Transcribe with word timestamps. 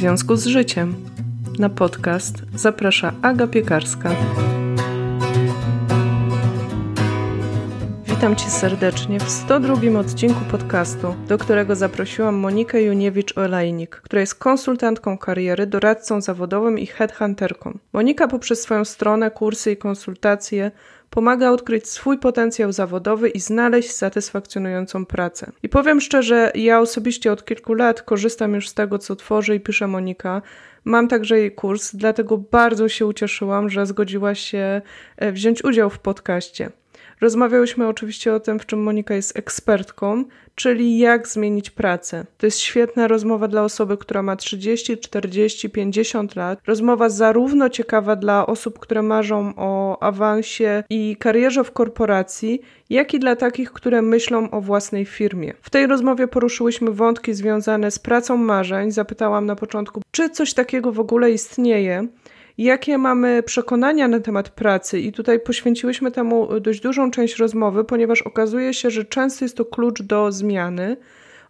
związku 0.00 0.36
z 0.36 0.46
życiem. 0.46 0.94
Na 1.58 1.68
podcast 1.68 2.34
zaprasza 2.54 3.12
Aga 3.22 3.46
Piekarska. 3.46 4.10
Witam 8.06 8.36
Cię 8.36 8.50
serdecznie 8.50 9.20
w 9.20 9.30
102 9.30 9.98
odcinku 10.00 10.40
podcastu, 10.50 11.14
do 11.28 11.38
którego 11.38 11.76
zaprosiłam 11.76 12.34
Monikę 12.34 12.78
Juniewicz-Olejnik, 12.78 13.86
która 13.86 14.20
jest 14.20 14.34
konsultantką 14.34 15.18
kariery, 15.18 15.66
doradcą 15.66 16.20
zawodowym 16.20 16.78
i 16.78 16.86
headhunterką. 16.86 17.78
Monika 17.92 18.28
poprzez 18.28 18.62
swoją 18.62 18.84
stronę, 18.84 19.30
kursy 19.30 19.72
i 19.72 19.76
konsultacje 19.76 20.70
pomaga 21.10 21.50
odkryć 21.50 21.88
swój 21.88 22.18
potencjał 22.18 22.72
zawodowy 22.72 23.28
i 23.28 23.40
znaleźć 23.40 23.92
satysfakcjonującą 23.92 25.06
pracę. 25.06 25.52
I 25.62 25.68
powiem 25.68 26.00
szczerze, 26.00 26.52
ja 26.54 26.80
osobiście 26.80 27.32
od 27.32 27.44
kilku 27.44 27.74
lat 27.74 28.02
korzystam 28.02 28.54
już 28.54 28.68
z 28.68 28.74
tego, 28.74 28.98
co 28.98 29.16
tworzy 29.16 29.54
i 29.54 29.60
pisze 29.60 29.86
Monika. 29.86 30.42
Mam 30.84 31.08
także 31.08 31.38
jej 31.38 31.52
kurs, 31.54 31.94
dlatego 31.94 32.38
bardzo 32.38 32.88
się 32.88 33.06
ucieszyłam, 33.06 33.70
że 33.70 33.86
zgodziła 33.86 34.34
się 34.34 34.82
e, 35.16 35.32
wziąć 35.32 35.64
udział 35.64 35.90
w 35.90 35.98
podcaście. 35.98 36.70
Rozmawiałyśmy 37.20 37.88
oczywiście 37.88 38.34
o 38.34 38.40
tym, 38.40 38.58
w 38.58 38.66
czym 38.66 38.82
Monika 38.82 39.14
jest 39.14 39.38
ekspertką, 39.38 40.24
czyli 40.54 40.98
jak 40.98 41.28
zmienić 41.28 41.70
pracę. 41.70 42.26
To 42.38 42.46
jest 42.46 42.58
świetna 42.58 43.08
rozmowa 43.08 43.48
dla 43.48 43.64
osoby, 43.64 43.96
która 43.96 44.22
ma 44.22 44.36
30, 44.36 44.98
40, 44.98 45.70
50 45.70 46.36
lat. 46.36 46.60
Rozmowa 46.66 47.08
zarówno 47.08 47.68
ciekawa 47.68 48.16
dla 48.16 48.46
osób, 48.46 48.78
które 48.78 49.02
marzą 49.02 49.52
o 49.56 50.02
awansie 50.02 50.84
i 50.90 51.16
karierze 51.16 51.64
w 51.64 51.72
korporacji, 51.72 52.60
jak 52.90 53.14
i 53.14 53.18
dla 53.18 53.36
takich, 53.36 53.72
które 53.72 54.02
myślą 54.02 54.50
o 54.50 54.60
własnej 54.60 55.04
firmie. 55.04 55.54
W 55.62 55.70
tej 55.70 55.86
rozmowie 55.86 56.28
poruszyłyśmy 56.28 56.90
wątki 56.90 57.34
związane 57.34 57.90
z 57.90 57.98
pracą 57.98 58.36
marzeń. 58.36 58.90
Zapytałam 58.90 59.46
na 59.46 59.56
początku, 59.56 60.02
czy 60.10 60.30
coś 60.30 60.54
takiego 60.54 60.92
w 60.92 61.00
ogóle 61.00 61.30
istnieje 61.30 62.08
jakie 62.64 62.98
mamy 62.98 63.42
przekonania 63.42 64.08
na 64.08 64.20
temat 64.20 64.48
pracy, 64.48 65.00
i 65.00 65.12
tutaj 65.12 65.40
poświęciłyśmy 65.40 66.10
temu 66.10 66.60
dość 66.60 66.80
dużą 66.80 67.10
część 67.10 67.36
rozmowy, 67.36 67.84
ponieważ 67.84 68.22
okazuje 68.22 68.74
się, 68.74 68.90
że 68.90 69.04
często 69.04 69.44
jest 69.44 69.56
to 69.56 69.64
klucz 69.64 70.02
do 70.02 70.32
zmiany. 70.32 70.96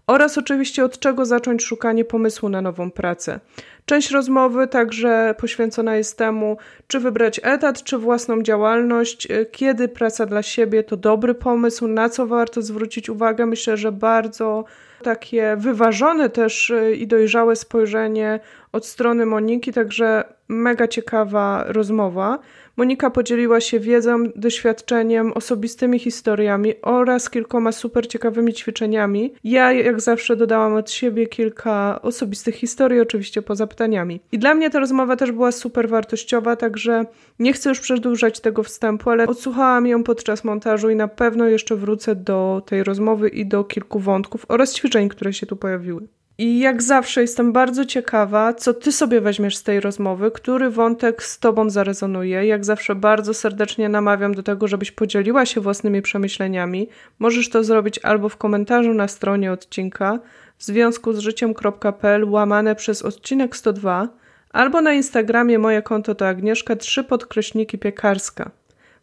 Oraz 0.07 0.39
oczywiście 0.39 0.85
od 0.85 0.99
czego 0.99 1.25
zacząć 1.25 1.65
szukanie 1.65 2.05
pomysłu 2.05 2.49
na 2.49 2.63
nową 2.63 2.91
pracę. 2.91 3.41
Część 3.85 4.11
rozmowy 4.11 4.67
także 4.67 5.35
poświęcona 5.39 5.97
jest 5.97 6.19
temu, 6.19 6.57
czy 6.87 7.01
wybrać 7.01 7.41
etat, 7.43 7.83
czy 7.83 7.99
własną 7.99 8.43
działalność, 8.43 9.29
kiedy 9.53 9.89
praca 9.89 10.27
dla 10.27 10.43
siebie 10.43 10.83
to 10.83 10.97
dobry 10.97 11.35
pomysł, 11.35 11.87
na 11.89 12.09
co 12.09 12.27
warto 12.27 12.63
zwrócić 12.63 13.09
uwagę. 13.09 13.47
Myślę, 13.47 13.77
że 13.77 13.93
bardzo 13.93 14.65
takie 15.03 15.57
wyważone 15.59 16.31
też 16.31 16.73
i 16.99 17.07
dojrzałe 17.07 17.57
spojrzenie 17.57 18.41
od 18.73 18.87
strony 18.87 19.27
Moniki, 19.27 19.73
także 19.73 20.25
mega 20.49 20.89
ciekawa 20.89 21.65
rozmowa. 21.69 22.39
Monika 22.77 23.11
podzieliła 23.11 23.61
się 23.61 23.81
wiedzą, 23.81 24.25
doświadczeniem, 24.37 25.33
osobistymi 25.33 25.99
historiami 25.99 26.75
oraz 26.83 27.31
kilkoma 27.31 27.73
super 27.73 28.09
ciekawymi 28.09 28.53
ćwiczeniami. 28.53 29.35
Ja, 29.45 29.73
jak 29.73 30.01
zawsze, 30.01 30.37
dodałam 30.37 30.75
od 30.75 30.91
siebie 30.91 31.27
kilka 31.27 32.03
osobistych 32.03 32.55
historii, 32.55 33.01
oczywiście 33.01 33.43
poza 33.43 33.67
pytaniami. 33.67 34.21
I 34.33 34.39
dla 34.39 34.55
mnie 34.55 34.71
ta 34.71 34.79
rozmowa 34.79 35.17
też 35.17 35.33
była 35.33 35.53
super 35.53 35.89
wartościowa, 35.89 36.57
także 36.57 37.05
nie 37.39 37.53
chcę 37.53 37.69
już 37.69 37.81
przedłużać 37.81 38.41
tego 38.41 38.63
wstępu, 38.63 39.11
ale 39.11 39.27
odsłuchałam 39.27 39.87
ją 39.87 40.05
podczas 40.05 40.45
montażu 40.45 40.91
i 40.91 40.97
na 40.97 41.09
pewno 41.09 41.49
jeszcze 41.49 41.77
wrócę 41.77 42.15
do 42.15 42.63
tej 42.67 42.85
rozmowy 42.85 43.29
i 43.29 43.47
do 43.47 43.65
kilku 43.65 43.99
wątków 43.99 44.47
oraz 44.49 44.75
ćwiczeń, 44.75 45.09
które 45.09 45.33
się 45.33 45.47
tu 45.47 45.57
pojawiły. 45.57 46.20
I 46.41 46.59
jak 46.59 46.83
zawsze 46.83 47.21
jestem 47.21 47.53
bardzo 47.53 47.85
ciekawa, 47.85 48.55
co 48.55 48.75
ty 48.75 48.93
sobie 48.93 49.21
weźmiesz 49.21 49.57
z 49.57 49.63
tej 49.63 49.81
rozmowy, 49.81 50.31
który 50.31 50.71
wątek 50.71 51.23
z 51.23 51.39
tobą 51.39 51.71
zarezonuje. 51.71 52.47
Jak 52.47 52.65
zawsze 52.65 52.95
bardzo 52.95 53.35
serdecznie 53.35 53.89
namawiam 53.89 54.35
do 54.35 54.43
tego, 54.43 54.69
żebyś 54.69 54.91
podzieliła 54.91 55.47
się 55.47 55.61
własnymi 55.61 56.03
przemyśleniami. 56.03 56.89
Możesz 57.19 57.49
to 57.49 57.65
zrobić 57.65 57.99
albo 58.03 58.29
w 58.29 58.37
komentarzu 58.37 58.95
na 58.95 59.09
stronie 59.09 59.53
odcinka 59.53 60.19
w 60.59 60.65
związku 60.65 61.13
z 61.13 61.19
życiem.pl 61.19 62.25
łamane 62.25 62.75
przez 62.75 63.03
odcinek 63.03 63.57
102, 63.57 64.09
albo 64.53 64.81
na 64.81 64.93
Instagramie 64.93 65.59
moje 65.59 65.83
konto 65.83 66.15
to 66.15 66.29
Agnieszka 66.29 66.77
3 66.77 67.05
podkreśniki 67.05 67.79
piekarska. 67.79 68.51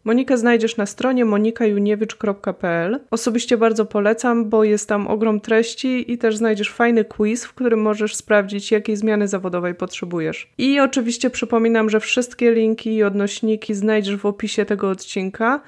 Monikę 0.08 0.38
znajdziesz 0.38 0.76
na 0.76 0.86
stronie 0.86 1.24
monikajuniewicz.pl. 1.24 3.00
Osobiście 3.10 3.56
bardzo 3.56 3.86
polecam, 3.86 4.48
bo 4.48 4.64
jest 4.64 4.88
tam 4.88 5.06
ogrom 5.06 5.40
treści 5.40 6.12
i 6.12 6.18
też 6.18 6.36
znajdziesz 6.36 6.70
fajny 6.70 7.04
quiz, 7.04 7.44
w 7.44 7.54
którym 7.54 7.82
możesz 7.82 8.16
sprawdzić, 8.16 8.70
jakiej 8.70 8.96
zmiany 8.96 9.28
zawodowej 9.28 9.74
potrzebujesz. 9.74 10.50
I 10.58 10.80
oczywiście 10.80 11.30
przypominam, 11.30 11.90
że 11.90 12.00
wszystkie 12.00 12.52
linki 12.52 12.94
i 12.94 13.02
odnośniki 13.02 13.74
znajdziesz 13.74 14.16
w 14.16 14.26
opisie 14.26 14.64
tego 14.64 14.90
odcinka 14.90 15.60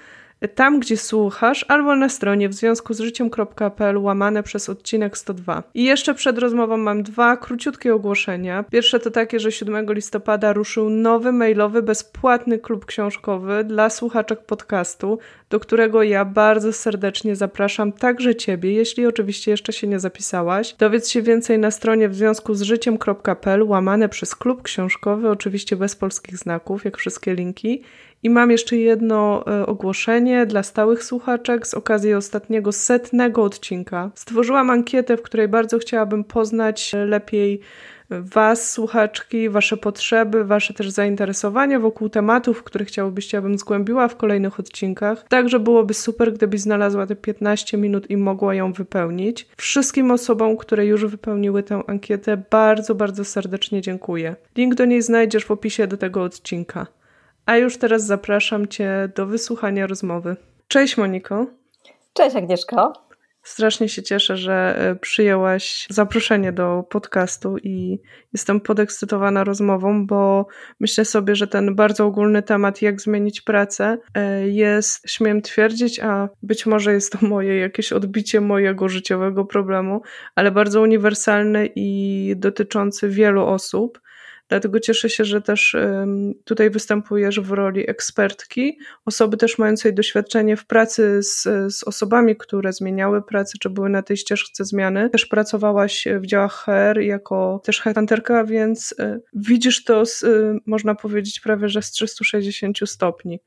tam, 0.48 0.80
gdzie 0.80 0.96
słuchasz, 0.96 1.64
albo 1.68 1.96
na 1.96 2.08
stronie 2.08 2.48
w 2.48 2.54
związku 2.54 2.94
z 2.94 3.00
życiem.pl 3.00 3.98
łamane 3.98 4.42
przez 4.42 4.68
odcinek 4.68 5.18
102. 5.18 5.62
I 5.74 5.84
jeszcze 5.84 6.14
przed 6.14 6.38
rozmową 6.38 6.76
mam 6.76 7.02
dwa 7.02 7.36
króciutkie 7.36 7.94
ogłoszenia. 7.94 8.64
Pierwsze 8.70 9.00
to 9.00 9.10
takie, 9.10 9.40
że 9.40 9.52
7 9.52 9.92
listopada 9.92 10.52
ruszył 10.52 10.90
nowy 10.90 11.32
mailowy, 11.32 11.82
bezpłatny 11.82 12.58
klub 12.58 12.84
książkowy 12.84 13.64
dla 13.64 13.90
słuchaczek 13.90 14.40
podcastu, 14.40 15.18
do 15.50 15.60
którego 15.60 16.02
ja 16.02 16.24
bardzo 16.24 16.72
serdecznie 16.72 17.36
zapraszam 17.36 17.92
także 17.92 18.34
Ciebie, 18.34 18.72
jeśli 18.72 19.06
oczywiście 19.06 19.50
jeszcze 19.50 19.72
się 19.72 19.86
nie 19.86 20.00
zapisałaś. 20.00 20.74
Dowiedz 20.78 21.08
się 21.08 21.22
więcej 21.22 21.58
na 21.58 21.70
stronie 21.70 22.08
w 22.08 22.14
związku 22.14 22.54
z 22.54 22.62
życiem.pl 22.62 23.62
łamane 23.62 24.08
przez 24.08 24.34
klub 24.34 24.62
książkowy, 24.62 25.30
oczywiście 25.30 25.76
bez 25.76 25.96
polskich 25.96 26.36
znaków, 26.36 26.84
jak 26.84 26.96
wszystkie 26.96 27.34
linki. 27.34 27.82
I 28.22 28.30
mam 28.30 28.50
jeszcze 28.50 28.76
jedno 28.76 29.44
e, 29.46 29.66
ogłoszenie 29.66 30.46
dla 30.46 30.62
stałych 30.62 31.04
słuchaczek 31.04 31.66
z 31.66 31.74
okazji 31.74 32.14
ostatniego 32.14 32.72
setnego 32.72 33.42
odcinka. 33.42 34.10
Stworzyłam 34.14 34.70
ankietę, 34.70 35.16
w 35.16 35.22
której 35.22 35.48
bardzo 35.48 35.78
chciałabym 35.78 36.24
poznać 36.24 36.94
e, 36.94 37.04
lepiej 37.06 37.60
Was, 38.10 38.70
słuchaczki, 38.70 39.48
Wasze 39.48 39.76
potrzeby, 39.76 40.44
Wasze 40.44 40.74
też 40.74 40.90
zainteresowania 40.90 41.80
wokół 41.80 42.08
tematów, 42.08 42.62
które 42.62 42.84
chciałybyście, 42.84 43.38
abym 43.38 43.58
zgłębiła 43.58 44.08
w 44.08 44.16
kolejnych 44.16 44.60
odcinkach. 44.60 45.24
Także 45.28 45.60
byłoby 45.60 45.94
super, 45.94 46.32
gdybyś 46.32 46.60
znalazła 46.60 47.06
te 47.06 47.16
15 47.16 47.78
minut 47.78 48.10
i 48.10 48.16
mogła 48.16 48.54
ją 48.54 48.72
wypełnić. 48.72 49.48
Wszystkim 49.56 50.10
osobom, 50.10 50.56
które 50.56 50.86
już 50.86 51.04
wypełniły 51.04 51.62
tę 51.62 51.82
ankietę, 51.86 52.42
bardzo, 52.50 52.94
bardzo 52.94 53.24
serdecznie 53.24 53.80
dziękuję. 53.80 54.36
Link 54.56 54.74
do 54.74 54.84
niej 54.84 55.02
znajdziesz 55.02 55.44
w 55.44 55.50
opisie 55.50 55.86
do 55.86 55.96
tego 55.96 56.22
odcinka. 56.22 56.86
A 57.46 57.56
już 57.56 57.78
teraz 57.78 58.06
zapraszam 58.06 58.68
Cię 58.68 59.12
do 59.16 59.26
wysłuchania 59.26 59.86
rozmowy. 59.86 60.36
Cześć 60.68 60.96
Moniko. 60.96 61.46
Cześć 62.12 62.36
Agnieszko. 62.36 63.10
Strasznie 63.42 63.88
się 63.88 64.02
cieszę, 64.02 64.36
że 64.36 64.76
e, 64.78 64.96
przyjęłaś 64.96 65.86
zaproszenie 65.90 66.52
do 66.52 66.84
podcastu 66.90 67.56
i 67.62 67.98
jestem 68.32 68.60
podekscytowana 68.60 69.44
rozmową, 69.44 70.06
bo 70.06 70.46
myślę 70.80 71.04
sobie, 71.04 71.36
że 71.36 71.46
ten 71.46 71.74
bardzo 71.74 72.06
ogólny 72.06 72.42
temat, 72.42 72.82
jak 72.82 73.00
zmienić 73.00 73.40
pracę, 73.40 73.98
e, 74.14 74.48
jest, 74.48 75.10
śmiem 75.10 75.42
twierdzić, 75.42 76.00
a 76.00 76.28
być 76.42 76.66
może 76.66 76.92
jest 76.92 77.12
to 77.12 77.26
moje 77.26 77.56
jakieś 77.56 77.92
odbicie 77.92 78.40
mojego 78.40 78.88
życiowego 78.88 79.44
problemu, 79.44 80.02
ale 80.34 80.50
bardzo 80.50 80.80
uniwersalny 80.80 81.68
i 81.74 82.32
dotyczący 82.36 83.08
wielu 83.08 83.46
osób. 83.46 84.00
Dlatego 84.50 84.80
cieszę 84.80 85.10
się, 85.10 85.24
że 85.24 85.42
też 85.42 85.76
tutaj 86.44 86.70
występujesz 86.70 87.40
w 87.40 87.50
roli 87.50 87.90
ekspertki, 87.90 88.78
osoby 89.04 89.36
też 89.36 89.58
mającej 89.58 89.94
doświadczenie 89.94 90.56
w 90.56 90.66
pracy 90.66 91.22
z, 91.22 91.42
z 91.74 91.84
osobami, 91.84 92.36
które 92.36 92.72
zmieniały 92.72 93.22
pracę, 93.22 93.58
czy 93.60 93.70
były 93.70 93.88
na 93.88 94.02
tej 94.02 94.16
ścieżce 94.16 94.64
zmiany. 94.64 95.10
Też 95.10 95.26
pracowałaś 95.26 96.08
w 96.20 96.26
działach 96.26 96.52
HR 96.64 97.00
jako 97.00 97.60
też 97.64 97.80
headhunterka, 97.80 98.44
więc 98.44 98.92
y, 98.92 99.20
widzisz 99.32 99.84
to, 99.84 100.06
z, 100.06 100.22
y, 100.22 100.58
można 100.66 100.94
powiedzieć, 100.94 101.40
prawie 101.40 101.68
że 101.68 101.82
z 101.82 101.90
360 101.90 102.78
stopni. 102.86 103.40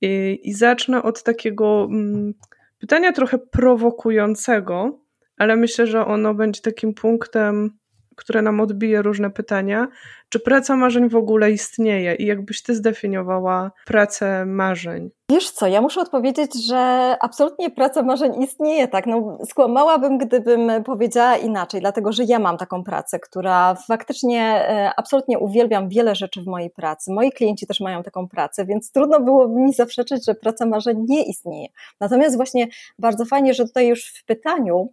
I, 0.00 0.40
i 0.42 0.54
zacznę 0.54 1.02
od 1.02 1.22
takiego 1.22 1.88
mm, 1.90 2.34
pytania 2.78 3.12
trochę 3.12 3.38
prowokującego, 3.38 5.00
ale 5.36 5.56
myślę, 5.56 5.86
że 5.86 6.06
ono 6.06 6.34
będzie 6.34 6.60
takim 6.60 6.94
punktem 6.94 7.81
które 8.16 8.42
nam 8.42 8.60
odbije 8.60 9.02
różne 9.02 9.30
pytania. 9.30 9.88
Czy 10.28 10.40
praca 10.40 10.76
marzeń 10.76 11.08
w 11.08 11.16
ogóle 11.16 11.50
istnieje 11.50 12.14
i 12.14 12.26
jakbyś 12.26 12.62
ty 12.62 12.74
zdefiniowała 12.74 13.70
pracę 13.86 14.46
marzeń? 14.46 15.10
Wiesz 15.30 15.50
co, 15.50 15.66
ja 15.66 15.80
muszę 15.80 16.00
odpowiedzieć, 16.00 16.66
że 16.66 17.16
absolutnie 17.20 17.70
praca 17.70 18.02
marzeń 18.02 18.42
istnieje, 18.42 18.88
tak? 18.88 19.06
No, 19.06 19.38
skłamałabym, 19.48 20.18
gdybym 20.18 20.84
powiedziała 20.84 21.36
inaczej, 21.36 21.80
dlatego 21.80 22.12
że 22.12 22.24
ja 22.24 22.38
mam 22.38 22.56
taką 22.56 22.84
pracę, 22.84 23.18
która 23.18 23.74
faktycznie 23.74 24.42
e, 24.42 24.90
absolutnie 24.96 25.38
uwielbiam 25.38 25.88
wiele 25.88 26.14
rzeczy 26.14 26.42
w 26.42 26.46
mojej 26.46 26.70
pracy. 26.70 27.12
Moi 27.12 27.32
klienci 27.32 27.66
też 27.66 27.80
mają 27.80 28.02
taką 28.02 28.28
pracę, 28.28 28.64
więc 28.64 28.92
trudno 28.92 29.20
byłoby 29.20 29.60
mi 29.60 29.72
zaprzeczyć, 29.72 30.24
że 30.26 30.34
praca 30.34 30.66
marzeń 30.66 31.04
nie 31.08 31.24
istnieje. 31.24 31.68
Natomiast 32.00 32.36
właśnie 32.36 32.68
bardzo 32.98 33.24
fajnie, 33.24 33.54
że 33.54 33.64
tutaj 33.64 33.88
już 33.88 34.12
w 34.14 34.24
pytaniu 34.24 34.92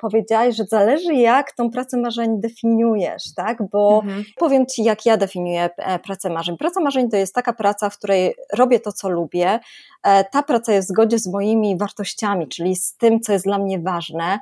powiedziałaś, 0.00 0.56
że 0.56 0.64
zależy 0.64 1.14
jak 1.14 1.52
tą 1.52 1.70
pracę 1.70 1.96
marzeń 1.96 2.40
definiujesz, 2.40 3.34
tak? 3.36 3.68
Bo 3.70 4.00
mhm. 4.04 4.24
powiem 4.36 4.66
Ci, 4.66 4.84
jak 4.84 5.06
ja 5.06 5.16
definiuję 5.16 5.70
e, 5.76 5.98
pracę 5.98 6.30
marzeń. 6.30 6.56
Praca 6.56 6.80
marzeń 6.80 7.10
to 7.10 7.16
jest 7.16 7.34
taka 7.34 7.52
praca, 7.52 7.90
w 7.90 7.98
której 7.98 8.34
robię 8.52 8.80
to, 8.80 8.92
co 8.92 9.08
lubię. 9.08 9.60
E, 10.02 10.24
ta 10.24 10.42
praca 10.42 10.72
jest 10.72 10.88
w 10.88 10.90
zgodzie 10.90 11.18
z 11.18 11.26
moimi 11.26 11.78
wartościami, 11.78 12.48
czyli 12.48 12.76
z 12.76 12.96
tym, 12.96 13.20
co 13.20 13.32
jest 13.32 13.44
dla 13.44 13.58
mnie 13.58 13.78
ważne 13.78 14.38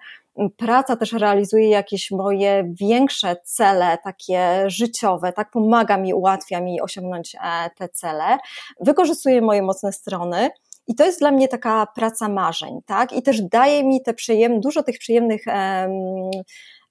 praca 0.57 0.97
też 0.97 1.13
realizuje 1.13 1.69
jakieś 1.69 2.11
moje 2.11 2.73
większe 2.81 3.37
cele, 3.45 3.99
takie 4.05 4.71
życiowe, 4.71 5.33
tak 5.33 5.51
pomaga 5.51 5.97
mi, 5.97 6.15
ułatwia 6.15 6.61
mi 6.61 6.81
osiągnąć 6.81 7.35
e, 7.35 7.71
te 7.77 7.89
cele, 7.89 8.39
wykorzystuje 8.81 9.43
moje 9.43 9.63
mocne 9.63 9.93
strony. 9.93 10.51
I 10.91 10.95
to 10.95 11.05
jest 11.05 11.21
dla 11.21 11.31
mnie 11.31 11.49
taka 11.49 11.87
praca 11.87 12.29
marzeń, 12.29 12.81
tak? 12.87 13.13
I 13.13 13.23
też 13.23 13.43
daje 13.43 13.85
mi 13.85 14.03
te 14.03 14.15
przyjemne, 14.15 14.61
dużo 14.61 14.83
tych 14.83 14.99
przyjemnych 14.99 15.43
em, 15.47 15.91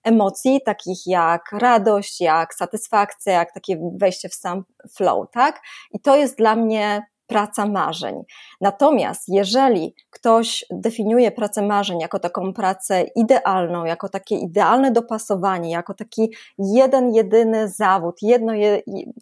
emocji, 0.04 0.60
takich 0.66 1.00
jak 1.06 1.52
radość, 1.52 2.22
jak 2.22 2.54
satysfakcja, 2.54 3.34
jak 3.34 3.54
takie 3.54 3.80
wejście 4.00 4.30
w 4.30 4.34
sam 4.34 4.64
flow, 4.96 5.32
tak? 5.32 5.62
I 5.92 6.00
to 6.00 6.16
jest 6.16 6.38
dla 6.38 6.56
mnie 6.56 7.02
praca 7.28 7.66
marzeń. 7.66 8.24
Natomiast 8.62 9.24
jeżeli 9.28 9.96
ktoś 10.10 10.66
definiuje 10.72 11.32
pracę 11.32 11.62
marzeń 11.62 12.00
jako 12.00 12.20
taką 12.20 12.54
pracę 12.54 13.04
idealną, 13.16 13.86
jako 13.86 14.10
takie 14.10 14.36
idealne 14.36 14.92
dopasowanie, 14.92 15.72
jako 15.72 15.94
taki 15.94 16.34
jeden, 16.60 17.14
jedyny 17.14 17.70
zawód, 17.70 18.16
jedno, 18.22 18.54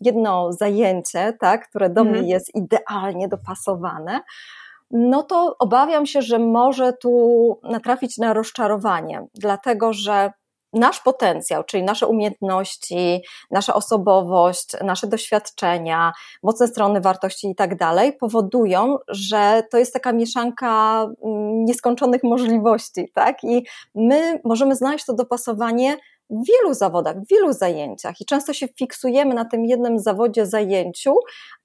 jedno 0.01 0.53
zajęcie, 0.53 1.33
tak, 1.39 1.69
które 1.69 1.89
do 1.89 2.01
mhm. 2.01 2.19
mnie 2.19 2.29
jest 2.33 2.55
idealnie 2.55 3.27
dopasowane, 3.27 4.21
no 4.91 5.23
to 5.23 5.55
obawiam 5.59 6.05
się, 6.05 6.21
że 6.21 6.39
może 6.39 6.93
tu 6.93 7.59
natrafić 7.63 8.17
na 8.17 8.33
rozczarowanie, 8.33 9.25
dlatego 9.33 9.93
że 9.93 10.31
nasz 10.73 10.99
potencjał, 10.99 11.63
czyli 11.63 11.83
nasze 11.83 12.07
umiejętności, 12.07 13.21
nasza 13.51 13.73
osobowość, 13.73 14.67
nasze 14.83 15.07
doświadczenia, 15.07 16.11
mocne 16.43 16.67
strony 16.67 17.01
wartości 17.01 17.49
i 17.49 17.55
tak 17.55 17.77
dalej, 17.77 18.13
powodują, 18.13 18.97
że 19.07 19.63
to 19.71 19.77
jest 19.77 19.93
taka 19.93 20.13
mieszanka 20.13 21.01
mm, 21.01 21.65
nieskończonych 21.65 22.23
możliwości, 22.23 23.11
tak? 23.13 23.43
I 23.43 23.65
my 23.95 24.39
możemy 24.43 24.75
znaleźć 24.75 25.05
to 25.05 25.13
dopasowanie 25.13 25.97
w 26.29 26.47
wielu 26.47 26.73
zawodach, 26.73 27.15
w 27.15 27.29
wielu 27.31 27.53
zajęciach 27.53 28.21
i 28.21 28.25
często 28.25 28.53
się 28.53 28.67
fiksujemy 28.67 29.33
na 29.35 29.45
tym 29.45 29.65
jednym 29.65 29.99
zawodzie, 29.99 30.45
zajęciu, 30.45 31.15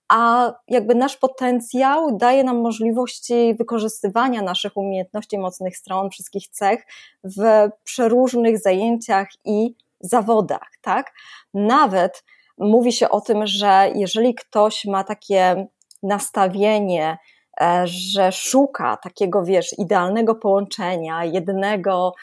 a 0.09 0.53
jakby 0.69 0.95
nasz 0.95 1.17
potencjał 1.17 2.17
daje 2.17 2.45
nam 2.45 2.61
możliwości 2.61 3.55
wykorzystywania 3.59 4.43
naszych 4.43 4.77
umiejętności, 4.77 5.39
mocnych 5.39 5.77
stron, 5.77 6.11
wszystkich 6.11 6.49
cech 6.49 6.87
w 7.25 7.69
przeróżnych 7.85 8.59
zajęciach 8.59 9.29
i 9.45 9.75
zawodach, 10.01 10.71
tak? 10.81 11.13
Nawet 11.55 12.25
mówi 12.59 12.93
się 12.93 13.09
o 13.09 13.21
tym, 13.21 13.47
że 13.47 13.93
jeżeli 13.95 14.35
ktoś 14.35 14.85
ma 14.85 15.05
takie 15.05 15.67
nastawienie, 16.03 17.19
e, 17.61 17.83
że 17.87 18.33
szuka 18.33 18.97
takiego, 18.97 19.45
wiesz, 19.45 19.79
idealnego 19.79 20.35
połączenia, 20.35 21.25
jednego, 21.25 22.15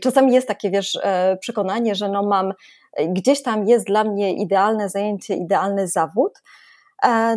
czasami 0.00 0.34
jest 0.34 0.48
takie, 0.48 0.70
wiesz, 0.70 0.98
e, 1.02 1.36
przekonanie, 1.40 1.94
że 1.94 2.08
no 2.08 2.22
mam, 2.22 2.52
gdzieś 3.08 3.42
tam 3.42 3.68
jest 3.68 3.86
dla 3.86 4.04
mnie 4.04 4.32
idealne 4.32 4.88
zajęcie, 4.88 5.34
idealny 5.34 5.88
zawód, 5.88 6.32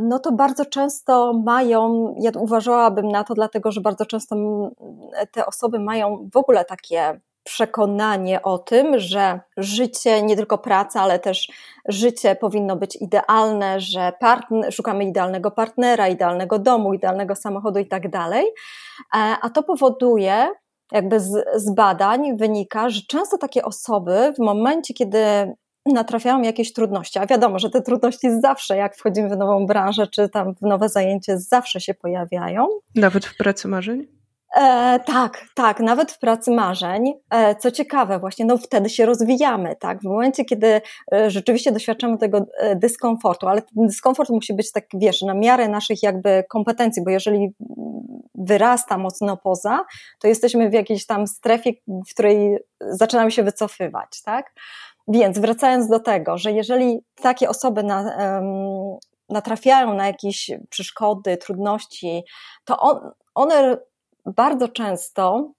no 0.02 0.20
to 0.20 0.32
bardzo 0.32 0.66
często 0.66 1.34
mają, 1.34 2.16
ja 2.20 2.32
uważałabym 2.36 3.08
na 3.08 3.24
to, 3.24 3.34
dlatego 3.34 3.72
że 3.72 3.82
bardzo 3.82 4.06
często 4.06 4.36
te 5.32 5.46
osoby 5.46 5.80
mają 5.80 6.30
w 6.34 6.38
ogóle 6.38 6.66
takie 6.66 7.20
przekonanie 7.44 8.42
o 8.42 8.58
tym, 8.58 9.00
że 9.00 9.40
życie, 9.58 10.22
nie 10.22 10.36
tylko 10.36 10.58
praca, 10.58 11.02
ale 11.02 11.20
też 11.20 11.52
życie 11.88 12.36
powinno 12.36 12.76
być 12.76 12.96
idealne, 12.96 13.80
że 13.80 14.14
partner, 14.20 14.74
szukamy 14.74 15.04
idealnego 15.04 15.52
partnera, 15.52 16.08
idealnego 16.08 16.60
domu, 16.60 16.94
idealnego 16.94 17.36
samochodu 17.36 17.80
i 17.80 17.86
tak 17.86 18.10
dalej. 18.10 18.46
E, 18.46 19.18
a 19.42 19.50
to 19.50 19.64
powoduje, 19.64 20.48
jakby 20.92 21.20
z, 21.20 21.46
z 21.56 21.74
badań 21.74 22.38
wynika, 22.38 22.90
że 22.90 23.02
często 23.08 23.38
takie 23.38 23.66
osoby 23.66 24.34
w 24.36 24.40
momencie, 24.40 24.94
kiedy 24.94 25.20
natrafiałam 25.94 26.44
jakieś 26.44 26.74
trudności, 26.74 27.20
a 27.20 27.26
wiadomo, 27.26 27.60
że 27.60 27.70
te 27.70 27.82
trudności 27.82 28.42
zawsze, 28.42 28.78
jak 28.78 28.96
wchodzimy 28.96 29.30
w 29.30 29.38
nową 29.38 29.66
branżę, 29.66 30.08
czy 30.08 30.30
tam 30.30 30.56
w 30.56 30.62
nowe 30.62 30.90
zajęcie, 30.90 31.38
zawsze 31.38 31.82
się 31.82 31.94
pojawiają. 31.94 32.68
Nawet 32.96 33.26
w 33.26 33.38
pracy 33.38 33.68
marzeń? 33.68 34.20
E, 34.56 35.00
tak, 35.06 35.46
tak, 35.56 35.80
nawet 35.80 36.12
w 36.12 36.20
pracy 36.20 36.52
marzeń. 36.52 37.14
E, 37.30 37.56
co 37.56 37.72
ciekawe, 37.72 38.20
właśnie 38.20 38.46
no 38.46 38.58
wtedy 38.58 38.90
się 38.90 39.06
rozwijamy, 39.06 39.76
tak? 39.80 40.02
W 40.02 40.04
momencie, 40.04 40.46
kiedy 40.46 40.82
e, 41.14 41.32
rzeczywiście 41.32 41.72
doświadczamy 41.72 42.18
tego 42.18 42.46
e, 42.58 42.76
dyskomfortu, 42.76 43.48
ale 43.48 43.62
ten 43.62 43.88
dyskomfort 43.88 44.30
musi 44.30 44.54
być 44.54 44.72
tak, 44.72 44.86
wiesz, 44.94 45.22
na 45.22 45.34
miarę 45.34 45.68
naszych 45.68 46.04
jakby 46.04 46.44
kompetencji, 46.50 47.04
bo 47.04 47.10
jeżeli 47.10 47.54
wyrasta 48.36 48.98
mocno 48.98 49.38
poza, 49.38 49.86
to 50.20 50.28
jesteśmy 50.28 50.70
w 50.70 50.74
jakiejś 50.74 51.06
tam 51.06 51.28
strefie, 51.28 51.74
w 51.88 52.14
której 52.14 52.58
zaczynamy 52.80 53.32
się 53.32 53.44
wycofywać, 53.44 54.22
tak? 54.26 54.54
Więc 55.10 55.40
wracając 55.40 55.88
do 55.88 56.00
tego, 56.00 56.38
że 56.38 56.52
jeżeli 56.52 57.00
takie 57.16 57.50
osoby 57.50 57.84
na, 57.84 58.16
natrafiają 59.30 59.94
na 59.94 60.08
jakieś 60.08 60.52
przeszkody, 60.70 61.38
trudności, 61.38 62.24
to 62.66 62.80
on, 62.80 63.12
one 63.36 63.78
bardzo 64.26 64.68
często 64.68 65.52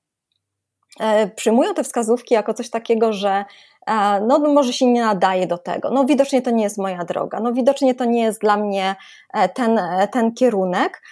e, 1.01 1.29
przyjmują 1.31 1.75
te 1.75 1.85
wskazówki 1.85 2.35
jako 2.35 2.55
coś 2.55 2.71
takiego, 2.71 3.13
że 3.13 3.45
e, 3.87 4.21
no, 4.21 4.39
no 4.39 4.53
może 4.53 4.73
się 4.73 4.87
nie 4.87 5.03
nadaje 5.03 5.47
do 5.47 5.59
tego, 5.59 5.91
no 5.91 6.05
widocznie 6.05 6.43
to 6.43 6.51
nie 6.51 6.63
jest 6.63 6.79
moja 6.79 7.05
droga, 7.05 7.41
no 7.41 7.53
widocznie 7.53 7.95
to 7.95 8.05
nie 8.05 8.23
jest 8.23 8.41
dla 8.41 8.57
mnie 8.57 8.97
e, 9.35 9.49
ten, 9.49 9.81
ten 10.13 10.35
kierunek. 10.35 11.03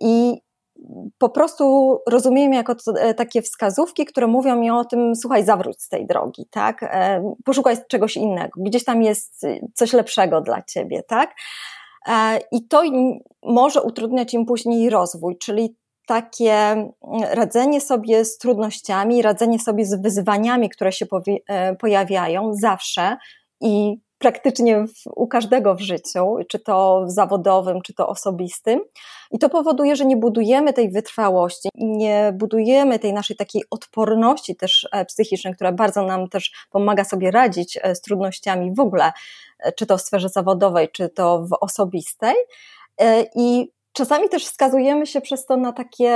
I 0.00 0.40
po 1.18 1.28
prostu 1.28 1.98
rozumiem 2.08 2.52
jako 2.52 2.76
e, 2.98 3.14
takie 3.14 3.42
wskazówki, 3.42 4.04
które 4.04 4.26
mówią 4.26 4.56
mi 4.56 4.70
o 4.70 4.84
tym, 4.84 5.16
słuchaj, 5.16 5.44
zawróć 5.44 5.82
z 5.82 5.88
tej 5.88 6.06
drogi, 6.06 6.46
tak? 6.50 6.82
E, 6.82 7.34
poszukaj 7.44 7.76
czegoś 7.88 8.16
innego, 8.16 8.60
gdzieś 8.62 8.84
tam 8.84 9.02
jest 9.02 9.46
coś 9.74 9.92
lepszego 9.92 10.40
dla 10.40 10.62
ciebie, 10.62 11.02
tak? 11.02 11.34
E, 12.08 12.40
I 12.52 12.68
to 12.68 12.82
może 13.42 13.82
utrudniać 13.82 14.34
im 14.34 14.46
później 14.46 14.90
rozwój, 14.90 15.38
czyli 15.38 15.76
takie 16.06 16.76
radzenie 17.30 17.80
sobie 17.80 18.24
z 18.24 18.38
trudnościami, 18.38 19.22
radzenie 19.22 19.58
sobie 19.58 19.84
z 19.84 20.02
wyzwaniami, 20.02 20.70
które 20.70 20.92
się 20.92 21.06
pojawiają 21.78 22.54
zawsze 22.54 23.16
i 23.60 23.96
praktycznie 24.18 24.86
w, 24.86 25.06
u 25.06 25.26
każdego 25.26 25.74
w 25.74 25.80
życiu, 25.80 26.36
czy 26.48 26.58
to 26.58 27.04
zawodowym, 27.06 27.82
czy 27.82 27.94
to 27.94 28.08
osobistym. 28.08 28.80
I 29.30 29.38
to 29.38 29.48
powoduje, 29.48 29.96
że 29.96 30.04
nie 30.04 30.16
budujemy 30.16 30.72
tej 30.72 30.90
wytrwałości, 30.90 31.68
nie 31.74 32.32
budujemy 32.34 32.98
tej 32.98 33.12
naszej 33.12 33.36
takiej 33.36 33.62
odporności 33.70 34.56
też 34.56 34.88
e, 34.92 35.04
psychicznej, 35.04 35.54
która 35.54 35.72
bardzo 35.72 36.02
nam 36.02 36.28
też 36.28 36.52
pomaga 36.70 37.04
sobie 37.04 37.30
radzić 37.30 37.78
e, 37.82 37.94
z 37.94 38.00
trudnościami 38.00 38.74
w 38.74 38.80
ogóle, 38.80 39.12
e, 39.58 39.72
czy 39.72 39.86
to 39.86 39.98
w 39.98 40.02
sferze 40.02 40.28
zawodowej, 40.28 40.88
czy 40.92 41.08
to 41.08 41.42
w 41.42 41.56
osobistej. 41.60 42.34
I 43.34 43.68
Czasami 43.96 44.28
też 44.28 44.44
wskazujemy 44.44 45.06
się 45.06 45.20
przez 45.20 45.46
to 45.46 45.56
na 45.56 45.72
takie 45.72 46.12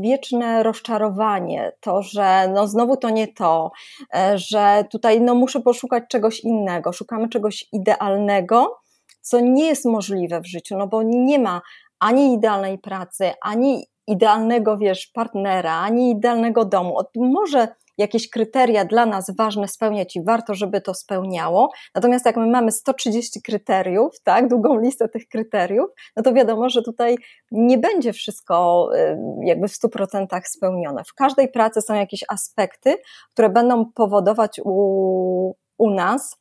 wieczne 0.00 0.62
rozczarowanie, 0.62 1.72
to, 1.80 2.02
że 2.02 2.48
no 2.54 2.66
znowu 2.66 2.96
to 2.96 3.10
nie 3.10 3.28
to, 3.28 3.70
e, 4.14 4.38
że 4.38 4.84
tutaj 4.90 5.20
no 5.20 5.34
muszę 5.34 5.60
poszukać 5.60 6.04
czegoś 6.08 6.40
innego, 6.40 6.92
szukamy 6.92 7.28
czegoś 7.28 7.68
idealnego, 7.72 8.78
co 9.20 9.40
nie 9.40 9.66
jest 9.66 9.84
możliwe 9.84 10.40
w 10.40 10.46
życiu, 10.46 10.76
no 10.78 10.86
bo 10.86 11.02
nie 11.02 11.38
ma 11.38 11.60
ani 12.00 12.34
idealnej 12.34 12.78
pracy, 12.78 13.32
ani 13.42 13.86
idealnego, 14.06 14.78
wiesz, 14.78 15.06
partnera, 15.06 15.74
ani 15.74 16.10
idealnego 16.10 16.64
domu. 16.64 16.96
Może 17.16 17.68
jakieś 18.00 18.30
kryteria 18.30 18.84
dla 18.84 19.06
nas 19.06 19.30
ważne 19.38 19.68
spełniać 19.68 20.16
i 20.16 20.24
warto, 20.24 20.54
żeby 20.54 20.80
to 20.80 20.94
spełniało. 20.94 21.70
Natomiast 21.94 22.26
jak 22.26 22.36
my 22.36 22.46
mamy 22.46 22.72
130 22.72 23.42
kryteriów, 23.42 24.20
tak, 24.24 24.48
długą 24.48 24.80
listę 24.80 25.08
tych 25.08 25.28
kryteriów, 25.28 25.90
no 26.16 26.22
to 26.22 26.32
wiadomo, 26.32 26.68
że 26.68 26.82
tutaj 26.82 27.16
nie 27.50 27.78
będzie 27.78 28.12
wszystko 28.12 28.88
y, 28.94 29.18
jakby 29.44 29.68
w 29.68 29.72
100% 29.72 30.26
spełnione. 30.44 31.04
W 31.04 31.14
każdej 31.14 31.48
pracy 31.48 31.82
są 31.82 31.94
jakieś 31.94 32.24
aspekty, 32.28 32.94
które 33.32 33.48
będą 33.50 33.92
powodować 33.94 34.60
u, 34.64 35.54
u 35.78 35.90
nas 35.90 36.39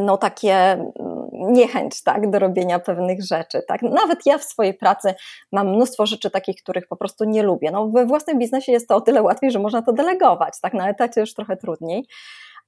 no 0.00 0.16
takie 0.16 0.54
mm, 0.54 0.92
niechęć 1.32 2.02
tak, 2.02 2.30
do 2.30 2.38
robienia 2.38 2.78
pewnych 2.78 3.24
rzeczy. 3.24 3.62
Tak. 3.68 3.82
Nawet 3.82 4.26
ja 4.26 4.38
w 4.38 4.44
swojej 4.44 4.74
pracy 4.74 5.14
mam 5.52 5.68
mnóstwo 5.68 6.06
rzeczy 6.06 6.30
takich, 6.30 6.62
których 6.62 6.88
po 6.88 6.96
prostu 6.96 7.24
nie 7.24 7.42
lubię. 7.42 7.70
No, 7.70 7.88
we 7.88 8.06
własnym 8.06 8.38
biznesie 8.38 8.72
jest 8.72 8.88
to 8.88 8.96
o 8.96 9.00
tyle 9.00 9.22
łatwiej, 9.22 9.50
że 9.50 9.58
można 9.58 9.82
to 9.82 9.92
delegować, 9.92 10.54
tak, 10.62 10.74
na 10.74 10.88
etacie 10.88 11.20
już 11.20 11.34
trochę 11.34 11.56
trudniej. 11.56 12.06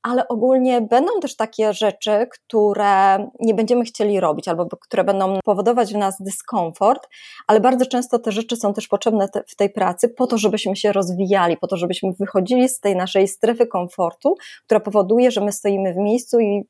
ale 0.03 0.29
ogólnie 0.29 0.81
będą 0.81 1.21
też 1.21 1.37
takie 1.37 1.73
rzeczy, 1.75 2.27
które 2.31 3.29
nie 3.41 3.55
będziemy 3.55 3.85
chcieli 3.85 4.21
robić 4.21 4.49
albo 4.49 4.67
które 4.67 5.05
będą 5.05 5.39
powodować 5.45 5.93
w 5.93 5.97
nas 5.97 6.17
dyskomfort, 6.23 7.09
ale 7.47 7.61
bardzo 7.61 7.87
często 7.87 8.19
te 8.19 8.33
rzeczy 8.33 8.57
są 8.57 8.75
też 8.75 8.89
potrzebne 8.89 9.29
w 9.49 9.57
tej 9.57 9.71
pracy 9.71 10.09
po 10.09 10.27
to, 10.27 10.39
żebyśmy 10.39 10.77
się 10.77 10.93
rozwijali, 10.93 11.57
po 11.57 11.67
to, 11.67 11.77
żebyśmy 11.77 12.13
wychodzili 12.19 12.69
z 12.69 12.81
tej 12.81 12.97
naszej 12.97 13.29
strefy 13.29 13.67
komfortu, 13.67 14.35
która 14.65 14.81
powoduje, 14.81 15.31
że 15.31 15.41
my 15.41 15.53
stoimy 15.53 15.95
w 15.95 15.97
miejscu 15.97 16.41
i 16.41 16.63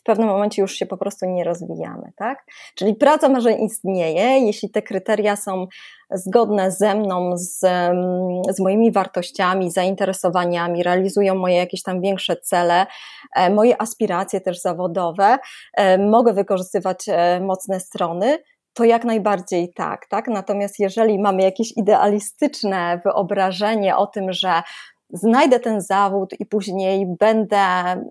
w 0.00 0.02
pewnym 0.02 0.28
momencie 0.28 0.62
już 0.62 0.72
się 0.72 0.86
po 0.86 0.96
prostu 0.96 1.26
nie 1.26 1.44
rozwijamy, 1.44 2.12
tak? 2.16 2.44
Czyli 2.74 2.94
praca 2.94 3.28
marzeń 3.28 3.64
istnieje, 3.64 4.38
jeśli 4.38 4.70
te 4.70 4.82
kryteria 4.82 5.36
są 5.36 5.66
zgodne 6.10 6.70
ze 6.70 6.94
mną, 6.94 7.36
z, 7.36 7.58
z 8.50 8.60
moimi 8.60 8.92
wartościami, 8.92 9.70
zainteresowaniami, 9.70 10.82
realizują 10.82 11.34
moje 11.34 11.56
jakieś 11.56 11.82
tam 11.82 12.00
większe 12.00 12.36
cele, 12.36 12.86
e, 13.36 13.50
moje 13.50 13.82
aspiracje 13.82 14.40
też 14.40 14.60
zawodowe, 14.60 15.38
e, 15.76 15.98
mogę 15.98 16.32
wykorzystywać 16.32 17.04
e, 17.08 17.40
mocne 17.40 17.80
strony, 17.80 18.38
to 18.74 18.84
jak 18.84 19.04
najbardziej 19.04 19.72
tak, 19.72 20.06
tak? 20.08 20.28
Natomiast 20.28 20.78
jeżeli 20.78 21.18
mamy 21.18 21.42
jakieś 21.42 21.72
idealistyczne 21.76 23.00
wyobrażenie 23.04 23.96
o 23.96 24.06
tym, 24.06 24.32
że 24.32 24.62
znajdę 25.12 25.60
ten 25.60 25.80
zawód 25.80 26.40
i 26.40 26.46
później 26.46 27.06
będę, 27.18 27.56
mm, 27.56 28.06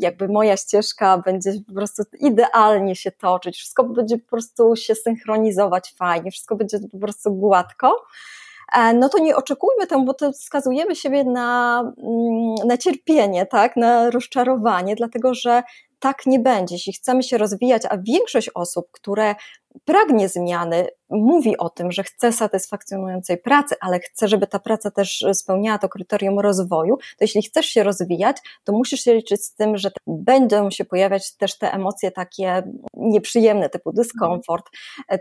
jakby 0.00 0.28
moja 0.28 0.56
ścieżka 0.56 1.18
będzie 1.18 1.52
po 1.66 1.72
prostu 1.74 2.02
idealnie 2.20 2.96
się 2.96 3.12
toczyć, 3.12 3.56
wszystko 3.56 3.84
będzie 3.84 4.18
po 4.18 4.30
prostu 4.30 4.76
się 4.76 4.94
synchronizować 4.94 5.94
fajnie, 5.98 6.30
wszystko 6.30 6.56
będzie 6.56 6.78
po 6.92 6.98
prostu 6.98 7.34
gładko, 7.34 8.04
e, 8.76 8.94
no 8.94 9.08
to 9.08 9.18
nie 9.18 9.36
oczekujmy 9.36 9.86
temu, 9.86 10.04
bo 10.04 10.14
to 10.14 10.32
skazujemy 10.32 10.96
siebie 10.96 11.24
na, 11.24 11.80
mm, 11.98 12.54
na 12.68 12.76
cierpienie, 12.78 13.46
tak, 13.46 13.76
na 13.76 14.10
rozczarowanie, 14.10 14.96
dlatego 14.96 15.34
że 15.34 15.62
tak 16.04 16.26
nie 16.26 16.38
będzie. 16.38 16.74
Jeśli 16.74 16.92
chcemy 16.92 17.22
się 17.22 17.38
rozwijać, 17.38 17.82
a 17.90 17.98
większość 17.98 18.50
osób, 18.54 18.86
które 18.92 19.34
pragnie 19.84 20.28
zmiany, 20.28 20.86
mówi 21.10 21.58
o 21.58 21.70
tym, 21.70 21.92
że 21.92 22.02
chce 22.02 22.32
satysfakcjonującej 22.32 23.38
pracy, 23.38 23.74
ale 23.80 24.00
chce, 24.00 24.28
żeby 24.28 24.46
ta 24.46 24.58
praca 24.58 24.90
też 24.90 25.24
spełniała 25.32 25.78
to 25.78 25.88
kryterium 25.88 26.40
rozwoju, 26.40 26.96
to 26.96 27.16
jeśli 27.20 27.42
chcesz 27.42 27.66
się 27.66 27.82
rozwijać, 27.82 28.36
to 28.64 28.72
musisz 28.72 29.00
się 29.00 29.14
liczyć 29.14 29.44
z 29.44 29.54
tym, 29.54 29.76
że 29.76 29.90
będą 30.06 30.70
się 30.70 30.84
pojawiać 30.84 31.36
też 31.36 31.58
te 31.58 31.72
emocje 31.72 32.10
takie 32.10 32.62
nieprzyjemne, 32.94 33.68
typu 33.68 33.92
dyskomfort, 33.92 34.64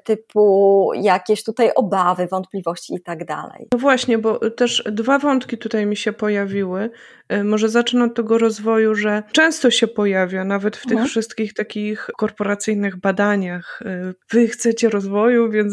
typu 0.04 0.92
jakieś 0.96 1.44
tutaj 1.44 1.72
obawy, 1.76 2.28
wątpliwości 2.28 2.96
i 2.96 3.02
tak 3.02 3.26
dalej. 3.26 3.68
No 3.72 3.80
właśnie, 3.80 4.18
bo 4.18 4.50
też 4.50 4.84
dwa 4.92 5.20
wątki 5.20 5.58
tutaj 5.58 5.86
mi 5.86 5.98
się 5.98 6.14
pojawiły. 6.14 6.90
E, 7.30 7.44
może 7.44 7.70
zacznę 7.70 8.06
od 8.06 8.16
tego 8.16 8.38
rozwoju, 8.38 8.96
że 8.96 9.24
często 9.32 9.72
się 9.72 9.88
pojawia, 9.88 10.44
nawet 10.44 10.78
w 10.78 10.84
tych 10.84 10.92
mhm. 10.92 11.10
wszystkich 11.10 11.54
takich 11.54 12.08
korporacyjnych 12.18 13.00
badaniach, 13.00 13.82
e, 13.86 14.14
wy 14.32 14.48
chcecie 14.48 14.90
rozwoju, 14.90 15.52
więc 15.52 15.73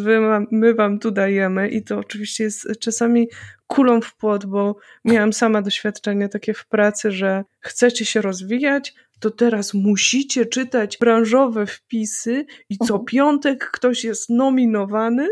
my 0.50 0.74
wam 0.74 0.98
tu 0.98 1.10
dajemy 1.10 1.68
i 1.68 1.82
to 1.84 1.98
oczywiście 1.98 2.44
jest 2.44 2.68
czasami 2.80 3.28
kulą 3.66 4.00
w 4.00 4.16
płot, 4.16 4.46
bo 4.46 4.76
miałam 5.04 5.32
sama 5.32 5.62
doświadczenie 5.62 6.28
takie 6.28 6.54
w 6.54 6.66
pracy, 6.66 7.12
że 7.12 7.44
chcecie 7.60 8.04
się 8.04 8.20
rozwijać, 8.20 8.94
to 9.20 9.30
teraz 9.30 9.74
musicie 9.74 10.46
czytać 10.46 10.98
branżowe 10.98 11.66
wpisy 11.66 12.46
i 12.68 12.78
co 12.78 12.94
mhm. 12.94 13.04
piątek 13.04 13.70
ktoś 13.70 14.04
jest 14.04 14.30
nominowany 14.30 15.28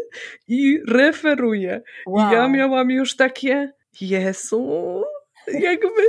i 0.49 0.81
referuje. 0.89 1.83
Wow. 2.07 2.31
I 2.31 2.35
ja 2.35 2.49
miałam 2.49 2.91
już 2.91 3.17
takie, 3.17 3.73
Jezu, 4.01 5.03
jakby 5.53 6.03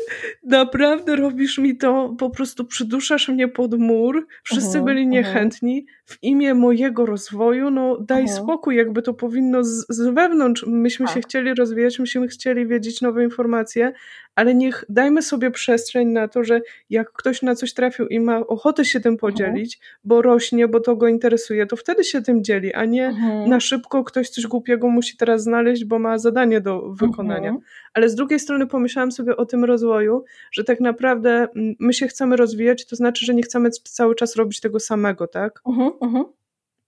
naprawdę 0.44 1.16
robisz 1.16 1.58
mi 1.58 1.78
to, 1.78 2.16
po 2.20 2.30
prostu 2.30 2.66
przyduszasz 2.66 3.28
mnie 3.28 3.48
pod 3.48 3.80
mur, 3.80 4.28
wszyscy 4.44 4.80
-huh, 4.80 4.84
byli 4.84 5.08
niechętni, 5.08 5.86
w 6.10 6.24
imię 6.24 6.54
mojego 6.54 7.06
rozwoju, 7.06 7.72
no 7.72 7.98
daj 7.98 8.26
-huh. 8.26 8.44
spokój, 8.44 8.76
jakby 8.76 9.02
to 9.02 9.14
powinno 9.14 9.64
z, 9.64 9.86
z 9.90 10.14
wewnątrz, 10.14 10.66
myśmy 10.68 11.06
tak. 11.06 11.16
się 11.16 11.22
chcieli 11.22 11.54
rozwijać, 11.54 12.00
myśmy 12.00 12.28
chcieli 12.28 12.68
wiedzieć 12.68 13.02
nowe 13.02 13.24
informacje, 13.24 13.94
ale 14.36 14.56
niech 14.56 14.86
dajmy 14.90 15.22
sobie 15.22 15.52
przestrzeń 15.52 16.08
na 16.08 16.28
to, 16.28 16.44
że 16.44 16.62
jak 16.90 17.12
ktoś 17.12 17.42
na 17.42 17.56
coś 17.56 17.74
trafił 17.74 18.08
i 18.08 18.20
ma 18.20 18.40
ochotę 18.40 18.86
się 18.86 19.00
tym 19.00 19.18
podzielić, 19.18 19.78
uh 19.78 19.84
-huh. 19.84 20.00
bo 20.04 20.22
rośnie, 20.22 20.68
bo 20.68 20.80
to 20.80 20.96
go 20.96 21.08
interesuje, 21.08 21.66
to 21.66 21.76
wtedy 21.76 22.04
się 22.04 22.22
tym 22.22 22.44
dzieli, 22.44 22.74
a 22.74 22.86
nie 22.86 23.16
na 23.48 23.60
szybko 23.60 24.04
ktoś 24.04 24.30
coś 24.30 24.48
głupiego 24.48 24.90
musi 24.90 25.18
teraz 25.18 25.44
znaleźć, 25.44 25.86
bo 25.86 26.00
ma 26.00 26.18
zadanie 26.18 26.62
do 26.62 26.82
wykonania. 26.94 27.56
Ale 27.94 28.10
z 28.10 28.16
drugiej 28.16 28.40
strony 28.40 28.68
pomyślałam 28.68 29.12
sobie 29.12 29.38
o 29.38 29.46
tym 29.46 29.66
rozwoju, 29.66 30.24
że 30.52 30.64
tak 30.64 30.80
naprawdę 30.80 31.48
mm, 31.56 31.76
my 31.80 31.94
się 31.94 32.08
chcemy 32.08 32.36
rozwijać, 32.36 32.86
to 32.86 32.96
znaczy, 32.96 33.26
że 33.26 33.36
nie 33.36 33.44
chcemy 33.44 33.70
cały 33.72 34.16
czas 34.16 34.36
robić 34.36 34.60
tego 34.60 34.80
samego, 34.80 35.28
tak? 35.28 35.62
Uh 35.64 35.78
-huh, 36.00 36.06
uh 36.06 36.10
-huh. 36.10 36.26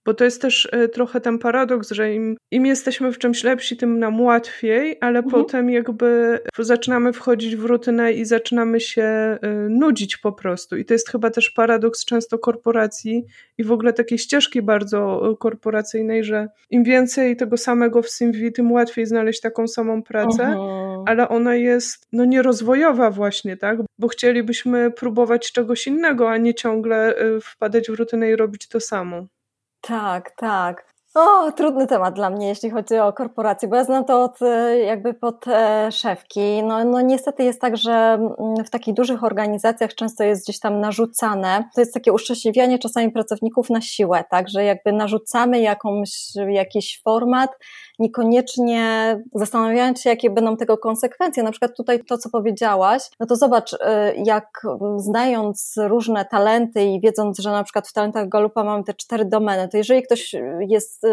Bo 0.04 0.14
to 0.14 0.24
jest 0.24 0.42
też 0.42 0.68
e, 0.72 0.88
trochę 0.88 1.20
ten 1.20 1.38
paradoks, 1.38 1.90
że 1.90 2.14
im, 2.14 2.36
im 2.50 2.66
jesteśmy 2.66 3.12
w 3.12 3.18
czymś 3.18 3.44
lepsi, 3.44 3.76
tym 3.76 3.98
nam 3.98 4.20
łatwiej, 4.20 4.96
ale 5.00 5.18
mhm. 5.18 5.30
potem 5.30 5.70
jakby 5.70 6.38
zaczynamy 6.58 7.12
wchodzić 7.12 7.56
w 7.56 7.64
rutynę 7.64 8.12
i 8.12 8.24
zaczynamy 8.24 8.80
się 8.80 9.02
e, 9.02 9.38
nudzić 9.68 10.16
po 10.16 10.32
prostu. 10.32 10.76
I 10.76 10.84
to 10.84 10.94
jest 10.94 11.10
chyba 11.10 11.30
też 11.30 11.50
paradoks 11.50 12.04
często 12.04 12.38
korporacji 12.38 13.24
i 13.58 13.64
w 13.64 13.72
ogóle 13.72 13.92
takiej 13.92 14.18
ścieżki 14.18 14.62
bardzo 14.62 15.30
e, 15.30 15.36
korporacyjnej, 15.36 16.24
że 16.24 16.48
im 16.70 16.84
więcej 16.84 17.36
tego 17.36 17.56
samego 17.56 18.02
w 18.02 18.10
CV, 18.10 18.52
tym 18.52 18.72
łatwiej 18.72 19.06
znaleźć 19.06 19.40
taką 19.40 19.68
samą 19.68 20.02
pracę, 20.02 20.42
mhm. 20.42 21.02
ale 21.06 21.28
ona 21.28 21.54
jest 21.54 22.06
no 22.12 22.24
nierozwojowa 22.24 23.10
właśnie, 23.10 23.56
tak? 23.56 23.78
Bo 23.98 24.08
chcielibyśmy 24.08 24.90
próbować 24.90 25.52
czegoś 25.52 25.86
innego, 25.86 26.30
a 26.30 26.36
nie 26.36 26.54
ciągle 26.54 27.14
wpadać 27.42 27.90
w 27.90 27.94
rutynę 27.94 28.30
i 28.30 28.36
robić 28.36 28.68
to 28.68 28.80
samo. 28.80 29.26
Tak, 29.82 30.30
tak. 30.36 30.92
O, 31.14 31.52
trudny 31.52 31.86
temat 31.86 32.14
dla 32.14 32.30
mnie, 32.30 32.48
jeśli 32.48 32.70
chodzi 32.70 32.98
o 32.98 33.12
korporacje, 33.12 33.68
bo 33.68 33.76
ja 33.76 33.84
znam 33.84 34.04
to 34.04 34.22
od, 34.22 34.42
e, 34.42 34.78
jakby 34.78 35.14
pod 35.14 35.48
e, 35.48 35.92
szefki. 35.92 36.62
No, 36.62 36.84
no 36.84 37.00
niestety 37.00 37.44
jest 37.44 37.60
tak, 37.60 37.76
że 37.76 37.92
mm, 37.92 38.64
w 38.66 38.70
takich 38.70 38.94
dużych 38.94 39.24
organizacjach 39.24 39.94
często 39.94 40.24
jest 40.24 40.44
gdzieś 40.44 40.60
tam 40.60 40.80
narzucane. 40.80 41.64
To 41.74 41.80
jest 41.80 41.94
takie 41.94 42.12
uszczęśliwianie 42.12 42.78
czasami 42.78 43.10
pracowników 43.10 43.70
na 43.70 43.80
siłę, 43.80 44.24
tak, 44.30 44.48
że 44.48 44.64
jakby 44.64 44.92
narzucamy 44.92 45.60
jakąś, 45.60 46.10
jakiś 46.48 47.00
format, 47.04 47.50
niekoniecznie 47.98 49.16
zastanawiając 49.34 50.00
się, 50.00 50.10
jakie 50.10 50.30
będą 50.30 50.56
tego 50.56 50.78
konsekwencje. 50.78 51.42
Na 51.42 51.50
przykład 51.50 51.76
tutaj 51.76 52.04
to, 52.04 52.18
co 52.18 52.30
powiedziałaś, 52.30 53.02
no 53.20 53.26
to 53.26 53.36
zobacz, 53.36 53.72
y, 53.72 53.76
jak 54.24 54.66
znając 54.96 55.74
różne 55.76 56.24
talenty 56.24 56.84
i 56.84 57.00
wiedząc, 57.00 57.38
że 57.38 57.50
na 57.50 57.64
przykład 57.64 57.88
w 57.88 57.92
talentach 57.92 58.28
Galupa 58.28 58.64
mamy 58.64 58.84
te 58.84 58.94
cztery 58.94 59.24
domeny, 59.24 59.68
to 59.68 59.76
jeżeli 59.76 60.02
ktoś 60.02 60.34
jest 60.68 61.04
y, 61.04 61.08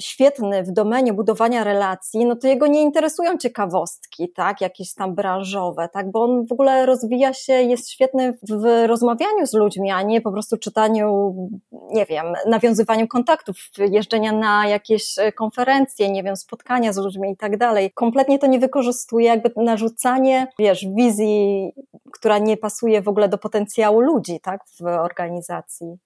świetny 0.00 0.62
w 0.62 0.72
domenie 0.72 1.12
budowania 1.12 1.64
relacji, 1.64 2.24
no 2.26 2.36
to 2.36 2.48
jego 2.48 2.66
nie 2.66 2.82
interesują 2.82 3.38
ciekawostki, 3.38 4.32
tak, 4.32 4.60
jakieś 4.60 4.94
tam 4.94 5.14
branżowe, 5.14 5.88
tak, 5.92 6.10
bo 6.10 6.22
on 6.22 6.46
w 6.46 6.52
ogóle 6.52 6.86
rozwija 6.86 7.32
się, 7.32 7.52
jest 7.52 7.90
świetny 7.90 8.38
w 8.48 8.86
rozmawianiu 8.86 9.46
z 9.46 9.54
ludźmi, 9.54 9.90
a 9.90 10.02
nie 10.02 10.20
po 10.20 10.32
prostu 10.32 10.56
czytaniu, 10.56 11.34
nie 11.72 12.06
wiem, 12.06 12.26
nawiązywaniu 12.46 13.08
kontaktów, 13.08 13.56
jeżdżenia 13.78 14.32
na 14.32 14.66
jakieś 14.66 15.14
konferencje, 15.36 16.09
nie 16.12 16.22
wiem, 16.22 16.36
spotkania 16.36 16.92
z 16.92 16.96
ludźmi 16.96 17.30
i 17.30 17.36
tak 17.36 17.56
dalej. 17.56 17.90
Kompletnie 17.94 18.38
to 18.38 18.46
nie 18.46 18.58
wykorzystuje, 18.58 19.26
jakby 19.26 19.50
narzucanie, 19.56 20.46
wiesz, 20.58 20.86
wizji, 20.96 21.70
która 22.12 22.38
nie 22.38 22.56
pasuje 22.56 23.02
w 23.02 23.08
ogóle 23.08 23.28
do 23.28 23.38
potencjału 23.38 24.00
ludzi, 24.00 24.40
tak, 24.42 24.60
w 24.80 24.84
organizacji. 24.84 25.96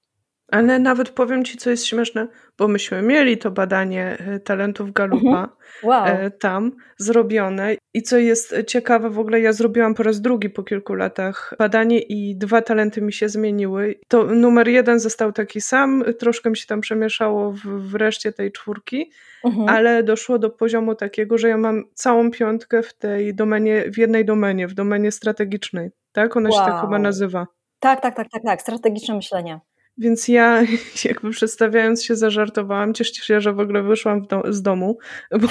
Ale 0.53 0.79
nawet 0.79 1.11
powiem 1.11 1.45
Ci, 1.45 1.59
co 1.59 1.71
jest 1.71 1.87
śmieszne, 1.87 2.29
bo 2.59 2.69
myśmy 2.69 3.03
mieli 3.03 3.39
to 3.39 3.51
badanie 3.51 4.17
e, 4.19 4.41
talentów 4.41 4.93
Galupa 4.93 5.19
mhm. 5.27 5.49
wow. 5.83 6.05
E, 6.07 6.31
tam 6.31 6.73
zrobione 6.99 7.77
i 7.95 8.03
co 8.03 8.19
jest 8.19 8.55
ciekawe, 8.67 9.11
w 9.11 9.19
ogóle 9.19 9.41
ja 9.41 9.53
zrobiłam 9.53 9.95
po 9.95 10.03
raz 10.03 10.21
drugi 10.21 10.51
po 10.51 10.63
kilku 10.63 10.95
latach 10.95 11.55
badanie 11.59 11.99
i 11.99 12.37
dwa 12.37 12.63
talenty 12.63 13.03
mi 13.03 13.13
się 13.13 13.29
zmieniły. 13.29 13.95
To 14.09 14.25
numer 14.25 14.69
jeden 14.69 15.01
został 15.01 15.33
taki 15.33 15.61
sam, 15.61 16.05
troszkę 16.19 16.51
mi 16.51 16.57
się 16.57 16.67
tam 16.67 16.81
przemieszało 16.81 17.53
w, 17.53 17.61
w 17.61 17.95
reszcie 17.95 18.33
tej 18.33 18.53
czwórki, 18.53 19.11
mhm. 19.45 19.69
ale 19.69 20.03
doszło 20.03 20.39
do 20.39 20.51
poziomu 20.51 20.95
takiego, 20.95 21.39
że 21.39 21.49
ja 21.49 21.57
mam 21.57 21.85
całą 21.95 22.31
piątkę 22.31 22.83
w 22.83 22.95
tej 22.95 23.35
domenie, 23.35 23.85
w 23.91 23.99
jednej 23.99 24.25
domenie, 24.25 24.69
w 24.69 24.75
domenie 24.75 25.13
strategicznej. 25.13 25.91
Tak? 26.13 26.37
Ona 26.37 26.51
wow. 26.51 26.59
się 26.59 26.71
tak 26.71 26.81
chyba 26.81 26.99
nazywa. 26.99 27.47
Tak, 27.81 28.01
tak, 28.01 28.17
tak, 28.17 28.29
tak, 28.31 28.43
tak, 28.43 28.63
strategiczne 28.63 29.15
myślenie. 29.15 29.61
Więc 29.99 30.29
ja 30.29 30.63
jakby 31.05 31.31
przedstawiając 31.31 32.05
się 32.05 32.17
zażartowałam, 32.17 32.95
cieszę 32.95 33.15
się, 33.15 33.41
że 33.41 33.53
w 33.53 33.61
ogóle 33.61 33.83
wyszłam 33.83 34.23
do, 34.23 34.43
z 34.53 34.63
domu, 34.63 34.99
bo 35.31 35.49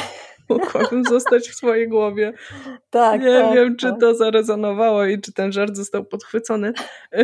mogłabym 0.50 1.04
zostać 1.06 1.50
w 1.50 1.56
swojej 1.56 1.90
głowie. 1.90 2.34
Tak, 2.90 3.22
Nie 3.22 3.40
tak, 3.40 3.56
wiem, 3.56 3.76
tak. 3.76 3.78
czy 3.78 4.00
to 4.00 4.16
zarezonowało 4.16 5.06
i 5.06 5.22
czy 5.22 5.34
ten 5.34 5.52
żart 5.52 5.76
został 5.76 6.06
podchwycony. 6.06 6.74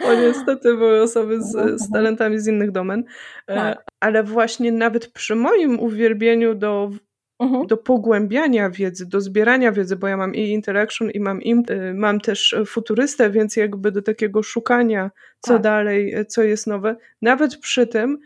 Bo 0.00 0.14
niestety 0.14 0.76
były 0.76 1.02
osoby 1.02 1.42
z, 1.42 1.80
z 1.80 1.90
talentami 1.90 2.38
z 2.38 2.46
innych 2.46 2.70
domen. 2.70 3.04
E, 3.46 3.54
tak. 3.54 3.84
Ale 4.00 4.22
właśnie 4.22 4.72
nawet 4.72 5.12
przy 5.12 5.34
moim 5.34 5.80
uwielbieniu 5.80 6.54
do 6.54 6.90
mhm. 7.38 7.66
do 7.66 7.76
pogłębiania 7.76 8.70
wiedzy, 8.70 9.06
do 9.08 9.20
zbierania 9.20 9.72
wiedzy, 9.72 9.96
bo 9.96 10.08
ja 10.08 10.16
mam 10.16 10.34
i 10.34 10.48
interaction, 10.48 11.10
i 11.10 11.20
mam, 11.20 11.42
im, 11.42 11.62
y, 11.70 11.94
mam 11.94 12.20
też 12.20 12.56
futurystę, 12.66 13.30
więc 13.30 13.56
jakby 13.56 13.92
do 13.92 14.02
takiego 14.02 14.42
szukania, 14.42 15.10
co 15.40 15.52
tak. 15.52 15.62
dalej, 15.62 16.14
co 16.28 16.42
jest 16.42 16.66
nowe. 16.66 16.96
Nawet 17.22 17.56
przy 17.56 17.86
tym, 17.86 18.18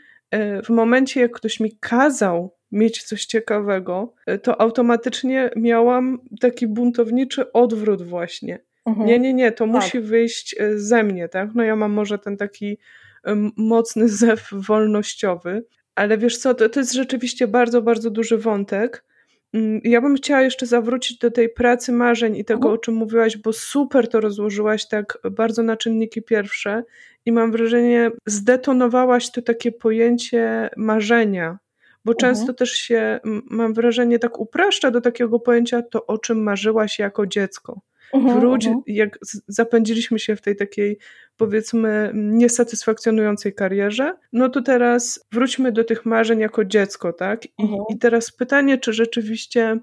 w 0.65 0.69
momencie, 0.69 1.21
jak 1.21 1.33
ktoś 1.33 1.61
mi 1.61 1.79
kazał 1.81 2.56
mieć 2.73 3.03
coś 3.03 3.27
ciekawego, 3.27 4.15
to 4.43 4.61
automatycznie 4.61 5.51
miałam 5.57 6.19
taki 6.41 6.67
buntowniczy 6.67 7.53
odwrót 7.53 8.03
właśnie. 8.03 8.59
Mhm. 8.87 9.07
Nie, 9.07 9.19
nie, 9.19 9.35
nie, 9.35 9.53
to 9.53 9.65
tak. 9.65 9.75
musi 9.75 10.01
wyjść 10.01 10.57
e, 10.59 10.79
ze 10.79 11.03
mnie, 11.03 11.29
tak? 11.29 11.51
No 11.55 11.63
ja 11.63 11.77
mam 11.77 11.93
może 11.93 12.19
ten 12.19 12.37
taki 12.37 12.79
mocny 13.57 14.09
zew 14.19 14.49
wolnościowy, 14.53 15.65
ale 15.95 16.19
wiesz 16.19 16.39
co, 16.39 16.55
to, 16.55 16.69
to 16.69 16.81
jest 16.81 16.93
rzeczywiście 16.93 17.49
bardzo, 17.49 17.83
bardzo 17.83 18.11
duży 18.11 18.39
wątek. 18.39 19.05
Mm, 19.53 19.81
ja 19.85 20.01
bym 20.01 20.17
chciała 20.17 20.43
jeszcze 20.43 20.67
zawrócić 20.67 21.19
do 21.19 21.31
tej 21.31 21.49
pracy 21.49 21.93
marzeń 21.93 22.37
i 22.37 22.45
tego, 22.45 22.59
mhm. 22.59 22.75
o 22.75 22.79
czym 22.79 22.95
mówiłaś, 22.95 23.37
bo 23.37 23.53
super 23.53 24.09
to 24.09 24.21
rozłożyłaś 24.21 24.89
tak 24.89 25.19
bardzo 25.31 25.63
na 25.63 25.77
czynniki 25.77 26.23
pierwsze 26.23 26.83
i 27.27 27.33
mam 27.33 27.53
wrażenie, 27.53 28.11
zdetonowałaś 28.27 29.31
to 29.31 29.43
takie 29.43 29.73
pojęcie 29.73 30.71
marzenia, 30.77 31.59
bo 32.07 32.13
mhm. 32.13 32.35
często 32.35 32.55
też 32.55 32.71
się, 32.71 33.21
mam 33.51 33.75
wrażenie, 33.75 34.19
tak 34.19 34.41
upraszcza 34.41 34.91
do 34.91 35.01
takiego 35.01 35.41
pojęcia 35.41 35.83
to, 35.83 36.07
o 36.07 36.19
czym 36.19 36.43
marzyłaś 36.43 36.99
jako 36.99 37.27
dziecko. 37.27 37.81
Mhm, 38.15 38.41
Wróć, 38.41 38.67
mhm. 38.67 38.83
jak 38.87 39.19
zapędziliśmy 39.49 40.19
się 40.19 40.37
w 40.37 40.41
tej 40.41 40.57
takiej, 40.57 40.99
powiedzmy, 41.37 42.11
niesatysfakcjonującej 42.15 43.55
karierze, 43.55 44.15
no 44.33 44.49
to 44.49 44.63
teraz 44.63 45.27
wróćmy 45.33 45.73
do 45.73 45.85
tych 45.85 46.07
marzeń 46.07 46.41
jako 46.41 46.65
dziecko, 46.65 47.13
tak? 47.13 47.47
I, 47.47 47.63
mhm. 47.63 47.81
i 47.91 47.99
teraz 47.99 48.31
pytanie, 48.31 48.79
czy 48.79 48.93
rzeczywiście 48.93 49.79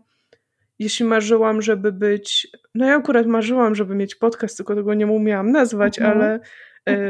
jeśli 0.80 1.06
marzyłam, 1.06 1.62
żeby 1.62 1.92
być, 1.92 2.48
no 2.75 2.86
ja 2.86 2.96
akurat 2.96 3.27
marzyłam, 3.27 3.75
żeby 3.75 3.96
mieć 3.96 4.15
podcast, 4.15 4.58
tylko 4.58 4.75
tego 4.75 4.94
nie 4.94 5.08
umiałam 5.08 5.51
nazwać, 5.51 6.00
mhm. 6.00 6.18
ale 6.18 6.39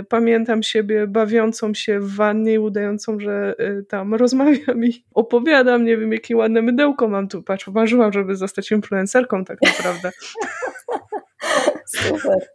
pamiętam 0.09 0.63
siebie 0.63 1.07
bawiącą 1.07 1.73
się 1.73 1.99
w 1.99 2.15
wannie 2.15 2.53
i 2.53 2.59
udającą, 2.59 3.19
że 3.19 3.55
e, 3.57 3.83
tam 3.83 4.13
rozmawiam 4.13 4.85
i 4.85 5.05
opowiadam, 5.13 5.85
nie 5.85 5.97
wiem, 5.97 6.11
jakie 6.11 6.37
ładne 6.37 6.61
mydełko 6.61 7.07
mam 7.07 7.27
tu. 7.27 7.43
Patrz, 7.43 7.67
marzyłam, 7.67 8.13
żeby 8.13 8.35
zostać 8.35 8.71
influencerką 8.71 9.45
tak 9.45 9.57
naprawdę. 9.61 10.11
Super. 11.95 12.47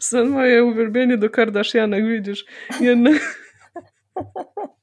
Stąd 0.00 0.30
moje 0.30 0.64
uwielbienie 0.64 1.18
do 1.18 1.30
Kardashianek, 1.30 2.06
widzisz. 2.06 2.44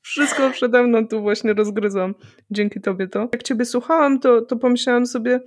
Wszystko 0.02 0.50
przede 0.50 0.84
mną 0.84 1.08
tu 1.08 1.22
właśnie 1.22 1.54
rozgryzłam. 1.54 2.16
Dzięki 2.52 2.82
tobie 2.82 3.08
to. 3.08 3.20
Jak 3.20 3.44
ciebie 3.44 3.66
słuchałam, 3.66 4.20
to, 4.20 4.42
to 4.42 4.56
pomyślałam 4.56 5.06
sobie, 5.06 5.40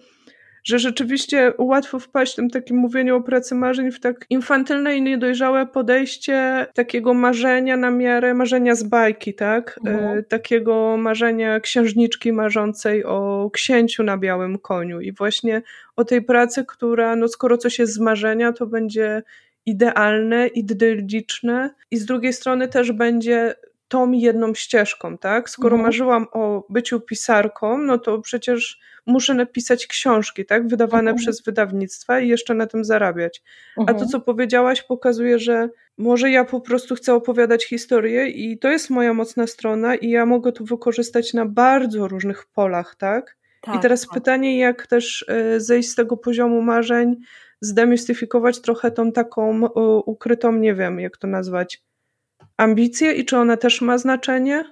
że 0.64 0.78
rzeczywiście 0.78 1.52
łatwo 1.58 1.98
wpaść 1.98 2.32
w 2.32 2.36
tym 2.36 2.50
takim 2.50 2.76
mówieniu 2.76 3.16
o 3.16 3.20
pracy 3.20 3.54
marzeń 3.54 3.92
w 3.92 4.00
tak 4.00 4.26
infantylne 4.30 4.96
i 4.96 5.02
niedojrzałe 5.02 5.66
podejście 5.66 6.66
takiego 6.74 7.14
marzenia 7.14 7.76
na 7.76 7.90
miarę 7.90 8.34
marzenia 8.34 8.74
z 8.74 8.82
bajki, 8.82 9.34
tak? 9.34 9.80
Mhm. 9.86 10.18
E, 10.18 10.22
takiego 10.22 10.96
marzenia 10.96 11.60
księżniczki 11.60 12.32
marzącej 12.32 13.04
o 13.04 13.50
księciu 13.52 14.02
na 14.02 14.18
białym 14.18 14.58
koniu 14.58 15.00
i 15.00 15.12
właśnie 15.12 15.62
o 15.96 16.04
tej 16.04 16.22
pracy, 16.22 16.64
która, 16.68 17.16
no 17.16 17.28
skoro 17.28 17.58
coś 17.58 17.78
jest 17.78 17.92
z 17.92 17.98
marzenia, 17.98 18.52
to 18.52 18.66
będzie 18.66 19.22
idealne, 19.66 20.46
idylliczne 20.46 21.70
i 21.90 21.96
z 21.96 22.06
drugiej 22.06 22.32
strony 22.32 22.68
też 22.68 22.92
będzie 22.92 23.54
tą 23.94 24.12
jedną 24.12 24.54
ścieżką, 24.54 25.18
tak? 25.18 25.50
Skoro 25.50 25.76
mhm. 25.76 25.82
marzyłam 25.82 26.26
o 26.32 26.66
byciu 26.68 27.00
pisarką, 27.00 27.78
no 27.78 27.98
to 27.98 28.18
przecież 28.18 28.80
muszę 29.06 29.34
napisać 29.34 29.86
książki, 29.86 30.46
tak? 30.46 30.68
Wydawane 30.68 31.10
mhm. 31.10 31.16
przez 31.16 31.42
wydawnictwa 31.42 32.20
i 32.20 32.28
jeszcze 32.28 32.54
na 32.54 32.66
tym 32.66 32.84
zarabiać. 32.84 33.42
Mhm. 33.78 33.84
A 33.84 33.98
to, 33.98 34.04
mhm. 34.04 34.08
co 34.10 34.20
powiedziałaś, 34.20 34.82
pokazuje, 34.82 35.38
że 35.38 35.68
może 35.98 36.30
ja 36.30 36.44
po 36.44 36.60
prostu 36.60 36.94
chcę 36.94 37.14
opowiadać 37.14 37.66
historię 37.66 38.28
i 38.28 38.58
to 38.58 38.68
jest 38.68 38.90
moja 38.90 39.14
mocna 39.14 39.46
strona 39.46 39.94
i 39.94 40.10
ja 40.10 40.26
mogę 40.26 40.52
to 40.52 40.64
wykorzystać 40.64 41.34
na 41.34 41.46
bardzo 41.46 42.08
różnych 42.08 42.44
polach, 42.46 42.94
tak? 42.98 43.36
tak 43.60 43.76
I 43.76 43.78
teraz 43.78 44.00
tak. 44.00 44.10
pytanie, 44.14 44.58
jak 44.58 44.86
też 44.86 45.24
e, 45.28 45.60
zejść 45.60 45.88
z 45.88 45.94
tego 45.94 46.16
poziomu 46.16 46.62
marzeń, 46.62 47.16
zdemistyfikować 47.60 48.60
trochę 48.60 48.90
tą 48.90 49.12
taką 49.12 49.66
ukrytą, 50.06 50.52
nie 50.52 50.74
wiem, 50.74 51.00
jak 51.00 51.16
to 51.16 51.26
nazwać, 51.26 51.82
ambicję 52.56 53.12
i 53.12 53.24
czy 53.24 53.36
ona 53.36 53.56
też 53.56 53.80
ma 53.80 53.98
znaczenie? 53.98 54.64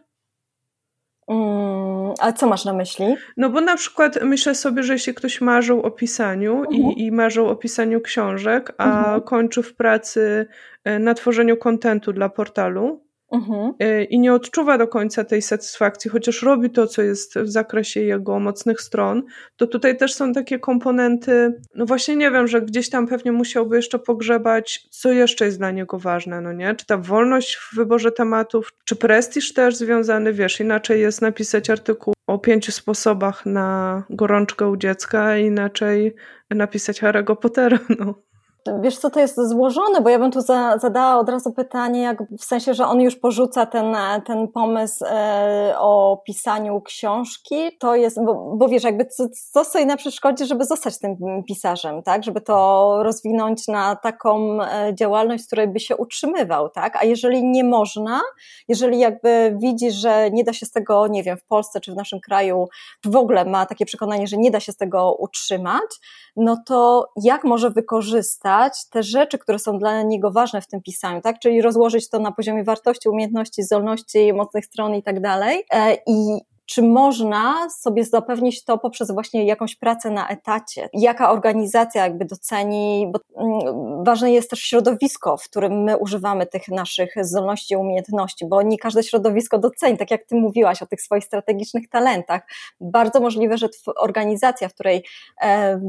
Mm, 1.28 2.12
a 2.20 2.32
co 2.32 2.46
masz 2.46 2.64
na 2.64 2.72
myśli? 2.72 3.06
No 3.36 3.50
bo 3.50 3.60
na 3.60 3.76
przykład 3.76 4.18
myślę 4.22 4.54
sobie, 4.54 4.82
że 4.82 4.92
jeśli 4.92 5.14
ktoś 5.14 5.40
marzył 5.40 5.82
o 5.82 5.90
pisaniu 5.90 6.58
mhm. 6.58 6.76
i, 6.76 7.06
i 7.06 7.12
marzył 7.12 7.48
o 7.48 7.56
pisaniu 7.56 8.00
książek, 8.00 8.72
a 8.78 8.98
mhm. 8.98 9.22
kończy 9.22 9.62
w 9.62 9.74
pracy 9.74 10.46
e, 10.84 10.98
na 10.98 11.14
tworzeniu 11.14 11.56
kontentu 11.56 12.12
dla 12.12 12.28
portalu, 12.28 13.04
Mhm. 13.32 13.72
E, 13.78 14.04
I 14.04 14.18
nie 14.18 14.34
odczuwa 14.34 14.78
do 14.78 14.88
końca 14.88 15.24
tej 15.24 15.42
satysfakcji, 15.42 16.10
chociaż 16.10 16.42
robi 16.42 16.70
to, 16.70 16.86
co 16.86 17.02
jest 17.02 17.38
w 17.38 17.48
zakresie 17.48 18.00
jego 18.00 18.38
mocnych 18.38 18.80
stron, 18.80 19.22
to 19.56 19.66
tutaj 19.66 19.96
też 19.96 20.14
są 20.14 20.32
takie 20.32 20.58
komponenty, 20.58 21.60
no 21.74 21.86
właśnie 21.86 22.16
nie 22.16 22.30
wiem, 22.30 22.46
że 22.46 22.62
gdzieś 22.62 22.90
tam 22.90 23.06
pewnie 23.06 23.32
musiałby 23.32 23.76
jeszcze 23.76 23.98
pogrzebać, 23.98 24.88
co 24.90 25.12
jeszcze 25.12 25.44
jest 25.44 25.58
dla 25.58 25.70
niego 25.70 25.98
ważne, 25.98 26.40
no 26.40 26.52
nie? 26.52 26.74
Czy 26.74 26.86
ta 26.86 26.96
wolność 26.98 27.56
w 27.56 27.76
wyborze 27.76 28.12
tematów, 28.12 28.68
czy 28.84 28.96
prestiż 28.96 29.52
też 29.52 29.76
związany, 29.76 30.32
wiesz, 30.32 30.60
inaczej 30.60 31.00
jest 31.00 31.22
napisać 31.22 31.70
artykuł 31.70 32.14
o 32.26 32.38
pięciu 32.38 32.72
sposobach 32.72 33.46
na 33.46 34.02
gorączkę 34.10 34.68
u 34.68 34.76
dziecka, 34.76 35.36
inaczej 35.36 36.14
napisać 36.50 37.02
Harry'ego 37.02 37.36
Pottera, 37.36 37.78
no. 37.98 38.31
Wiesz, 38.80 38.98
co 38.98 39.10
to 39.10 39.20
jest 39.20 39.48
złożone, 39.48 40.00
bo 40.00 40.08
ja 40.08 40.18
bym 40.18 40.30
tu 40.30 40.40
za, 40.40 40.78
zadała 40.78 41.20
od 41.20 41.28
razu 41.28 41.52
pytanie, 41.52 42.02
jak 42.02 42.22
w 42.38 42.44
sensie, 42.44 42.74
że 42.74 42.86
on 42.86 43.00
już 43.00 43.16
porzuca 43.16 43.66
ten, 43.66 43.96
ten 44.26 44.48
pomysł 44.48 45.04
e, 45.08 45.74
o 45.78 46.22
pisaniu 46.26 46.80
książki, 46.80 47.78
to 47.78 47.94
jest, 47.94 48.24
bo, 48.24 48.56
bo 48.56 48.68
wiesz, 48.68 48.82
jakby 48.82 49.06
co, 49.06 49.24
co 49.52 49.64
stoi 49.64 49.86
na 49.86 49.96
przeszkodzie, 49.96 50.46
żeby 50.46 50.64
zostać 50.64 50.98
tym 50.98 51.16
pisarzem, 51.48 52.02
tak, 52.02 52.24
żeby 52.24 52.40
to 52.40 52.98
rozwinąć 53.02 53.68
na 53.68 53.96
taką 53.96 54.62
e, 54.62 54.94
działalność, 54.94 55.44
z 55.44 55.46
której 55.46 55.68
by 55.68 55.80
się 55.80 55.96
utrzymywał, 55.96 56.68
tak, 56.68 56.96
a 56.96 57.04
jeżeli 57.04 57.44
nie 57.44 57.64
można, 57.64 58.20
jeżeli 58.68 58.98
jakby 58.98 59.56
widzi, 59.62 59.90
że 59.90 60.30
nie 60.30 60.44
da 60.44 60.52
się 60.52 60.66
z 60.66 60.70
tego, 60.70 61.06
nie 61.06 61.22
wiem, 61.22 61.36
w 61.36 61.44
Polsce 61.44 61.80
czy 61.80 61.92
w 61.92 61.96
naszym 61.96 62.20
kraju 62.20 62.68
w 63.04 63.16
ogóle 63.16 63.44
ma 63.44 63.66
takie 63.66 63.86
przekonanie, 63.86 64.26
że 64.26 64.36
nie 64.36 64.50
da 64.50 64.60
się 64.60 64.72
z 64.72 64.76
tego 64.76 65.14
utrzymać, 65.18 66.00
no 66.36 66.62
to 66.66 67.08
jak 67.22 67.44
może 67.44 67.70
wykorzystać 67.70 68.51
te 68.90 69.02
rzeczy, 69.02 69.38
które 69.38 69.58
są 69.58 69.78
dla 69.78 70.02
niego 70.02 70.30
ważne 70.30 70.60
w 70.60 70.66
tym 70.66 70.82
pisaniu, 70.82 71.20
tak? 71.20 71.38
Czyli 71.38 71.62
rozłożyć 71.62 72.08
to 72.08 72.18
na 72.18 72.32
poziomie 72.32 72.64
wartości, 72.64 73.08
umiejętności, 73.08 73.62
zdolności, 73.62 74.32
mocnych 74.32 74.64
stron 74.64 74.94
i 74.94 75.02
tak 75.02 75.20
dalej. 75.20 75.64
E, 75.70 75.94
I 76.06 76.40
czy 76.72 76.82
można 76.82 77.70
sobie 77.70 78.04
zapewnić 78.04 78.64
to 78.64 78.78
poprzez 78.78 79.10
właśnie 79.10 79.44
jakąś 79.46 79.76
pracę 79.76 80.10
na 80.10 80.28
etacie? 80.28 80.88
Jaka 80.92 81.30
organizacja 81.30 82.02
jakby 82.02 82.24
doceni, 82.24 83.12
bo 83.12 83.20
mm, 83.36 84.04
ważne 84.04 84.32
jest 84.32 84.50
też 84.50 84.60
środowisko, 84.60 85.36
w 85.36 85.44
którym 85.44 85.82
my 85.82 85.96
używamy 85.96 86.46
tych 86.46 86.68
naszych 86.68 87.14
zdolności 87.20 87.74
i 87.74 87.76
umiejętności, 87.76 88.46
bo 88.46 88.62
nie 88.62 88.78
każde 88.78 89.02
środowisko 89.02 89.58
doceni, 89.58 89.98
tak 89.98 90.10
jak 90.10 90.24
ty 90.24 90.34
mówiłaś 90.34 90.82
o 90.82 90.86
tych 90.86 91.02
swoich 91.02 91.24
strategicznych 91.24 91.88
talentach. 91.88 92.42
Bardzo 92.80 93.20
możliwe, 93.20 93.58
że 93.58 93.68
organizacja, 93.96 94.68
w 94.68 94.74
której 94.74 95.04
e, 95.42 95.80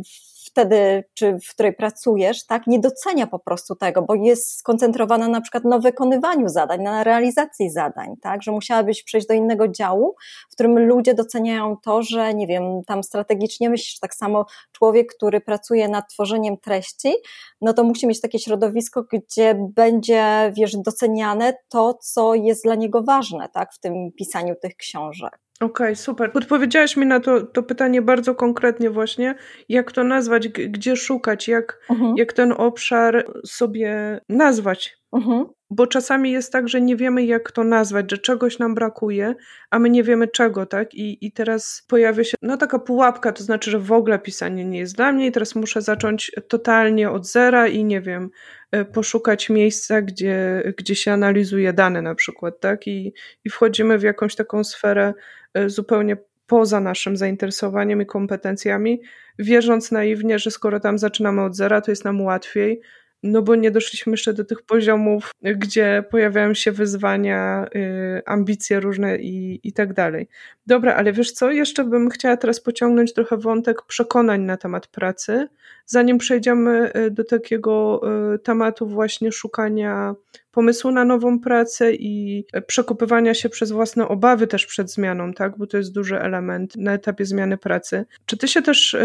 wtedy, 0.53 1.03
czy 1.13 1.37
w 1.47 1.49
której 1.53 1.73
pracujesz, 1.73 2.45
tak, 2.45 2.67
nie 2.67 2.79
docenia 2.79 3.27
po 3.27 3.39
prostu 3.39 3.75
tego, 3.75 4.01
bo 4.01 4.15
jest 4.15 4.57
skoncentrowana 4.57 5.27
na 5.27 5.41
przykład 5.41 5.63
na 5.63 5.79
wykonywaniu 5.79 6.49
zadań, 6.49 6.81
na 6.81 7.03
realizacji 7.03 7.69
zadań, 7.69 8.15
tak, 8.21 8.43
że 8.43 8.51
musiałabyś 8.51 9.03
przejść 9.03 9.27
do 9.27 9.33
innego 9.33 9.67
działu, 9.67 10.15
w 10.49 10.53
którym 10.53 10.72
ludzie 10.79 11.13
doceniają 11.13 11.77
to, 11.83 12.03
że 12.03 12.33
nie 12.33 12.47
wiem, 12.47 12.63
tam 12.87 13.03
strategicznie 13.03 13.69
myślisz, 13.69 13.99
tak 13.99 14.15
samo 14.15 14.45
człowiek, 14.71 15.15
który 15.15 15.41
pracuje 15.41 15.87
nad 15.87 16.09
tworzeniem 16.09 16.57
treści, 16.57 17.13
no 17.61 17.73
to 17.73 17.83
musi 17.83 18.07
mieć 18.07 18.21
takie 18.21 18.39
środowisko, 18.39 19.03
gdzie 19.11 19.55
będzie, 19.75 20.53
wiesz, 20.57 20.77
doceniane 20.77 21.53
to, 21.69 21.93
co 21.93 22.35
jest 22.35 22.63
dla 22.63 22.75
niego 22.75 23.03
ważne, 23.03 23.49
tak, 23.53 23.73
w 23.73 23.79
tym 23.79 24.11
pisaniu 24.17 24.55
tych 24.61 24.75
książek. 24.75 25.39
Okej, 25.55 25.71
okay, 25.71 25.95
super. 25.95 26.31
Odpowiedziałaś 26.33 26.97
mi 26.97 27.05
na 27.05 27.19
to, 27.19 27.41
to 27.41 27.63
pytanie 27.63 28.01
bardzo 28.01 28.35
konkretnie 28.35 28.89
właśnie, 28.89 29.35
jak 29.69 29.91
to 29.91 30.03
nazwać, 30.03 30.47
gdzie 30.47 30.95
szukać, 30.95 31.47
jak, 31.47 31.79
mhm. 31.89 32.17
jak 32.17 32.33
ten 32.33 32.53
obszar 32.57 33.25
sobie 33.45 34.19
nazwać. 34.29 35.02
Mhm. 35.13 35.45
Bo 35.69 35.87
czasami 35.87 36.31
jest 36.31 36.51
tak, 36.51 36.69
że 36.69 36.81
nie 36.81 36.95
wiemy, 36.95 37.25
jak 37.25 37.51
to 37.51 37.63
nazwać, 37.63 38.11
że 38.11 38.17
czegoś 38.17 38.59
nam 38.59 38.75
brakuje, 38.75 39.35
a 39.71 39.79
my 39.79 39.89
nie 39.89 40.03
wiemy 40.03 40.27
czego, 40.27 40.65
tak? 40.65 40.93
I, 40.93 41.25
i 41.25 41.31
teraz 41.31 41.85
pojawia 41.87 42.23
się 42.23 42.37
no 42.41 42.57
taka 42.57 42.79
pułapka, 42.79 43.31
to 43.31 43.43
znaczy, 43.43 43.71
że 43.71 43.79
w 43.79 43.91
ogóle 43.91 44.19
pisanie 44.19 44.65
nie 44.65 44.79
jest 44.79 44.95
dla 44.95 45.11
mnie 45.11 45.27
i 45.27 45.31
teraz 45.31 45.55
muszę 45.55 45.81
zacząć 45.81 46.31
totalnie 46.47 47.11
od 47.11 47.27
zera 47.27 47.67
i 47.67 47.83
nie 47.83 48.01
wiem, 48.01 48.29
e, 48.71 48.85
poszukać 48.85 49.49
miejsca, 49.49 50.01
gdzie, 50.01 50.63
gdzie 50.77 50.95
się 50.95 51.11
analizuje 51.11 51.73
dane 51.73 52.01
na 52.01 52.15
przykład, 52.15 52.59
tak? 52.59 52.87
I, 52.87 53.13
i 53.45 53.49
wchodzimy 53.49 53.97
w 53.97 54.03
jakąś 54.03 54.35
taką 54.35 54.63
sferę 54.63 55.13
E, 55.53 55.69
zupełnie 55.69 56.17
poza 56.47 56.79
naszym 56.79 57.17
zainteresowaniem 57.17 58.01
i 58.01 58.05
kompetencjami, 58.05 59.01
wierząc 59.39 59.91
naiwnie, 59.91 60.39
że 60.39 60.51
skoro 60.51 60.79
tam 60.79 60.97
zaczynamy 60.97 61.43
od 61.43 61.55
zera, 61.55 61.81
to 61.81 61.91
jest 61.91 62.05
nam 62.05 62.21
łatwiej, 62.21 62.81
no 63.23 63.41
bo 63.41 63.55
nie 63.55 63.71
doszliśmy 63.71 64.13
jeszcze 64.13 64.33
do 64.33 64.45
tych 64.45 64.61
poziomów, 64.61 65.31
gdzie 65.41 66.03
pojawiają 66.11 66.53
się 66.53 66.71
wyzwania, 66.71 67.65
y, 67.75 68.21
ambicje 68.25 68.79
różne 68.79 69.17
i, 69.17 69.59
i 69.63 69.73
tak 69.73 69.93
dalej. 69.93 70.27
Dobra, 70.67 70.95
ale 70.95 71.13
wiesz 71.13 71.31
co, 71.31 71.51
jeszcze 71.51 71.83
bym 71.83 72.09
chciała 72.09 72.37
teraz 72.37 72.59
pociągnąć 72.59 73.13
trochę 73.13 73.37
wątek 73.37 73.81
przekonań 73.81 74.41
na 74.41 74.57
temat 74.57 74.87
pracy, 74.87 75.47
zanim 75.85 76.17
przejdziemy 76.17 76.91
y, 76.95 77.11
do 77.11 77.23
takiego 77.23 78.01
y, 78.33 78.39
tematu 78.39 78.87
właśnie 78.87 79.31
szukania 79.31 80.15
pomysłu 80.51 80.91
na 80.91 81.05
nową 81.05 81.39
pracę 81.39 81.93
i 81.93 82.45
przekopywania 82.67 83.33
się 83.33 83.49
przez 83.49 83.71
własne 83.71 84.07
obawy 84.07 84.47
też 84.47 84.65
przed 84.65 84.91
zmianą, 84.91 85.33
tak? 85.33 85.57
Bo 85.57 85.67
to 85.67 85.77
jest 85.77 85.93
duży 85.93 86.19
element 86.19 86.75
na 86.75 86.93
etapie 86.93 87.25
zmiany 87.25 87.57
pracy. 87.57 88.05
Czy 88.25 88.37
ty 88.37 88.47
się 88.47 88.61
też 88.61 88.95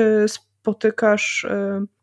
spotykasz 0.60 1.46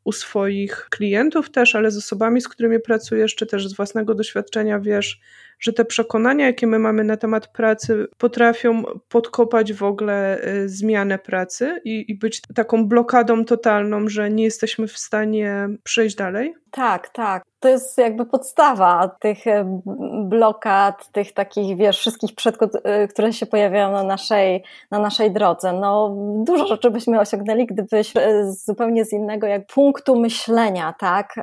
u 0.03 0.11
swoich 0.11 0.87
klientów 0.89 1.51
też, 1.51 1.75
ale 1.75 1.91
z 1.91 1.97
osobami, 1.97 2.41
z 2.41 2.47
którymi 2.47 2.79
pracujesz, 2.79 3.35
czy 3.35 3.45
też 3.45 3.67
z 3.67 3.75
własnego 3.75 4.15
doświadczenia 4.15 4.79
wiesz, 4.79 5.19
że 5.59 5.73
te 5.73 5.85
przekonania, 5.85 6.45
jakie 6.45 6.67
my 6.67 6.79
mamy 6.79 7.03
na 7.03 7.17
temat 7.17 7.47
pracy, 7.47 8.07
potrafią 8.17 8.83
podkopać 9.09 9.73
w 9.73 9.83
ogóle 9.83 10.47
y, 10.47 10.69
zmianę 10.69 11.19
pracy 11.19 11.81
i, 11.83 12.11
i 12.11 12.15
być 12.15 12.41
taką 12.55 12.87
blokadą 12.87 13.45
totalną, 13.45 14.07
że 14.07 14.29
nie 14.29 14.43
jesteśmy 14.43 14.87
w 14.87 14.97
stanie 14.97 15.69
przejść 15.83 16.15
dalej? 16.15 16.53
Tak, 16.71 17.09
tak. 17.09 17.43
To 17.65 17.69
jest 17.69 17.97
jakby 17.97 18.25
podstawa 18.25 19.09
tych 19.19 19.47
e, 19.47 19.81
blokad, 20.23 21.11
tych 21.11 21.33
takich, 21.33 21.77
wiesz, 21.77 21.99
wszystkich 21.99 22.35
przeszkód, 22.35 22.71
e, 22.83 23.07
które 23.07 23.33
się 23.33 23.45
pojawiają 23.45 23.91
na 23.91 24.03
naszej, 24.03 24.63
na 24.91 24.99
naszej 24.99 25.31
drodze. 25.31 25.73
No, 25.73 26.15
dużo 26.43 26.67
rzeczy 26.67 26.91
byśmy 26.91 27.19
osiągnęli, 27.19 27.65
gdybyśmy 27.65 28.21
e, 28.21 28.51
zupełnie 28.51 29.05
z 29.05 29.13
innego 29.13 29.47
jak 29.47 29.67
punktu 29.67 30.15
myślenia, 30.15 30.93
tak, 30.99 31.35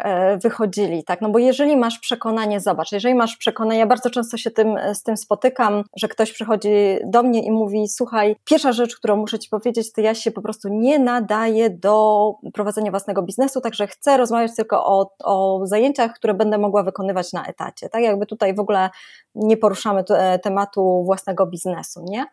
wychodzili, 0.42 1.04
tak. 1.04 1.20
No 1.20 1.28
bo 1.28 1.38
jeżeli 1.38 1.76
masz 1.76 1.98
przekonanie, 1.98 2.60
zobacz, 2.60 2.92
jeżeli 2.92 3.14
masz 3.14 3.36
przekonanie, 3.36 3.78
ja 3.78 3.86
bardzo 3.86 4.10
często 4.10 4.36
się 4.36 4.50
tym, 4.50 4.76
z 4.94 5.02
tym 5.02 5.16
spotykam, 5.16 5.84
że 5.96 6.08
ktoś 6.08 6.32
przychodzi 6.32 6.70
do 7.04 7.22
mnie 7.22 7.42
i 7.42 7.50
mówi, 7.50 7.88
słuchaj, 7.88 8.36
pierwsza 8.44 8.72
rzecz, 8.72 8.96
którą 8.96 9.16
muszę 9.16 9.38
ci 9.38 9.48
powiedzieć, 9.48 9.92
to 9.92 10.00
ja 10.00 10.14
się 10.14 10.30
po 10.30 10.42
prostu 10.42 10.68
nie 10.68 10.98
nadaję 10.98 11.70
do 11.70 12.34
prowadzenia 12.54 12.90
własnego 12.90 13.22
biznesu, 13.22 13.60
także 13.60 13.86
chcę 13.86 14.16
rozmawiać 14.16 14.56
tylko 14.56 14.86
o, 14.86 15.10
o 15.24 15.66
zajęciach, 15.66 16.11
które 16.12 16.34
będę 16.34 16.58
mogła 16.58 16.82
wykonywać 16.82 17.32
na 17.32 17.44
etacie. 17.44 17.88
Tak 17.88 18.02
jakby 18.02 18.26
tutaj 18.26 18.54
w 18.54 18.60
ogóle 18.60 18.90
nie 19.34 19.56
poruszamy 19.56 20.04
tematu 20.42 21.02
własnego 21.04 21.46
biznesu, 21.46 22.04
nie? 22.08 22.26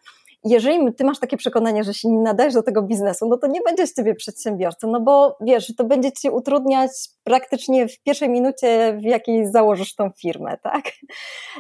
Jeżeli 0.44 0.94
ty 0.94 1.04
masz 1.04 1.20
takie 1.20 1.38
przekonanie, 1.38 1.84
że 1.84 1.94
się 1.94 2.10
nie 2.10 2.22
nadajesz 2.22 2.54
do 2.54 2.64
tego 2.64 2.82
biznesu, 2.82 3.28
no 3.30 3.38
to 3.38 3.48
nie 3.48 3.62
będzie 3.62 3.88
z 3.88 3.94
ciebie 3.94 4.16
przedsiębiorcą, 4.16 4.92
no 4.92 5.02
bo 5.02 5.38
wiesz, 5.42 5.76
to 5.78 5.84
będzie 5.84 6.12
ci 6.12 6.30
utrudniać 6.30 6.92
praktycznie 7.24 7.88
w 7.88 8.00
pierwszej 8.04 8.30
minucie, 8.30 8.98
w 9.02 9.04
jakiej 9.04 9.52
założysz 9.52 9.96
tą 9.96 10.10
firmę, 10.22 10.58
tak? 10.58 10.84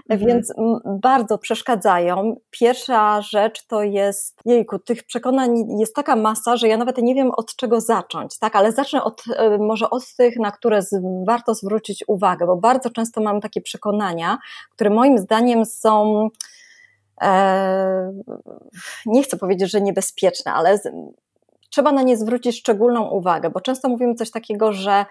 Mhm. 0.10 0.30
Więc 0.30 0.54
bardzo 0.86 1.38
przeszkadzają. 1.38 2.36
Pierwsza 2.50 3.22
rzecz 3.22 3.66
to 3.68 3.84
jest, 3.84 4.42
jejku, 4.46 4.80
tych 4.80 5.04
przekonań 5.04 5.80
jest 5.80 5.96
taka 5.96 6.16
masa, 6.16 6.58
że 6.58 6.68
ja 6.68 6.78
nawet 6.78 6.98
nie 6.98 7.16
wiem 7.16 7.32
od 7.32 7.56
czego 7.56 7.82
zacząć, 7.82 8.40
tak? 8.40 8.56
Ale 8.56 8.72
zacznę 8.72 9.04
od, 9.04 9.24
e, 9.36 9.58
może 9.58 9.90
od 9.90 10.16
tych, 10.16 10.40
na 10.40 10.52
które 10.52 10.82
warto 11.28 11.56
zwrócić 11.56 12.04
uwagę, 12.08 12.46
bo 12.46 12.56
bardzo 12.56 12.90
często 12.90 13.22
mam 13.22 13.42
takie 13.42 13.62
przekonania, 13.62 14.38
które 14.72 14.90
moim 14.90 15.18
zdaniem 15.18 15.66
są 15.66 16.30
nie 19.06 19.24
chcę 19.24 19.38
powiedzieć, 19.38 19.72
że 19.72 19.82
niebezpieczne, 19.82 20.54
ale 20.54 20.80
trzeba 21.70 21.92
na 21.92 22.02
nie 22.02 22.18
zwrócić 22.18 22.60
szczególną 22.60 23.10
uwagę, 23.10 23.50
bo 23.50 23.62
często 23.62 23.90
mówimy 23.90 24.16
coś 24.16 24.32
takiego, 24.32 24.74
że 24.74 25.06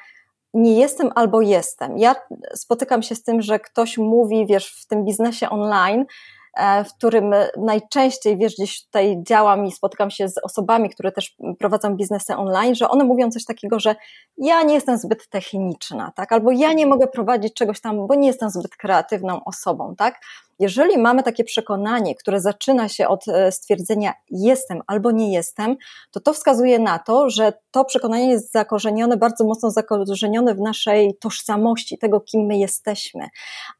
nie 0.54 0.80
jestem 0.80 1.10
albo 1.14 1.40
jestem. 1.40 1.98
Ja 1.98 2.14
spotykam 2.54 3.02
się 3.02 3.14
z 3.14 3.22
tym, 3.22 3.42
że 3.42 3.58
ktoś 3.58 3.98
mówi, 3.98 4.46
wiesz, 4.46 4.72
w 4.82 4.86
tym 4.86 5.04
biznesie 5.04 5.50
online, 5.50 6.04
E, 6.04 6.37
w 6.84 6.94
którym 6.94 7.34
najczęściej, 7.56 8.36
wiesz, 8.36 8.54
gdzieś 8.54 8.84
tutaj 8.84 9.16
działam 9.28 9.66
i 9.66 9.72
spotykam 9.72 10.10
się 10.10 10.28
z 10.28 10.38
osobami, 10.44 10.90
które 10.90 11.12
też 11.12 11.36
prowadzą 11.58 11.96
biznesy 11.96 12.36
online, 12.36 12.74
że 12.74 12.88
one 12.88 13.04
mówią 13.04 13.30
coś 13.30 13.44
takiego, 13.44 13.80
że 13.80 13.96
ja 14.38 14.62
nie 14.62 14.74
jestem 14.74 14.98
zbyt 14.98 15.28
techniczna, 15.28 16.12
tak? 16.16 16.32
Albo 16.32 16.50
ja 16.50 16.72
nie 16.72 16.86
mogę 16.86 17.06
prowadzić 17.06 17.54
czegoś 17.54 17.80
tam, 17.80 18.06
bo 18.06 18.14
nie 18.14 18.26
jestem 18.26 18.50
zbyt 18.50 18.76
kreatywną 18.76 19.44
osobą, 19.44 19.94
tak? 19.98 20.20
Jeżeli 20.58 20.98
mamy 20.98 21.22
takie 21.22 21.44
przekonanie, 21.44 22.14
które 22.14 22.40
zaczyna 22.40 22.88
się 22.88 23.08
od 23.08 23.28
e, 23.28 23.52
stwierdzenia 23.52 24.12
jestem 24.30 24.82
albo 24.86 25.10
nie 25.10 25.32
jestem, 25.32 25.76
to 26.10 26.20
to 26.20 26.32
wskazuje 26.32 26.78
na 26.78 26.98
to, 26.98 27.30
że 27.30 27.52
to 27.70 27.84
przekonanie 27.84 28.30
jest 28.30 28.52
zakorzenione, 28.52 29.16
bardzo 29.16 29.44
mocno 29.44 29.70
zakorzenione 29.70 30.54
w 30.54 30.60
naszej 30.60 31.14
tożsamości, 31.20 31.98
tego 31.98 32.20
kim 32.20 32.46
my 32.46 32.58
jesteśmy. 32.58 33.28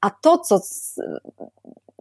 A 0.01 0.11
to, 0.11 0.39
co 0.39 0.61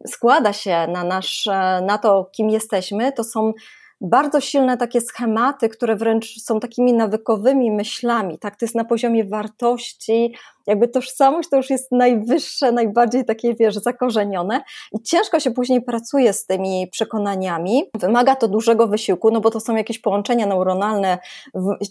składa 0.07 0.53
się 0.53 0.87
na, 0.87 1.03
nasz, 1.03 1.45
na 1.81 1.97
to, 1.97 2.29
kim 2.31 2.49
jesteśmy, 2.49 3.11
to 3.11 3.23
są 3.23 3.53
bardzo 4.01 4.41
silne 4.41 4.77
takie 4.77 5.01
schematy, 5.01 5.69
które 5.69 5.95
wręcz 5.95 6.41
są 6.41 6.59
takimi 6.59 6.93
nawykowymi 6.93 7.71
myślami, 7.71 8.39
tak, 8.39 8.55
to 8.55 8.65
jest 8.65 8.75
na 8.75 8.85
poziomie 8.85 9.25
wartości, 9.25 10.35
jakby 10.67 10.87
tożsamość 10.87 11.49
to 11.49 11.57
już 11.57 11.69
jest 11.69 11.91
najwyższe, 11.91 12.71
najbardziej 12.71 13.25
takie, 13.25 13.55
wiesz, 13.55 13.75
zakorzenione 13.75 14.61
i 14.91 15.01
ciężko 15.03 15.39
się 15.39 15.51
później 15.51 15.81
pracuje 15.81 16.33
z 16.33 16.45
tymi 16.45 16.87
przekonaniami. 16.91 17.83
Wymaga 17.99 18.35
to 18.35 18.47
dużego 18.47 18.87
wysiłku, 18.87 19.31
no 19.31 19.41
bo 19.41 19.51
to 19.51 19.59
są 19.59 19.75
jakieś 19.75 19.99
połączenia 19.99 20.45
neuronalne, 20.45 21.17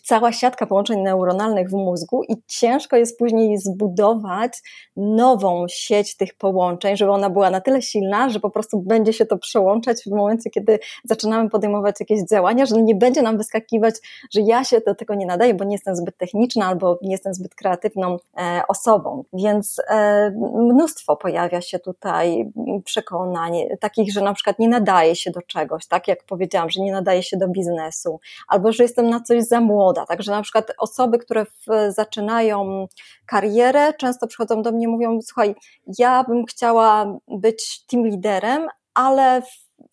cała 0.04 0.32
siatka 0.32 0.66
połączeń 0.66 1.00
neuronalnych 1.00 1.70
w 1.70 1.72
mózgu 1.72 2.22
i 2.28 2.34
ciężko 2.46 2.96
jest 2.96 3.18
później 3.18 3.58
zbudować 3.58 4.52
nową 4.96 5.64
sieć 5.68 6.16
tych 6.16 6.34
połączeń, 6.34 6.96
żeby 6.96 7.10
ona 7.10 7.30
była 7.30 7.50
na 7.50 7.60
tyle 7.60 7.82
silna, 7.82 8.28
że 8.28 8.40
po 8.40 8.50
prostu 8.50 8.80
będzie 8.80 9.12
się 9.12 9.26
to 9.26 9.38
przełączać 9.38 10.02
w 10.06 10.10
momencie, 10.10 10.50
kiedy 10.50 10.78
zaczynamy 11.04 11.50
podejmować 11.50 11.96
jakieś 12.00 12.20
działania, 12.30 12.66
że 12.66 12.82
nie 12.82 12.94
będzie 12.94 13.22
nam 13.22 13.38
wyskakiwać, 13.38 13.94
że 14.34 14.40
ja 14.40 14.64
się 14.64 14.80
do 14.86 14.94
tego 14.94 15.14
nie 15.14 15.26
nadaję, 15.26 15.54
bo 15.54 15.64
nie 15.64 15.74
jestem 15.74 15.96
zbyt 15.96 16.16
techniczna 16.16 16.66
albo 16.66 16.98
nie 17.02 17.12
jestem 17.12 17.34
zbyt 17.34 17.54
kreatywną 17.54 18.16
e, 18.36 18.65
osobą. 18.66 19.24
Więc 19.32 19.80
e, 19.88 20.30
mnóstwo 20.54 21.16
pojawia 21.16 21.60
się 21.60 21.78
tutaj 21.78 22.52
przekonań, 22.84 23.52
takich, 23.80 24.12
że 24.12 24.20
na 24.20 24.34
przykład 24.34 24.58
nie 24.58 24.68
nadaje 24.68 25.16
się 25.16 25.30
do 25.30 25.42
czegoś, 25.42 25.86
tak 25.86 26.08
jak 26.08 26.24
powiedziałam, 26.24 26.70
że 26.70 26.82
nie 26.82 26.92
nadaje 26.92 27.22
się 27.22 27.36
do 27.36 27.48
biznesu, 27.48 28.20
albo 28.48 28.72
że 28.72 28.82
jestem 28.82 29.10
na 29.10 29.20
coś 29.20 29.44
za 29.44 29.60
młoda. 29.60 30.06
Także 30.06 30.32
na 30.32 30.42
przykład 30.42 30.72
osoby, 30.78 31.18
które 31.18 31.44
w, 31.44 31.92
zaczynają 31.92 32.86
karierę, 33.26 33.92
często 33.94 34.26
przychodzą 34.26 34.62
do 34.62 34.72
mnie 34.72 34.84
i 34.84 34.88
mówią: 34.88 35.18
Słuchaj, 35.22 35.54
ja 35.98 36.24
bym 36.24 36.44
chciała 36.44 37.18
być 37.28 37.86
team 37.86 38.06
liderem, 38.06 38.68
ale 38.94 39.42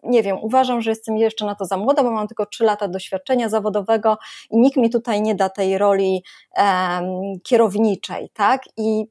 nie 0.06 0.24
wiem, 0.24 0.38
uważam, 0.42 0.82
że 0.82 0.92
jestem 0.92 1.18
jeszcze 1.18 1.46
na 1.46 1.56
to 1.56 1.66
za 1.66 1.78
młoda, 1.78 2.04
bo 2.04 2.12
mam 2.12 2.28
tylko 2.28 2.46
trzy 2.46 2.64
lata 2.64 2.88
doświadczenia 2.88 3.50
zawodowego 3.50 4.18
i 4.52 4.58
nikt 4.58 4.78
mi 4.78 4.90
tutaj 4.90 5.22
nie 5.22 5.36
da 5.36 5.50
tej 5.50 5.78
roli 5.78 6.24
um, 6.58 7.06
kierowniczej, 7.44 8.30
tak? 8.34 8.62
I 8.78 9.06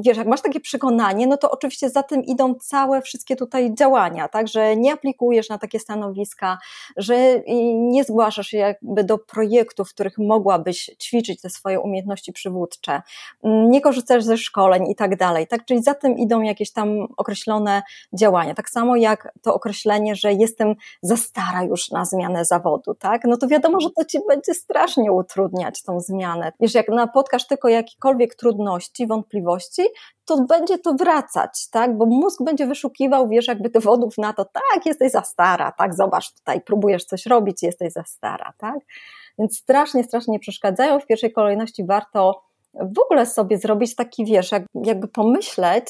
wiesz, 0.00 0.16
jak 0.16 0.26
masz 0.26 0.42
takie 0.42 0.60
przekonanie, 0.60 1.26
no 1.26 1.36
to 1.36 1.50
oczywiście 1.50 1.90
za 1.90 2.02
tym 2.02 2.24
idą 2.24 2.54
całe 2.54 3.02
wszystkie 3.02 3.36
tutaj 3.36 3.74
działania, 3.74 4.28
tak, 4.28 4.48
że 4.48 4.76
nie 4.76 4.92
aplikujesz 4.92 5.48
na 5.48 5.58
takie 5.58 5.78
stanowiska, 5.78 6.58
że 6.96 7.42
nie 7.74 8.04
zgłaszasz 8.04 8.46
się 8.46 8.58
jakby 8.58 9.04
do 9.04 9.18
projektów, 9.18 9.90
w 9.90 9.94
których 9.94 10.18
mogłabyś 10.18 10.90
ćwiczyć 11.02 11.40
te 11.40 11.50
swoje 11.50 11.80
umiejętności 11.80 12.32
przywódcze, 12.32 13.02
nie 13.42 13.80
korzystasz 13.80 14.24
ze 14.24 14.36
szkoleń 14.36 14.90
i 14.90 14.94
tak 14.94 15.16
dalej, 15.16 15.46
tak, 15.46 15.64
czyli 15.64 15.82
za 15.82 15.94
tym 15.94 16.18
idą 16.18 16.40
jakieś 16.40 16.72
tam 16.72 17.06
określone 17.16 17.82
działania, 18.12 18.54
tak 18.54 18.70
samo 18.70 18.96
jak 18.96 19.32
to 19.42 19.54
określenie, 19.54 20.16
że 20.16 20.32
jestem 20.32 20.74
za 21.02 21.16
stara 21.16 21.62
już 21.62 21.90
na 21.90 22.04
zmianę 22.04 22.44
zawodu, 22.44 22.94
tak, 22.94 23.22
no 23.24 23.36
to 23.36 23.48
wiadomo, 23.48 23.80
że 23.80 23.90
to 23.90 24.04
ci 24.04 24.18
będzie 24.28 24.54
strasznie 24.54 25.12
utrudniać 25.12 25.82
tą 25.82 26.00
zmianę, 26.00 26.52
wiesz, 26.60 26.74
jak 26.74 26.88
napotkasz 26.88 27.46
tylko 27.46 27.68
jakiekolwiek 27.68 28.34
trudności, 28.34 29.06
wątpliwości, 29.06 29.83
to 30.24 30.44
będzie 30.48 30.78
to 30.78 30.94
wracać, 30.94 31.68
tak? 31.70 31.96
Bo 31.96 32.06
mózg 32.06 32.42
będzie 32.42 32.66
wyszukiwał, 32.66 33.28
wiesz, 33.28 33.48
jakby 33.48 33.70
dowodów 33.70 34.18
na 34.18 34.32
to, 34.32 34.44
tak, 34.44 34.86
jesteś 34.86 35.12
za 35.12 35.22
stara, 35.22 35.72
tak, 35.72 35.94
zobacz, 35.94 36.32
tutaj 36.32 36.60
próbujesz 36.60 37.04
coś 37.04 37.26
robić, 37.26 37.62
jesteś 37.62 37.92
za 37.92 38.04
stara, 38.04 38.52
tak? 38.58 38.78
Więc 39.38 39.58
strasznie, 39.58 40.04
strasznie 40.04 40.38
przeszkadzają. 40.38 41.00
W 41.00 41.06
pierwszej 41.06 41.32
kolejności 41.32 41.84
warto 41.84 42.42
w 42.74 42.98
ogóle 42.98 43.26
sobie 43.26 43.58
zrobić 43.58 43.94
taki, 43.94 44.24
wiesz, 44.24 44.52
jak, 44.52 44.62
jakby 44.74 45.08
pomyśleć, 45.08 45.86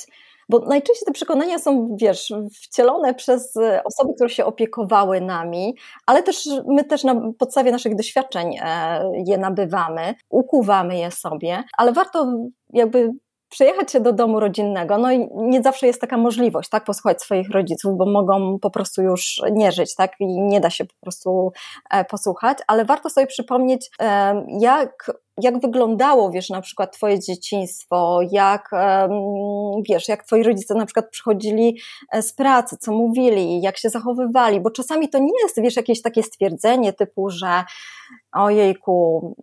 bo 0.49 0.59
najczęściej 0.59 1.07
te 1.07 1.13
przekonania 1.13 1.59
są, 1.59 1.97
wiesz, 2.01 2.33
wcielone 2.63 3.15
przez 3.15 3.55
osoby, 3.85 4.15
które 4.15 4.31
się 4.31 4.45
opiekowały 4.45 5.21
nami, 5.21 5.77
ale 6.07 6.23
też 6.23 6.49
my 6.67 6.85
też 6.85 7.05
na 7.05 7.33
podstawie 7.39 7.73
naszych 7.73 7.97
doświadczeń 7.97 8.57
e, 8.61 9.03
je 9.27 9.39
nabywamy, 9.39 10.15
ukuwamy 10.31 10.99
je 10.99 11.11
sobie, 11.11 11.65
ale 11.79 11.93
warto 11.93 12.33
jakby 12.73 13.13
przyjechać 13.55 13.93
się 13.93 14.01
do 14.01 14.13
domu 14.13 14.41
rodzinnego, 14.41 14.99
no 14.99 15.13
i 15.13 15.29
nie 15.35 15.63
zawsze 15.63 15.87
jest 15.87 16.01
taka 16.01 16.17
możliwość, 16.17 16.69
tak, 16.69 16.85
posłuchać 16.85 17.23
swoich 17.23 17.51
rodziców, 17.51 17.97
bo 17.97 18.07
mogą 18.07 18.59
po 18.59 18.71
prostu 18.71 19.03
już 19.03 19.41
nie 19.53 19.73
żyć, 19.73 19.95
tak, 19.95 20.13
i 20.21 20.41
nie 20.41 20.61
da 20.61 20.71
się 20.71 20.85
po 20.85 20.95
prostu 21.01 21.53
e, 21.91 22.05
posłuchać, 22.05 22.59
ale 22.67 22.85
warto 22.85 23.11
sobie 23.11 23.27
przypomnieć, 23.27 23.91
e, 24.01 24.47
jak 24.61 25.11
jak 25.43 25.61
wyglądało, 25.61 26.31
wiesz, 26.31 26.51
na 26.51 26.61
przykład 26.61 26.97
twoje 26.97 27.21
dzieciństwo, 27.21 28.21
jak, 28.31 28.71
wiesz, 29.89 30.09
jak 30.09 30.25
twoi 30.25 30.43
rodzice 30.43 30.75
na 30.75 30.87
przykład 30.87 31.11
przychodzili 31.11 31.79
e, 32.13 32.23
z 32.23 32.33
pracy, 32.33 32.77
co 32.81 32.93
mówili, 32.93 33.63
jak 33.63 33.79
się 33.79 33.91
zachowywali, 33.91 34.61
bo 34.61 34.71
czasami 34.71 35.09
to 35.09 35.19
nie 35.19 35.43
jest, 35.43 35.63
wiesz, 35.63 35.77
jakieś 35.77 36.03
takie 36.03 36.23
stwierdzenie 36.23 36.93
typu, 36.93 37.31
że 37.31 37.65
ojejku, 38.35 39.37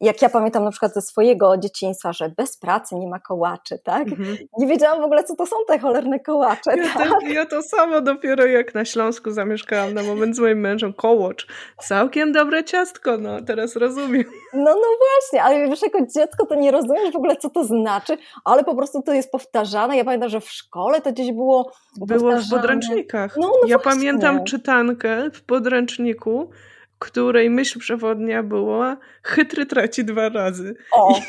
jak 0.00 0.22
ja 0.22 0.28
pamiętam 0.28 0.64
na 0.64 0.70
przykład 0.70 0.94
ze 0.94 1.02
swojego 1.02 1.56
dzieciństwa, 1.56 2.12
że 2.12 2.28
bez 2.28 2.58
pracy 2.58 2.94
nie 2.94 3.08
ma 3.08 3.20
kołaczy, 3.20 3.78
tak? 3.84 4.08
Mhm. 4.08 4.36
Nie 4.58 4.66
wiedziałam 4.66 5.00
w 5.00 5.04
ogóle, 5.04 5.24
co 5.24 5.36
to 5.36 5.46
są 5.46 5.56
te 5.68 5.78
cholerne 5.78 6.20
kołacze. 6.20 6.70
Ja, 6.76 6.94
tak? 6.94 7.08
to, 7.08 7.26
ja 7.28 7.46
to 7.46 7.62
samo 7.62 8.00
dopiero 8.00 8.46
jak 8.46 8.74
na 8.74 8.84
Śląsku 8.84 9.30
zamieszkałam 9.30 9.94
na 9.94 10.02
moment 10.02 10.36
z 10.36 10.38
moim 10.38 10.60
mężem, 10.60 10.92
kołocz. 10.92 11.46
Całkiem 11.78 12.32
dobre 12.32 12.64
ciastko, 12.64 13.18
no 13.18 13.42
teraz 13.42 13.76
rozumiem. 13.76 14.24
No, 14.54 14.74
no 14.74 14.88
właśnie, 14.98 15.42
ale 15.42 15.68
wiesz, 15.68 15.82
jako 15.82 15.98
dziecko 16.14 16.46
to 16.46 16.54
nie 16.54 16.70
rozumiesz 16.70 17.12
w 17.12 17.16
ogóle, 17.16 17.36
co 17.36 17.50
to 17.50 17.64
znaczy, 17.64 18.16
ale 18.44 18.64
po 18.64 18.74
prostu 18.74 19.02
to 19.02 19.12
jest 19.12 19.30
powtarzane. 19.30 19.96
Ja 19.96 20.04
pamiętam, 20.04 20.28
że 20.28 20.40
w 20.40 20.50
szkole 20.50 21.00
to 21.00 21.12
gdzieś 21.12 21.32
było 21.32 21.72
Było 22.00 22.36
w 22.36 22.50
podręcznikach. 22.50 23.36
No, 23.36 23.48
no 23.48 23.68
ja 23.68 23.78
właśnie. 23.78 23.92
pamiętam 23.92 24.44
czytankę 24.44 25.30
w 25.30 25.42
podręczniku, 25.42 26.50
której 26.98 27.50
myśl 27.50 27.78
przewodnia 27.78 28.42
była 28.42 28.96
chytry 29.22 29.66
traci 29.66 30.04
dwa 30.04 30.28
razy. 30.28 30.76
O! 30.92 31.20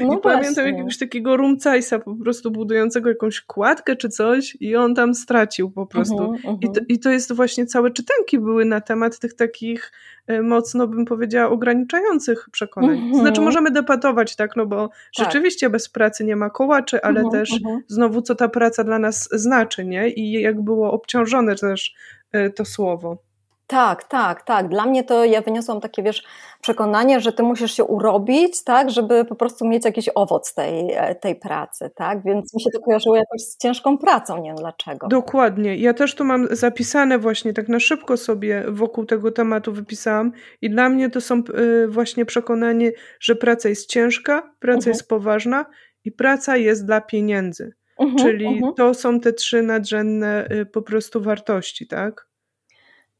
No 0.00 0.14
I 0.14 0.20
pamiętam 0.20 0.66
jakiegoś 0.66 0.98
takiego 0.98 1.36
rumcajsa 1.36 1.98
po 1.98 2.16
prostu 2.16 2.50
budującego 2.50 3.08
jakąś 3.08 3.40
kładkę 3.40 3.96
czy 3.96 4.08
coś 4.08 4.56
i 4.60 4.76
on 4.76 4.94
tam 4.94 5.14
stracił 5.14 5.70
po 5.70 5.86
prostu. 5.86 6.16
Uh 6.16 6.22
-huh, 6.22 6.48
uh 6.48 6.54
-huh. 6.54 6.58
I, 6.60 6.72
to, 6.72 6.80
I 6.88 6.98
to 6.98 7.10
jest 7.10 7.32
właśnie 7.32 7.66
całe 7.66 7.90
czytanki 7.90 8.38
były 8.38 8.64
na 8.64 8.80
temat 8.80 9.18
tych 9.18 9.34
takich 9.34 9.92
e, 10.26 10.42
mocno 10.42 10.86
bym 10.86 11.04
powiedziała 11.04 11.50
ograniczających 11.50 12.48
przekonań. 12.52 13.10
-huh. 13.12 13.20
Znaczy 13.20 13.40
możemy 13.40 13.70
debatować, 13.70 14.36
tak, 14.36 14.56
no 14.56 14.66
bo 14.66 14.88
tak. 14.88 15.26
rzeczywiście 15.26 15.70
bez 15.70 15.88
pracy 15.88 16.24
nie 16.24 16.36
ma 16.36 16.50
kołaczy, 16.50 17.02
ale 17.02 17.20
mhm, 17.20 17.32
też 17.32 17.52
mhm. 17.52 17.82
znowu 17.88 18.22
co 18.22 18.34
ta 18.34 18.48
praca 18.48 18.84
dla 18.84 18.98
nas 18.98 19.28
znaczy, 19.32 19.84
nie? 19.84 20.10
I 20.10 20.32
jak 20.32 20.60
było 20.60 20.92
obciążone 20.92 21.54
też 21.54 21.94
e, 22.32 22.50
to 22.50 22.64
słowo. 22.64 23.29
Tak, 23.70 24.04
tak, 24.04 24.42
tak. 24.42 24.68
Dla 24.68 24.86
mnie 24.86 25.04
to 25.04 25.24
ja 25.24 25.40
wyniosłam 25.40 25.80
takie, 25.80 26.02
wiesz, 26.02 26.22
przekonanie, 26.60 27.20
że 27.20 27.32
ty 27.32 27.42
musisz 27.42 27.72
się 27.72 27.84
urobić, 27.84 28.64
tak, 28.64 28.90
żeby 28.90 29.24
po 29.24 29.34
prostu 29.34 29.68
mieć 29.68 29.84
jakiś 29.84 30.08
owoc 30.14 30.54
tej, 30.54 30.92
e, 30.92 31.14
tej 31.14 31.36
pracy, 31.36 31.90
tak? 31.94 32.22
Więc 32.24 32.54
mi 32.54 32.60
się 32.60 32.70
to 32.70 32.80
kojarzyło 32.80 33.16
jakoś 33.16 33.40
z 33.40 33.56
ciężką 33.56 33.98
pracą, 33.98 34.42
nie 34.42 34.48
wiem 34.48 34.56
dlaczego. 34.56 35.08
Dokładnie. 35.08 35.76
Ja 35.76 35.94
też 35.94 36.14
to 36.14 36.24
mam 36.24 36.46
zapisane 36.50 37.18
właśnie, 37.18 37.52
tak 37.52 37.68
na 37.68 37.80
szybko 37.80 38.16
sobie 38.16 38.64
wokół 38.68 39.06
tego 39.06 39.32
tematu 39.32 39.72
wypisałam 39.72 40.32
i 40.62 40.70
dla 40.70 40.88
mnie 40.88 41.10
to 41.10 41.20
są 41.20 41.34
e, 41.34 41.42
właśnie 41.88 42.24
przekonanie, 42.24 42.92
że 43.20 43.36
praca 43.36 43.68
jest 43.68 43.90
ciężka, 43.90 44.54
praca 44.60 44.76
mhm. 44.76 44.92
jest 44.92 45.08
poważna 45.08 45.66
i 46.04 46.12
praca 46.12 46.56
jest 46.56 46.86
dla 46.86 47.00
pieniędzy. 47.00 47.72
Mhm, 47.98 48.18
Czyli 48.18 48.46
mhm. 48.46 48.74
to 48.74 48.94
są 48.94 49.20
te 49.20 49.32
trzy 49.32 49.62
nadrzędne 49.62 50.46
e, 50.48 50.66
po 50.66 50.82
prostu 50.82 51.22
wartości, 51.22 51.86
tak? 51.86 52.29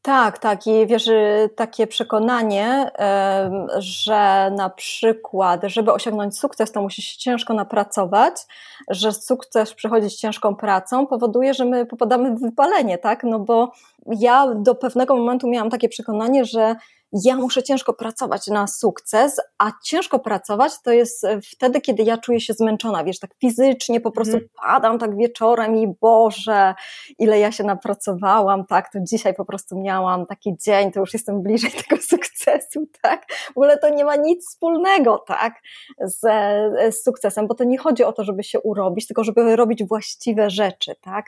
Tak, 0.01 0.39
tak. 0.39 0.67
I 0.67 0.87
wiesz, 0.87 1.07
y, 1.07 1.49
takie 1.55 1.87
przekonanie, 1.87 2.91
że 3.77 4.51
na 4.57 4.69
przykład, 4.69 5.61
żeby 5.63 5.93
osiągnąć 5.93 6.39
sukces, 6.39 6.71
to 6.71 6.81
musi 6.81 7.01
się 7.01 7.17
ciężko 7.17 7.53
napracować, 7.53 8.33
że 8.87 9.11
sukces 9.13 9.73
przychodzi 9.73 10.09
z 10.09 10.15
ciężką 10.15 10.55
pracą, 10.55 11.07
powoduje, 11.07 11.53
że 11.53 11.65
my 11.65 11.85
popadamy 11.85 12.35
w 12.35 12.41
wypalenie, 12.41 12.97
tak? 12.97 13.23
No 13.23 13.39
bo 13.39 13.71
ja 14.05 14.47
do 14.55 14.75
pewnego 14.75 15.15
momentu 15.15 15.47
miałam 15.49 15.69
takie 15.69 15.89
przekonanie, 15.89 16.45
że 16.45 16.75
ja 17.13 17.35
muszę 17.35 17.63
ciężko 17.63 17.93
pracować 17.93 18.47
na 18.47 18.67
sukces, 18.67 19.41
a 19.57 19.71
ciężko 19.83 20.19
pracować 20.19 20.71
to 20.83 20.91
jest 20.91 21.25
wtedy, 21.51 21.81
kiedy 21.81 22.03
ja 22.03 22.17
czuję 22.17 22.41
się 22.41 22.53
zmęczona, 22.53 23.03
wiesz, 23.03 23.19
tak 23.19 23.31
fizycznie 23.41 24.01
po 24.01 24.11
prostu 24.11 24.33
mm. 24.33 24.47
padam 24.65 24.99
tak 24.99 25.17
wieczorem 25.17 25.77
i 25.77 25.87
Boże, 26.01 26.75
ile 27.19 27.39
ja 27.39 27.51
się 27.51 27.63
napracowałam, 27.63 28.65
tak, 28.65 28.91
to 28.93 28.99
dzisiaj 29.01 29.33
po 29.33 29.45
prostu 29.45 29.81
miałam 29.81 30.25
taki 30.25 30.55
dzień, 30.65 30.91
to 30.91 30.99
już 30.99 31.13
jestem 31.13 31.41
bliżej 31.41 31.71
tego 31.87 32.01
sukcesu, 32.01 32.30
tak, 33.01 33.25
w 33.31 33.57
ogóle 33.57 33.77
to 33.77 33.89
nie 33.89 34.05
ma 34.05 34.15
nic 34.15 34.47
wspólnego, 34.47 35.17
tak, 35.27 35.53
z, 36.01 36.19
z 36.95 37.03
sukcesem, 37.03 37.47
bo 37.47 37.55
to 37.55 37.63
nie 37.63 37.77
chodzi 37.77 38.03
o 38.03 38.13
to, 38.13 38.23
żeby 38.23 38.43
się 38.43 38.59
urobić, 38.59 39.07
tylko 39.07 39.23
żeby 39.23 39.55
robić 39.55 39.83
właściwe 39.83 40.49
rzeczy, 40.49 40.95
tak, 41.01 41.25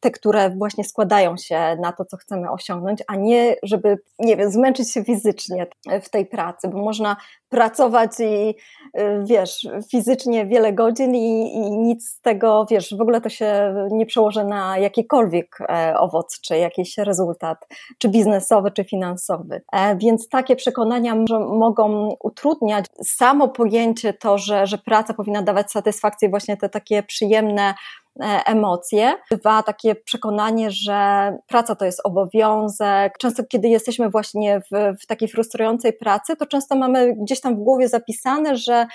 te, 0.00 0.10
które 0.10 0.50
właśnie 0.50 0.84
składają 0.84 1.36
się 1.36 1.76
na 1.80 1.92
to, 1.92 2.04
co 2.04 2.16
chcemy 2.16 2.50
osiągnąć, 2.50 3.02
a 3.06 3.16
nie, 3.16 3.56
żeby, 3.62 3.98
nie 4.18 4.36
wiem, 4.36 4.50
zmęczyć 4.50 4.92
się 4.92 5.04
fizycznie 5.04 5.66
w 6.02 6.08
tej 6.08 6.26
pracy, 6.26 6.68
bo 6.68 6.78
można 6.78 7.16
pracować 7.54 8.10
i 8.20 8.54
y, 9.00 9.24
wiesz, 9.24 9.68
fizycznie 9.90 10.46
wiele 10.46 10.72
godzin 10.72 11.14
i, 11.14 11.54
i, 11.54 11.70
nic 11.70 12.08
z 12.08 12.20
tego, 12.20 12.66
wiesz, 12.70 12.94
w 12.98 13.00
ogóle 13.00 13.20
to 13.20 13.28
się 13.28 13.74
nie 13.90 14.06
przełoży 14.06 14.44
na 14.44 14.78
jakikolwiek 14.78 15.58
e, 15.60 15.94
owoc, 15.98 16.40
czy 16.40 16.56
jakiś 16.56 16.98
rezultat, 16.98 17.66
czy 17.98 18.08
biznesowy, 18.08 18.70
czy 18.70 18.84
finansowy. 18.84 19.62
E, 19.72 19.96
więc 19.96 20.28
takie 20.28 20.56
przekonania 20.56 21.14
mogą 21.48 22.16
utrudniać 22.20 22.86
samo 23.04 23.48
pojęcie 23.48 24.12
to, 24.12 24.38
że, 24.38 24.66
że 24.66 24.78
praca 24.78 25.14
powinna 25.14 25.42
dawać 25.42 25.70
satysfakcję, 25.70 26.28
właśnie 26.28 26.56
te 26.56 26.68
takie 26.68 27.02
przyjemne 27.02 27.74
emocje. 28.20 29.12
Dwa, 29.30 29.62
takie 29.62 29.94
przekonanie, 29.94 30.70
że 30.70 31.32
praca 31.46 31.74
to 31.74 31.84
jest 31.84 32.00
obowiązek. 32.04 33.18
Często, 33.18 33.42
kiedy 33.44 33.68
jesteśmy 33.68 34.10
właśnie 34.10 34.60
w, 34.60 35.02
w 35.02 35.06
takiej 35.06 35.28
frustrującej 35.28 35.92
pracy, 35.92 36.36
to 36.36 36.46
często 36.46 36.76
mamy 36.76 37.14
gdzieś 37.14 37.40
tam 37.40 37.56
w 37.56 37.58
głowie 37.58 37.88
zapisane, 37.88 38.56
że 38.56 38.86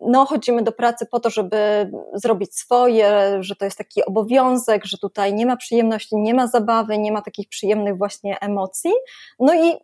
no, 0.00 0.24
chodzimy 0.26 0.62
do 0.62 0.72
pracy 0.72 1.06
po 1.10 1.20
to, 1.20 1.30
żeby 1.30 1.90
zrobić 2.14 2.54
swoje, 2.54 3.38
że 3.40 3.56
to 3.56 3.64
jest 3.64 3.78
taki 3.78 4.04
obowiązek, 4.04 4.84
że 4.84 4.98
tutaj 4.98 5.34
nie 5.34 5.46
ma 5.46 5.56
przyjemności, 5.56 6.16
nie 6.16 6.34
ma 6.34 6.46
zabawy, 6.46 6.98
nie 6.98 7.12
ma 7.12 7.22
takich 7.22 7.48
przyjemnych 7.48 7.98
właśnie 7.98 8.40
emocji. 8.40 8.92
No 9.40 9.54
i 9.54 9.76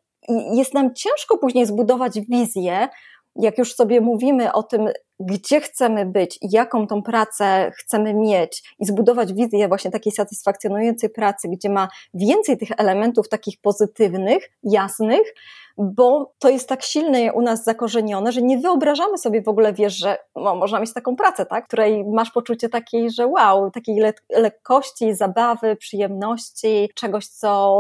jest 0.57 0.75
nam 0.75 0.95
ciężko 0.95 1.39
później 1.39 1.67
zbudować 1.67 2.21
wizję, 2.21 2.89
jak 3.37 3.59
już 3.59 3.75
sobie 3.75 4.01
mówimy 4.01 4.53
o 4.53 4.63
tym, 4.63 4.89
gdzie 5.21 5.61
chcemy 5.61 6.07
być 6.07 6.39
i 6.43 6.49
jaką 6.51 6.87
tą 6.87 7.03
pracę 7.03 7.73
chcemy 7.77 8.15
mieć 8.15 8.75
i 8.79 8.87
zbudować 8.87 9.33
wizję 9.33 9.69
właśnie 9.69 9.91
takiej 9.91 10.13
satysfakcjonującej 10.13 11.11
pracy, 11.11 11.49
gdzie 11.49 11.71
ma 11.71 11.89
więcej 12.15 12.59
tych 12.59 12.69
elementów 12.77 13.29
takich 13.29 13.61
pozytywnych, 13.61 14.51
jasnych, 14.63 15.35
bo 15.77 16.35
to 16.39 16.49
jest 16.49 16.69
tak 16.69 16.83
silne 16.83 17.33
u 17.33 17.43
nas 17.43 17.65
zakorzenione, 17.65 18.33
że 18.33 18.43
nie 18.43 18.59
wyobrażamy 18.59 19.19
sobie 19.19 19.43
w 19.43 19.49
ogóle, 19.49 19.73
wiesz, 19.73 19.99
że 19.99 20.17
no, 20.37 20.55
można 20.55 20.81
mieć 20.81 20.93
taką 20.93 21.17
pracę, 21.17 21.47
tak? 21.47 21.67
której 21.67 22.05
masz 22.05 22.31
poczucie 22.31 22.69
takiej, 22.69 23.11
że 23.11 23.27
wow, 23.27 23.71
takiej 23.71 24.01
le 24.01 24.13
lekkości, 24.31 25.15
zabawy, 25.15 25.77
przyjemności, 25.77 26.91
czegoś, 26.95 27.27
co, 27.27 27.79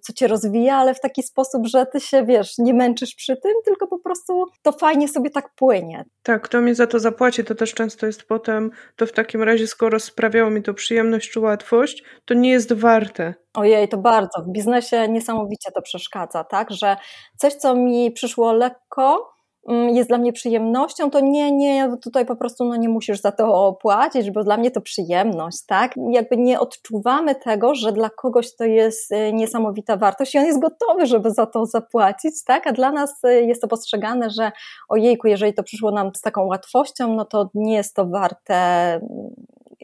co 0.00 0.12
cię 0.12 0.26
rozwija, 0.26 0.76
ale 0.76 0.94
w 0.94 1.00
taki 1.00 1.22
sposób, 1.22 1.66
że 1.66 1.86
ty 1.86 2.00
się, 2.00 2.24
wiesz, 2.24 2.58
nie 2.58 2.74
męczysz 2.74 3.14
przy 3.14 3.36
tym, 3.36 3.52
tylko 3.64 3.86
po 3.86 3.98
prostu 3.98 4.44
to 4.62 4.72
fajnie 4.72 5.08
sobie 5.08 5.30
tak 5.30 5.54
płynie. 5.54 6.04
Tak, 6.22 6.42
kto 6.42 6.60
mi 6.60 6.74
za 6.74 6.86
to 6.86 7.00
zapłaci, 7.00 7.44
to 7.44 7.54
też 7.54 7.74
często 7.74 8.06
jest 8.06 8.22
potem, 8.22 8.70
to 8.96 9.06
w 9.06 9.12
takim 9.12 9.42
razie, 9.42 9.66
skoro 9.66 10.00
sprawiało 10.00 10.50
mi 10.50 10.62
to 10.62 10.74
przyjemność 10.74 11.30
czy 11.30 11.40
łatwość, 11.40 12.04
to 12.24 12.34
nie 12.34 12.50
jest 12.50 12.72
warte 12.72 13.34
Ojej, 13.54 13.88
to 13.88 13.98
bardzo. 13.98 14.42
W 14.42 14.48
biznesie 14.48 15.08
niesamowicie 15.08 15.72
to 15.72 15.82
przeszkadza, 15.82 16.44
tak? 16.44 16.70
Że 16.70 16.96
coś, 17.36 17.54
co 17.54 17.74
mi 17.74 18.10
przyszło 18.10 18.52
lekko, 18.52 19.32
mm, 19.68 19.88
jest 19.96 20.08
dla 20.08 20.18
mnie 20.18 20.32
przyjemnością, 20.32 21.10
to 21.10 21.20
nie, 21.20 21.52
nie, 21.52 21.88
tutaj 22.02 22.26
po 22.26 22.36
prostu 22.36 22.64
no 22.64 22.76
nie 22.76 22.88
musisz 22.88 23.20
za 23.20 23.32
to 23.32 23.72
płacić, 23.82 24.30
bo 24.30 24.44
dla 24.44 24.56
mnie 24.56 24.70
to 24.70 24.80
przyjemność, 24.80 25.58
tak? 25.66 25.94
Jakby 26.10 26.36
nie 26.36 26.60
odczuwamy 26.60 27.34
tego, 27.34 27.74
że 27.74 27.92
dla 27.92 28.10
kogoś 28.10 28.56
to 28.56 28.64
jest 28.64 29.12
y, 29.12 29.32
niesamowita 29.32 29.96
wartość 29.96 30.34
i 30.34 30.38
on 30.38 30.44
jest 30.44 30.60
gotowy, 30.60 31.06
żeby 31.06 31.30
za 31.30 31.46
to 31.46 31.66
zapłacić, 31.66 32.44
tak? 32.44 32.66
A 32.66 32.72
dla 32.72 32.92
nas 32.92 33.24
y, 33.24 33.42
jest 33.42 33.62
to 33.62 33.68
postrzegane, 33.68 34.30
że 34.30 34.52
ojejku, 34.88 35.28
jeżeli 35.28 35.54
to 35.54 35.62
przyszło 35.62 35.90
nam 35.90 36.10
z 36.14 36.20
taką 36.20 36.44
łatwością, 36.46 37.14
no 37.14 37.24
to 37.24 37.50
nie 37.54 37.74
jest 37.74 37.94
to 37.96 38.06
warte, 38.06 39.00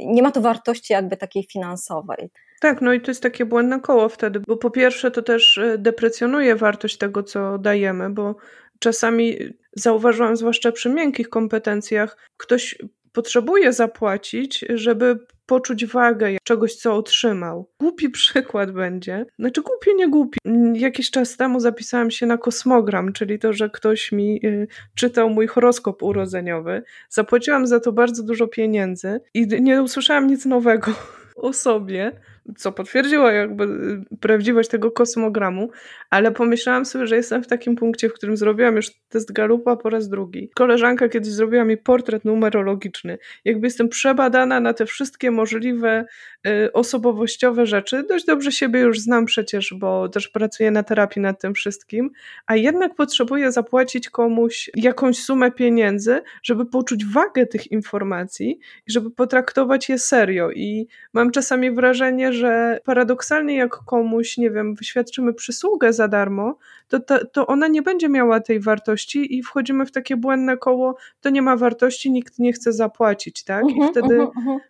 nie 0.06 0.22
ma 0.22 0.30
to 0.30 0.40
wartości 0.40 0.92
jakby 0.92 1.16
takiej 1.16 1.46
finansowej. 1.52 2.30
Tak, 2.60 2.80
no 2.80 2.92
i 2.92 3.00
to 3.00 3.10
jest 3.10 3.22
takie 3.22 3.46
błędne 3.46 3.80
koło 3.80 4.08
wtedy, 4.08 4.40
bo 4.40 4.56
po 4.56 4.70
pierwsze 4.70 5.10
to 5.10 5.22
też 5.22 5.58
e, 5.58 5.78
deprecjonuje 5.78 6.56
wartość 6.56 6.98
tego, 6.98 7.22
co 7.22 7.58
dajemy, 7.58 8.10
bo 8.10 8.36
czasami 8.78 9.38
zauważyłam, 9.72 10.36
zwłaszcza 10.36 10.72
przy 10.72 10.88
miękkich 10.88 11.28
kompetencjach, 11.28 12.16
ktoś 12.36 12.78
potrzebuje 13.12 13.72
zapłacić, 13.72 14.64
żeby 14.74 15.18
poczuć 15.46 15.86
wagę 15.86 16.36
czegoś, 16.44 16.74
co 16.74 16.94
otrzymał. 16.94 17.70
Głupi 17.80 18.10
przykład 18.20 18.70
będzie. 18.70 19.26
Znaczy 19.38 19.62
głupi, 19.62 19.94
nie 19.96 20.08
głupi. 20.08 20.38
Jakiś 20.74 21.10
czas 21.10 21.36
temu 21.36 21.60
zapisałam 21.60 22.10
się 22.10 22.26
na 22.26 22.38
kosmogram, 22.38 23.12
czyli 23.12 23.38
to, 23.38 23.52
że 23.52 23.70
ktoś 23.70 24.12
mi 24.12 24.46
y, 24.46 24.68
czytał 24.94 25.30
mój 25.30 25.46
horoskop 25.46 26.02
urodzeniowy. 26.02 26.82
Zapłaciłam 27.08 27.66
za 27.66 27.80
to 27.80 27.92
bardzo 27.92 28.22
dużo 28.22 28.48
pieniędzy 28.48 29.20
i 29.34 29.46
nie 29.60 29.82
usłyszałam 29.82 30.26
nic 30.26 30.46
nowego 30.46 30.92
o 31.36 31.52
sobie 31.52 32.12
co 32.56 32.72
potwierdziło 32.72 33.30
jakby 33.30 33.64
y, 33.64 34.16
prawdziwość 34.20 34.68
tego 34.68 34.90
kosmogramu, 34.90 35.70
ale 36.10 36.32
pomyślałam 36.32 36.84
sobie, 36.84 37.06
że 37.06 37.16
jestem 37.16 37.42
w 37.42 37.46
takim 37.46 37.76
punkcie, 37.76 38.08
w 38.08 38.12
którym 38.12 38.36
zrobiłam 38.36 38.76
już 38.76 38.90
test 39.08 39.32
Galupa 39.32 39.76
po 39.76 39.90
raz 39.90 40.08
drugi. 40.08 40.50
Koleżanka 40.54 41.08
kiedyś 41.08 41.32
zrobiła 41.32 41.64
mi 41.64 41.76
portret 41.76 42.24
numerologiczny. 42.24 43.18
Jakby 43.44 43.66
jestem 43.66 43.88
przebadana 43.88 44.60
na 44.60 44.74
te 44.74 44.86
wszystkie 44.86 45.30
możliwe 45.30 46.04
y, 46.46 46.72
osobowościowe 46.72 47.66
rzeczy. 47.66 48.04
Dość 48.08 48.24
dobrze 48.24 48.52
siebie 48.52 48.80
już 48.80 49.00
znam 49.00 49.24
przecież, 49.24 49.74
bo 49.78 50.08
też 50.08 50.28
pracuję 50.28 50.70
na 50.70 50.82
terapii 50.82 51.22
nad 51.22 51.40
tym 51.40 51.54
wszystkim, 51.54 52.10
a 52.46 52.56
jednak 52.56 52.94
potrzebuję 52.94 53.52
zapłacić 53.52 54.10
komuś 54.10 54.70
jakąś 54.74 55.18
sumę 55.18 55.50
pieniędzy, 55.50 56.20
żeby 56.42 56.66
poczuć 56.66 57.04
wagę 57.04 57.46
tych 57.46 57.72
informacji 57.72 58.58
i 58.86 58.92
żeby 58.92 59.10
potraktować 59.10 59.88
je 59.88 59.98
serio. 59.98 60.50
I 60.50 60.86
mam 61.12 61.30
czasami 61.30 61.70
wrażenie, 61.70 62.32
że 62.38 62.80
paradoksalnie 62.84 63.56
jak 63.56 63.70
komuś, 63.70 64.38
nie 64.38 64.50
wiem, 64.50 64.74
wyświadczymy 64.74 65.34
przysługę 65.34 65.92
za 65.92 66.08
darmo, 66.08 66.58
to, 66.88 67.00
to, 67.00 67.26
to 67.26 67.46
ona 67.46 67.68
nie 67.68 67.82
będzie 67.82 68.08
miała 68.08 68.40
tej 68.40 68.60
wartości 68.60 69.38
i 69.38 69.42
wchodzimy 69.42 69.86
w 69.86 69.92
takie 69.92 70.16
błędne 70.16 70.56
koło, 70.56 70.96
to 71.20 71.30
nie 71.30 71.42
ma 71.42 71.56
wartości, 71.56 72.10
nikt 72.10 72.38
nie 72.38 72.52
chce 72.52 72.72
zapłacić, 72.72 73.44
tak? 73.44 73.64
I 73.68 73.72
mhm, 73.72 73.90
wtedy 73.90 74.14
mhm, 74.14 74.30
mhm. 74.36 74.60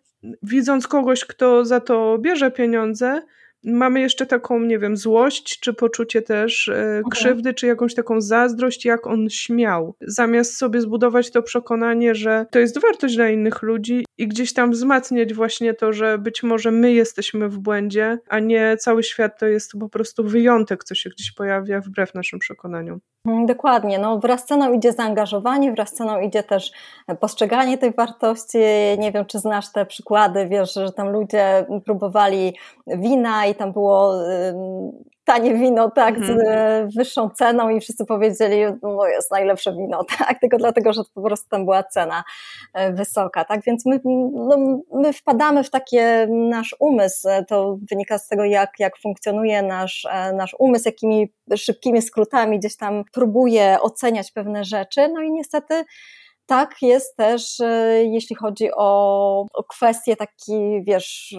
widząc 0.43 0.89
kogoś, 0.89 1.25
kto 1.25 1.65
za 1.65 1.81
to 1.81 2.19
bierze 2.19 2.51
pieniądze, 2.51 3.23
mamy 3.65 4.01
jeszcze 4.01 4.27
taką, 4.27 4.61
nie 4.61 4.79
wiem, 4.79 4.97
złość, 4.97 5.61
czy 5.61 5.75
poczucie 5.75 6.23
też 6.23 6.69
e, 6.69 7.03
krzywdy, 7.11 7.55
czy 7.55 7.67
jakąś 7.67 7.95
taką 7.95 8.21
zazdrość, 8.21 8.85
jak 8.85 9.07
on 9.07 9.31
śmiał. 9.31 9.95
Zamiast 10.01 10.57
sobie 10.57 10.81
zbudować 10.81 11.31
to 11.31 11.43
przekonanie, 11.43 12.15
że 12.15 12.47
to 12.51 12.59
jest 12.59 12.81
wartość 12.81 13.17
dla 13.17 13.29
innych 13.29 13.63
ludzi 13.63 14.05
i 14.19 14.29
gdzieś 14.29 14.53
tam 14.53 14.71
wzmacniać 14.71 15.35
właśnie 15.35 15.75
to, 15.75 15.93
że 15.93 16.19
być 16.19 16.43
może 16.43 16.71
my 16.71 16.93
jesteśmy 16.93 17.49
w 17.49 17.59
błędzie, 17.59 18.19
a 18.29 18.39
nie 18.39 18.77
cały 18.77 19.03
świat 19.03 19.39
to 19.39 19.47
jest 19.47 19.73
po 19.81 19.89
prostu 19.89 20.25
wyjątek, 20.25 20.85
co 20.85 20.95
się 20.95 21.11
gdzieś 21.11 21.33
pojawia 21.33 21.81
wbrew 21.81 22.15
naszym 22.15 22.39
przekonaniom. 22.39 23.01
Mm, 23.27 23.47
dokładnie. 23.47 23.99
No, 23.99 24.19
wraz 24.19 24.41
z 24.41 24.45
ceną 24.45 24.73
idzie 24.73 24.93
zaangażowanie, 24.93 25.73
wraz 25.73 25.89
z 25.89 25.93
ceną 25.93 26.21
idzie 26.21 26.43
też 26.43 26.73
postrzeganie 27.21 27.79
tej 27.79 27.93
wartości. 27.93 28.59
Nie 28.99 29.13
wiem, 29.13 29.27
czy 29.27 29.39
znasz 29.39 29.73
te 29.73 29.87
przykłady, 29.87 30.47
wiesz, 30.47 30.75
że 30.75 30.93
tam 30.93 31.09
ludzie 31.09 31.67
próbowali 31.85 32.55
wina 32.87 33.47
i 33.49 33.55
tam 33.55 33.73
było 33.73 34.15
tanie 35.29 35.55
wino, 35.55 35.91
tak, 35.91 36.17
mhm. 36.17 36.39
z 36.91 36.97
wyższą 36.97 37.31
ceną 37.31 37.69
i 37.69 37.81
wszyscy 37.81 38.05
powiedzieli, 38.05 38.57
no 38.83 39.07
jest 39.07 39.31
najlepsze 39.31 39.73
wino, 39.73 40.05
tak, 40.19 40.41
tylko 40.41 40.57
dlatego, 40.57 40.93
że 40.93 41.03
po 41.15 41.23
prostu 41.23 41.49
tam 41.49 41.65
była 41.65 41.83
cena 41.83 42.25
e, 42.75 42.93
wysoka, 42.93 43.45
tak, 43.45 43.61
więc 43.67 43.87
my, 43.87 44.01
no, 44.33 44.81
my 44.93 45.13
wpadamy 45.13 45.65
w 45.65 45.71
takie, 45.71 46.27
nasz 46.31 46.77
umysł, 46.79 47.29
to 47.49 47.79
wynika 47.91 48.19
z 48.19 48.29
tego, 48.29 48.45
jak, 48.45 48.71
jak 48.79 48.99
funkcjonuje 48.99 49.63
nasz, 49.63 50.07
e, 50.11 50.33
nasz 50.33 50.57
umysł, 50.59 50.89
jakimi 50.89 51.33
szybkimi 51.57 52.03
skrótami 52.03 52.59
gdzieś 52.59 52.77
tam 52.77 53.05
próbuje 53.13 53.77
oceniać 53.81 54.33
pewne 54.33 54.65
rzeczy, 54.65 55.09
no 55.09 55.21
i 55.23 55.33
niestety 55.33 55.85
tak 56.49 56.83
jest 56.83 57.17
też, 57.17 57.61
e, 57.61 58.05
jeśli 58.05 58.37
chodzi 58.37 58.69
o, 58.77 59.47
o 59.55 59.65
kwestie 59.65 60.17
taki, 60.17 60.83
wiesz, 60.85 61.37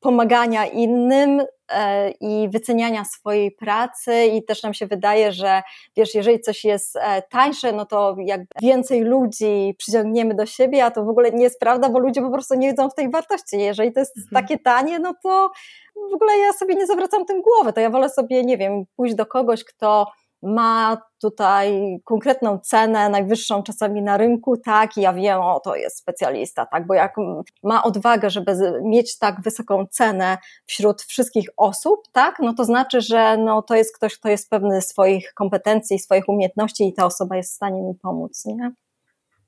pomagania 0.00 0.66
innym, 0.66 1.42
E, 1.72 2.10
i 2.10 2.48
wyceniania 2.48 3.04
swojej 3.04 3.50
pracy 3.50 4.24
i 4.24 4.44
też 4.44 4.62
nam 4.62 4.74
się 4.74 4.86
wydaje, 4.86 5.32
że 5.32 5.62
wiesz, 5.96 6.14
jeżeli 6.14 6.40
coś 6.40 6.64
jest 6.64 6.96
e, 6.96 7.22
tańsze, 7.22 7.72
no 7.72 7.86
to 7.86 8.16
jak 8.18 8.40
więcej 8.62 9.00
ludzi 9.00 9.74
przyciągniemy 9.78 10.34
do 10.34 10.46
siebie, 10.46 10.84
a 10.84 10.90
to 10.90 11.04
w 11.04 11.08
ogóle 11.08 11.30
nie 11.30 11.42
jest 11.42 11.60
prawda, 11.60 11.88
bo 11.88 11.98
ludzie 11.98 12.22
po 12.22 12.30
prostu 12.30 12.54
nie 12.54 12.70
widzą 12.70 12.90
w 12.90 12.94
tej 12.94 13.10
wartości. 13.10 13.58
Jeżeli 13.58 13.92
to 13.92 14.00
jest 14.00 14.18
mhm. 14.18 14.42
takie 14.44 14.58
tanie, 14.58 14.98
no 14.98 15.14
to 15.22 15.50
w 16.10 16.14
ogóle 16.14 16.38
ja 16.38 16.52
sobie 16.52 16.74
nie 16.74 16.86
zawracam 16.86 17.24
tym 17.24 17.42
głowy, 17.42 17.72
to 17.72 17.80
ja 17.80 17.90
wolę 17.90 18.08
sobie, 18.08 18.44
nie 18.44 18.58
wiem, 18.58 18.84
pójść 18.96 19.14
do 19.14 19.26
kogoś, 19.26 19.64
kto 19.64 20.06
ma 20.42 21.02
tutaj 21.20 21.98
konkretną 22.04 22.58
cenę, 22.58 23.08
najwyższą 23.08 23.62
czasami 23.62 24.02
na 24.02 24.16
rynku, 24.16 24.56
tak, 24.56 24.96
i 24.96 25.00
ja 25.00 25.12
wiem, 25.12 25.40
o, 25.40 25.60
to 25.60 25.76
jest 25.76 25.98
specjalista, 25.98 26.66
tak, 26.66 26.86
bo 26.86 26.94
jak 26.94 27.14
ma 27.62 27.82
odwagę, 27.82 28.30
żeby 28.30 28.56
mieć 28.82 29.18
tak 29.18 29.40
wysoką 29.40 29.86
cenę 29.90 30.38
wśród 30.66 31.02
wszystkich 31.02 31.48
osób, 31.56 32.02
tak, 32.12 32.36
no 32.42 32.54
to 32.54 32.64
znaczy, 32.64 33.00
że 33.00 33.36
no, 33.36 33.62
to 33.62 33.74
jest 33.74 33.96
ktoś, 33.96 34.18
kto 34.18 34.28
jest 34.28 34.50
pewny 34.50 34.82
swoich 34.82 35.34
kompetencji, 35.34 35.98
swoich 35.98 36.28
umiejętności 36.28 36.88
i 36.88 36.94
ta 36.94 37.06
osoba 37.06 37.36
jest 37.36 37.52
w 37.52 37.56
stanie 37.56 37.82
mi 37.82 37.94
pomóc, 37.94 38.44
nie? 38.44 38.72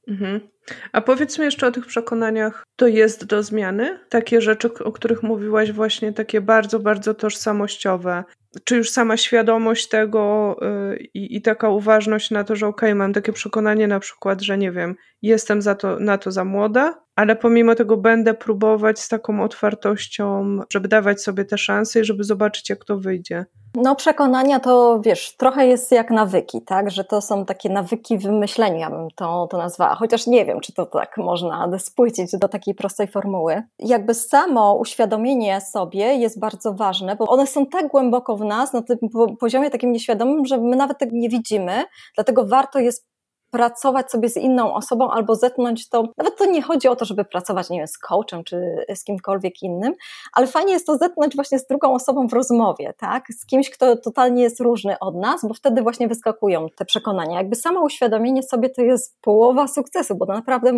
Mhm. 0.08 0.48
A 0.92 1.00
powiedz 1.00 1.38
mi 1.38 1.44
jeszcze 1.44 1.66
o 1.66 1.70
tych 1.70 1.86
przekonaniach. 1.86 2.64
To 2.76 2.86
jest 2.86 3.24
do 3.24 3.42
zmiany? 3.42 3.98
Takie 4.08 4.40
rzeczy, 4.40 4.70
o 4.84 4.92
których 4.92 5.22
mówiłaś, 5.22 5.72
właśnie 5.72 6.12
takie 6.12 6.40
bardzo, 6.40 6.78
bardzo 6.78 7.14
tożsamościowe. 7.14 8.24
Czy 8.64 8.76
już 8.76 8.90
sama 8.90 9.16
świadomość 9.16 9.88
tego 9.88 10.56
yy, 10.60 10.96
i 11.14 11.42
taka 11.42 11.68
uważność 11.68 12.30
na 12.30 12.44
to, 12.44 12.56
że 12.56 12.66
okej, 12.66 12.90
okay, 12.90 12.94
mam 12.94 13.12
takie 13.12 13.32
przekonanie 13.32 13.86
na 13.86 14.00
przykład, 14.00 14.40
że 14.40 14.58
nie 14.58 14.72
wiem, 14.72 14.96
jestem 15.22 15.62
za 15.62 15.74
to, 15.74 16.00
na 16.00 16.18
to 16.18 16.30
za 16.30 16.44
młoda, 16.44 17.02
ale 17.16 17.36
pomimo 17.36 17.74
tego 17.74 17.96
będę 17.96 18.34
próbować 18.34 19.00
z 19.00 19.08
taką 19.08 19.42
otwartością, 19.42 20.58
żeby 20.72 20.88
dawać 20.88 21.22
sobie 21.22 21.44
te 21.44 21.58
szanse 21.58 22.00
i 22.00 22.04
żeby 22.04 22.24
zobaczyć, 22.24 22.70
jak 22.70 22.84
to 22.84 22.98
wyjdzie. 22.98 23.44
No, 23.74 23.96
przekonania 23.96 24.60
to 24.60 25.00
wiesz, 25.04 25.36
trochę 25.36 25.66
jest 25.66 25.92
jak 25.92 26.10
nawyki, 26.10 26.62
tak? 26.62 26.90
Że 26.90 27.04
to 27.04 27.20
są 27.20 27.44
takie 27.44 27.68
nawyki 27.68 28.18
wymyślenia, 28.18 28.90
bym 28.90 29.08
to, 29.16 29.48
to 29.50 29.58
nazwała. 29.58 29.94
Chociaż 29.94 30.26
nie 30.26 30.44
wiem, 30.44 30.49
czy 30.60 30.72
to 30.72 30.86
tak 30.86 31.16
można 31.16 31.78
spłycić 31.78 32.30
do 32.32 32.48
takiej 32.48 32.74
prostej 32.74 33.06
formuły. 33.06 33.62
Jakby 33.78 34.14
samo 34.14 34.74
uświadomienie 34.74 35.60
sobie 35.60 36.14
jest 36.14 36.40
bardzo 36.40 36.74
ważne, 36.74 37.16
bo 37.16 37.26
one 37.26 37.46
są 37.46 37.66
tak 37.66 37.88
głęboko 37.88 38.36
w 38.36 38.44
nas, 38.44 38.72
na 38.72 38.82
tym 38.82 38.98
poziomie 39.40 39.70
takim 39.70 39.92
nieświadomym, 39.92 40.46
że 40.46 40.58
my 40.58 40.76
nawet 40.76 40.98
tego 40.98 41.12
nie 41.14 41.28
widzimy, 41.28 41.84
dlatego 42.14 42.46
warto 42.46 42.78
jest 42.78 43.09
pracować 43.50 44.10
sobie 44.10 44.28
z 44.28 44.36
inną 44.36 44.74
osobą 44.74 45.10
albo 45.10 45.34
zetnąć 45.34 45.88
to, 45.88 46.04
nawet 46.18 46.36
to 46.36 46.44
nie 46.44 46.62
chodzi 46.62 46.88
o 46.88 46.96
to, 46.96 47.04
żeby 47.04 47.24
pracować, 47.24 47.70
nie 47.70 47.78
wiem, 47.78 47.88
z 47.88 47.98
coachem 47.98 48.44
czy 48.44 48.84
z 48.94 49.04
kimkolwiek 49.04 49.62
innym, 49.62 49.92
ale 50.32 50.46
fajnie 50.46 50.72
jest 50.72 50.86
to 50.86 50.96
zetnąć 50.96 51.34
właśnie 51.34 51.58
z 51.58 51.66
drugą 51.66 51.94
osobą 51.94 52.28
w 52.28 52.32
rozmowie, 52.32 52.94
tak, 52.98 53.24
z 53.40 53.46
kimś, 53.46 53.70
kto 53.70 53.96
totalnie 53.96 54.42
jest 54.42 54.60
różny 54.60 54.98
od 54.98 55.16
nas, 55.16 55.40
bo 55.48 55.54
wtedy 55.54 55.82
właśnie 55.82 56.08
wyskakują 56.08 56.66
te 56.76 56.84
przekonania. 56.84 57.38
Jakby 57.38 57.56
samo 57.56 57.82
uświadomienie 57.82 58.42
sobie 58.42 58.70
to 58.70 58.82
jest 58.82 59.20
połowa 59.20 59.68
sukcesu, 59.68 60.16
bo 60.16 60.26
naprawdę 60.26 60.72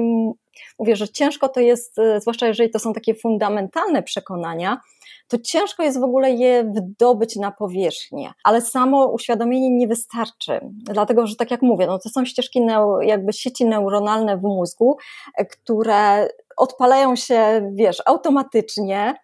mówię, 0.78 0.96
że 0.96 1.08
ciężko 1.08 1.48
to 1.48 1.60
jest, 1.60 1.98
e, 1.98 2.20
zwłaszcza 2.20 2.46
jeżeli 2.46 2.70
to 2.70 2.78
są 2.78 2.92
takie 2.92 3.14
fundamentalne 3.14 4.02
przekonania, 4.02 4.80
to 5.32 5.38
ciężko 5.38 5.82
jest 5.82 6.00
w 6.00 6.04
ogóle 6.04 6.30
je 6.30 6.64
wydobyć 6.64 7.36
na 7.36 7.50
powierzchnię, 7.50 8.32
ale 8.44 8.60
samo 8.60 9.06
uświadomienie 9.06 9.70
nie 9.70 9.88
wystarczy, 9.88 10.60
dlatego 10.72 11.26
że 11.26 11.36
tak 11.36 11.50
jak 11.50 11.62
mówię, 11.62 11.86
no 11.86 11.98
to 11.98 12.08
są 12.08 12.24
ścieżki, 12.24 12.60
jakby 13.00 13.32
sieci 13.32 13.64
neuronalne 13.64 14.36
w 14.36 14.42
mózgu, 14.42 14.96
e, 15.36 15.44
które 15.44 16.28
odpalają 16.56 17.16
się, 17.16 17.70
wiesz, 17.74 18.02
automatycznie, 18.06 19.14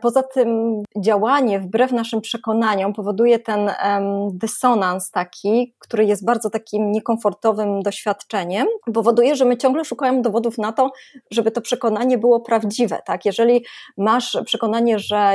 poza 0.00 0.22
tym 0.22 0.82
działanie 0.96 1.60
wbrew 1.60 1.92
naszym 1.92 2.20
przekonaniom 2.20 2.92
powoduje 2.92 3.38
ten 3.38 3.70
dysonans 4.32 5.10
taki, 5.10 5.74
który 5.78 6.04
jest 6.04 6.24
bardzo 6.24 6.50
takim 6.50 6.92
niekomfortowym 6.92 7.82
doświadczeniem, 7.82 8.66
powoduje, 8.94 9.36
że 9.36 9.44
my 9.44 9.56
ciągle 9.56 9.84
szukamy 9.84 10.22
dowodów 10.22 10.58
na 10.58 10.72
to, 10.72 10.90
żeby 11.30 11.50
to 11.50 11.60
przekonanie 11.60 12.18
było 12.18 12.40
prawdziwe, 12.40 12.98
tak? 13.06 13.24
Jeżeli 13.24 13.64
masz 13.96 14.38
przekonanie, 14.44 14.98
że 14.98 15.34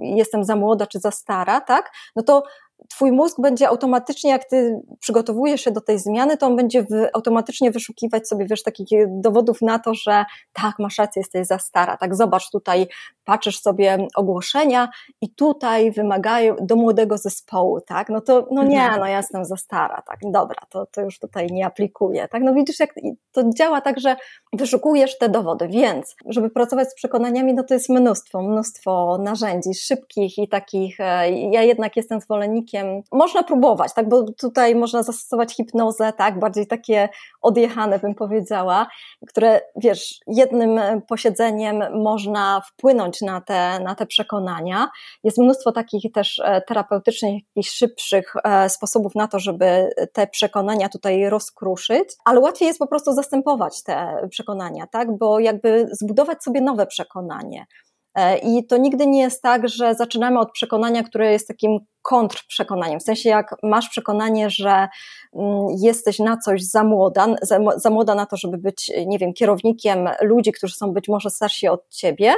jestem 0.00 0.44
za 0.44 0.56
młoda 0.56 0.86
czy 0.86 0.98
za 0.98 1.10
stara, 1.10 1.60
tak? 1.60 1.92
No 2.16 2.22
to 2.22 2.42
twój 2.88 3.12
mózg 3.12 3.40
będzie 3.40 3.68
automatycznie, 3.68 4.30
jak 4.30 4.44
ty 4.44 4.80
przygotowujesz 5.00 5.60
się 5.60 5.70
do 5.70 5.80
tej 5.80 5.98
zmiany, 5.98 6.36
to 6.36 6.46
on 6.46 6.56
będzie 6.56 6.86
automatycznie 7.12 7.70
wyszukiwać 7.70 8.28
sobie, 8.28 8.46
wiesz, 8.46 8.62
takich 8.62 8.88
dowodów 9.08 9.62
na 9.62 9.78
to, 9.78 9.94
że 9.94 10.24
tak, 10.52 10.78
masz 10.78 10.98
rację, 10.98 11.20
jesteś 11.20 11.46
za 11.46 11.58
stara, 11.58 11.96
tak, 11.96 12.14
zobacz 12.14 12.50
tutaj, 12.50 12.86
patrzysz 13.24 13.60
sobie 13.60 14.08
ogłoszenia 14.16 14.88
i 15.20 15.34
tutaj 15.34 15.92
wymagają 15.92 16.56
do 16.60 16.76
młodego 16.76 17.18
zespołu, 17.18 17.80
tak, 17.80 18.08
no 18.08 18.20
to, 18.20 18.48
no 18.50 18.62
nie, 18.62 18.82
mhm. 18.82 19.00
no 19.00 19.06
ja 19.06 19.16
jestem 19.16 19.44
za 19.44 19.56
stara, 19.56 20.02
tak, 20.06 20.18
dobra, 20.22 20.58
to, 20.68 20.86
to 20.86 21.00
już 21.00 21.18
tutaj 21.18 21.46
nie 21.46 21.66
aplikuję, 21.66 22.28
tak, 22.28 22.42
no 22.42 22.54
widzisz, 22.54 22.80
jak 22.80 22.94
to 23.32 23.42
działa 23.56 23.80
tak, 23.80 24.00
że 24.00 24.16
wyszukujesz 24.52 25.18
te 25.18 25.28
dowody, 25.28 25.68
więc, 25.68 26.16
żeby 26.26 26.50
pracować 26.50 26.90
z 26.90 26.94
przekonaniami, 26.94 27.54
no 27.54 27.62
to 27.62 27.74
jest 27.74 27.88
mnóstwo, 27.88 28.42
mnóstwo 28.42 29.18
narzędzi 29.18 29.74
szybkich 29.74 30.38
i 30.38 30.48
takich, 30.48 31.00
e, 31.00 31.30
ja 31.30 31.62
jednak 31.62 31.96
jestem 31.96 32.20
zwolennikiem 32.20 32.63
Można 33.12 33.42
próbować, 33.42 33.94
tak, 33.94 34.08
bo 34.08 34.32
tutaj 34.32 34.74
można 34.74 35.02
zastosować 35.02 35.56
hipnozę, 35.56 36.12
tak, 36.12 36.38
bardziej 36.38 36.66
takie 36.66 37.08
odjechane 37.42 37.98
bym 37.98 38.14
powiedziała, 38.14 38.86
które, 39.28 39.60
wiesz, 39.76 40.20
jednym 40.26 40.80
posiedzeniem 41.08 42.02
można 42.02 42.60
wpłynąć 42.60 43.20
na 43.20 43.40
te, 43.40 43.80
na 43.80 43.94
te 43.94 44.06
przekonania. 44.06 44.88
Jest 45.24 45.38
mnóstwo 45.38 45.72
takich 45.72 46.12
też 46.12 46.40
e, 46.44 46.60
terapeutycznych, 46.60 47.32
jakichś 47.56 47.76
szybszych 47.76 48.32
e, 48.44 48.68
sposobów 48.68 49.14
na 49.14 49.28
to, 49.28 49.38
żeby 49.38 49.90
te 50.12 50.26
przekonania 50.26 50.88
tutaj 50.88 51.28
rozkruszyć, 51.28 52.08
ale 52.24 52.40
łatwiej 52.40 52.66
jest 52.66 52.78
po 52.78 52.86
prostu 52.86 53.12
zastępować 53.12 53.82
te 53.82 54.26
przekonania, 54.30 54.86
tak, 54.92 55.18
bo 55.18 55.38
jakby 55.38 55.88
zbudować 55.92 56.42
sobie 56.42 56.60
nowe 56.60 56.86
przekonanie. 56.86 57.66
E, 58.14 58.38
I 58.38 58.66
to 58.66 58.76
nigdy 58.76 59.06
nie 59.06 59.20
jest 59.20 59.42
tak, 59.42 59.68
że 59.68 59.94
zaczynamy 59.94 60.38
od 60.38 60.52
przekonania, 60.52 61.02
które 61.02 61.32
jest 61.32 61.48
takim 61.48 61.78
kontrprzekonaniem. 62.02 63.00
W 63.00 63.02
sensie, 63.02 63.28
jak 63.28 63.54
masz 63.62 63.88
przekonanie, 63.88 64.50
że 64.50 64.88
mm, 65.34 65.66
jesteś 65.82 66.18
na 66.18 66.36
coś 66.36 66.62
za 66.62 66.84
młoda, 66.84 67.26
za, 67.42 67.58
za 67.76 67.90
młoda 67.90 68.14
na 68.14 68.26
to, 68.26 68.36
żeby 68.36 68.58
być, 68.58 68.92
nie 69.06 69.18
wiem, 69.18 69.32
kierownikiem 69.32 70.08
ludzi, 70.22 70.52
którzy 70.52 70.74
są 70.74 70.92
być 70.92 71.08
może 71.08 71.30
starsi 71.30 71.68
od 71.68 71.88
ciebie, 71.88 72.34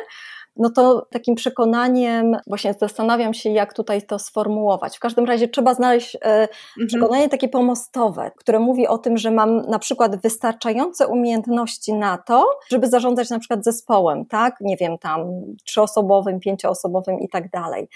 no 0.56 0.70
to 0.70 1.06
takim 1.10 1.34
przekonaniem, 1.34 2.36
właśnie 2.46 2.74
zastanawiam 2.80 3.34
się, 3.34 3.50
jak 3.50 3.74
tutaj 3.74 4.02
to 4.02 4.18
sformułować. 4.18 4.96
W 4.96 5.00
każdym 5.00 5.24
razie 5.24 5.48
trzeba 5.48 5.74
znaleźć 5.74 6.14
e, 6.14 6.18
mhm. 6.20 6.86
przekonanie 6.86 7.28
takie 7.28 7.48
pomostowe, 7.48 8.30
które 8.36 8.58
mówi 8.58 8.86
o 8.86 8.98
tym, 8.98 9.16
że 9.16 9.30
mam 9.30 9.56
na 9.56 9.78
przykład 9.78 10.22
wystarczające 10.22 11.06
umiejętności 11.06 11.94
na 11.94 12.18
to, 12.18 12.46
żeby 12.68 12.88
zarządzać 12.88 13.30
na 13.30 13.38
przykład 13.38 13.64
zespołem, 13.64 14.26
tak? 14.26 14.56
Nie 14.60 14.76
wiem, 14.76 14.98
tam 14.98 15.20
trzyosobowym, 15.64 16.40
pięcioosobowym 16.40 17.20
i 17.20 17.28
tak 17.28 17.50
dalej 17.50 17.88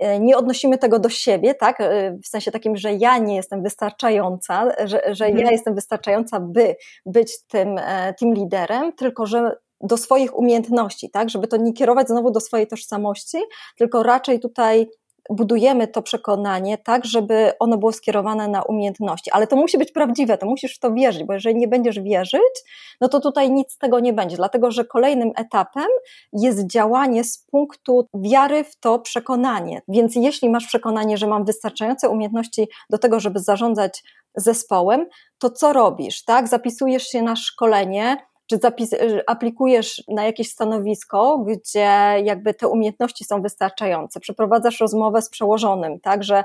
e, 0.00 0.20
nie 0.20 0.36
odnosimy 0.36 0.78
tego 0.78 0.98
do 0.98 1.08
siebie, 1.08 1.54
tak? 1.54 1.80
E, 1.80 2.18
w 2.22 2.26
sensie 2.26 2.50
takim, 2.50 2.76
że 2.76 2.92
ja 2.92 3.18
nie 3.18 3.36
jestem 3.36 3.62
wystarczająca, 3.62 4.68
że, 4.84 5.02
że 5.14 5.26
mhm. 5.26 5.46
ja 5.46 5.52
jestem 5.52 5.74
wystarczająca, 5.74 6.40
by 6.40 6.76
być 7.06 7.44
tym, 7.46 7.80
tym 8.18 8.34
liderem, 8.34 8.92
tylko 8.92 9.26
że 9.26 9.56
do 9.84 9.96
swoich 9.96 10.38
umiejętności, 10.38 11.10
tak, 11.10 11.30
żeby 11.30 11.48
to 11.48 11.56
nie 11.56 11.72
kierować 11.72 12.08
znowu 12.08 12.30
do 12.30 12.40
swojej 12.40 12.66
tożsamości, 12.66 13.38
tylko 13.78 14.02
raczej 14.02 14.40
tutaj 14.40 14.88
budujemy 15.30 15.88
to 15.88 16.02
przekonanie 16.02 16.78
tak, 16.78 17.04
żeby 17.04 17.52
ono 17.58 17.78
było 17.78 17.92
skierowane 17.92 18.48
na 18.48 18.62
umiejętności. 18.62 19.30
Ale 19.30 19.46
to 19.46 19.56
musi 19.56 19.78
być 19.78 19.92
prawdziwe, 19.92 20.38
to 20.38 20.46
musisz 20.46 20.76
w 20.76 20.78
to 20.78 20.92
wierzyć, 20.92 21.24
bo 21.24 21.32
jeżeli 21.32 21.56
nie 21.56 21.68
będziesz 21.68 22.00
wierzyć, 22.00 22.62
no 23.00 23.08
to 23.08 23.20
tutaj 23.20 23.50
nic 23.50 23.72
z 23.72 23.78
tego 23.78 24.00
nie 24.00 24.12
będzie, 24.12 24.36
dlatego 24.36 24.70
że 24.70 24.84
kolejnym 24.84 25.30
etapem 25.36 25.86
jest 26.32 26.66
działanie 26.66 27.24
z 27.24 27.38
punktu 27.38 28.08
wiary 28.14 28.64
w 28.64 28.76
to 28.76 28.98
przekonanie. 28.98 29.82
Więc 29.88 30.16
jeśli 30.16 30.50
masz 30.50 30.66
przekonanie, 30.66 31.16
że 31.16 31.26
mam 31.26 31.44
wystarczające 31.44 32.08
umiejętności 32.08 32.68
do 32.90 32.98
tego, 32.98 33.20
żeby 33.20 33.40
zarządzać 33.40 34.02
zespołem, 34.36 35.06
to 35.38 35.50
co 35.50 35.72
robisz, 35.72 36.24
tak? 36.24 36.48
Zapisujesz 36.48 37.06
się 37.06 37.22
na 37.22 37.36
szkolenie, 37.36 38.16
czy 38.46 38.56
zapis, 38.56 38.92
y, 38.92 39.22
aplikujesz 39.26 40.02
na 40.08 40.24
jakieś 40.24 40.50
stanowisko, 40.50 41.38
gdzie 41.38 41.88
jakby 42.24 42.54
te 42.54 42.68
umiejętności 42.68 43.24
są 43.24 43.42
wystarczające. 43.42 44.20
Przeprowadzasz 44.20 44.80
rozmowę 44.80 45.22
z 45.22 45.30
przełożonym, 45.30 46.00
tak, 46.00 46.24
że 46.24 46.44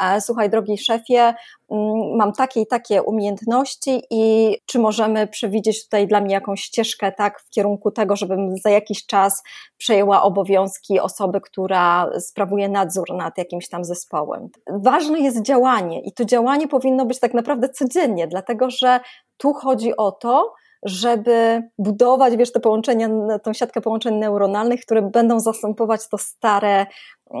e, 0.00 0.20
słuchaj, 0.20 0.50
drogi 0.50 0.78
szefie, 0.78 1.34
mm, 1.70 2.16
mam 2.16 2.32
takie 2.32 2.60
i 2.60 2.66
takie 2.66 3.02
umiejętności 3.02 4.02
i 4.10 4.56
czy 4.66 4.78
możemy 4.78 5.26
przewidzieć 5.26 5.84
tutaj 5.84 6.06
dla 6.06 6.20
mnie 6.20 6.34
jakąś 6.34 6.60
ścieżkę, 6.60 7.12
tak, 7.12 7.40
w 7.40 7.50
kierunku 7.50 7.90
tego, 7.90 8.16
żebym 8.16 8.56
za 8.56 8.70
jakiś 8.70 9.06
czas 9.06 9.42
przejęła 9.76 10.22
obowiązki 10.22 11.00
osoby, 11.00 11.40
która 11.40 12.10
sprawuje 12.20 12.68
nadzór 12.68 13.14
nad 13.14 13.38
jakimś 13.38 13.68
tam 13.68 13.84
zespołem. 13.84 14.48
Ważne 14.66 15.20
jest 15.20 15.42
działanie 15.42 16.00
i 16.00 16.12
to 16.12 16.24
działanie 16.24 16.68
powinno 16.68 17.06
być 17.06 17.20
tak 17.20 17.34
naprawdę 17.34 17.68
codziennie, 17.68 18.26
dlatego 18.26 18.70
że 18.70 19.00
tu 19.36 19.52
chodzi 19.52 19.96
o 19.96 20.12
to, 20.12 20.54
żeby 20.82 21.62
budować, 21.78 22.36
wiesz, 22.36 22.52
te 22.52 22.60
połączenia, 22.60 23.08
tą 23.42 23.52
siatkę 23.52 23.80
połączeń 23.80 24.14
neuronalnych, 24.14 24.80
które 24.80 25.02
będą 25.02 25.40
zastępować 25.40 26.08
to 26.08 26.18
stare, 26.18 26.86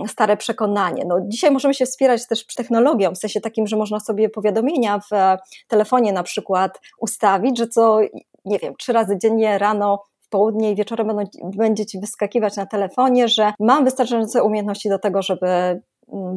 stare 0.06 0.36
przekonanie. 0.36 1.04
No, 1.06 1.18
dzisiaj 1.26 1.50
możemy 1.50 1.74
się 1.74 1.86
wspierać 1.86 2.26
też 2.26 2.46
technologią, 2.46 3.14
w 3.14 3.18
sensie 3.18 3.40
takim, 3.40 3.66
że 3.66 3.76
można 3.76 4.00
sobie 4.00 4.28
powiadomienia 4.28 4.98
w 4.98 5.38
telefonie 5.68 6.12
na 6.12 6.22
przykład 6.22 6.80
ustawić, 6.98 7.58
że 7.58 7.68
co, 7.68 7.98
nie 8.44 8.58
wiem, 8.58 8.74
trzy 8.78 8.92
razy 8.92 9.18
dziennie 9.18 9.58
rano 9.58 10.02
w 10.20 10.28
południe 10.28 10.72
i 10.72 10.76
wieczorem 10.76 11.06
będą, 11.06 11.24
będzie 11.42 11.86
ci 11.86 12.00
wyskakiwać 12.00 12.56
na 12.56 12.66
telefonie, 12.66 13.28
że 13.28 13.52
mam 13.60 13.84
wystarczające 13.84 14.42
umiejętności 14.42 14.88
do 14.88 14.98
tego, 14.98 15.22
żeby 15.22 15.46
mm, 15.46 15.80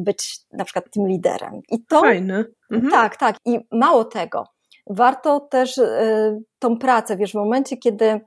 być 0.04 0.38
na 0.52 0.64
przykład 0.64 0.90
tym 0.90 1.08
liderem. 1.08 1.60
I 1.70 1.84
to. 1.84 2.00
Fajne. 2.00 2.44
Mhm. 2.70 2.90
Tak, 2.92 3.16
tak. 3.16 3.36
I 3.44 3.58
mało 3.72 4.04
tego 4.04 4.53
warto 4.86 5.40
też 5.40 5.78
y, 5.78 6.42
tą 6.58 6.78
pracę, 6.78 7.16
wiesz, 7.16 7.32
w 7.32 7.34
momencie, 7.34 7.76
kiedy 7.76 8.20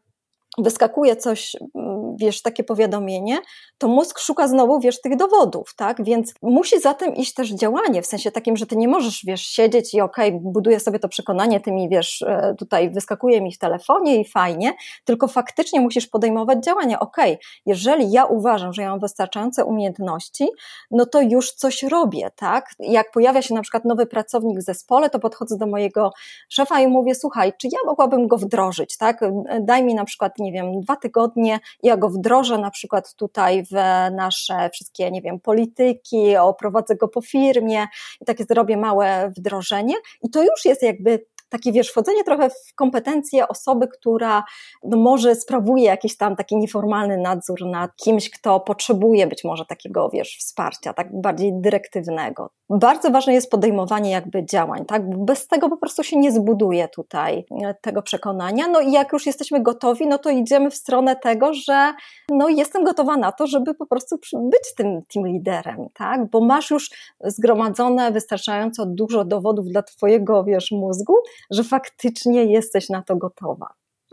wyskakuje 0.57 1.15
coś, 1.15 1.55
mm, 1.75 2.06
wiesz, 2.19 2.41
takie 2.41 2.63
powiadomienie, 2.63 3.37
to 3.77 3.87
mózg 3.87 4.19
szuka 4.19 4.47
znowu, 4.47 4.79
wiesz, 4.79 5.01
tych 5.01 5.15
dowodów, 5.15 5.75
tak? 5.75 6.03
Więc 6.03 6.33
musi 6.41 6.79
za 6.79 6.93
tym 6.93 7.15
iść 7.15 7.33
też 7.33 7.49
działanie, 7.49 8.01
w 8.01 8.05
sensie 8.05 8.31
takim, 8.31 8.57
że 8.57 8.65
ty 8.65 8.75
nie 8.75 8.87
możesz, 8.87 9.25
wiesz, 9.25 9.41
siedzieć 9.41 9.93
i 9.93 10.01
okej, 10.01 10.29
okay, 10.29 10.39
buduję 10.43 10.79
sobie 10.79 10.99
to 10.99 11.09
przekonanie, 11.09 11.59
ty 11.59 11.71
mi, 11.71 11.89
wiesz, 11.89 12.21
e, 12.21 12.55
tutaj 12.57 12.89
wyskakuje 12.89 13.41
mi 13.41 13.53
w 13.53 13.57
telefonie 13.57 14.21
i 14.21 14.25
fajnie, 14.25 14.73
tylko 15.05 15.27
faktycznie 15.27 15.81
musisz 15.81 16.07
podejmować 16.07 16.63
działania. 16.65 16.99
Okej, 16.99 17.33
okay, 17.33 17.45
jeżeli 17.65 18.11
ja 18.11 18.25
uważam, 18.25 18.73
że 18.73 18.81
ja 18.81 18.89
mam 18.89 18.99
wystarczające 18.99 19.65
umiejętności, 19.65 20.47
no 20.91 21.05
to 21.05 21.21
już 21.21 21.51
coś 21.51 21.83
robię, 21.83 22.31
tak? 22.35 22.69
Jak 22.79 23.11
pojawia 23.11 23.41
się 23.41 23.53
na 23.53 23.61
przykład 23.61 23.85
nowy 23.85 24.05
pracownik 24.05 24.59
w 24.59 24.61
zespole, 24.61 25.09
to 25.09 25.19
podchodzę 25.19 25.57
do 25.57 25.67
mojego 25.67 26.11
szefa 26.49 26.79
i 26.79 26.87
mówię, 26.87 27.15
słuchaj, 27.15 27.53
czy 27.61 27.67
ja 27.67 27.79
mogłabym 27.85 28.27
go 28.27 28.37
wdrożyć, 28.37 28.97
tak? 28.97 29.19
Daj 29.61 29.83
mi 29.83 29.95
na 29.95 30.05
przykład, 30.05 30.39
nie 30.39 30.51
wiem, 30.51 30.81
dwa 30.81 30.95
tygodnie, 30.95 31.59
ja 31.83 31.97
go 31.97 32.06
wdrożę 32.09 32.57
na 32.57 32.71
przykład 32.71 33.13
tutaj 33.13 33.63
w 33.63 33.75
nasze 34.15 34.69
wszystkie, 34.73 35.11
nie 35.11 35.21
wiem, 35.21 35.39
polityki, 35.39 36.37
oprowadzę 36.37 36.95
go 36.95 37.07
po 37.07 37.21
firmie 37.21 37.87
i 38.21 38.25
takie 38.25 38.43
zrobię 38.43 38.77
małe 38.77 39.31
wdrożenie 39.37 39.95
i 40.23 40.29
to 40.29 40.43
już 40.43 40.65
jest 40.65 40.83
jakby 40.83 41.25
takie, 41.49 41.71
wiesz, 41.71 41.89
wchodzenie 41.89 42.23
trochę 42.23 42.49
w 42.49 42.75
kompetencje 42.75 43.47
osoby, 43.47 43.87
która 43.87 44.43
no, 44.83 44.97
może 44.97 45.35
sprawuje 45.35 45.83
jakiś 45.83 46.17
tam 46.17 46.35
taki 46.35 46.57
nieformalny 46.57 47.17
nadzór 47.17 47.65
nad 47.65 47.95
kimś, 47.95 48.29
kto 48.29 48.59
potrzebuje 48.59 49.27
być 49.27 49.43
może 49.43 49.65
takiego, 49.65 50.09
wiesz, 50.09 50.37
wsparcia, 50.39 50.93
tak 50.93 51.21
bardziej 51.21 51.51
dyrektywnego. 51.53 52.49
Bardzo 52.69 53.11
ważne 53.11 53.33
jest 53.33 53.51
podejmowanie 53.51 54.11
jakby 54.11 54.45
działań, 54.45 54.85
tak? 54.85 55.25
Bez 55.25 55.47
tego 55.47 55.69
po 55.69 55.77
prostu 55.77 56.03
się 56.03 56.17
nie 56.17 56.31
zbuduje 56.31 56.87
tutaj 56.87 57.45
e, 57.63 57.73
tego 57.81 58.01
przekonania. 58.01 58.67
No 58.67 58.79
i 58.79 58.91
jak 58.91 59.13
już 59.13 59.25
jesteśmy 59.25 59.63
gotowi, 59.63 60.07
no 60.07 60.17
to 60.17 60.29
idziemy 60.29 60.71
w 60.71 60.75
stronę 60.75 61.15
tego, 61.15 61.53
że 61.53 61.93
no 62.31 62.49
jestem 62.49 62.83
gotowa 62.83 63.17
na 63.17 63.31
to, 63.31 63.47
żeby 63.47 63.73
po 63.73 63.85
prostu 63.85 64.17
być 64.33 64.75
tym 64.77 65.01
team 65.13 65.27
liderem, 65.27 65.87
tak? 65.93 66.29
Bo 66.29 66.41
masz 66.41 66.71
już 66.71 66.89
zgromadzone 67.23 68.11
wystarczająco 68.11 68.85
dużo 68.85 69.25
dowodów 69.25 69.65
dla 69.65 69.83
twojego, 69.83 70.43
wiesz, 70.43 70.71
mózgu, 70.71 71.13
że 71.51 71.63
faktycznie 71.63 72.45
jesteś 72.45 72.89
na 72.89 73.01
to 73.01 73.15
gotowa. 73.15 73.67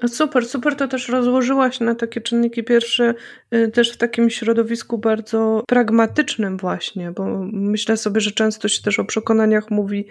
Super, 0.07 0.47
super 0.47 0.77
to 0.77 0.89
też 0.89 1.09
rozłożyłaś 1.09 1.81
na 1.81 1.95
takie 1.95 2.21
czynniki 2.21 2.65
pierwsze, 2.65 3.15
y, 3.55 3.69
też 3.69 3.93
w 3.93 3.97
takim 3.97 4.31
środowisku 4.31 4.99
bardzo 4.99 5.65
pragmatycznym 5.69 6.57
właśnie, 6.57 7.13
bo 7.13 7.47
myślę 7.53 7.97
sobie, 7.97 8.21
że 8.21 8.31
często 8.31 8.69
się 8.69 8.83
też 8.83 8.99
o 8.99 9.05
przekonaniach 9.05 9.71
mówi 9.71 10.07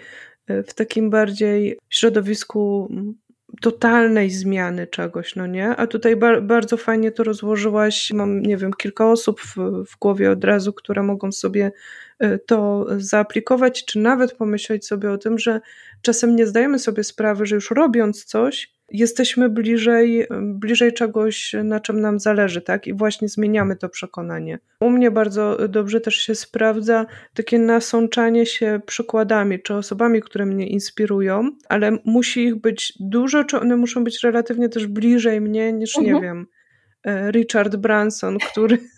y, 0.50 0.62
w 0.62 0.74
takim 0.74 1.10
bardziej 1.10 1.78
środowisku 1.90 2.88
totalnej 3.60 4.30
zmiany 4.30 4.86
czegoś, 4.86 5.36
no 5.36 5.46
nie? 5.46 5.68
A 5.68 5.86
tutaj 5.86 6.16
ba 6.16 6.40
bardzo 6.40 6.76
fajnie 6.76 7.12
to 7.12 7.24
rozłożyłaś. 7.24 8.12
Mam, 8.12 8.42
nie 8.42 8.56
wiem, 8.56 8.72
kilka 8.72 9.10
osób 9.10 9.40
w, 9.40 9.56
w 9.86 9.98
głowie 9.98 10.30
od 10.30 10.44
razu, 10.44 10.72
które 10.72 11.02
mogą 11.02 11.32
sobie 11.32 11.72
y, 12.24 12.38
to 12.46 12.86
zaaplikować, 12.98 13.84
czy 13.84 13.98
nawet 13.98 14.32
pomyśleć 14.32 14.86
sobie 14.86 15.10
o 15.10 15.18
tym, 15.18 15.38
że 15.38 15.60
czasem 16.02 16.36
nie 16.36 16.46
zdajemy 16.46 16.78
sobie 16.78 17.04
sprawy, 17.04 17.46
że 17.46 17.54
już 17.54 17.70
robiąc 17.70 18.24
coś, 18.24 18.73
jesteśmy 18.88 19.48
bliżej, 19.48 20.26
bliżej 20.40 20.92
czegoś, 20.92 21.54
na 21.64 21.80
czym 21.80 22.00
nam 22.00 22.18
zależy, 22.20 22.60
tak? 22.60 22.86
I 22.86 22.94
właśnie 22.94 23.28
zmieniamy 23.28 23.76
to 23.76 23.88
przekonanie. 23.88 24.58
U 24.80 24.90
mnie 24.90 25.10
bardzo 25.10 25.68
dobrze 25.68 26.00
też 26.00 26.16
się 26.16 26.34
sprawdza 26.34 27.06
takie 27.34 27.58
nasączanie 27.58 28.46
się 28.46 28.80
przykładami, 28.86 29.62
czy 29.62 29.74
osobami, 29.74 30.20
które 30.22 30.46
mnie 30.46 30.66
inspirują, 30.66 31.50
ale 31.68 31.98
musi 32.04 32.44
ich 32.44 32.56
być 32.56 32.92
dużo, 33.00 33.44
czy 33.44 33.60
one 33.60 33.76
muszą 33.76 34.04
być 34.04 34.22
relatywnie 34.22 34.68
też 34.68 34.86
bliżej 34.86 35.40
mnie 35.40 35.72
niż, 35.72 35.98
mhm. 35.98 36.14
nie 36.14 36.22
wiem, 36.22 36.46
e, 37.04 37.30
Richard 37.30 37.76
Branson, 37.76 38.38
który 38.38 38.78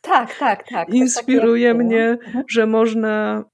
tak, 0.00 0.38
tak, 0.38 0.68
tak. 0.68 0.88
Inspiruje 0.88 1.74
tak 1.74 1.84
mnie, 1.84 2.08
mhm. 2.08 2.44
że 2.48 2.66
można 2.66 3.44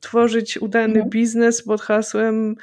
tworzyć 0.00 0.58
udany 0.58 0.94
mhm. 0.94 1.10
biznes 1.10 1.62
pod 1.62 1.80
hasłem 1.82 2.54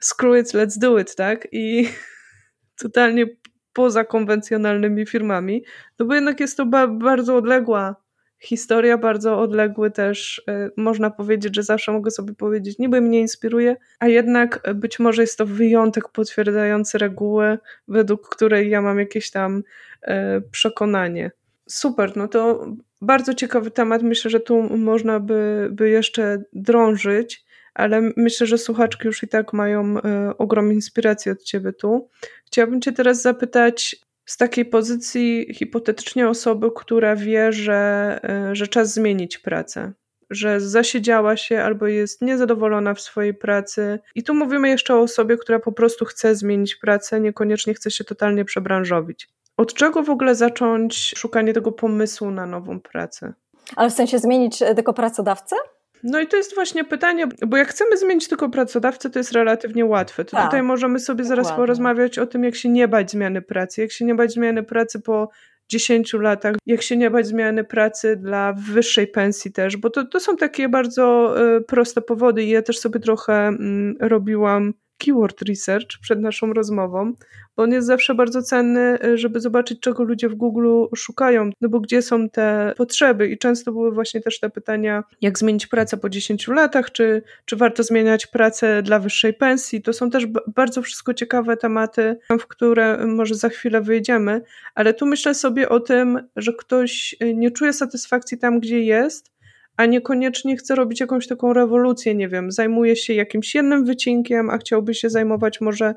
screw 0.00 0.40
it, 0.40 0.46
let's 0.54 0.78
do 0.78 0.98
it, 0.98 1.14
tak? 1.14 1.48
I 1.52 1.88
totalnie 2.82 3.26
poza 3.72 4.04
konwencjonalnymi 4.04 5.06
firmami, 5.06 5.64
no 5.98 6.06
bo 6.06 6.14
jednak 6.14 6.40
jest 6.40 6.56
to 6.56 6.66
ba 6.66 6.86
bardzo 6.86 7.36
odległa 7.36 8.08
historia, 8.40 8.98
bardzo 8.98 9.40
odległy 9.40 9.90
też. 9.90 10.42
E, 10.48 10.70
można 10.76 11.10
powiedzieć, 11.10 11.56
że 11.56 11.62
zawsze 11.62 11.92
mogę 11.92 12.10
sobie 12.10 12.34
powiedzieć, 12.34 12.78
niby 12.78 13.00
mnie 13.00 13.20
inspiruje, 13.20 13.76
a 13.98 14.08
jednak 14.08 14.74
być 14.74 14.98
może 14.98 15.22
jest 15.22 15.38
to 15.38 15.46
wyjątek 15.46 16.08
potwierdzający 16.08 16.98
regułę, 16.98 17.58
według 17.88 18.28
której 18.28 18.70
ja 18.70 18.82
mam 18.82 18.98
jakieś 18.98 19.30
tam 19.30 19.62
e, 20.02 20.40
przekonanie. 20.40 21.30
Super, 21.66 22.16
no 22.16 22.28
to 22.28 22.66
bardzo 23.00 23.34
ciekawy 23.34 23.70
temat. 23.70 24.02
Myślę, 24.02 24.30
że 24.30 24.40
tu 24.40 24.62
można 24.62 25.20
by, 25.20 25.68
by 25.72 25.88
jeszcze 25.88 26.42
drążyć, 26.52 27.44
ale 27.78 28.12
myślę, 28.16 28.46
że 28.46 28.58
słuchaczki 28.58 29.06
już 29.06 29.22
i 29.22 29.28
tak 29.28 29.52
mają 29.52 29.98
e, 29.98 30.38
ogromną 30.38 30.72
inspirację 30.72 31.32
od 31.32 31.42
Ciebie 31.42 31.72
tu. 31.72 32.08
Chciałabym 32.46 32.80
Cię 32.80 32.92
teraz 32.92 33.22
zapytać 33.22 33.96
z 34.26 34.36
takiej 34.36 34.64
pozycji 34.64 35.54
hipotetycznie 35.54 36.28
osoby, 36.28 36.70
która 36.76 37.16
wie, 37.16 37.52
że, 37.52 38.20
e, 38.24 38.54
że 38.54 38.68
czas 38.68 38.94
zmienić 38.94 39.38
pracę. 39.38 39.92
Że 40.30 40.60
zasiedziała 40.60 41.36
się 41.36 41.62
albo 41.62 41.86
jest 41.86 42.22
niezadowolona 42.22 42.94
w 42.94 43.00
swojej 43.00 43.34
pracy. 43.34 43.98
I 44.14 44.22
tu 44.22 44.34
mówimy 44.34 44.68
jeszcze 44.68 44.94
o 44.94 45.00
osobie, 45.00 45.36
która 45.36 45.58
po 45.58 45.72
prostu 45.72 46.04
chce 46.04 46.34
zmienić 46.34 46.76
pracę, 46.76 47.20
niekoniecznie 47.20 47.74
chce 47.74 47.90
się 47.90 48.04
totalnie 48.04 48.44
przebranżowić. 48.44 49.28
Od 49.56 49.74
czego 49.74 50.02
w 50.02 50.10
ogóle 50.10 50.34
zacząć 50.34 51.14
szukanie 51.16 51.52
tego 51.52 51.72
pomysłu 51.72 52.30
na 52.30 52.46
nową 52.46 52.80
pracę? 52.80 53.32
Ale 53.76 53.90
w 53.90 53.94
sensie 53.94 54.18
zmienić 54.18 54.62
e, 54.62 54.74
tylko 54.74 54.94
pracodawcę? 54.94 55.56
No 56.02 56.20
i 56.20 56.26
to 56.26 56.36
jest 56.36 56.54
właśnie 56.54 56.84
pytanie, 56.84 57.26
bo 57.46 57.56
jak 57.56 57.68
chcemy 57.68 57.96
zmienić 57.96 58.28
tylko 58.28 58.48
pracodawcę, 58.48 59.10
to 59.10 59.18
jest 59.18 59.32
relatywnie 59.32 59.84
łatwe. 59.84 60.24
To 60.24 60.30
tak, 60.30 60.44
tutaj 60.44 60.62
możemy 60.62 60.98
sobie 60.98 61.24
zaraz 61.24 61.46
dokładnie. 61.46 61.62
porozmawiać 61.62 62.18
o 62.18 62.26
tym, 62.26 62.44
jak 62.44 62.54
się 62.54 62.68
nie 62.68 62.88
bać 62.88 63.10
zmiany 63.10 63.42
pracy, 63.42 63.80
jak 63.80 63.92
się 63.92 64.04
nie 64.04 64.14
bać 64.14 64.32
zmiany 64.32 64.62
pracy 64.62 65.00
po 65.00 65.28
10 65.68 66.12
latach, 66.12 66.56
jak 66.66 66.82
się 66.82 66.96
nie 66.96 67.10
bać 67.10 67.26
zmiany 67.26 67.64
pracy 67.64 68.16
dla 68.16 68.52
wyższej 68.52 69.06
pensji 69.06 69.52
też, 69.52 69.76
bo 69.76 69.90
to, 69.90 70.04
to 70.04 70.20
są 70.20 70.36
takie 70.36 70.68
bardzo 70.68 71.34
y, 71.56 71.60
proste 71.60 72.02
powody 72.02 72.44
i 72.44 72.50
ja 72.50 72.62
też 72.62 72.78
sobie 72.78 73.00
trochę 73.00 73.50
y, 73.50 74.08
robiłam 74.08 74.74
keyword 74.98 75.42
research 75.42 75.98
przed 76.02 76.20
naszą 76.20 76.52
rozmową, 76.52 77.12
bo 77.56 77.62
on 77.62 77.72
jest 77.72 77.86
zawsze 77.86 78.14
bardzo 78.14 78.42
cenny, 78.42 78.98
y, 79.04 79.18
żeby 79.18 79.40
zobaczyć, 79.40 79.80
czego 79.80 80.04
ludzie 80.04 80.28
w 80.28 80.34
Google 80.34 80.84
szukają, 80.96 81.50
no 81.60 81.68
bo 81.68 81.80
gdzie 81.80 82.02
są 82.02 82.28
te 82.28 82.74
potrzeby 82.76 83.28
i 83.28 83.38
często 83.38 83.72
były 83.72 83.92
właśnie 83.92 84.20
też 84.20 84.40
te 84.40 84.50
pytania, 84.50 85.04
jak 85.20 85.38
zmienić 85.38 85.66
pracę 85.66 85.96
po 85.96 86.08
10 86.08 86.48
latach, 86.48 86.92
czy, 86.92 87.22
czy 87.44 87.56
warto 87.56 87.82
zmieniać 87.82 88.26
pracę 88.26 88.82
dla 88.82 88.98
wyższej 88.98 89.34
pensji. 89.34 89.82
To 89.82 89.92
są 89.92 90.10
też 90.10 90.26
bardzo 90.54 90.82
wszystko 90.82 91.14
ciekawe 91.14 91.56
tematy, 91.56 92.18
w 92.40 92.46
które 92.46 93.06
może 93.06 93.34
za 93.34 93.48
chwilę 93.48 93.80
wyjdziemy, 93.80 94.42
ale 94.74 94.94
tu 94.94 95.06
myślę 95.06 95.34
sobie 95.34 95.68
o 95.68 95.80
tym, 95.80 96.28
że 96.36 96.52
ktoś 96.52 97.16
y, 97.22 97.34
nie 97.34 97.50
czuje 97.50 97.72
satysfakcji 97.72 98.38
tam, 98.38 98.60
gdzie 98.60 98.82
jest, 98.82 99.37
a 99.78 99.86
niekoniecznie 99.86 100.56
chce 100.56 100.74
robić 100.74 101.00
jakąś 101.00 101.26
taką 101.26 101.52
rewolucję, 101.52 102.14
nie 102.14 102.28
wiem, 102.28 102.52
zajmuje 102.52 102.96
się 102.96 103.14
jakimś 103.14 103.54
jednym 103.54 103.84
wycinkiem, 103.84 104.50
a 104.50 104.58
chciałby 104.58 104.94
się 104.94 105.10
zajmować 105.10 105.60
może 105.60 105.94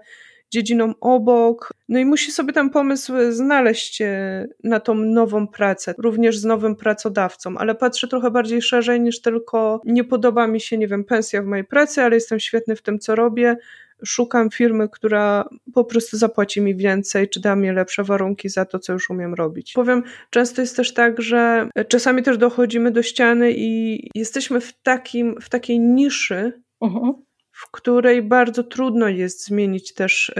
dziedziną 0.51 0.93
obok. 1.01 1.73
No 1.89 1.99
i 1.99 2.05
musi 2.05 2.31
sobie 2.31 2.53
ten 2.53 2.69
pomysł 2.69 3.13
znaleźć 3.29 4.01
e, 4.01 4.47
na 4.63 4.79
tą 4.79 4.95
nową 4.95 5.47
pracę, 5.47 5.93
również 5.97 6.37
z 6.37 6.45
nowym 6.45 6.75
pracodawcą, 6.75 7.57
ale 7.57 7.75
patrzę 7.75 8.07
trochę 8.07 8.31
bardziej 8.31 8.61
szerzej 8.61 9.01
niż 9.01 9.21
tylko 9.21 9.81
nie 9.85 10.03
podoba 10.03 10.47
mi 10.47 10.61
się, 10.61 10.77
nie 10.77 10.87
wiem, 10.87 11.03
pensja 11.03 11.41
w 11.41 11.45
mojej 11.45 11.65
pracy, 11.65 12.01
ale 12.01 12.15
jestem 12.15 12.39
świetny 12.39 12.75
w 12.75 12.81
tym, 12.81 12.99
co 12.99 13.15
robię 13.15 13.57
szukam 14.05 14.49
firmy, 14.49 14.89
która 14.89 15.49
po 15.73 15.85
prostu 15.85 16.17
zapłaci 16.17 16.61
mi 16.61 16.75
więcej, 16.75 17.29
czy 17.29 17.39
da 17.39 17.55
mi 17.55 17.71
lepsze 17.71 18.03
warunki 18.03 18.49
za 18.49 18.65
to, 18.65 18.79
co 18.79 18.93
już 18.93 19.09
umiem 19.09 19.33
robić. 19.33 19.73
Powiem, 19.73 20.03
często 20.29 20.61
jest 20.61 20.75
też 20.75 20.93
tak, 20.93 21.21
że 21.21 21.69
czasami 21.87 22.23
też 22.23 22.37
dochodzimy 22.37 22.91
do 22.91 23.03
ściany 23.03 23.51
i 23.55 23.99
jesteśmy 24.15 24.61
w, 24.61 24.73
takim, 24.81 25.35
w 25.41 25.49
takiej 25.49 25.79
niszy, 25.79 26.61
uh-huh. 26.81 27.13
w 27.51 27.71
której 27.71 28.21
bardzo 28.21 28.63
trudno 28.63 29.09
jest 29.09 29.45
zmienić 29.45 29.93
też 29.93 30.29
y, 30.29 30.33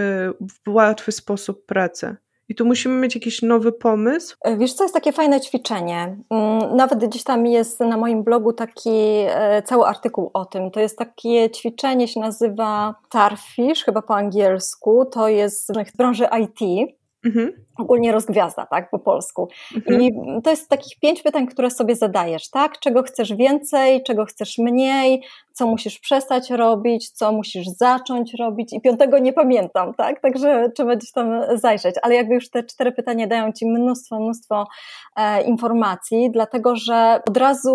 w 0.66 0.70
łatwy 0.70 1.12
sposób 1.12 1.66
pracę. 1.66 2.18
I 2.52 2.56
tu 2.56 2.66
musimy 2.66 2.95
mieć 2.95 3.16
jakiś 3.16 3.41
nowy 3.41 3.72
pomysł. 3.72 4.38
E, 4.41 4.58
wiesz, 4.58 4.74
co 4.74 4.84
jest 4.84 4.93
takie 4.93 5.12
fajne 5.12 5.41
ćwiczenie? 5.41 6.18
Mm, 6.30 6.76
nawet 6.76 7.06
gdzieś 7.06 7.24
tam 7.24 7.45
jest 7.45 7.80
na 7.80 7.97
moim 7.97 8.24
blogu 8.24 8.54
taki 8.54 8.89
e, 9.28 9.62
cały 9.66 9.86
artykuł 9.86 10.32
o 10.34 10.45
tym. 10.45 10.72
To 10.72 10.80
jest 10.80 10.97
takie 10.97 11.49
ćwiczenie, 11.49 12.08
się 12.08 12.20
nazywa 12.20 12.95
Starfish, 13.06 13.84
chyba 13.84 14.02
po 14.02 14.16
angielsku. 14.16 15.06
To 15.06 15.28
jest 15.28 15.68
z 15.68 15.95
branży 15.97 16.26
IT. 16.41 16.91
Mhm 17.26 17.54
ogólnie 17.82 18.12
rozgwiazda, 18.12 18.66
tak, 18.66 18.90
po 18.90 19.00
polsku. 19.00 19.48
Mhm. 19.76 20.02
I 20.02 20.12
to 20.44 20.50
jest 20.50 20.70
takich 20.70 21.00
pięć 21.00 21.22
pytań, 21.22 21.48
które 21.48 21.70
sobie 21.70 21.96
zadajesz, 21.96 22.50
tak? 22.50 22.80
Czego 22.80 23.04
chcesz 23.04 23.34
więcej, 23.34 24.04
czego 24.04 24.26
chcesz 24.26 24.58
mniej, 24.58 25.24
co 25.54 25.68
musisz 25.68 26.00
przestać 26.00 26.50
robić, 26.50 27.10
co 27.10 27.32
musisz 27.32 27.68
zacząć 27.68 28.34
robić 28.34 28.74
i 28.74 28.82
piątego 28.82 29.20
nie 29.20 29.34
pamiętam, 29.34 29.94
tak? 29.94 30.22
Także 30.22 30.70
trzeba 30.76 30.96
gdzieś 30.96 31.12
tam 31.12 31.42
zajrzeć, 31.54 31.96
ale 32.02 32.16
jakby 32.16 32.34
już 32.34 32.50
te 32.50 32.64
cztery 32.64 32.92
pytania 32.92 33.28
dają 33.28 33.52
Ci 33.52 33.66
mnóstwo, 33.66 34.20
mnóstwo 34.20 34.68
e, 35.16 35.42
informacji, 35.44 36.32
dlatego 36.32 36.76
że 36.76 37.20
od 37.28 37.38
razu 37.38 37.72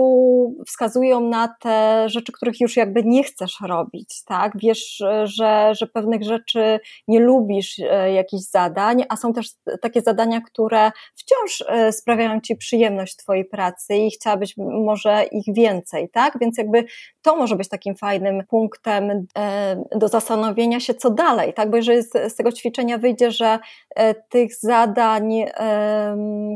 wskazują 0.66 1.20
na 1.20 1.48
te 1.60 2.04
rzeczy, 2.08 2.32
których 2.32 2.60
już 2.60 2.76
jakby 2.76 3.02
nie 3.04 3.24
chcesz 3.24 3.60
robić, 3.60 4.24
tak? 4.24 4.52
Wiesz, 4.54 5.02
że, 5.24 5.74
że 5.74 5.86
pewnych 5.86 6.24
rzeczy 6.24 6.80
nie 7.08 7.20
lubisz, 7.20 7.78
e, 7.78 8.12
jakichś 8.12 8.42
zadań, 8.42 9.04
a 9.08 9.16
są 9.16 9.32
też 9.32 9.50
takie 9.80 9.95
takie 9.96 10.04
zadania, 10.04 10.40
które 10.40 10.92
wciąż 11.14 11.64
e, 11.68 11.92
sprawiają 11.92 12.40
Ci 12.40 12.56
przyjemność 12.56 13.16
Twojej 13.16 13.44
pracy 13.44 13.94
i 13.94 14.10
chciałabyś 14.10 14.54
może 14.56 15.24
ich 15.32 15.54
więcej, 15.54 16.08
tak? 16.12 16.38
Więc 16.40 16.58
jakby 16.58 16.84
to 17.26 17.36
może 17.36 17.56
być 17.56 17.68
takim 17.68 17.96
fajnym 17.96 18.44
punktem 18.46 19.26
e, 19.38 19.84
do 19.96 20.08
zastanowienia 20.08 20.80
się, 20.80 20.94
co 20.94 21.10
dalej, 21.10 21.54
tak? 21.54 21.70
Bo 21.70 21.76
jeżeli 21.76 22.02
z 22.02 22.36
tego 22.36 22.52
ćwiczenia 22.52 22.98
wyjdzie, 22.98 23.30
że 23.30 23.58
e, 23.96 24.14
tych 24.14 24.54
zadań, 24.54 25.44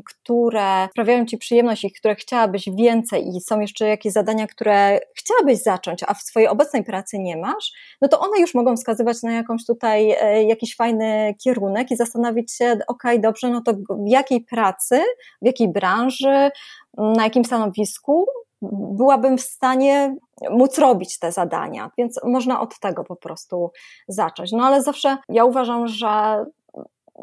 które 0.05 0.89
sprawiają 0.91 1.27
Ci 1.27 1.39
przyjemność 1.39 1.85
i 1.85 1.93
które 1.93 2.15
chciałabyś 2.15 2.69
więcej 2.75 3.29
i 3.29 3.41
są 3.41 3.61
jeszcze 3.61 3.89
jakieś 3.89 4.13
zadania, 4.13 4.47
które 4.47 5.01
chciałabyś 5.17 5.63
zacząć, 5.63 6.03
a 6.07 6.15
w 6.15 6.23
swojej 6.23 6.49
obecnej 6.49 6.85
pracy 6.85 7.19
nie 7.19 7.37
masz, 7.37 7.73
no 8.03 8.09
to 8.09 8.21
one 8.21 8.41
już 8.41 8.55
mogą 8.55 8.77
wskazywać 8.77 9.23
na 9.23 9.33
jakąś 9.33 9.67
tutaj, 9.67 10.17
jakiś 10.47 10.77
fajny 10.77 11.35
kierunek 11.45 11.91
i 11.91 11.97
zastanowić 11.97 12.53
się, 12.53 12.79
ok, 12.87 13.03
dobrze, 13.19 13.51
no 13.51 13.61
to 13.61 13.73
w 13.73 14.09
jakiej 14.09 14.41
pracy, 14.41 15.01
w 15.43 15.47
jakiej 15.47 15.73
branży, 15.73 16.51
na 16.97 17.25
jakim 17.25 17.45
stanowisku 17.45 18.27
byłabym 18.63 19.39
w 19.39 19.43
stanie 19.43 20.17
móc 20.51 20.79
robić 20.79 21.19
te 21.19 21.33
zadania, 21.33 21.91
więc 21.99 22.21
można 22.25 22.61
od 22.61 22.79
tego 22.79 23.05
po 23.05 23.17
prostu 23.17 23.71
zacząć. 24.09 24.53
No 24.53 24.65
ale 24.65 24.83
zawsze 24.83 25.17
ja 25.29 25.45
uważam, 25.45 25.89
że 25.89 26.45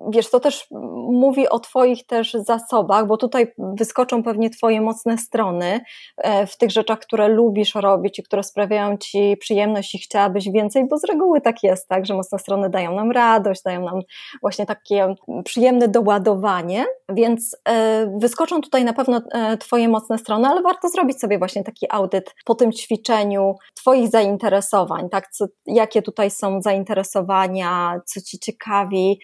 wiesz, 0.10 0.30
to 0.30 0.40
też 0.40 0.68
mówi 1.12 1.50
o 1.50 1.60
Twoich 1.60 2.06
też 2.06 2.34
zasobach, 2.34 3.08
bo 3.08 3.18
tutaj 3.18 3.54
wyskoczą 3.58 4.24
pewnie 4.24 4.50
Twoje 4.50 4.82
mocne 4.82 5.18
strony 5.18 5.80
e, 6.18 6.48
w 6.48 6.58
tych 6.58 6.72
rzeczach, 6.72 7.00
które 7.00 7.28
lubisz 7.28 7.76
robić 7.76 8.20
i 8.20 8.24
które 8.24 8.44
sprawiają 8.44 8.98
Ci 8.98 9.38
przyjemność 9.40 9.96
i 9.96 10.00
chciałabyś 10.00 10.50
więcej, 10.50 10.88
bo 10.88 10.98
z 10.98 11.04
reguły 11.04 11.42
tak 11.42 11.64
jest, 11.64 11.88
tak, 11.88 12.06
że 12.06 12.14
mocne 12.14 12.40
strony 12.40 12.70
dają 12.70 12.96
nam 12.96 13.12
radość, 13.12 13.62
dają 13.64 13.86
nam 13.86 14.02
właśnie 14.42 14.66
takie 14.66 15.16
przyjemne 15.46 15.88
doładowanie, 15.88 16.86
więc 17.10 17.58
e, 17.70 18.08
wyskoczą 18.20 18.62
tutaj 18.62 18.84
na 18.84 18.94
pewno 18.94 19.22
e, 19.32 19.58
Twoje 19.58 19.90
mocne 19.90 20.18
strony, 20.18 20.48
ale 20.48 20.62
warto 20.62 20.90
zrobić 20.90 21.20
sobie 21.20 21.38
właśnie 21.38 21.64
taki 21.64 21.86
audyt 21.90 22.36
po 22.46 22.56
tym 22.56 22.72
ćwiczeniu 22.72 23.56
Twoich 23.74 24.10
zainteresowań, 24.10 25.10
tak, 25.10 25.28
co, 25.32 25.46
jakie 25.66 26.02
tutaj 26.02 26.32
są 26.32 26.62
zainteresowania, 26.62 28.02
co 28.06 28.22
Ci 28.22 28.40
ciekawi, 28.40 29.20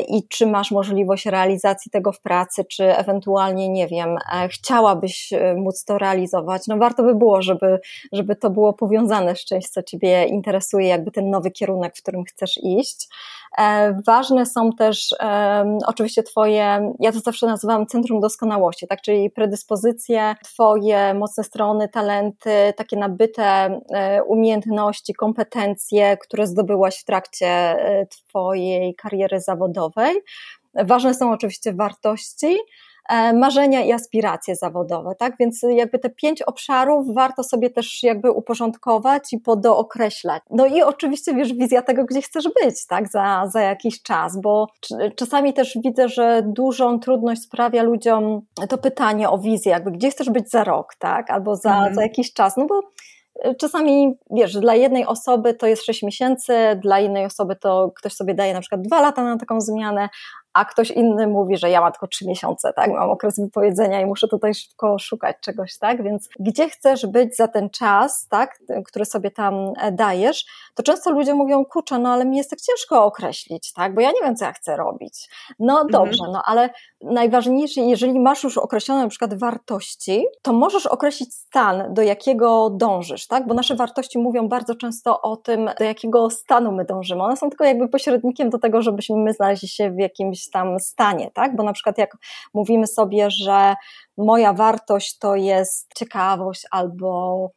i 0.00 0.28
czy 0.28 0.46
masz 0.46 0.70
możliwość 0.70 1.26
realizacji 1.26 1.90
tego 1.90 2.12
w 2.12 2.20
pracy, 2.20 2.64
czy 2.64 2.96
ewentualnie, 2.96 3.68
nie 3.68 3.86
wiem, 3.86 4.16
e, 4.32 4.48
chciałabyś 4.48 5.32
e, 5.32 5.54
móc 5.54 5.84
to 5.84 5.98
realizować, 5.98 6.62
no 6.66 6.76
warto 6.76 7.02
by 7.02 7.14
było, 7.14 7.42
żeby, 7.42 7.80
żeby 8.12 8.36
to 8.36 8.50
było 8.50 8.72
powiązane 8.72 9.36
z 9.36 9.44
czymś, 9.44 9.68
co 9.68 9.82
Ciebie 9.82 10.24
interesuje, 10.24 10.88
jakby 10.88 11.10
ten 11.10 11.30
nowy 11.30 11.50
kierunek, 11.50 11.96
w 11.96 12.02
którym 12.02 12.24
chcesz 12.24 12.58
iść. 12.62 13.08
E, 13.58 13.96
ważne 14.06 14.46
są 14.46 14.72
też 14.72 15.14
oczywiście 15.86 16.22
Twoje, 16.22 16.92
ja 17.00 17.12
to 17.12 17.20
zawsze 17.20 17.46
nazywam 17.46 17.86
centrum 17.86 18.20
doskonałości, 18.20 18.86
tak, 18.86 19.02
czyli 19.02 19.30
predyspozycje, 19.30 20.34
Twoje 20.44 21.14
mocne 21.14 21.44
strony, 21.44 21.88
talenty, 21.88 22.72
takie 22.76 22.96
nabyte 22.96 23.80
umiejętności, 24.26 25.14
kompetencje, 25.14 26.16
które 26.16 26.46
zdobyłaś 26.46 26.98
w 26.98 27.04
trakcie 27.04 27.76
Twojej 28.10 28.94
kariery 28.94 29.40
zawodowej. 29.40 29.87
Ważne 30.74 31.14
są 31.14 31.32
oczywiście 31.32 31.72
wartości, 31.72 32.56
e, 33.08 33.32
marzenia 33.32 33.80
i 33.80 33.92
aspiracje 33.92 34.56
zawodowe, 34.56 35.14
tak? 35.18 35.36
Więc 35.40 35.60
jakby 35.76 35.98
te 35.98 36.10
pięć 36.10 36.42
obszarów 36.42 37.14
warto 37.14 37.44
sobie 37.44 37.70
też 37.70 38.02
jakby 38.02 38.30
uporządkować 38.30 39.32
i 39.32 39.38
podookreślać. 39.38 40.42
No 40.50 40.66
i 40.66 40.82
oczywiście 40.82 41.34
wiesz, 41.34 41.52
wizja 41.52 41.82
tego, 41.82 42.04
gdzie 42.04 42.22
chcesz 42.22 42.48
być, 42.62 42.86
tak? 42.86 43.08
Za, 43.08 43.44
za 43.52 43.60
jakiś 43.60 44.02
czas, 44.02 44.40
bo 44.40 44.66
czasami 45.16 45.52
też 45.52 45.78
widzę, 45.84 46.08
że 46.08 46.42
dużą 46.46 47.00
trudność 47.00 47.42
sprawia 47.42 47.82
ludziom 47.82 48.40
to 48.68 48.78
pytanie 48.78 49.30
o 49.30 49.38
wizję, 49.38 49.72
jakby 49.72 49.90
gdzie 49.90 50.10
chcesz 50.10 50.30
być 50.30 50.50
za 50.50 50.64
rok, 50.64 50.94
tak? 50.98 51.30
Albo 51.30 51.56
za, 51.56 51.78
mm. 51.78 51.94
za 51.94 52.02
jakiś 52.02 52.32
czas, 52.32 52.56
no 52.56 52.66
bo 52.66 52.80
Czasami, 53.58 54.18
wiesz, 54.30 54.54
dla 54.54 54.74
jednej 54.74 55.06
osoby 55.06 55.54
to 55.54 55.66
jest 55.66 55.84
6 55.84 56.02
miesięcy, 56.02 56.52
dla 56.82 57.00
innej 57.00 57.24
osoby 57.24 57.56
to 57.56 57.92
ktoś 57.96 58.12
sobie 58.12 58.34
daje 58.34 58.54
na 58.54 58.60
przykład 58.60 58.82
2 58.82 59.00
lata 59.00 59.24
na 59.24 59.38
taką 59.38 59.60
zmianę, 59.60 60.08
a 60.58 60.64
ktoś 60.64 60.90
inny 60.90 61.26
mówi, 61.26 61.56
że 61.56 61.70
ja 61.70 61.80
mam 61.80 61.92
tylko 61.92 62.06
trzy 62.06 62.26
miesiące, 62.26 62.72
tak, 62.72 62.90
mam 62.90 63.10
okres 63.10 63.40
wypowiedzenia 63.40 64.00
i 64.00 64.06
muszę 64.06 64.28
tutaj 64.28 64.54
szybko 64.54 64.98
szukać 64.98 65.36
czegoś, 65.40 65.78
tak, 65.78 66.02
więc 66.02 66.28
gdzie 66.38 66.68
chcesz 66.68 67.06
być 67.06 67.36
za 67.36 67.48
ten 67.48 67.70
czas, 67.70 68.26
tak, 68.28 68.58
który 68.86 69.04
sobie 69.04 69.30
tam 69.30 69.72
e, 69.80 69.92
dajesz, 69.92 70.44
to 70.74 70.82
często 70.82 71.10
ludzie 71.10 71.34
mówią, 71.34 71.64
kurczę, 71.64 71.98
no 71.98 72.12
ale 72.12 72.24
mi 72.24 72.36
jest 72.36 72.50
tak 72.50 72.60
ciężko 72.60 73.04
określić, 73.04 73.72
tak, 73.72 73.94
bo 73.94 74.00
ja 74.00 74.08
nie 74.08 74.20
wiem, 74.22 74.36
co 74.36 74.44
ja 74.44 74.52
chcę 74.52 74.76
robić. 74.76 75.28
No 75.58 75.72
mhm. 75.72 75.88
dobrze, 75.88 76.24
no 76.32 76.42
ale 76.44 76.70
najważniejsze, 77.02 77.80
jeżeli 77.80 78.20
masz 78.20 78.44
już 78.44 78.58
określone 78.58 79.02
na 79.02 79.08
przykład 79.08 79.34
wartości, 79.34 80.26
to 80.42 80.52
możesz 80.52 80.86
określić 80.86 81.34
stan, 81.34 81.94
do 81.94 82.02
jakiego 82.02 82.70
dążysz, 82.70 83.26
tak, 83.26 83.46
bo 83.46 83.54
nasze 83.54 83.74
wartości 83.74 84.18
mówią 84.18 84.48
bardzo 84.48 84.74
często 84.74 85.22
o 85.22 85.36
tym, 85.36 85.70
do 85.78 85.84
jakiego 85.84 86.30
stanu 86.30 86.72
my 86.72 86.84
dążymy. 86.84 87.22
One 87.22 87.36
są 87.36 87.48
tylko 87.48 87.64
jakby 87.64 87.88
pośrednikiem 87.88 88.50
do 88.50 88.58
tego, 88.58 88.82
żebyśmy 88.82 89.16
my 89.16 89.32
znaleźli 89.32 89.68
się 89.68 89.90
w 89.90 89.98
jakimś 89.98 90.47
tam 90.50 90.80
stanie, 90.80 91.30
tak? 91.34 91.56
Bo 91.56 91.62
na 91.62 91.72
przykład 91.72 91.98
jak 91.98 92.16
mówimy 92.54 92.86
sobie, 92.86 93.30
że 93.30 93.74
moja 94.16 94.52
wartość 94.52 95.18
to 95.18 95.36
jest 95.36 95.88
ciekawość 95.96 96.62
albo 96.70 97.50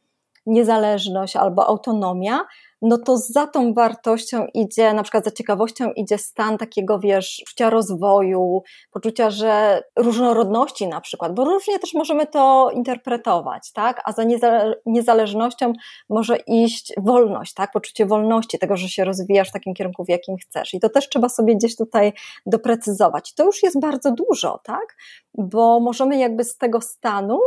niezależność 0.46 1.36
albo 1.36 1.68
autonomia, 1.68 2.40
no 2.82 2.98
to 2.98 3.18
za 3.18 3.48
tą 3.48 3.74
wartością 3.74 4.48
idzie, 4.54 4.94
na 4.94 5.04
przykład 5.04 5.26
za 5.26 5.32
ciekawością 5.32 5.92
idzie 5.92 6.18
stan 6.18 6.58
takiego, 6.58 7.00
wiesz, 7.00 7.42
poczucia 7.46 7.70
rozwoju, 7.70 8.64
poczucia, 8.92 9.30
że 9.30 9.84
różnorodności 9.98 10.88
na 10.88 11.02
przykład, 11.02 11.36
bo 11.36 11.46
różnie 11.46 11.80
też 11.80 11.94
możemy 11.94 12.28
to 12.28 12.70
interpretować, 12.74 13.72
tak? 13.72 14.02
A 14.06 14.12
za 14.12 14.24
niezależnością 14.86 15.74
może 16.10 16.38
iść 16.38 16.94
wolność, 16.98 17.54
tak? 17.54 17.72
Poczucie 17.72 18.06
wolności, 18.06 18.60
tego, 18.60 18.78
że 18.78 18.90
się 18.90 19.06
rozwijasz 19.06 19.50
w 19.50 19.54
takim 19.54 19.74
kierunku, 19.74 20.06
w 20.06 20.10
jakim 20.10 20.38
chcesz. 20.38 20.74
I 20.74 20.80
to 20.80 20.90
też 20.90 21.10
trzeba 21.10 21.30
sobie 21.30 21.56
gdzieś 21.56 21.76
tutaj 21.76 22.14
doprecyzować. 22.46 23.34
To 23.34 23.46
już 23.46 23.64
jest 23.64 23.80
bardzo 23.80 24.12
dużo, 24.12 24.60
tak? 24.64 24.96
Bo 25.34 25.80
możemy 25.80 26.18
jakby 26.18 26.44
z 26.44 26.58
tego 26.58 26.82
stanu 26.82 27.40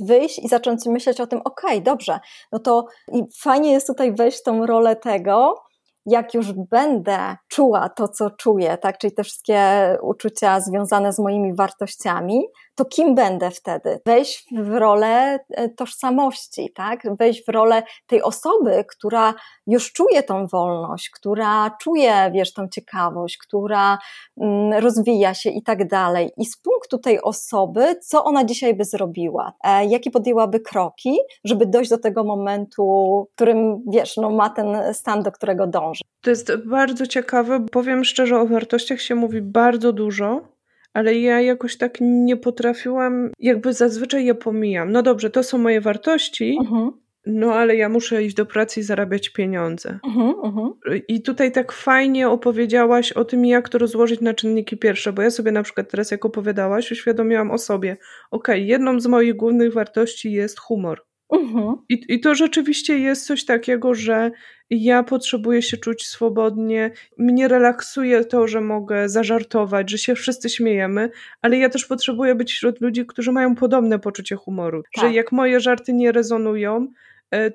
wyjść 0.00 0.38
i 0.38 0.48
zacząć 0.48 0.86
myśleć 0.86 1.20
o 1.20 1.26
tym, 1.26 1.40
okej, 1.44 1.70
okay, 1.70 1.80
dobrze, 1.80 2.20
no 2.52 2.58
to 2.58 2.86
i 3.12 3.22
fajnie 3.38 3.72
jest 3.72 3.86
tutaj 3.86 4.12
wejść 4.12 4.38
w 4.38 4.42
tą 4.42 4.66
rolę 4.66 4.96
tego, 4.96 5.65
jak 6.06 6.34
już 6.34 6.52
będę 6.52 7.36
czuła 7.48 7.88
to, 7.88 8.08
co 8.08 8.30
czuję, 8.30 8.78
tak, 8.78 8.98
czyli 8.98 9.12
te 9.12 9.24
wszystkie 9.24 9.60
uczucia 10.02 10.60
związane 10.60 11.12
z 11.12 11.18
moimi 11.18 11.54
wartościami, 11.54 12.46
to 12.74 12.84
kim 12.84 13.14
będę 13.14 13.50
wtedy? 13.50 14.00
Wejść 14.06 14.44
w 14.56 14.74
rolę 14.74 15.38
e, 15.50 15.68
tożsamości, 15.68 16.72
tak? 16.74 17.16
Wejść 17.18 17.44
w 17.46 17.48
rolę 17.48 17.82
tej 18.06 18.22
osoby, 18.22 18.84
która 18.88 19.34
już 19.66 19.92
czuje 19.92 20.22
tą 20.22 20.46
wolność, 20.46 21.10
która 21.10 21.70
czuje, 21.80 22.30
wiesz, 22.34 22.52
tą 22.52 22.68
ciekawość, 22.68 23.38
która 23.38 23.98
mm, 24.40 24.72
rozwija 24.82 25.34
się 25.34 25.50
i 25.50 25.62
tak 25.62 25.88
dalej. 25.88 26.30
I 26.36 26.44
z 26.44 26.56
punktu 26.56 26.98
tej 26.98 27.22
osoby, 27.22 27.96
co 28.02 28.24
ona 28.24 28.44
dzisiaj 28.44 28.74
by 28.74 28.84
zrobiła? 28.84 29.52
E, 29.64 29.86
jakie 29.86 30.10
podjęłaby 30.10 30.60
kroki, 30.60 31.18
żeby 31.44 31.66
dojść 31.66 31.90
do 31.90 31.98
tego 31.98 32.24
momentu, 32.24 32.84
w 33.30 33.34
którym, 33.34 33.82
wiesz, 33.88 34.16
no, 34.16 34.30
ma 34.30 34.50
ten 34.50 34.94
stan, 34.94 35.22
do 35.22 35.32
którego 35.32 35.66
dąży? 35.66 35.95
To 36.20 36.30
jest 36.30 36.56
bardzo 36.66 37.06
ciekawe. 37.06 37.66
Powiem 37.72 38.04
szczerze, 38.04 38.38
o 38.38 38.46
wartościach 38.46 39.00
się 39.00 39.14
mówi 39.14 39.42
bardzo 39.42 39.92
dużo 39.92 40.56
ale 40.96 41.18
ja 41.18 41.40
jakoś 41.40 41.76
tak 41.76 41.98
nie 42.00 42.36
potrafiłam, 42.36 43.30
jakby 43.38 43.72
zazwyczaj 43.72 44.24
je 44.24 44.34
pomijam. 44.34 44.92
No 44.92 45.02
dobrze, 45.02 45.30
to 45.30 45.42
są 45.42 45.58
moje 45.58 45.80
wartości, 45.80 46.58
uh-huh. 46.62 46.92
no 47.26 47.54
ale 47.54 47.76
ja 47.76 47.88
muszę 47.88 48.24
iść 48.24 48.36
do 48.36 48.46
pracy 48.46 48.80
i 48.80 48.82
zarabiać 48.82 49.28
pieniądze. 49.28 49.98
Uh-huh, 50.04 50.34
uh-huh. 50.34 51.00
I 51.08 51.22
tutaj 51.22 51.52
tak 51.52 51.72
fajnie 51.72 52.28
opowiedziałaś 52.28 53.12
o 53.12 53.24
tym, 53.24 53.44
jak 53.44 53.68
to 53.68 53.78
rozłożyć 53.78 54.20
na 54.20 54.34
czynniki 54.34 54.76
pierwsze, 54.76 55.12
bo 55.12 55.22
ja 55.22 55.30
sobie 55.30 55.52
na 55.52 55.62
przykład 55.62 55.90
teraz, 55.90 56.10
jak 56.10 56.24
opowiadałaś, 56.24 56.92
uświadomiłam 56.92 57.50
o 57.50 57.58
sobie, 57.58 57.96
okej, 58.30 58.56
okay, 58.56 58.60
jedną 58.60 59.00
z 59.00 59.06
moich 59.06 59.36
głównych 59.36 59.72
wartości 59.72 60.32
jest 60.32 60.60
humor. 60.60 61.06
Mhm. 61.32 61.74
I, 61.88 62.04
I 62.08 62.20
to 62.20 62.34
rzeczywiście 62.34 62.98
jest 62.98 63.26
coś 63.26 63.44
takiego, 63.44 63.94
że 63.94 64.30
ja 64.70 65.02
potrzebuję 65.02 65.62
się 65.62 65.76
czuć 65.76 66.06
swobodnie. 66.06 66.90
Mnie 67.18 67.48
relaksuje 67.48 68.24
to, 68.24 68.48
że 68.48 68.60
mogę 68.60 69.08
zażartować, 69.08 69.90
że 69.90 69.98
się 69.98 70.14
wszyscy 70.14 70.48
śmiejemy, 70.48 71.10
ale 71.42 71.58
ja 71.58 71.68
też 71.68 71.84
potrzebuję 71.86 72.34
być 72.34 72.52
wśród 72.52 72.80
ludzi, 72.80 73.06
którzy 73.06 73.32
mają 73.32 73.54
podobne 73.54 73.98
poczucie 73.98 74.36
humoru. 74.36 74.82
Tak. 74.94 75.04
Że 75.04 75.12
jak 75.12 75.32
moje 75.32 75.60
żarty 75.60 75.92
nie 75.92 76.12
rezonują, 76.12 76.88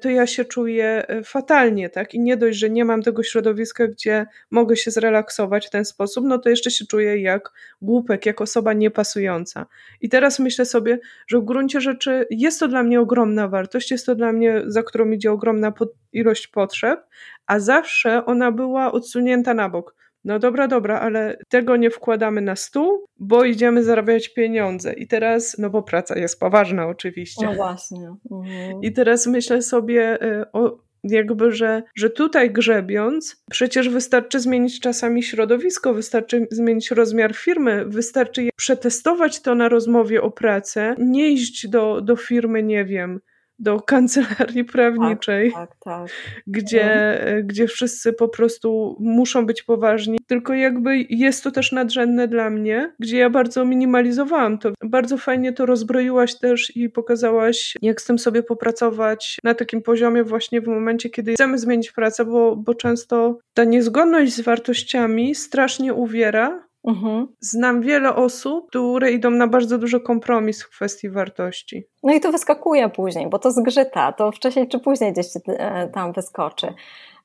to 0.02 0.10
ja 0.10 0.28
się 0.28 0.46
czuję 0.46 1.08
e, 1.08 1.24
fatalnie, 1.24 1.90
tak? 1.90 2.14
I 2.14 2.20
nie 2.20 2.38
dość, 2.38 2.58
że 2.58 2.70
nie 2.70 2.86
mam 2.86 3.02
tego 3.02 3.24
środowiska, 3.24 3.88
gdzie 3.88 4.26
mogę 4.52 4.76
się 4.76 4.92
zrelaksować 4.92 5.68
w 5.68 5.70
ten 5.70 5.86
sposób, 5.86 6.26
no 6.28 6.38
to 6.38 6.50
jeszcze 6.50 6.72
się 6.72 6.86
czuję 6.86 7.22
jak 7.22 7.52
głupek, 7.82 8.26
jak 8.26 8.42
osoba 8.42 8.74
niepasująca. 8.74 9.66
I 10.02 10.10
teraz 10.10 10.40
myślę 10.40 10.66
sobie, 10.66 11.00
że 11.28 11.40
w 11.40 11.46
gruncie 11.46 11.82
rzeczy 11.82 12.28
jest 12.30 12.60
to 12.60 12.68
dla 12.68 12.84
mnie 12.84 13.00
ogromna 13.00 13.48
wartość, 13.48 13.92
jest 13.92 14.06
to 14.06 14.16
dla 14.16 14.32
mnie, 14.34 14.62
za 14.66 14.84
którą 14.84 15.12
idzie 15.12 15.32
ogromna 15.32 15.74
ilość 16.14 16.48
potrzeb, 16.48 17.00
a 17.48 17.60
zawsze 17.60 18.26
ona 18.26 18.52
była 18.52 18.92
odsunięta 18.92 19.54
na 19.54 19.70
bok 19.70 20.01
no 20.24 20.40
dobra, 20.40 20.68
dobra, 20.68 21.00
ale 21.00 21.38
tego 21.50 21.76
nie 21.76 21.90
wkładamy 21.90 22.42
na 22.42 22.56
stół, 22.56 23.06
bo 23.20 23.44
idziemy 23.44 23.84
zarabiać 23.84 24.34
pieniądze. 24.34 24.94
I 24.94 25.08
teraz, 25.08 25.58
no 25.58 25.70
bo 25.70 25.84
praca 25.84 26.20
jest 26.20 26.40
poważna 26.40 26.88
oczywiście. 26.88 27.46
No 27.46 27.54
właśnie. 27.54 28.16
Mhm. 28.32 28.82
I 28.82 28.94
teraz 28.94 29.28
myślę 29.28 29.62
sobie 29.62 30.24
y, 30.24 30.52
o, 30.54 30.78
jakby, 31.04 31.52
że, 31.52 31.84
że 31.96 32.10
tutaj 32.10 32.52
grzebiąc, 32.52 33.44
przecież 33.52 33.90
wystarczy 33.90 34.40
zmienić 34.40 34.80
czasami 34.80 35.24
środowisko, 35.24 35.94
wystarczy 35.94 36.48
zmienić 36.52 36.92
rozmiar 36.92 37.36
firmy, 37.36 37.86
wystarczy 37.86 38.50
przetestować 38.56 39.42
to 39.42 39.56
na 39.56 39.70
rozmowie 39.70 40.22
o 40.22 40.32
pracę, 40.32 40.96
nie 40.98 41.30
iść 41.30 41.68
do, 41.68 42.02
do 42.02 42.16
firmy, 42.16 42.64
nie 42.64 42.86
wiem, 42.86 43.20
do 43.62 43.80
kancelarii 43.80 44.64
prawniczej, 44.64 45.51
tak, 45.51 45.70
tak, 45.70 45.78
tak. 45.80 46.12
Gdzie, 46.47 47.14
mhm. 47.20 47.47
gdzie 47.47 47.68
wszyscy 47.68 48.14
po 48.14 48.28
prostu 48.28 48.97
muszą 48.99 49.45
być 49.45 49.64
poważni. 49.64 50.20
Tylko 50.28 50.53
jakby 50.53 50.97
jest 51.09 51.43
to 51.43 51.51
też 51.51 51.72
nadrzędne 51.72 52.28
dla 52.28 52.49
mnie, 52.49 52.93
gdzie 52.99 53.18
ja 53.18 53.30
bardzo 53.30 53.66
minimalizowałam 53.66 54.57
to. 54.57 54.72
Bardzo 54.84 55.18
fajnie 55.18 55.53
to 55.53 55.66
rozbroiłaś 55.66 56.39
też 56.39 56.76
i 56.76 56.89
pokazałaś, 56.89 57.78
jak 57.82 58.01
z 58.01 58.05
tym 58.05 58.20
sobie 58.20 58.43
popracować 58.43 59.38
na 59.43 59.53
takim 59.53 59.82
poziomie 59.82 60.24
właśnie 60.24 60.62
w 60.62 60.68
momencie, 60.68 61.09
kiedy 61.09 61.34
chcemy 61.34 61.57
zmienić 61.57 61.91
pracę, 61.91 62.26
bo, 62.26 62.55
bo 62.55 62.76
często 62.76 63.38
ta 63.53 63.64
niezgodność 63.64 64.34
z 64.34 64.41
wartościami 64.41 65.36
strasznie 65.36 65.93
uwiera, 65.93 66.71
Mhm. 66.88 67.28
Znam 67.40 67.82
wiele 67.82 68.16
osób, 68.16 68.70
które 68.70 69.12
idą 69.12 69.30
na 69.30 69.48
bardzo 69.48 69.78
duży 69.78 70.00
kompromis 70.00 70.64
w 70.64 70.70
kwestii 70.70 71.10
wartości. 71.10 71.84
No 72.04 72.14
i 72.14 72.20
to 72.20 72.32
wyskakuje 72.32 72.90
później, 72.90 73.30
bo 73.30 73.40
to 73.40 73.52
zgrzyta, 73.52 74.12
to 74.12 74.32
wcześniej 74.32 74.68
czy 74.68 74.80
później 74.80 75.14
gdzieś 75.14 75.26
e, 75.48 75.88
tam 75.88 76.14
wyskoczy. 76.14 76.74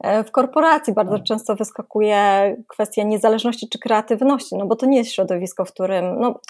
E, 0.01 0.25
w 0.25 0.31
korporacji 0.31 0.95
bardzo 0.95 1.17
tak. 1.17 1.25
często 1.25 1.55
wyskakuje 1.55 2.57
kwestia 2.69 3.03
niezależności 3.03 3.69
czy 3.69 3.79
kreatywności, 3.79 4.57
no 4.57 4.67
bo 4.67 4.77
to 4.77 4.87
nie 4.87 4.99
jest 4.99 5.13
środowisko, 5.13 5.65
w 5.65 5.73
którym, 5.73 6.21
no 6.21 6.41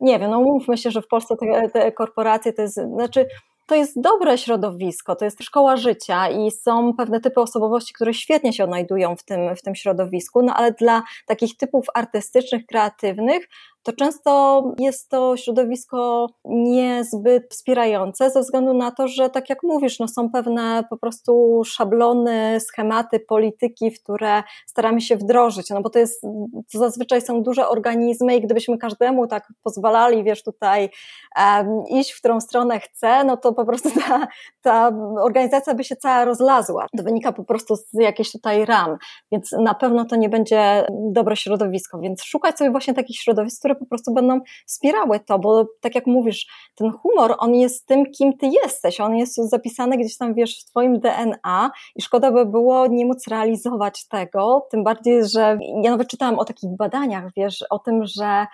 nie 0.00 0.18
wiem, 0.18 0.30
no 0.30 0.40
mówmy 0.40 0.76
się, 0.76 0.90
że 0.90 1.02
w 1.02 1.08
Polsce 1.08 1.36
te, 1.36 1.68
te 1.68 1.92
korporacje 1.92 2.52
to 2.52 2.62
jest, 2.62 2.74
znaczy 2.74 3.26
to 3.70 3.74
jest 3.74 4.00
dobre 4.00 4.38
środowisko, 4.38 5.16
to 5.16 5.24
jest 5.24 5.42
szkoła 5.42 5.76
życia 5.76 6.28
i 6.28 6.50
są 6.50 6.94
pewne 6.94 7.20
typy 7.20 7.40
osobowości, 7.40 7.94
które 7.94 8.14
świetnie 8.14 8.52
się 8.52 8.64
odnajdują 8.64 9.16
w 9.16 9.24
tym, 9.24 9.56
w 9.56 9.62
tym 9.62 9.74
środowisku, 9.74 10.42
no 10.42 10.54
ale 10.54 10.72
dla 10.72 11.02
takich 11.26 11.56
typów 11.56 11.86
artystycznych, 11.94 12.66
kreatywnych, 12.66 13.48
to 13.82 13.92
często 13.92 14.62
jest 14.78 15.08
to 15.08 15.36
środowisko 15.36 16.26
niezbyt 16.44 17.46
wspierające, 17.50 18.30
ze 18.30 18.40
względu 18.40 18.74
na 18.74 18.90
to, 18.90 19.08
że 19.08 19.30
tak 19.30 19.50
jak 19.50 19.62
mówisz, 19.62 19.98
no 19.98 20.08
są 20.08 20.30
pewne 20.30 20.84
po 20.90 20.96
prostu 20.96 21.62
szablony, 21.66 22.60
schematy, 22.60 23.20
polityki, 23.20 23.90
w 23.90 24.02
które 24.02 24.42
staramy 24.66 25.00
się 25.00 25.16
wdrożyć, 25.16 25.70
no 25.70 25.82
bo 25.82 25.90
to 25.90 25.98
jest, 25.98 26.22
to 26.72 26.78
zazwyczaj 26.78 27.22
są 27.22 27.42
duże 27.42 27.68
organizmy 27.68 28.36
i 28.36 28.40
gdybyśmy 28.40 28.78
każdemu 28.78 29.26
tak 29.26 29.52
pozwalali, 29.62 30.24
wiesz, 30.24 30.42
tutaj 30.42 30.90
um, 31.36 31.82
iść, 31.88 32.12
w 32.12 32.18
którą 32.18 32.40
stronę 32.40 32.80
chce, 32.80 33.24
no 33.24 33.36
to 33.36 33.52
po 33.52 33.64
prostu 33.64 33.90
ta, 34.00 34.26
ta 34.62 34.92
organizacja 35.20 35.74
by 35.74 35.84
się 35.84 35.96
cała 35.96 36.24
rozlazła. 36.24 36.86
To 36.96 37.02
wynika 37.02 37.32
po 37.32 37.44
prostu 37.44 37.76
z 37.76 37.92
jakichś 37.92 38.32
tutaj 38.32 38.64
ram, 38.64 38.96
więc 39.32 39.52
na 39.52 39.74
pewno 39.74 40.04
to 40.04 40.16
nie 40.16 40.28
będzie 40.28 40.86
dobre 40.90 41.36
środowisko, 41.36 41.98
więc 41.98 42.22
szukać 42.22 42.58
sobie 42.58 42.70
właśnie 42.70 42.94
takich 42.94 43.16
środowisk, 43.16 43.62
które 43.70 43.80
po 43.80 43.86
prostu 43.86 44.14
będą 44.14 44.40
wspierały 44.66 45.20
to, 45.20 45.38
bo 45.38 45.66
tak 45.80 45.94
jak 45.94 46.06
mówisz, 46.06 46.46
ten 46.74 46.90
humor, 46.90 47.34
on 47.38 47.54
jest 47.54 47.86
tym, 47.86 48.04
kim 48.06 48.36
ty 48.36 48.46
jesteś, 48.62 49.00
on 49.00 49.16
jest 49.16 49.36
zapisany 49.36 49.96
gdzieś 49.96 50.16
tam, 50.16 50.34
wiesz, 50.34 50.60
w 50.60 50.64
twoim 50.64 51.00
DNA 51.00 51.70
i 51.96 52.02
szkoda 52.02 52.32
by 52.32 52.46
było 52.46 52.86
nie 52.86 53.06
móc 53.06 53.28
realizować 53.28 54.06
tego, 54.08 54.66
tym 54.70 54.84
bardziej, 54.84 55.28
że 55.28 55.58
ja 55.82 55.90
nawet 55.90 56.08
czytałam 56.08 56.38
o 56.38 56.44
takich 56.44 56.76
badaniach, 56.76 57.24
wiesz, 57.36 57.64
o 57.70 57.78
tym, 57.78 58.04
że 58.04 58.46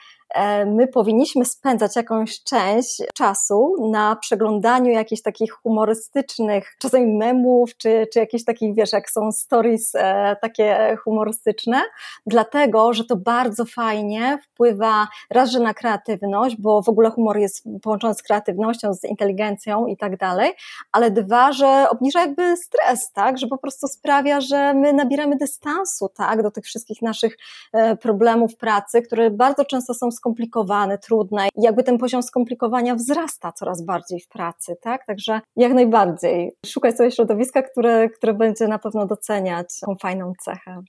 my 0.66 0.88
powinniśmy 0.88 1.44
spędzać 1.44 1.96
jakąś 1.96 2.42
część 2.42 3.02
czasu 3.14 3.76
na 3.90 4.16
przeglądaniu 4.16 4.90
jakichś 4.90 5.22
takich 5.22 5.52
humorystycznych, 5.52 6.76
czasami 6.78 7.16
memów, 7.16 7.76
czy, 7.76 8.06
czy 8.12 8.18
jakichś 8.18 8.44
takich, 8.44 8.74
wiesz, 8.74 8.92
jak 8.92 9.10
są 9.10 9.32
stories 9.32 9.94
e, 9.94 10.36
takie 10.40 10.96
humorystyczne, 11.04 11.82
dlatego, 12.26 12.92
że 12.92 13.04
to 13.04 13.16
bardzo 13.16 13.64
fajnie 13.64 14.38
wpływa 14.42 15.06
raz, 15.30 15.50
że 15.50 15.60
na 15.60 15.74
kreatywność, 15.74 16.56
bo 16.56 16.82
w 16.82 16.88
ogóle 16.88 17.10
humor 17.10 17.38
jest 17.38 17.64
połączony 17.82 18.14
z 18.14 18.22
kreatywnością, 18.22 18.94
z 18.94 19.04
inteligencją 19.04 19.86
i 19.86 19.96
tak 19.96 20.16
dalej, 20.16 20.52
ale 20.92 21.10
dwa, 21.10 21.52
że 21.52 21.86
obniża 21.90 22.20
jakby 22.20 22.56
stres, 22.56 23.12
tak, 23.12 23.38
że 23.38 23.46
po 23.46 23.58
prostu 23.58 23.88
sprawia, 23.88 24.40
że 24.40 24.74
my 24.74 24.92
nabieramy 24.92 25.36
dystansu, 25.36 26.08
tak, 26.08 26.42
do 26.42 26.50
tych 26.50 26.64
wszystkich 26.64 27.02
naszych 27.02 27.36
e, 27.72 27.96
problemów 27.96 28.56
pracy, 28.56 29.02
które 29.02 29.30
bardzo 29.30 29.64
często 29.64 29.94
są 29.94 30.10
skomplikowane, 30.16 30.98
trudne 30.98 31.48
i 31.56 31.62
jakby 31.62 31.82
ten 31.82 31.98
poziom 31.98 32.22
skomplikowania 32.22 32.94
wzrasta 32.94 33.52
coraz 33.52 33.84
bardziej 33.84 34.20
w 34.20 34.28
pracy, 34.28 34.76
tak? 34.80 35.06
Także 35.06 35.40
jak 35.56 35.72
najbardziej 35.72 36.52
szukać 36.66 36.96
sobie 36.96 37.10
środowiska, 37.10 37.62
które, 37.62 38.08
które 38.08 38.34
będzie 38.34 38.68
na 38.68 38.78
pewno 38.78 39.06
doceniać 39.06 39.80
tą 39.80 39.94
fajną 40.02 40.32
cechę. 40.44 40.82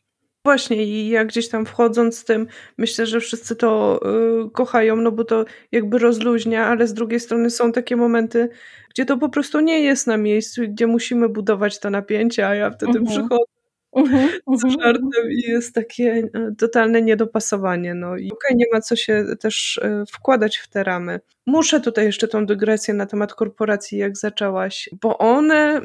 Właśnie 0.47 0.84
i 0.84 1.09
ja 1.09 1.25
gdzieś 1.25 1.49
tam 1.49 1.65
wchodząc 1.65 2.17
z 2.17 2.25
tym, 2.25 2.47
myślę, 2.78 3.05
że 3.05 3.19
wszyscy 3.19 3.55
to 3.55 3.99
y, 4.45 4.49
kochają, 4.49 4.95
no 4.95 5.11
bo 5.11 5.23
to 5.23 5.45
jakby 5.71 5.99
rozluźnia, 5.99 6.65
ale 6.65 6.88
z 6.88 6.93
drugiej 6.93 7.19
strony 7.19 7.49
są 7.49 7.71
takie 7.71 7.95
momenty, 7.95 8.49
gdzie 8.89 9.05
to 9.05 9.17
po 9.17 9.30
prostu 9.30 9.59
nie 9.59 9.80
jest 9.80 10.07
na 10.07 10.17
miejscu 10.17 10.63
i 10.63 10.69
gdzie 10.69 10.88
musimy 10.88 11.30
budować 11.30 11.80
to 11.80 11.89
napięcie, 11.89 12.47
a 12.47 12.55
ja 12.55 12.71
wtedy 12.71 12.99
mhm. 12.99 13.05
przychodzę 13.05 13.57
Mhm, 13.98 14.30
z 14.60 14.66
mhm, 14.66 14.82
żartem 14.82 15.32
i 15.32 15.50
jest 15.50 15.76
takie 15.76 16.30
e, 16.34 16.56
totalne 16.58 17.02
niedopasowanie. 17.02 17.93
No 17.93 18.18
i 18.18 18.32
okej, 18.32 18.32
okay, 18.32 18.58
nie 18.58 18.66
ma 18.74 18.82
co 18.82 18.95
się 18.95 19.26
też 19.39 19.80
e, 19.84 20.04
wkładać 20.12 20.58
w 20.58 20.68
te 20.68 20.84
ramy. 20.84 21.20
Muszę 21.45 21.82
tutaj 21.82 22.06
jeszcze 22.06 22.28
tą 22.28 22.45
dygresję 22.45 22.93
na 22.93 23.06
temat 23.06 23.34
korporacji, 23.34 23.98
jak 23.98 24.18
zaczęłaś, 24.18 24.89
bo 25.02 25.18
one, 25.18 25.82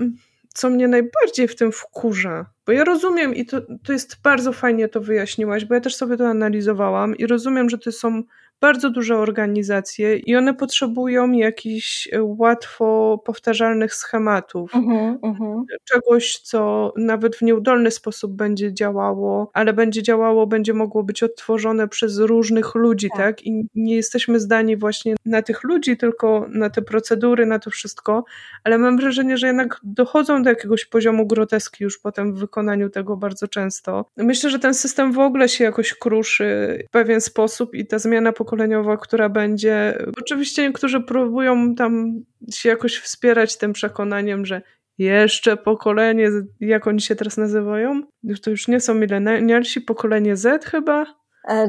co 0.55 0.71
mnie 0.71 0.89
najbardziej 0.89 1.49
w 1.49 1.57
tym 1.57 1.73
wkurza, 1.73 2.47
bo 2.67 2.73
ja 2.73 2.85
rozumiem 2.85 3.35
i 3.35 3.47
to, 3.47 3.61
to 3.85 3.93
jest 3.93 4.17
bardzo 4.23 4.53
fajnie 4.53 4.89
to 4.89 5.01
wyjaśniłaś, 5.01 5.65
bo 5.65 5.75
ja 5.75 5.81
też 5.81 5.97
sobie 5.97 6.17
to 6.17 6.29
analizowałam 6.29 7.17
i 7.17 7.27
rozumiem, 7.27 7.71
że 7.71 7.79
to 7.79 7.93
są 7.93 8.23
bardzo 8.63 8.91
duże 8.91 9.17
organizacje 9.17 10.17
i 10.17 10.37
one 10.37 10.55
potrzebują 10.55 11.33
jakichś 11.33 12.09
e, 12.13 12.23
łatwo 12.23 13.19
powtarzalnych 13.25 13.95
schematów. 13.95 14.73
Uh-huh, 14.73 15.19
uh-huh. 15.19 15.63
Czegoś, 15.85 16.39
co 16.39 16.93
nawet 16.97 17.37
w 17.37 17.43
nieudolny 17.43 17.91
sposób 17.91 18.33
będzie 18.33 18.75
działało, 18.75 19.51
ale 19.53 19.73
będzie 19.73 20.03
działało, 20.03 20.47
będzie 20.47 20.75
mogło 20.75 21.03
być 21.03 21.23
odtworzone 21.23 21.89
przez 21.89 22.19
różnych 22.19 22.75
ludzi, 22.75 23.09
tak? 23.11 23.19
tak? 23.19 23.47
I 23.47 23.69
nie 23.75 23.97
jesteśmy 23.97 24.41
zdani 24.41 24.77
właśnie 24.77 25.15
na 25.27 25.43
tych 25.43 25.65
ludzi, 25.65 25.97
tylko 25.97 26.47
na 26.49 26.71
te 26.71 26.83
procedury, 26.83 27.47
na 27.47 27.59
to 27.59 27.71
wszystko, 27.71 28.25
ale 28.65 28.79
mam 28.79 28.97
wrażenie, 28.97 29.37
że 29.37 29.47
jednak 29.47 29.81
dochodzą 29.83 30.43
do 30.43 30.51
jakiegoś 30.51 30.85
poziomu 30.85 31.27
groteski 31.27 31.85
już 31.85 31.99
potem 31.99 32.35
w 32.35 32.39
wykonaniu 32.39 32.91
tego 32.91 33.17
bardzo 33.17 33.49
często. 33.49 34.05
Myślę, 34.17 34.51
że 34.51 34.59
ten 34.59 34.75
system 34.75 35.13
w 35.13 35.19
ogóle 35.19 35.49
się 35.49 35.65
jakoś 35.65 35.95
kruszy 35.95 36.79
w 36.89 36.91
pewien 36.91 37.21
sposób 37.21 37.75
i 37.75 37.87
ta 37.87 37.99
zmiana 37.99 38.33
pokoleniowa 38.33 38.52
pokoleniowa, 38.53 38.97
która 38.97 39.29
będzie. 39.29 39.99
Oczywiście 40.21 40.63
niektórzy 40.63 41.01
próbują 41.01 41.75
tam 41.75 42.23
się 42.53 42.69
jakoś 42.69 42.99
wspierać 42.99 43.59
tym 43.59 43.73
przekonaniem, 43.73 44.47
że 44.47 44.63
jeszcze 44.99 45.57
pokolenie, 45.57 46.29
jak 46.61 46.87
oni 46.87 47.01
się 47.01 47.17
teraz 47.17 47.37
nazywają? 47.37 48.03
To 48.43 48.51
już 48.51 48.69
nie 48.69 48.81
są 48.81 48.95
milenialsi, 48.95 49.81
pokolenie 49.81 50.37
Z 50.37 50.65
chyba? 50.65 51.07
E, 51.49 51.69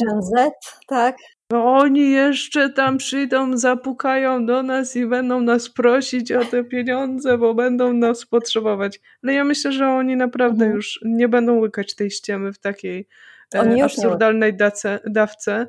Gen 0.00 0.22
Z, 0.22 0.52
tak. 0.88 1.16
No 1.52 1.74
oni 1.74 2.10
jeszcze 2.10 2.70
tam 2.70 2.98
przyjdą, 2.98 3.56
zapukają 3.56 4.46
do 4.46 4.62
nas 4.62 4.96
i 4.96 5.06
będą 5.06 5.40
nas 5.40 5.70
prosić 5.70 6.32
o 6.32 6.44
te 6.44 6.64
pieniądze, 6.64 7.38
bo 7.38 7.54
będą 7.54 7.92
nas 7.92 8.26
potrzebować. 8.26 9.00
Ale 9.22 9.32
ja 9.32 9.44
myślę, 9.44 9.72
że 9.72 9.88
oni 9.88 10.16
naprawdę 10.16 10.64
mhm. 10.64 10.76
już 10.76 11.00
nie 11.04 11.28
będą 11.28 11.58
łykać 11.58 11.94
tej 11.94 12.10
ściemy 12.10 12.52
w 12.52 12.58
takiej 12.58 13.08
e, 13.54 13.84
absurdalnej 13.84 14.56
dace, 14.56 15.00
dawce 15.06 15.66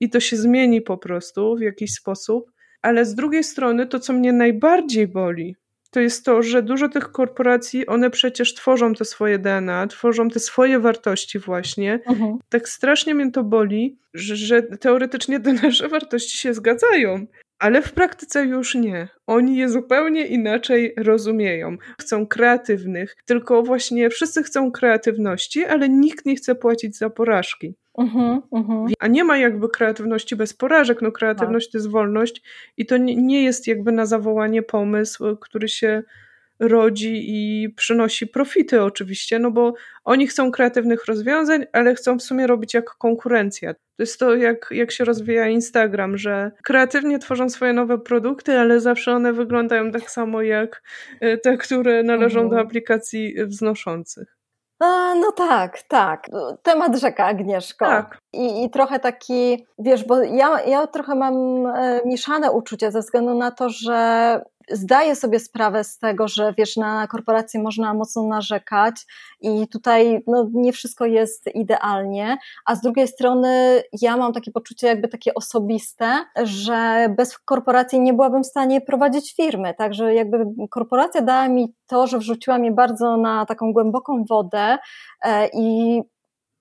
i 0.00 0.10
to 0.10 0.20
się 0.20 0.36
zmieni 0.36 0.82
po 0.82 0.98
prostu 0.98 1.56
w 1.56 1.60
jakiś 1.60 1.92
sposób. 1.92 2.50
Ale 2.82 3.04
z 3.04 3.14
drugiej 3.14 3.44
strony, 3.44 3.86
to 3.86 4.00
co 4.00 4.12
mnie 4.12 4.32
najbardziej 4.32 5.08
boli, 5.08 5.56
to 5.90 6.00
jest 6.00 6.24
to, 6.24 6.42
że 6.42 6.62
dużo 6.62 6.88
tych 6.88 7.12
korporacji, 7.12 7.86
one 7.86 8.10
przecież 8.10 8.54
tworzą 8.54 8.94
te 8.94 9.04
swoje 9.04 9.38
DNA, 9.38 9.86
tworzą 9.86 10.28
te 10.28 10.40
swoje 10.40 10.78
wartości 10.78 11.38
właśnie. 11.38 12.00
Mhm. 12.06 12.38
Tak 12.48 12.68
strasznie 12.68 13.14
mnie 13.14 13.32
to 13.32 13.44
boli, 13.44 13.98
że, 14.14 14.36
że 14.36 14.62
teoretycznie 14.62 15.40
te 15.40 15.52
nasze 15.52 15.88
wartości 15.88 16.38
się 16.38 16.54
zgadzają, 16.54 17.26
ale 17.58 17.82
w 17.82 17.92
praktyce 17.92 18.44
już 18.44 18.74
nie. 18.74 19.08
Oni 19.26 19.56
je 19.56 19.68
zupełnie 19.68 20.26
inaczej 20.26 20.94
rozumieją. 20.96 21.76
Chcą 22.00 22.26
kreatywnych, 22.26 23.16
tylko 23.26 23.62
właśnie 23.62 24.10
wszyscy 24.10 24.42
chcą 24.42 24.72
kreatywności, 24.72 25.64
ale 25.64 25.88
nikt 25.88 26.26
nie 26.26 26.36
chce 26.36 26.54
płacić 26.54 26.96
za 26.96 27.10
porażki. 27.10 27.74
Uh-huh, 27.98 28.40
uh-huh. 28.52 28.92
A 28.98 29.06
nie 29.06 29.24
ma 29.24 29.36
jakby 29.36 29.68
kreatywności 29.68 30.36
bez 30.36 30.54
porażek. 30.54 31.02
No, 31.02 31.12
kreatywność 31.12 31.66
tak. 31.66 31.72
to 31.72 31.78
jest 31.78 31.90
wolność 31.90 32.42
i 32.76 32.86
to 32.86 32.96
nie, 32.96 33.44
jest 33.44 33.66
jakby 33.66 33.92
na 33.92 34.06
zawołanie 34.06 34.62
pomysł, 34.62 35.36
który 35.36 35.68
się 35.68 36.02
rodzi 36.60 37.24
i 37.28 37.68
przynosi 37.76 38.26
profity 38.26 38.82
oczywiście, 38.82 39.38
no 39.38 39.50
bo 39.50 39.74
oni 40.04 40.26
chcą 40.26 40.50
kreatywnych 40.50 41.06
rozwiązań, 41.06 41.66
ale 41.72 41.94
chcą 41.94 42.18
w 42.18 42.22
sumie 42.22 42.46
robić 42.46 42.74
jak 42.74 42.90
konkurencja. 42.90 43.74
To 43.74 44.02
jest 44.02 44.18
to, 44.18 44.36
jak, 44.36 44.68
jak 44.70 44.90
się 44.90 45.04
rozwija 45.04 45.48
Instagram, 45.48 46.18
że 46.18 46.50
kreatywnie 46.62 47.18
tworzą 47.18 47.50
swoje 47.50 47.72
nowe 47.72 47.98
produkty, 47.98 48.58
ale 48.58 48.80
zawsze 48.80 49.12
one 49.12 49.32
wyglądają 49.32 49.92
tak 49.92 50.10
samo 50.10 50.42
jak 50.42 50.82
e, 51.20 51.38
te, 51.38 51.56
które 51.56 52.02
należą 52.02 52.40
mhm. 52.40 52.50
do 52.50 52.68
aplikacji 52.68 53.34
wznoszących. 53.46 54.39
A, 54.80 55.14
no 55.14 55.32
tak, 55.32 55.82
tak. 55.82 56.26
Temat 56.62 56.96
rzeka, 56.96 57.26
Agnieszko. 57.26 57.84
Tak. 57.84 58.18
I, 58.32 58.64
I 58.64 58.70
trochę 58.70 58.98
taki, 58.98 59.66
wiesz, 59.78 60.04
bo 60.04 60.22
ja, 60.22 60.60
ja 60.60 60.86
trochę 60.86 61.14
mam 61.14 61.66
e, 61.66 62.00
mieszane 62.04 62.52
uczucia 62.52 62.90
ze 62.90 63.00
względu 63.00 63.34
na 63.34 63.50
to, 63.50 63.68
że 63.68 64.40
zdaję 64.70 65.16
sobie 65.16 65.38
sprawę 65.40 65.84
z 65.84 65.98
tego, 65.98 66.28
że 66.28 66.54
wiesz, 66.58 66.76
na 66.76 67.06
korporacje 67.06 67.62
można 67.62 67.94
mocno 67.94 68.22
narzekać 68.22 68.94
i 69.40 69.68
tutaj 69.68 70.22
no, 70.26 70.48
nie 70.52 70.72
wszystko 70.72 71.06
jest 71.06 71.46
idealnie, 71.54 72.38
a 72.66 72.74
z 72.74 72.80
drugiej 72.80 73.08
strony 73.08 73.82
ja 74.02 74.16
mam 74.16 74.32
takie 74.32 74.50
poczucie 74.50 74.86
jakby 74.86 75.08
takie 75.08 75.34
osobiste, 75.34 76.24
że 76.42 77.08
bez 77.16 77.38
korporacji 77.38 78.00
nie 78.00 78.12
byłabym 78.12 78.42
w 78.42 78.46
stanie 78.46 78.80
prowadzić 78.80 79.36
firmy, 79.36 79.74
także 79.74 80.14
jakby 80.14 80.44
korporacja 80.70 81.22
dała 81.22 81.48
mi 81.48 81.74
to, 81.86 82.06
że 82.06 82.18
wrzuciła 82.18 82.58
mnie 82.58 82.72
bardzo 82.72 83.16
na 83.16 83.46
taką 83.46 83.72
głęboką 83.72 84.24
wodę 84.28 84.78
e, 85.24 85.48
i 85.54 86.00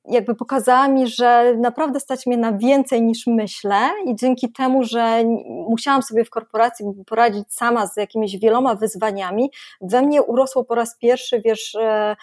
jakby 0.10 0.36
pokazała 0.36 0.88
mi, 0.88 1.08
że 1.08 1.56
naprawdę 1.58 2.00
stać 2.00 2.26
mnie 2.26 2.38
na 2.38 2.54
więcej 2.54 3.02
niż 3.02 3.28
myślę 3.28 3.76
i 4.06 4.16
dzięki 4.16 4.52
temu, 4.52 4.84
że 4.84 5.24
musiałam 5.70 6.02
sobie 6.02 6.26
w 6.26 6.30
korporacji 6.30 6.86
poradzić 7.08 7.54
sama 7.54 7.88
z 7.88 7.98
jakimiś 7.98 8.38
wieloma 8.38 8.76
wyzwaniami, 8.76 9.52
we 9.82 10.02
mnie 10.02 10.24
urosło 10.24 10.64
po 10.64 10.76
raz 10.76 10.98
pierwszy, 10.98 11.42
wiesz, 11.42 11.76
e, 11.76 12.16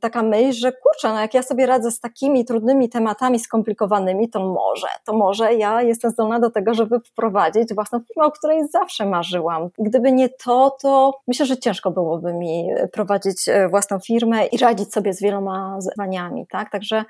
taka 0.00 0.22
myśl, 0.22 0.60
że 0.60 0.72
kurczę, 0.72 1.08
no 1.08 1.20
jak 1.20 1.34
ja 1.34 1.42
sobie 1.42 1.66
radzę 1.66 1.90
z 1.90 2.00
takimi 2.00 2.44
trudnymi 2.44 2.88
tematami 2.88 3.38
skomplikowanymi, 3.38 4.30
to 4.30 4.40
może, 4.40 4.86
to 5.04 5.12
może 5.12 5.54
ja 5.54 5.82
jestem 5.82 6.10
zdolna 6.10 6.40
do 6.40 6.50
tego, 6.50 6.74
żeby 6.74 7.00
wprowadzić 7.00 7.74
własną 7.74 8.00
firmę, 8.00 8.26
o 8.26 8.30
której 8.30 8.68
zawsze 8.68 9.06
marzyłam. 9.06 9.68
Gdyby 9.78 10.12
nie 10.12 10.28
to, 10.28 10.76
to 10.82 11.20
myślę, 11.28 11.46
że 11.46 11.56
ciężko 11.56 11.90
byłoby 11.90 12.32
mi 12.32 12.68
prowadzić 12.92 13.48
e, 13.48 13.68
własną 13.68 13.98
firmę 13.98 14.46
i 14.46 14.58
radzić 14.58 14.92
sobie 14.92 15.12
z 15.12 15.22
wieloma 15.22 15.76
wyzwaniami, 15.76 16.46
tak? 16.46 16.70
Także 16.70 17.04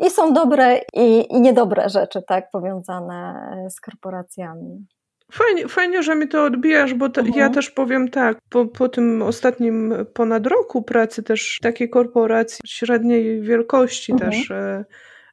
i 0.00 0.10
są 0.10 0.32
dobre 0.32 0.80
i, 0.94 1.26
i 1.30 1.40
niedobre 1.40 1.88
rzeczy, 1.88 2.22
tak, 2.28 2.50
powiązane 2.50 3.34
z 3.70 3.80
korporacjami. 3.80 4.86
Fajnie, 5.32 5.68
fajnie, 5.68 6.02
że 6.02 6.14
mi 6.14 6.28
to 6.28 6.44
odbijasz, 6.44 6.94
bo 6.94 7.08
te, 7.08 7.20
mhm. 7.20 7.38
ja 7.38 7.50
też 7.50 7.70
powiem 7.70 8.08
tak, 8.08 8.38
po, 8.48 8.66
po 8.66 8.88
tym 8.88 9.22
ostatnim 9.22 9.94
ponad 10.14 10.46
roku 10.46 10.82
pracy 10.82 11.22
też 11.22 11.58
takiej 11.62 11.90
korporacji 11.90 12.60
średniej 12.66 13.40
wielkości 13.40 14.12
mhm. 14.12 14.30
też, 14.30 14.50
e, 14.50 14.84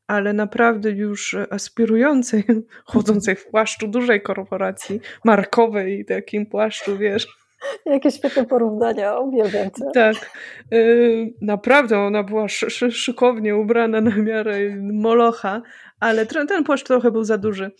ale 0.07 0.33
naprawdę 0.33 0.91
już 0.91 1.35
aspirującej, 1.49 2.43
chodzącej 2.85 3.35
w 3.35 3.45
płaszczu 3.47 3.87
dużej 3.87 4.21
korporacji, 4.21 4.99
markowej, 5.25 6.05
takim 6.05 6.45
płaszczu, 6.45 6.97
wiesz, 6.97 7.27
Jakie 7.85 8.11
świetne 8.11 8.45
porównania, 8.45 9.19
uwielbiam 9.19 9.71
cię. 9.71 9.85
Tak, 9.93 10.31
yy, 10.71 11.33
naprawdę 11.41 11.99
ona 11.99 12.23
była 12.23 12.45
sz 12.45 12.67
sz 12.67 12.95
szykownie 12.95 13.55
ubrana 13.55 14.01
na 14.01 14.15
miarę 14.15 14.59
Molocha, 14.93 15.61
ale 15.99 16.25
ten 16.25 16.63
płaszcz 16.63 16.85
trochę 16.85 17.11
był 17.11 17.23
za 17.23 17.37
duży. 17.37 17.71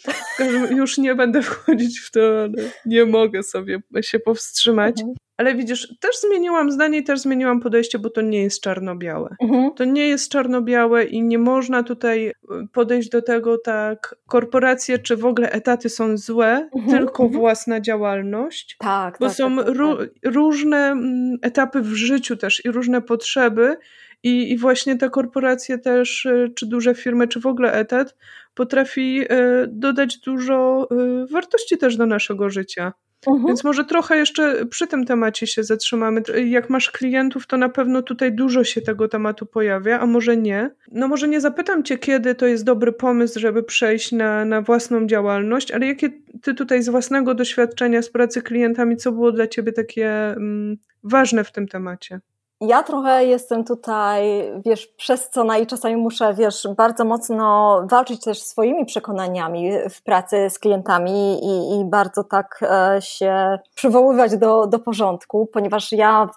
Już 0.70 0.98
nie 0.98 1.16
będę 1.16 1.42
wchodzić 1.42 2.00
w 2.00 2.12
to, 2.12 2.20
ale 2.20 2.70
nie 2.86 3.06
mogę 3.06 3.44
sobie 3.44 3.80
się 4.02 4.20
powstrzymać. 4.20 5.00
Mhm. 5.00 5.16
Ale 5.42 5.56
widzisz, 5.56 5.96
też 6.00 6.20
zmieniłam 6.20 6.72
zdanie 6.72 6.98
i 6.98 7.04
też 7.04 7.20
zmieniłam 7.20 7.60
podejście, 7.60 8.00
bo 8.00 8.10
to 8.10 8.22
nie 8.22 8.44
jest 8.44 8.62
czarno-białe. 8.62 9.36
Mhm. 9.42 9.72
To 9.76 9.84
nie 9.84 10.08
jest 10.08 10.32
czarno-białe 10.32 11.04
i 11.04 11.24
nie 11.24 11.38
można 11.40 11.84
tutaj 11.84 12.28
e, 12.28 12.34
podejść 12.74 13.10
do 13.10 13.22
tego 13.22 13.58
tak, 13.58 14.16
korporacje 14.28 15.00
czy 15.00 15.18
w 15.18 15.26
ogóle 15.26 15.52
etaty 15.52 15.90
są 15.90 16.18
złe, 16.18 16.70
mhm. 16.76 16.98
tylko 16.98 17.24
mhm. 17.24 17.42
własna 17.42 17.82
działalność. 17.82 18.76
Tak, 18.80 19.18
bo 19.20 19.28
tak, 19.28 19.36
są 19.36 19.56
tak, 19.56 19.66
tak, 19.66 19.76
tak. 19.76 20.34
różne 20.34 20.78
mm, 20.78 21.38
etapy 21.42 21.82
w 21.82 21.94
życiu 21.94 22.38
też 22.38 22.66
i 22.66 22.72
różne 22.72 23.02
potrzeby 23.02 23.78
i, 24.24 24.52
I 24.52 24.58
właśnie 24.58 24.98
te 24.98 25.10
korporacje 25.10 25.78
też, 25.78 26.26
e, 26.26 26.50
czy 26.56 26.66
duże 26.66 26.96
firmy, 26.96 27.28
czy 27.28 27.40
w 27.40 27.46
ogóle 27.46 27.74
etat 27.74 28.16
potrafi 28.54 29.22
e, 29.30 29.68
dodać 29.68 30.18
dużo 30.18 30.88
wartości 31.32 31.78
też 31.78 31.98
do 31.98 32.06
naszego 32.06 32.50
życia. 32.50 32.94
Mhm. 33.28 33.48
Więc 33.48 33.64
może 33.64 33.86
trochę 33.86 34.18
jeszcze 34.18 34.66
przy 34.66 34.88
tym 34.88 35.06
temacie 35.06 35.48
się 35.48 35.64
zatrzymamy. 35.64 36.22
Jak 36.46 36.70
masz 36.70 36.92
klientów, 36.92 37.48
to 37.48 37.58
na 37.58 37.70
pewno 37.70 38.02
tutaj 38.02 38.34
dużo 38.34 38.64
się 38.64 38.82
tego 38.82 39.08
tematu 39.08 39.46
pojawia, 39.46 40.00
a 40.00 40.06
może 40.06 40.38
nie. 40.38 40.70
No 40.92 41.08
może 41.08 41.28
nie 41.28 41.42
zapytam 41.42 41.84
cię, 41.84 41.98
kiedy 41.98 42.36
to 42.36 42.46
jest 42.48 42.64
dobry 42.64 42.92
pomysł, 42.92 43.40
żeby 43.40 43.64
przejść 43.64 44.12
na, 44.12 44.46
na 44.46 44.62
własną 44.62 45.08
działalność, 45.08 45.72
ale 45.72 45.88
jakie 45.88 46.10
ty 46.42 46.54
tutaj 46.54 46.84
z 46.84 46.90
własnego 46.90 47.36
doświadczenia 47.36 48.02
z 48.02 48.10
pracy 48.10 48.42
klientami, 48.42 48.98
co 48.98 49.12
było 49.12 49.32
dla 49.32 49.48
ciebie 49.48 49.72
takie 49.72 50.10
mm, 50.32 50.78
ważne 51.04 51.44
w 51.44 51.52
tym 51.52 51.68
temacie? 51.68 52.20
Ja 52.62 52.84
trochę 52.84 53.26
jestem 53.26 53.64
tutaj, 53.64 54.52
wiesz, 54.66 54.88
przez 54.88 55.30
co 55.30 55.44
no 55.44 55.58
i 55.58 55.68
czasami 55.68 55.96
muszę, 55.96 56.34
wiesz, 56.34 56.68
bardzo 56.78 57.06
mocno 57.06 57.80
walczyć 57.90 58.24
też 58.24 58.44
swoimi 58.44 58.86
przekonaniami 58.86 59.72
w 59.90 60.04
pracy 60.04 60.50
z 60.50 60.60
klientami 60.60 61.40
i, 61.46 61.80
i 61.80 61.86
bardzo 61.86 62.24
tak 62.24 62.60
e, 62.62 63.02
się 63.02 63.60
przywoływać 63.76 64.38
do, 64.38 64.68
do 64.68 64.80
porządku, 64.80 65.50
ponieważ 65.54 65.92
ja, 65.92 66.30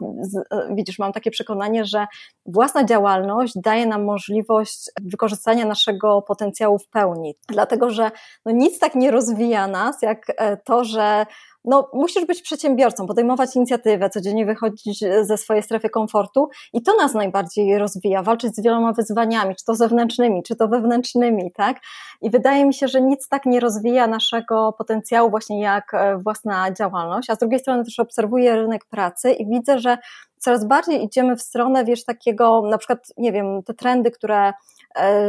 e, 0.50 0.74
widzisz, 0.74 0.98
mam 0.98 1.12
takie 1.12 1.30
przekonanie, 1.30 1.84
że 1.84 2.06
własna 2.46 2.84
działalność 2.84 3.52
daje 3.56 3.86
nam 3.86 4.04
możliwość 4.04 4.90
wykorzystania 5.02 5.64
naszego 5.64 6.22
potencjału 6.22 6.78
w 6.78 6.88
pełni. 6.88 7.34
Dlatego, 7.48 7.90
że 7.90 8.10
no 8.44 8.52
nic 8.52 8.78
tak 8.78 8.94
nie 8.94 9.10
rozwija 9.10 9.66
nas, 9.66 10.02
jak 10.02 10.26
e, 10.28 10.56
to, 10.56 10.84
że 10.84 11.26
no, 11.64 11.88
musisz 11.92 12.24
być 12.24 12.42
przedsiębiorcą, 12.42 13.06
podejmować 13.06 13.56
inicjatywę, 13.56 14.10
codziennie 14.10 14.46
wychodzić 14.46 15.04
ze 15.22 15.36
swojej 15.36 15.62
strefy 15.62 15.90
komfortu 15.90 16.48
i 16.72 16.82
to 16.82 16.96
nas 16.96 17.14
najbardziej 17.14 17.78
rozwija, 17.78 18.22
walczyć 18.22 18.56
z 18.56 18.62
wieloma 18.62 18.92
wyzwaniami, 18.92 19.56
czy 19.56 19.64
to 19.64 19.74
zewnętrznymi, 19.74 20.42
czy 20.42 20.56
to 20.56 20.68
wewnętrznymi, 20.68 21.52
tak? 21.52 21.80
I 22.20 22.30
wydaje 22.30 22.66
mi 22.66 22.74
się, 22.74 22.88
że 22.88 23.00
nic 23.00 23.28
tak 23.28 23.46
nie 23.46 23.60
rozwija 23.60 24.06
naszego 24.06 24.72
potencjału 24.72 25.30
właśnie 25.30 25.60
jak 25.60 25.94
e, 25.94 26.18
własna 26.18 26.72
działalność, 26.72 27.30
a 27.30 27.34
z 27.34 27.38
drugiej 27.38 27.60
strony 27.60 27.84
też 27.84 28.00
obserwuję 28.00 28.56
rynek 28.56 28.84
pracy 28.84 29.32
i 29.32 29.46
widzę, 29.46 29.78
że 29.78 29.98
coraz 30.38 30.64
bardziej 30.64 31.04
idziemy 31.04 31.36
w 31.36 31.42
stronę, 31.42 31.84
wiesz, 31.84 32.04
takiego, 32.04 32.62
na 32.70 32.78
przykład, 32.78 32.98
nie 33.16 33.32
wiem, 33.32 33.62
te 33.62 33.74
trendy, 33.74 34.10
które 34.10 34.52
E, 34.52 34.52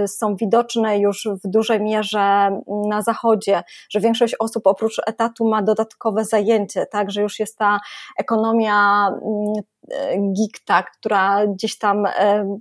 są 0.08 0.36
widoczne 0.36 1.00
już 1.00 1.28
w 1.44 1.48
dużej 1.48 1.82
mierze 1.82 2.60
na 2.68 3.02
zachodzie, 3.02 3.64
że 3.90 4.00
większość 4.00 4.36
osób 4.40 4.68
oprócz 4.68 5.02
etatu 5.08 5.50
ma 5.50 5.62
dodatkowe 5.62 6.26
zajęcie, 6.26 6.86
tak, 6.86 7.12
że 7.12 7.22
już 7.22 7.40
jest 7.40 7.58
ta 7.58 7.80
ekonomia 8.18 9.08
mm, 9.08 9.54
e, 9.92 10.34
gig, 10.34 10.60
tak, 10.66 10.92
która 10.92 11.48
gdzieś 11.48 11.78
tam 11.78 12.06
e, 12.06 12.58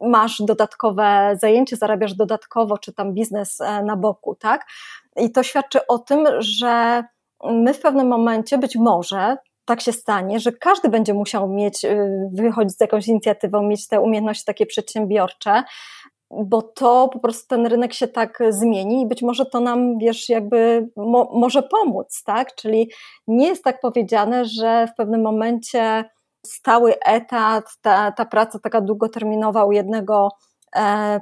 masz 0.00 0.42
dodatkowe 0.42 1.36
zajęcie, 1.40 1.76
zarabiasz 1.76 2.14
dodatkowo, 2.14 2.78
czy 2.78 2.92
tam 2.92 3.14
biznes 3.14 3.58
na 3.84 3.96
boku, 3.96 4.34
tak? 4.34 4.66
I 5.16 5.32
to 5.32 5.42
świadczy 5.42 5.86
o 5.86 5.98
tym, 5.98 6.26
że 6.38 7.04
my 7.44 7.74
w 7.74 7.80
pewnym 7.80 8.08
momencie 8.08 8.58
być 8.58 8.76
może 8.76 9.36
tak 9.64 9.80
się 9.80 9.92
stanie, 9.92 10.40
że 10.40 10.52
każdy 10.52 10.88
będzie 10.88 11.14
musiał 11.14 11.48
mieć, 11.48 11.86
wychodzić 12.32 12.76
z 12.76 12.80
jakąś 12.80 13.08
inicjatywą, 13.08 13.62
mieć 13.62 13.88
te 13.88 14.00
umiejętności 14.00 14.44
takie 14.44 14.66
przedsiębiorcze, 14.66 15.62
bo 16.44 16.62
to 16.62 17.08
po 17.12 17.18
prostu 17.18 17.48
ten 17.48 17.66
rynek 17.66 17.94
się 17.94 18.08
tak 18.08 18.38
zmieni 18.50 19.02
i 19.02 19.06
być 19.06 19.22
może 19.22 19.46
to 19.46 19.60
nam, 19.60 19.98
wiesz, 19.98 20.28
jakby 20.28 20.88
mo 20.96 21.30
może 21.32 21.62
pomóc, 21.62 22.22
tak? 22.26 22.54
Czyli 22.54 22.90
nie 23.26 23.46
jest 23.46 23.64
tak 23.64 23.80
powiedziane, 23.80 24.44
że 24.44 24.86
w 24.92 24.96
pewnym 24.96 25.22
momencie 25.22 26.04
stały 26.46 26.94
etat, 27.00 27.64
ta, 27.82 28.12
ta 28.12 28.24
praca 28.24 28.58
taka 28.58 28.80
długoterminowa 28.80 29.64
u 29.64 29.72
jednego 29.72 30.28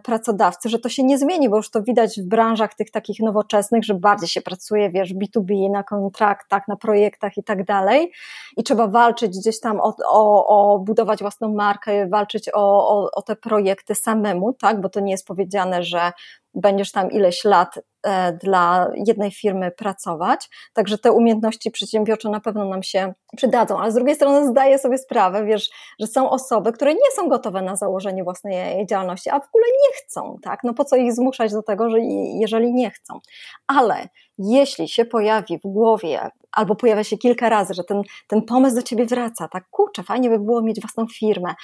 pracodawcy, 0.05 0.68
że 0.68 0.78
to 0.78 0.88
się 0.88 1.05
nie 1.05 1.18
zmieni, 1.18 1.48
bo 1.48 1.57
już 1.57 1.70
to 1.70 1.82
widać 1.82 2.20
w 2.20 2.28
branżach 2.28 2.74
tych 2.74 2.90
takich 2.90 3.20
nowoczesnych, 3.20 3.84
że 3.84 3.94
bardziej 3.94 4.28
się 4.28 4.42
pracuje, 4.42 4.90
wiesz, 4.90 5.14
B2B, 5.14 5.70
na 5.70 5.82
kontraktach, 5.82 6.68
na 6.68 6.76
projektach 6.76 7.36
i 7.36 7.44
tak 7.44 7.64
dalej. 7.64 8.12
I 8.57 8.62
trzeba 8.62 8.88
walczyć 8.88 9.38
gdzieś 9.38 9.61
tam 9.61 9.80
o, 9.80 9.94
o, 10.09 10.46
o 10.46 10.78
budować 10.78 11.20
własną 11.20 11.55
markę, 11.55 12.09
walczyć 12.09 12.48
o, 12.55 12.88
o, 12.88 13.11
o 13.14 13.22
te 13.22 13.36
projekty 13.36 13.94
samemu, 13.94 14.53
tak, 14.53 14.80
bo 14.80 14.88
to 14.88 15.00
nie 15.00 15.12
jest 15.12 15.26
powiedziane, 15.26 15.82
że 15.82 16.12
będziesz 16.55 16.92
tam 16.92 17.11
ileś 17.11 17.44
lat 17.44 17.78
e, 18.03 18.32
dla 18.32 18.90
jednej 19.07 19.30
firmy 19.30 19.70
pracować. 19.70 20.48
Także 20.72 20.98
te 20.98 21.12
umiejętności 21.12 21.70
przedsiębiorcze 21.70 22.28
na 22.28 22.40
pewno 22.40 22.64
nam 22.64 22.82
się 22.82 23.14
przydadzą, 23.36 23.78
ale 23.78 23.92
z 23.92 23.94
drugiej 23.94 24.14
strony 24.14 24.46
zdaję 24.46 24.78
sobie 24.78 24.98
sprawę, 24.98 25.44
wiesz, 25.44 25.70
że 26.00 26.07
są 26.07 26.30
osoby, 26.30 26.72
które 26.72 26.94
nie 26.94 27.11
są 27.16 27.28
gotowe 27.28 27.62
na 27.62 27.76
założenie 27.76 28.24
własnej 28.24 28.86
działalności, 28.86 29.30
a 29.30 29.40
w 29.40 29.48
ogóle 29.48 29.64
nie 29.66 29.96
chcą, 29.96 30.36
tak? 30.42 30.61
No 30.64 30.74
po 30.74 30.84
co 30.84 30.96
ich 30.96 31.12
zmuszać 31.12 31.53
do 31.53 31.62
tego, 31.62 31.90
że 31.90 31.98
jeżeli 32.40 32.72
nie 32.72 32.90
chcą. 32.90 33.20
Ale 33.66 34.09
jeśli 34.38 34.88
się 34.88 35.05
pojawi 35.05 35.59
w 35.59 35.62
głowie 35.62 36.30
albo 36.53 36.74
pojawia 36.74 37.05
się 37.05 37.18
kilka 37.18 37.48
razy, 37.48 37.74
że 37.74 37.84
ten, 37.84 38.03
ten 38.26 38.42
pomysł 38.42 38.76
do 38.76 38.82
ciebie 38.82 39.07
wraca, 39.07 39.48
tak, 39.48 39.64
kurczę, 39.70 40.03
fajnie 40.03 40.30
by 40.30 40.38
było 40.38 40.62
mieć 40.62 40.80
własną 40.80 41.07
firmę, 41.07 41.55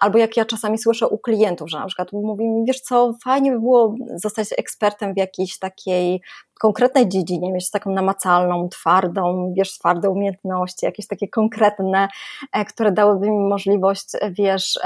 albo 0.00 0.18
jak 0.18 0.36
ja 0.36 0.44
czasami 0.44 0.78
słyszę 0.78 1.08
u 1.08 1.18
klientów, 1.18 1.70
że 1.70 1.78
na 1.78 1.86
przykład 1.86 2.12
mówi 2.12 2.48
mi, 2.48 2.64
wiesz 2.66 2.80
co, 2.80 3.14
fajnie 3.24 3.52
by 3.52 3.60
było 3.60 3.94
zostać 4.14 4.48
ekspertem 4.58 5.14
w 5.14 5.16
jakiejś 5.16 5.58
takiej 5.58 6.20
konkretnej 6.60 7.08
dziedzinie, 7.08 7.52
mieć 7.52 7.70
taką 7.70 7.92
namacalną, 7.92 8.68
twardą, 8.68 9.52
wiesz, 9.56 9.78
twarde 9.78 10.10
umiejętności, 10.10 10.86
jakieś 10.86 11.06
takie 11.06 11.28
konkretne, 11.28 12.08
e, 12.52 12.64
które 12.64 12.92
dałyby 12.92 13.30
mi 13.30 13.48
możliwość, 13.48 14.08
wiesz, 14.30 14.78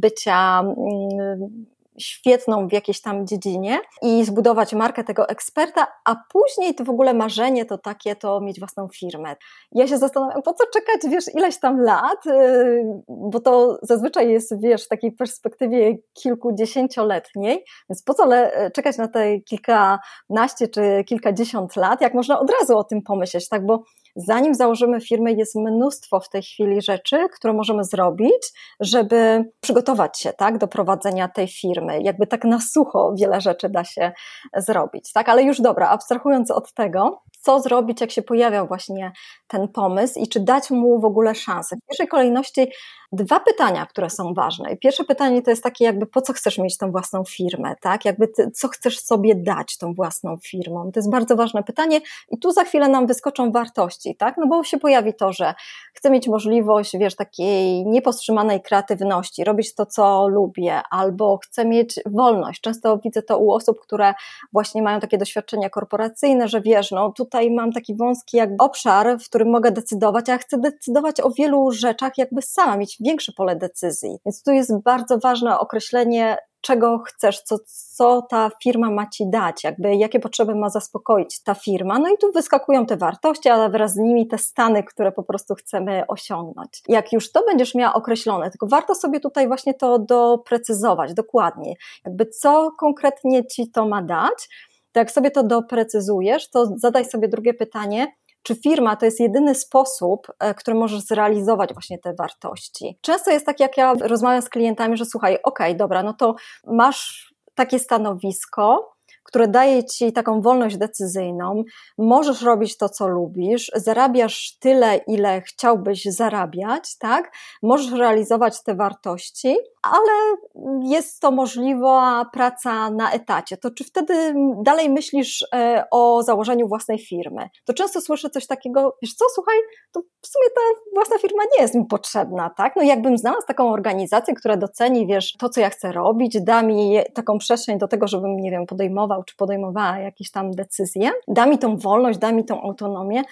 bycia 0.00 0.60
mm, 0.60 1.71
świetną 1.98 2.68
w 2.68 2.72
jakiejś 2.72 3.00
tam 3.00 3.26
dziedzinie 3.26 3.80
i 4.02 4.24
zbudować 4.24 4.72
markę 4.72 5.04
tego 5.04 5.28
eksperta, 5.28 5.86
a 6.04 6.16
później 6.32 6.74
to 6.74 6.84
w 6.84 6.90
ogóle 6.90 7.14
marzenie 7.14 7.64
to 7.64 7.78
takie, 7.78 8.16
to 8.16 8.40
mieć 8.40 8.58
własną 8.58 8.88
firmę. 8.88 9.36
Ja 9.72 9.86
się 9.86 9.98
zastanawiam, 9.98 10.42
po 10.42 10.54
co 10.54 10.64
czekać, 10.66 11.12
wiesz, 11.12 11.34
ileś 11.34 11.60
tam 11.60 11.80
lat, 11.80 12.26
y, 12.26 12.84
bo 13.08 13.40
to 13.40 13.78
zazwyczaj 13.82 14.30
jest, 14.30 14.60
wiesz, 14.60 14.84
w 14.84 14.88
takiej 14.88 15.12
perspektywie 15.12 15.98
kilkudziesięcioletniej, 16.12 17.64
więc 17.90 18.02
po 18.02 18.14
co 18.14 18.28
czekać 18.74 18.98
na 18.98 19.08
te 19.08 19.40
kilkanaście 19.40 20.68
czy 20.74 21.04
kilkadziesiąt 21.06 21.76
lat, 21.76 22.00
jak 22.00 22.14
można 22.14 22.40
od 22.40 22.50
razu 22.60 22.78
o 22.78 22.84
tym 22.84 23.02
pomyśleć, 23.02 23.48
tak, 23.48 23.66
bo 23.66 23.82
zanim 24.16 24.54
założymy 24.54 25.00
firmę, 25.00 25.32
jest 25.32 25.54
mnóstwo 25.54 26.20
w 26.20 26.28
tej 26.28 26.42
chwili 26.42 26.82
rzeczy, 26.82 27.28
które 27.34 27.52
możemy 27.52 27.84
zrobić, 27.84 28.52
żeby 28.80 29.44
przygotować 29.60 30.18
się 30.18 30.32
tak, 30.32 30.58
do 30.58 30.68
prowadzenia 30.68 31.28
tej 31.28 31.48
firmy. 31.48 32.02
Jakby 32.02 32.26
tak 32.26 32.44
na 32.44 32.60
sucho 32.60 33.14
wiele 33.18 33.40
rzeczy 33.40 33.68
da 33.68 33.84
się 33.84 34.12
zrobić. 34.56 35.12
Tak? 35.12 35.28
Ale 35.28 35.42
już 35.42 35.60
dobra, 35.60 35.88
abstrahując 35.88 36.50
od 36.50 36.74
tego, 36.74 37.22
co 37.40 37.60
zrobić, 37.60 38.00
jak 38.00 38.10
się 38.10 38.22
pojawia 38.22 38.64
właśnie 38.64 39.12
ten 39.46 39.68
pomysł 39.68 40.20
i 40.20 40.28
czy 40.28 40.40
dać 40.40 40.70
mu 40.70 41.00
w 41.00 41.04
ogóle 41.04 41.34
szansę. 41.34 41.76
W 41.76 41.88
pierwszej 41.88 42.08
kolejności 42.08 42.72
dwa 43.12 43.40
pytania, 43.40 43.86
które 43.86 44.10
są 44.10 44.34
ważne. 44.34 44.76
Pierwsze 44.76 45.04
pytanie 45.04 45.42
to 45.42 45.50
jest 45.50 45.62
takie 45.62 45.84
jakby 45.84 46.06
po 46.06 46.22
co 46.22 46.32
chcesz 46.32 46.58
mieć 46.58 46.78
tą 46.78 46.90
własną 46.90 47.24
firmę, 47.24 47.74
tak? 47.80 48.04
Jakby 48.04 48.28
ty, 48.28 48.50
co 48.50 48.68
chcesz 48.68 48.98
sobie 48.98 49.34
dać 49.34 49.78
tą 49.78 49.94
własną 49.94 50.36
firmą? 50.36 50.92
To 50.92 51.00
jest 51.00 51.10
bardzo 51.10 51.36
ważne 51.36 51.62
pytanie 51.62 52.00
i 52.30 52.38
tu 52.38 52.52
za 52.52 52.64
chwilę 52.64 52.88
nam 52.88 53.06
wyskoczą 53.06 53.52
wartości, 53.52 54.16
tak? 54.16 54.36
No 54.38 54.46
bo 54.46 54.64
się 54.64 54.78
pojawi 54.78 55.14
to, 55.14 55.32
że 55.32 55.54
chcę 55.94 56.10
mieć 56.10 56.28
możliwość, 56.28 56.96
wiesz, 56.98 57.16
takiej 57.16 57.86
niepowstrzymanej 57.86 58.62
kreatywności, 58.62 59.44
robić 59.44 59.74
to, 59.74 59.86
co 59.86 60.28
lubię, 60.28 60.82
albo 60.90 61.38
chcę 61.38 61.64
mieć 61.64 62.00
wolność. 62.06 62.60
Często 62.60 62.98
widzę 62.98 63.22
to 63.22 63.38
u 63.38 63.52
osób, 63.52 63.80
które 63.80 64.14
właśnie 64.52 64.82
mają 64.82 65.00
takie 65.00 65.18
doświadczenia 65.18 65.70
korporacyjne, 65.70 66.48
że 66.48 66.60
wiesz, 66.60 66.90
no 66.90 67.12
tutaj 67.12 67.50
mam 67.50 67.72
taki 67.72 67.96
wąski 67.96 68.36
jakby 68.36 68.56
obszar, 68.58 69.18
w 69.18 69.28
którym 69.28 69.50
mogę 69.50 69.70
decydować, 69.70 70.28
a 70.28 70.38
chcę 70.38 70.58
decydować 70.58 71.20
o 71.20 71.30
wielu 71.30 71.70
rzeczach 71.70 72.18
jakby 72.18 72.42
sama, 72.42 72.76
mieć 72.76 73.01
większe 73.02 73.32
pole 73.32 73.56
decyzji. 73.56 74.18
Więc 74.26 74.42
tu 74.42 74.52
jest 74.52 74.82
bardzo 74.82 75.18
ważne 75.18 75.58
określenie 75.58 76.36
czego 76.62 76.98
chcesz, 76.98 77.42
co, 77.42 77.56
co 77.96 78.22
ta 78.22 78.50
firma 78.62 78.90
ma 78.90 79.06
ci 79.06 79.30
dać, 79.30 79.64
jakby 79.64 79.94
jakie 79.94 80.20
potrzeby 80.20 80.54
ma 80.54 80.70
zaspokoić 80.70 81.42
ta 81.42 81.54
firma. 81.54 81.98
No 81.98 82.08
i 82.08 82.18
tu 82.18 82.32
wyskakują 82.32 82.86
te 82.86 82.96
wartości, 82.96 83.48
a 83.48 83.68
wraz 83.68 83.94
z 83.94 83.96
nimi 83.96 84.28
te 84.28 84.38
stany, 84.38 84.84
które 84.84 85.12
po 85.12 85.22
prostu 85.22 85.54
chcemy 85.54 86.02
osiągnąć. 86.08 86.82
Jak 86.88 87.12
już 87.12 87.32
to 87.32 87.44
będziesz 87.46 87.74
miała 87.74 87.94
określone, 87.94 88.50
tylko 88.50 88.66
warto 88.66 88.94
sobie 88.94 89.20
tutaj 89.20 89.46
właśnie 89.46 89.74
to 89.74 89.98
doprecyzować 89.98 91.14
dokładnie, 91.14 91.74
jakby 92.04 92.26
co 92.26 92.70
konkretnie 92.78 93.46
ci 93.46 93.70
to 93.70 93.88
ma 93.88 94.02
dać. 94.02 94.48
To 94.92 95.00
jak 95.00 95.10
sobie 95.10 95.30
to 95.30 95.42
doprecyzujesz, 95.42 96.50
to 96.50 96.66
zadaj 96.76 97.04
sobie 97.04 97.28
drugie 97.28 97.54
pytanie, 97.54 98.12
czy 98.42 98.54
firma 98.54 98.96
to 98.96 99.04
jest 99.04 99.20
jedyny 99.20 99.54
sposób, 99.54 100.26
e, 100.38 100.54
który 100.54 100.76
możesz 100.76 101.00
zrealizować 101.00 101.72
właśnie 101.72 101.98
te 101.98 102.14
wartości. 102.14 102.98
Często 103.00 103.30
jest 103.30 103.46
tak, 103.46 103.60
jak 103.60 103.76
ja 103.76 103.94
rozmawiam 104.00 104.42
z 104.42 104.48
klientami, 104.48 104.96
że 104.96 105.04
słuchaj, 105.04 105.38
okej, 105.42 105.66
okay, 105.66 105.74
dobra, 105.74 106.02
no 106.02 106.14
to 106.14 106.34
masz 106.66 107.32
takie 107.54 107.78
stanowisko, 107.78 108.92
które 109.24 109.48
daje 109.48 109.84
ci 109.84 110.12
taką 110.12 110.40
wolność 110.40 110.76
decyzyjną. 110.76 111.62
Możesz 111.98 112.42
robić 112.42 112.76
to, 112.76 112.88
co 112.88 113.08
lubisz, 113.08 113.70
zarabiasz 113.74 114.56
tyle, 114.60 114.96
ile 114.96 115.40
chciałbyś 115.40 116.04
zarabiać, 116.04 116.98
tak? 116.98 117.32
Możesz 117.62 117.92
realizować 117.92 118.62
te 118.62 118.74
wartości, 118.74 119.56
ale 119.82 120.36
jest 120.82 121.20
to 121.20 121.30
możliwa 121.30 122.24
praca 122.32 122.90
na 122.90 123.12
etacie. 123.12 123.56
To 123.56 123.70
czy 123.70 123.84
wtedy 123.84 124.34
dalej 124.62 124.90
myślisz 124.90 125.46
e, 125.54 125.84
o 125.90 126.22
założeniu 126.22 126.68
własnej 126.68 126.98
firmy? 126.98 127.48
To 127.64 127.74
często 127.74 128.00
słyszę 128.00 128.30
coś 128.30 128.46
takiego, 128.46 128.96
wiesz 129.02 129.14
co, 129.14 129.24
słuchaj, 129.34 129.56
to 129.92 130.00
w 130.00 130.26
sumie 130.26 130.46
ta 130.54 130.60
własna 130.94 131.18
firma 131.18 131.42
nie 131.56 131.62
jest 131.62 131.74
mi 131.74 131.86
potrzebna, 131.86 132.50
tak? 132.56 132.76
No 132.76 132.82
jakbym 132.82 133.18
znalazł 133.18 133.46
taką 133.46 133.72
organizację, 133.72 134.34
która 134.34 134.56
doceni, 134.56 135.06
wiesz, 135.06 135.32
to, 135.38 135.48
co 135.48 135.60
ja 135.60 135.70
chcę 135.70 135.92
robić, 135.92 136.38
da 136.42 136.62
mi 136.62 136.98
taką 137.14 137.38
przestrzeń 137.38 137.78
do 137.78 137.88
tego, 137.88 138.08
żebym, 138.08 138.36
nie 138.36 138.50
wiem, 138.50 138.66
podejmował 138.66 138.91
czy 139.24 139.36
podejmowała 139.36 139.98
jakieś 139.98 140.30
tam 140.30 140.50
decyzje, 140.50 141.10
da 141.28 141.46
mi 141.46 141.58
tą 141.58 141.76
wolność, 141.76 142.18
da 142.18 142.32
mi 142.32 142.44
tą 142.44 142.62
autonomię, 142.62 143.22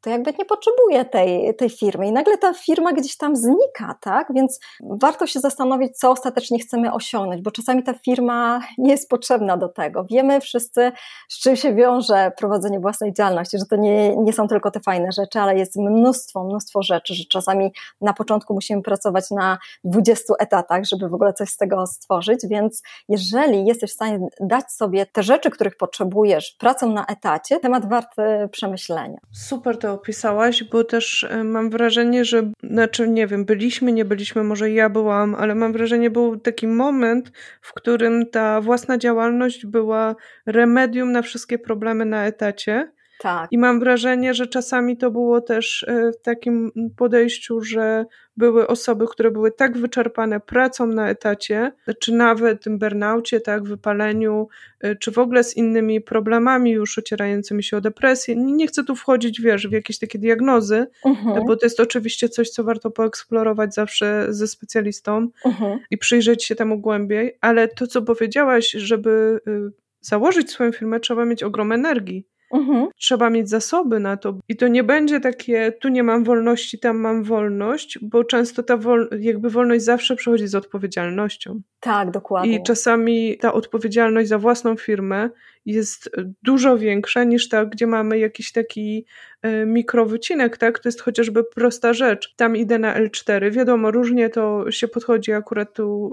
to 0.00 0.10
jakby 0.10 0.32
nie 0.38 0.44
potrzebuje 0.44 1.04
tej, 1.04 1.54
tej 1.54 1.70
firmy 1.70 2.06
i 2.06 2.12
nagle 2.12 2.38
ta 2.38 2.54
firma 2.54 2.92
gdzieś 2.92 3.16
tam 3.16 3.36
znika, 3.36 3.94
tak? 4.00 4.28
Więc 4.34 4.60
warto 4.80 5.26
się 5.26 5.40
zastanowić, 5.40 5.98
co 5.98 6.10
ostatecznie 6.10 6.58
chcemy 6.58 6.92
osiągnąć, 6.92 7.42
bo 7.42 7.50
czasami 7.50 7.82
ta 7.82 7.94
firma 7.94 8.60
nie 8.78 8.90
jest 8.90 9.08
potrzebna 9.08 9.56
do 9.56 9.68
tego. 9.68 10.04
Wiemy 10.04 10.40
wszyscy, 10.40 10.92
z 11.28 11.40
czym 11.40 11.56
się 11.56 11.74
wiąże 11.74 12.32
prowadzenie 12.38 12.80
własnej 12.80 13.12
działalności, 13.12 13.58
że 13.58 13.66
to 13.66 13.76
nie, 13.76 14.16
nie 14.16 14.32
są 14.32 14.48
tylko 14.48 14.70
te 14.70 14.80
fajne 14.80 15.12
rzeczy, 15.12 15.40
ale 15.40 15.58
jest 15.58 15.76
mnóstwo, 15.76 16.44
mnóstwo 16.44 16.82
rzeczy, 16.82 17.14
że 17.14 17.24
czasami 17.24 17.72
na 18.00 18.12
początku 18.12 18.54
musimy 18.54 18.82
pracować 18.82 19.30
na 19.30 19.58
20 19.84 20.34
etatach, 20.38 20.84
żeby 20.84 21.08
w 21.08 21.14
ogóle 21.14 21.32
coś 21.32 21.48
z 21.48 21.56
tego 21.56 21.86
stworzyć, 21.86 22.40
więc 22.50 22.82
jeżeli 23.08 23.66
jesteś 23.66 23.90
w 23.90 23.94
stanie 23.94 24.18
dać 24.40 24.72
sobie 24.72 25.06
te 25.06 25.22
rzeczy, 25.22 25.50
których 25.50 25.76
potrzebujesz 25.76 26.56
pracą 26.58 26.92
na 26.92 27.06
etacie, 27.06 27.60
temat 27.60 27.88
warty 27.88 28.22
przemyślenia. 28.52 29.18
Super, 29.32 29.78
to 29.78 29.87
to 29.88 29.94
opisałaś, 29.94 30.64
bo 30.64 30.84
też 30.84 31.24
e, 31.24 31.44
mam 31.44 31.70
wrażenie, 31.70 32.24
że, 32.24 32.52
znaczy 32.62 33.08
nie 33.08 33.26
wiem, 33.26 33.44
byliśmy, 33.44 33.92
nie 33.92 34.04
byliśmy, 34.04 34.44
może 34.44 34.70
ja 34.70 34.88
byłam, 34.88 35.34
ale 35.34 35.54
mam 35.54 35.72
wrażenie, 35.72 36.10
był 36.10 36.36
taki 36.36 36.66
moment, 36.66 37.32
w 37.62 37.72
którym 37.72 38.26
ta 38.26 38.60
własna 38.60 38.98
działalność 38.98 39.66
była 39.66 40.16
remedium 40.46 41.12
na 41.12 41.22
wszystkie 41.22 41.58
problemy 41.58 42.04
na 42.04 42.26
etacie. 42.26 42.92
Tak. 43.18 43.52
I 43.52 43.58
mam 43.58 43.80
wrażenie, 43.80 44.34
że 44.34 44.46
czasami 44.46 44.96
to 44.96 45.10
było 45.10 45.40
też 45.40 45.84
e, 45.88 46.12
w 46.12 46.22
takim 46.22 46.72
podejściu, 46.96 47.60
że 47.60 48.04
były 48.36 48.66
osoby, 48.66 49.06
które 49.10 49.30
były 49.30 49.52
tak 49.52 49.78
wyczerpane 49.78 50.40
pracą 50.40 50.86
na 50.86 51.08
etacie, 51.08 51.72
czy 52.00 52.12
nawet 52.12 52.62
tym 52.62 52.78
burnaucie, 52.78 53.40
tak, 53.40 53.64
wypaleniu, 53.64 54.48
e, 54.80 54.96
czy 54.96 55.10
w 55.10 55.18
ogóle 55.18 55.44
z 55.44 55.56
innymi 55.56 56.00
problemami 56.00 56.70
już 56.70 56.98
ocierającymi 56.98 57.62
się 57.62 57.76
o 57.76 57.80
depresję. 57.80 58.36
Nie 58.36 58.66
chcę 58.66 58.84
tu 58.84 58.96
wchodzić, 58.96 59.40
wiesz, 59.40 59.68
w 59.68 59.72
jakieś 59.72 59.98
takie 59.98 60.18
diagnozy, 60.18 60.86
mhm. 61.04 61.46
bo 61.46 61.56
to 61.56 61.66
jest 61.66 61.80
oczywiście 61.80 62.28
coś, 62.28 62.50
co 62.50 62.64
warto 62.64 62.90
poeksplorować 62.90 63.74
zawsze 63.74 64.26
ze 64.28 64.48
specjalistą 64.48 65.28
mhm. 65.44 65.78
i 65.90 65.98
przyjrzeć 65.98 66.44
się 66.44 66.54
temu 66.54 66.78
głębiej, 66.78 67.38
ale 67.40 67.68
to, 67.68 67.86
co 67.86 68.02
powiedziałaś, 68.02 68.70
żeby 68.70 69.40
y, 69.48 69.88
założyć 70.00 70.50
swoją 70.50 70.72
firmę, 70.72 71.00
trzeba 71.00 71.24
mieć 71.24 71.42
ogrom 71.42 71.72
energii. 71.72 72.26
Mhm. 72.50 72.88
Trzeba 72.96 73.30
mieć 73.30 73.50
zasoby 73.50 74.00
na 74.00 74.16
to. 74.16 74.38
I 74.48 74.56
to 74.56 74.68
nie 74.68 74.84
będzie 74.84 75.20
takie, 75.20 75.72
tu 75.72 75.88
nie 75.88 76.02
mam 76.02 76.24
wolności, 76.24 76.78
tam 76.78 76.96
mam 76.98 77.22
wolność, 77.22 77.98
bo 78.02 78.24
często 78.24 78.62
ta 78.62 78.76
wol, 78.76 79.08
jakby 79.20 79.50
wolność 79.50 79.84
zawsze 79.84 80.16
przychodzi 80.16 80.48
z 80.48 80.54
odpowiedzialnością. 80.54 81.60
Tak, 81.80 82.10
dokładnie. 82.10 82.56
I 82.56 82.62
czasami 82.62 83.38
ta 83.38 83.52
odpowiedzialność 83.52 84.28
za 84.28 84.38
własną 84.38 84.76
firmę 84.76 85.30
jest 85.66 86.10
dużo 86.42 86.78
większa 86.78 87.24
niż 87.24 87.48
ta, 87.48 87.64
gdzie 87.64 87.86
mamy 87.86 88.18
jakiś 88.18 88.52
taki 88.52 89.06
y, 89.46 89.66
mikrowycinek, 89.66 90.56
tak? 90.56 90.78
To 90.78 90.88
jest 90.88 91.00
chociażby 91.00 91.44
prosta 91.44 91.92
rzecz. 91.92 92.34
Tam 92.36 92.56
idę 92.56 92.78
na 92.78 93.00
L4. 93.00 93.52
Wiadomo, 93.52 93.90
różnie 93.90 94.28
to 94.28 94.70
się 94.70 94.88
podchodzi 94.88 95.32
akurat 95.32 95.74
tu. 95.74 96.12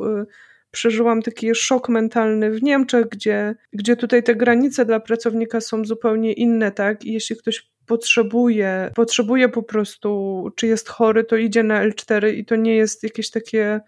Przeżyłam 0.75 1.21
taki 1.21 1.55
szok 1.55 1.89
mentalny 1.89 2.51
w 2.51 2.63
Niemczech, 2.63 3.07
gdzie, 3.09 3.55
gdzie 3.73 3.95
tutaj 3.95 4.23
te 4.23 4.35
granice 4.35 4.85
dla 4.85 4.99
pracownika 4.99 5.61
są 5.61 5.85
zupełnie 5.85 6.33
inne, 6.33 6.71
tak? 6.71 7.05
I 7.05 7.13
jeśli 7.13 7.35
ktoś 7.35 7.71
potrzebuje, 7.85 8.91
potrzebuje 8.95 9.49
po 9.49 9.63
prostu, 9.63 10.49
czy 10.55 10.67
jest 10.67 10.89
chory, 10.89 11.23
to 11.23 11.35
idzie 11.35 11.63
na 11.63 11.87
L4 11.87 12.33
i 12.33 12.45
to 12.45 12.55
nie 12.55 12.75
jest 12.75 13.03
jakieś 13.03 13.31
takie, 13.31 13.79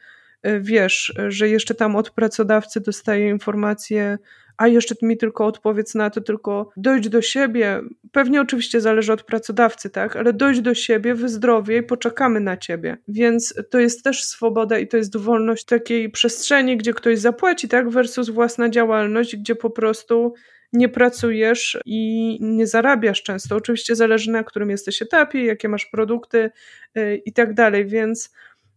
e, 0.43 0.59
wiesz, 0.59 1.13
że 1.27 1.49
jeszcze 1.49 1.75
tam 1.75 1.95
od 1.95 2.09
pracodawcy 2.09 2.81
dostaje 2.81 3.29
informacje, 3.29 4.17
a 4.57 4.67
jeszcze 4.67 4.95
mi 5.01 5.17
tylko 5.17 5.45
odpowiedz 5.45 5.95
na 5.95 6.09
to, 6.09 6.21
tylko 6.21 6.69
dojdź 6.77 7.09
do 7.09 7.21
siebie. 7.21 7.81
Pewnie 8.11 8.41
oczywiście 8.41 8.81
zależy 8.81 9.13
od 9.13 9.23
pracodawcy, 9.23 9.89
tak, 9.89 10.15
ale 10.15 10.33
dojdź 10.33 10.61
do 10.61 10.73
siebie, 10.73 11.15
wyzdrowiej, 11.15 11.83
poczekamy 11.83 12.39
na 12.39 12.57
ciebie. 12.57 12.97
Więc 13.07 13.53
to 13.69 13.79
jest 13.79 14.03
też 14.03 14.23
swoboda 14.23 14.79
i 14.79 14.87
to 14.87 14.97
jest 14.97 15.17
wolność 15.17 15.65
takiej 15.65 16.09
przestrzeni, 16.09 16.77
gdzie 16.77 16.93
ktoś 16.93 17.19
zapłaci, 17.19 17.67
tak, 17.67 17.89
versus 17.89 18.29
własna 18.29 18.69
działalność, 18.69 19.35
gdzie 19.35 19.55
po 19.55 19.69
prostu 19.69 20.33
nie 20.73 20.89
pracujesz 20.89 21.79
i 21.85 22.37
nie 22.41 22.67
zarabiasz 22.67 23.23
często. 23.23 23.55
Oczywiście 23.55 23.95
zależy 23.95 24.31
na 24.31 24.43
którym 24.43 24.69
jesteś 24.69 25.01
etapie, 25.01 25.45
jakie 25.45 25.69
masz 25.69 25.85
produkty 25.85 26.49
yy, 26.95 27.15
i 27.25 27.33
tak 27.33 27.53
dalej, 27.53 27.85
więc 27.85 28.33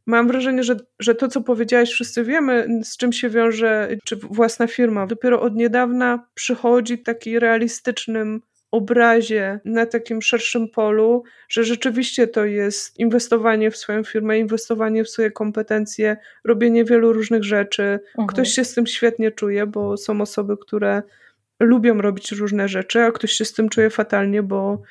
Mam 0.06 0.28
wrażenie, 0.28 0.62
że, 0.62 0.76
że 0.98 1.14
to, 1.14 1.28
co 1.28 1.40
powiedziałaś, 1.40 1.90
wszyscy 1.90 2.24
wiemy, 2.24 2.80
z 2.84 2.96
czym 2.96 3.12
się 3.12 3.28
wiąże, 3.28 3.88
czy 4.04 4.16
własna 4.16 4.66
firma. 4.66 5.06
Dopiero 5.06 5.40
od 5.40 5.54
niedawna 5.54 6.26
przychodzi 6.34 6.96
w 6.96 7.02
takim 7.02 7.38
realistycznym 7.38 8.40
obrazie 8.70 9.60
na 9.64 9.86
takim 9.86 10.22
szerszym 10.22 10.68
polu, 10.68 11.22
że 11.48 11.64
rzeczywiście 11.64 12.26
to 12.26 12.44
jest 12.44 12.98
inwestowanie 12.98 13.70
w 13.70 13.76
swoją 13.76 14.04
firmę, 14.04 14.38
inwestowanie 14.38 15.04
w 15.04 15.10
swoje 15.10 15.30
kompetencje, 15.30 16.16
robienie 16.44 16.84
wielu 16.84 17.12
różnych 17.12 17.44
rzeczy. 17.44 17.82
Mhm. 17.82 18.26
Ktoś 18.26 18.50
się 18.50 18.64
z 18.64 18.74
tym 18.74 18.86
świetnie 18.86 19.30
czuje, 19.30 19.66
bo 19.66 19.96
są 19.96 20.20
osoby, 20.20 20.56
które 20.56 21.02
lubią 21.60 21.98
robić 22.00 22.32
różne 22.32 22.68
rzeczy, 22.68 23.00
a 23.00 23.12
ktoś 23.12 23.32
się 23.32 23.44
z 23.44 23.52
tym 23.52 23.68
czuje 23.68 23.90
fatalnie, 23.90 24.42
bo, 24.42 24.82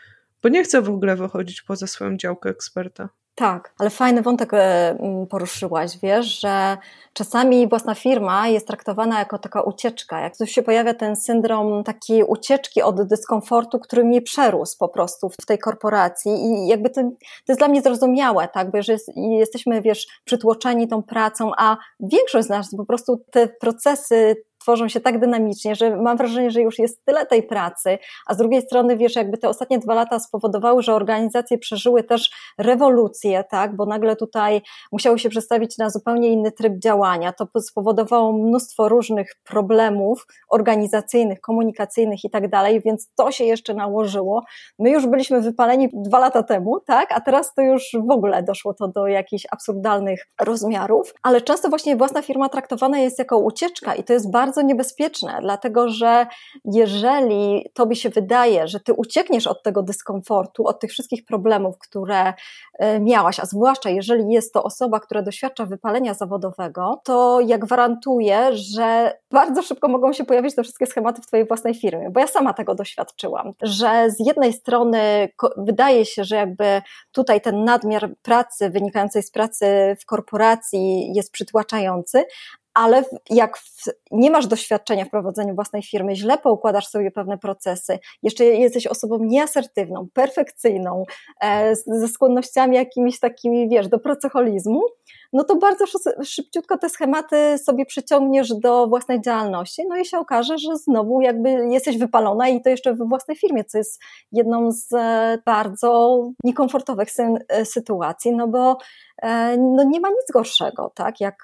bo 0.43 0.49
nie 0.49 0.63
chce 0.63 0.81
w 0.81 0.89
ogóle 0.89 1.15
wychodzić 1.15 1.61
poza 1.61 1.87
swoją 1.87 2.17
działkę 2.17 2.49
eksperta. 2.49 3.09
Tak, 3.39 3.73
ale 3.77 3.89
fajny 3.89 4.21
wątek 4.21 4.53
e, 4.53 4.97
poruszyłaś, 5.29 5.97
wiesz, 6.03 6.39
że 6.39 6.77
czasami 7.13 7.67
własna 7.67 7.95
firma 7.95 8.47
jest 8.47 8.67
traktowana 8.67 9.19
jako 9.19 9.37
taka 9.37 9.61
ucieczka. 9.61 10.19
Jak 10.19 10.37
tu 10.37 10.45
się 10.45 10.63
pojawia 10.63 10.93
ten 10.93 11.15
syndrom 11.15 11.83
takiej 11.83 12.23
ucieczki 12.23 12.81
od 12.81 13.07
dyskomfortu, 13.07 13.79
który 13.79 14.03
mnie 14.03 14.21
przerósł 14.21 14.77
po 14.77 14.89
prostu 14.89 15.29
w 15.29 15.45
tej 15.45 15.59
korporacji 15.59 16.31
i 16.31 16.67
jakby 16.67 16.89
to, 16.89 17.01
to 17.01 17.09
jest 17.47 17.59
dla 17.59 17.67
mnie 17.67 17.81
zrozumiałe, 17.81 18.47
tak, 18.47 18.71
bo 18.71 18.81
że 18.81 18.93
jest, 18.93 19.11
jesteśmy, 19.15 19.81
wiesz, 19.81 20.07
przytłoczeni 20.25 20.87
tą 20.87 21.03
pracą, 21.03 21.51
a 21.57 21.77
większość 21.99 22.47
z 22.47 22.49
nas 22.49 22.75
po 22.77 22.85
prostu 22.85 23.21
te 23.31 23.47
procesy 23.47 24.35
tworzą 24.59 24.87
się 24.87 24.99
tak 24.99 25.19
dynamicznie, 25.19 25.75
że 25.75 25.95
mam 25.95 26.17
wrażenie, 26.17 26.51
że 26.51 26.61
już 26.61 26.79
jest 26.79 27.05
tyle 27.05 27.25
tej 27.25 27.43
pracy, 27.43 27.97
a 28.27 28.33
z 28.33 28.37
drugiej 28.37 28.61
strony, 28.61 28.97
wiesz, 28.97 29.15
jakby 29.15 29.37
te 29.37 29.49
ostatnie 29.49 29.79
dwa 29.79 29.93
lata 29.93 30.19
spowodowały, 30.19 30.83
że 30.83 30.93
organizacje 30.93 31.57
przeżyły 31.57 32.03
też 32.03 32.29
rewolucję, 32.57 33.43
tak, 33.43 33.75
bo 33.75 33.85
nagle 33.85 34.15
tutaj 34.15 34.61
musiały 34.91 35.19
się 35.19 35.29
przestawić 35.29 35.77
na 35.77 35.89
zupełnie 35.89 36.29
inny 36.29 36.51
tryb 36.51 36.73
działania. 36.77 37.33
To 37.33 37.61
spowodowało 37.61 38.33
mnóstwo 38.33 38.89
różnych 38.89 39.31
problemów 39.43 40.27
organizacyjnych, 40.49 41.41
komunikacyjnych 41.41 42.23
i 42.23 42.29
tak 42.29 42.49
dalej, 42.49 42.81
więc 42.81 43.11
to 43.15 43.31
się 43.31 43.43
jeszcze 43.43 43.73
nałożyło. 43.73 44.43
My 44.79 44.89
już 44.89 45.07
byliśmy 45.07 45.41
wypaleni 45.41 45.89
dwa 45.93 46.19
lata 46.19 46.43
temu, 46.43 46.79
tak, 46.79 47.11
a 47.11 47.21
teraz 47.21 47.53
to 47.53 47.61
już 47.61 47.83
w 48.07 48.11
ogóle 48.11 48.43
doszło 48.43 48.73
to 48.73 48.87
do 48.87 49.07
jakichś 49.07 49.45
absurdalnych 49.51 50.25
rozmiarów, 50.41 51.13
ale 51.23 51.41
często 51.41 51.69
właśnie 51.69 51.95
własna 51.95 52.21
firma 52.21 52.49
traktowana 52.49 52.99
jest 52.99 53.19
jako 53.19 53.37
ucieczka 53.37 53.95
i 53.95 54.03
to 54.03 54.13
jest 54.13 54.31
bardzo 54.31 54.48
bardzo 54.49 54.61
niebezpieczne, 54.61 55.39
dlatego 55.41 55.89
że 55.89 56.27
jeżeli 56.65 57.69
tobie 57.73 57.95
się 57.95 58.09
wydaje, 58.09 58.67
że 58.67 58.79
ty 58.79 58.93
uciekniesz 58.93 59.47
od 59.47 59.63
tego 59.63 59.83
dyskomfortu, 59.83 60.67
od 60.67 60.79
tych 60.79 60.91
wszystkich 60.91 61.25
problemów, 61.25 61.77
które 61.77 62.33
e, 62.79 62.99
miałaś, 62.99 63.39
a 63.39 63.45
zwłaszcza 63.45 63.89
jeżeli 63.89 64.33
jest 64.33 64.53
to 64.53 64.63
osoba, 64.63 64.99
która 64.99 65.21
doświadcza 65.21 65.65
wypalenia 65.65 66.13
zawodowego, 66.13 67.01
to 67.03 67.39
ja 67.39 67.57
gwarantuję, 67.57 68.49
że 68.51 69.13
bardzo 69.31 69.61
szybko 69.61 69.87
mogą 69.87 70.13
się 70.13 70.25
pojawić 70.25 70.55
te 70.55 70.63
wszystkie 70.63 70.85
schematy 70.85 71.21
w 71.21 71.27
twojej 71.27 71.47
własnej 71.47 71.75
firmie, 71.75 72.09
bo 72.11 72.19
ja 72.19 72.27
sama 72.27 72.53
tego 72.53 72.75
doświadczyłam, 72.75 73.53
że 73.61 74.11
z 74.11 74.27
jednej 74.27 74.53
strony 74.53 75.29
wydaje 75.57 76.05
się, 76.05 76.23
że 76.23 76.35
jakby 76.35 76.81
tutaj 77.11 77.41
ten 77.41 77.63
nadmiar 77.63 78.09
pracy 78.21 78.69
wynikającej 78.69 79.23
z 79.23 79.31
pracy 79.31 79.65
w 80.01 80.05
korporacji 80.05 81.13
jest 81.15 81.31
przytłaczający, 81.31 82.25
ale 82.79 83.03
jak 83.29 83.59
nie 84.11 84.31
masz 84.31 84.47
doświadczenia 84.47 85.05
w 85.05 85.09
prowadzeniu 85.09 85.55
własnej 85.55 85.83
firmy, 85.83 86.15
źle 86.15 86.37
poukładasz 86.37 86.87
sobie 86.87 87.11
pewne 87.11 87.37
procesy, 87.37 87.99
jeszcze 88.23 88.45
jesteś 88.45 88.87
osobą 88.87 89.17
nieasertywną, 89.21 90.07
perfekcyjną, 90.13 91.03
e, 91.41 91.75
ze 91.75 92.07
skłonnościami 92.07 92.75
jakimiś 92.75 93.19
takimi, 93.19 93.69
wiesz, 93.69 93.87
do 93.87 93.99
pracoholizmu, 93.99 94.81
no 95.33 95.43
to 95.43 95.55
bardzo 95.55 95.85
szybciutko 96.23 96.77
te 96.77 96.89
schematy 96.89 97.57
sobie 97.57 97.85
przyciągniesz 97.85 98.53
do 98.53 98.87
własnej 98.87 99.21
działalności, 99.21 99.83
no 99.89 99.97
i 99.97 100.05
się 100.05 100.19
okaże, 100.19 100.57
że 100.57 100.77
znowu 100.77 101.21
jakby 101.21 101.49
jesteś 101.49 101.97
wypalona 101.97 102.49
i 102.49 102.61
to 102.61 102.69
jeszcze 102.69 102.93
we 102.93 103.05
własnej 103.05 103.37
firmie, 103.37 103.63
co 103.63 103.77
jest 103.77 104.01
jedną 104.31 104.71
z 104.71 104.93
e, 104.93 105.37
bardzo 105.45 106.21
niekomfortowych 106.43 107.09
e, 107.49 107.65
sytuacji, 107.65 108.35
no 108.35 108.47
bo 108.47 108.77
e, 109.21 109.57
no 109.57 109.83
nie 109.83 109.99
ma 109.99 110.09
nic 110.09 110.31
gorszego, 110.33 110.91
tak, 110.95 111.19
jak 111.19 111.43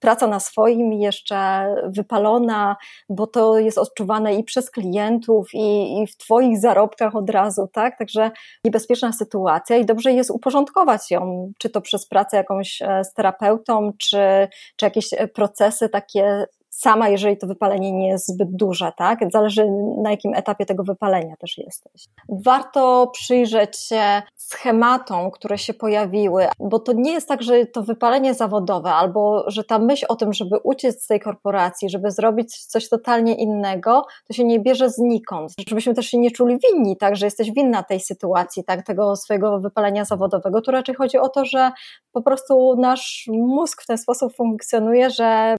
praca 0.00 0.26
na 0.26 0.40
swoim 0.40 0.92
jeszcze 0.92 1.66
wypalona, 1.88 2.76
bo 3.08 3.26
to 3.26 3.58
jest 3.58 3.78
odczuwane 3.78 4.34
i 4.34 4.44
przez 4.44 4.70
klientów 4.70 5.48
i, 5.54 5.98
i 6.02 6.06
w 6.06 6.16
Twoich 6.16 6.60
zarobkach 6.60 7.16
od 7.16 7.30
razu, 7.30 7.68
tak, 7.72 7.98
także 7.98 8.30
niebezpieczna 8.64 9.12
sytuacja 9.12 9.76
i 9.76 9.84
dobrze 9.84 10.12
jest 10.12 10.30
uporządkować 10.30 11.10
ją, 11.10 11.52
czy 11.58 11.70
to 11.70 11.80
przez 11.80 12.06
pracę 12.06 12.36
jakąś 12.36 12.82
terapeutą, 13.14 13.92
czy, 13.98 14.48
czy 14.76 14.86
jakieś 14.86 15.08
procesy 15.34 15.88
takie 15.88 16.46
sama, 16.70 17.08
jeżeli 17.08 17.36
to 17.36 17.46
wypalenie 17.46 17.92
nie 17.92 18.08
jest 18.08 18.28
zbyt 18.28 18.56
duże, 18.56 18.92
tak? 18.96 19.18
Zależy 19.32 19.66
na 20.02 20.10
jakim 20.10 20.34
etapie 20.34 20.66
tego 20.66 20.84
wypalenia 20.84 21.36
też 21.36 21.58
jesteś. 21.58 22.04
Warto 22.28 23.10
przyjrzeć 23.12 23.78
się 23.78 24.22
schematom, 24.48 25.30
które 25.30 25.58
się 25.58 25.74
pojawiły, 25.74 26.46
bo 26.58 26.78
to 26.78 26.92
nie 26.92 27.12
jest 27.12 27.28
tak, 27.28 27.42
że 27.42 27.66
to 27.66 27.82
wypalenie 27.82 28.34
zawodowe, 28.34 28.90
albo 28.90 29.44
że 29.46 29.64
ta 29.64 29.78
myśl 29.78 30.06
o 30.08 30.16
tym, 30.16 30.32
żeby 30.32 30.58
uciec 30.62 31.04
z 31.04 31.06
tej 31.06 31.20
korporacji, 31.20 31.90
żeby 31.90 32.10
zrobić 32.10 32.66
coś 32.66 32.88
totalnie 32.88 33.34
innego, 33.34 34.06
to 34.26 34.32
się 34.32 34.44
nie 34.44 34.60
bierze 34.60 34.90
znikąd. 34.90 35.52
Żebyśmy 35.68 35.94
też 35.94 36.06
się 36.06 36.18
nie 36.18 36.30
czuli 36.30 36.58
winni, 36.58 36.96
tak, 36.96 37.16
że 37.16 37.26
jesteś 37.26 37.52
winna 37.52 37.82
tej 37.82 38.00
sytuacji, 38.00 38.64
tak, 38.64 38.86
tego 38.86 39.16
swojego 39.16 39.60
wypalenia 39.60 40.04
zawodowego. 40.04 40.60
Tu 40.60 40.70
raczej 40.70 40.94
chodzi 40.94 41.18
o 41.18 41.28
to, 41.28 41.44
że 41.44 41.70
po 42.12 42.22
prostu 42.22 42.74
nasz 42.78 43.28
mózg 43.32 43.82
w 43.82 43.86
ten 43.86 43.98
sposób 43.98 44.36
funkcjonuje, 44.36 45.10
że 45.10 45.56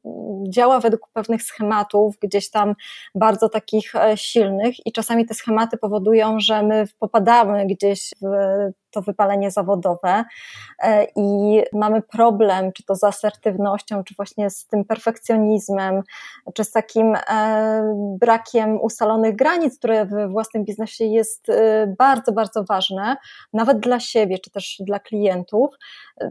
działa 0.50 0.80
według 0.80 1.08
pewnych 1.14 1.44
schematów, 1.44 2.16
gdzieś 2.22 2.50
tam 2.50 2.74
bardzo 3.16 3.50
takich 3.50 3.96
e, 3.96 4.18
silnych, 4.18 4.86
i 4.86 4.92
czasami 4.92 5.26
te 5.26 5.34
schematy 5.34 5.78
powodują, 5.78 6.40
że 6.40 6.64
my 6.64 6.88
popadamy 7.00 7.66
gdzieś 7.66 8.10
w 8.22 8.28
to 8.96 9.02
wypalenie 9.02 9.52
zawodowe 9.52 10.26
e, 10.80 11.08
i 11.16 11.62
mamy 11.74 12.02
problem, 12.02 12.72
czy 12.72 12.84
to 12.84 12.96
z 12.96 13.04
asertywnością, 13.04 14.04
czy 14.04 14.16
właśnie 14.16 14.50
z 14.50 14.66
tym 14.66 14.86
perfekcjonizmem, 14.86 16.04
czy 16.54 16.64
z 16.64 16.72
takim 16.72 17.16
e, 17.16 17.96
brakiem 18.20 18.82
ustalonych 18.82 19.36
granic, 19.36 19.78
które 19.78 20.06
w 20.06 20.32
własnym 20.32 20.64
biznesie 20.64 21.06
jest 21.06 21.48
bardzo, 21.98 22.32
bardzo 22.32 22.64
ważne, 22.64 23.18
nawet 23.54 23.80
dla 23.80 24.00
siebie, 24.00 24.40
czy 24.40 24.50
też 24.50 24.78
dla 24.80 25.00
klientów, 25.00 25.76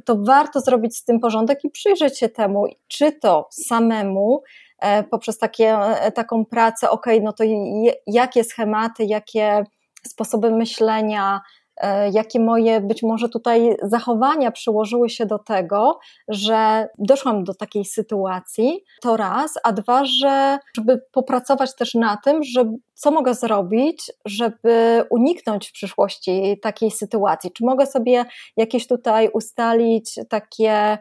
to 0.04 0.16
warto 0.16 0.60
zrobić 0.60 0.96
z 0.96 1.04
tym 1.04 1.20
porządek 1.20 1.64
i 1.64 1.70
przyjrzeć 1.70 2.18
się 2.18 2.28
temu, 2.28 2.66
czy 2.88 3.12
to 3.12 3.48
samemu, 3.50 4.42
E, 4.84 5.04
poprzez 5.04 5.38
takie, 5.38 5.78
e, 5.78 6.12
taką 6.12 6.44
pracę, 6.44 6.90
ok, 6.90 7.06
no 7.22 7.32
to 7.32 7.44
jakie 8.06 8.44
schematy, 8.44 9.04
jakie 9.04 9.64
sposoby 10.06 10.50
myślenia, 10.50 11.40
e, 11.40 11.40
jakie 12.12 12.40
moje 12.40 12.80
być 12.80 13.02
może 13.02 13.28
tutaj 13.28 13.76
zachowania 13.82 14.50
przyłożyły 14.50 15.10
się 15.10 15.26
do 15.26 15.38
tego, 15.38 15.98
że 16.28 16.88
doszłam 16.98 17.44
do 17.44 17.54
takiej 17.54 17.84
sytuacji, 17.84 18.84
to 19.02 19.16
raz, 19.16 19.54
a 19.64 19.72
dwa, 19.72 20.04
że 20.04 20.58
żeby 20.76 21.02
popracować 21.12 21.76
też 21.76 21.94
na 21.94 22.16
tym, 22.24 22.42
że 22.42 22.64
co 22.94 23.10
mogę 23.10 23.34
zrobić, 23.34 24.12
żeby 24.24 25.04
uniknąć 25.10 25.68
w 25.68 25.72
przyszłości 25.72 26.58
takiej 26.62 26.90
sytuacji? 26.90 27.52
Czy 27.52 27.64
mogę 27.64 27.86
sobie 27.86 28.24
jakieś 28.56 28.86
tutaj 28.86 29.28
ustalić 29.32 30.14
takie 30.28 30.98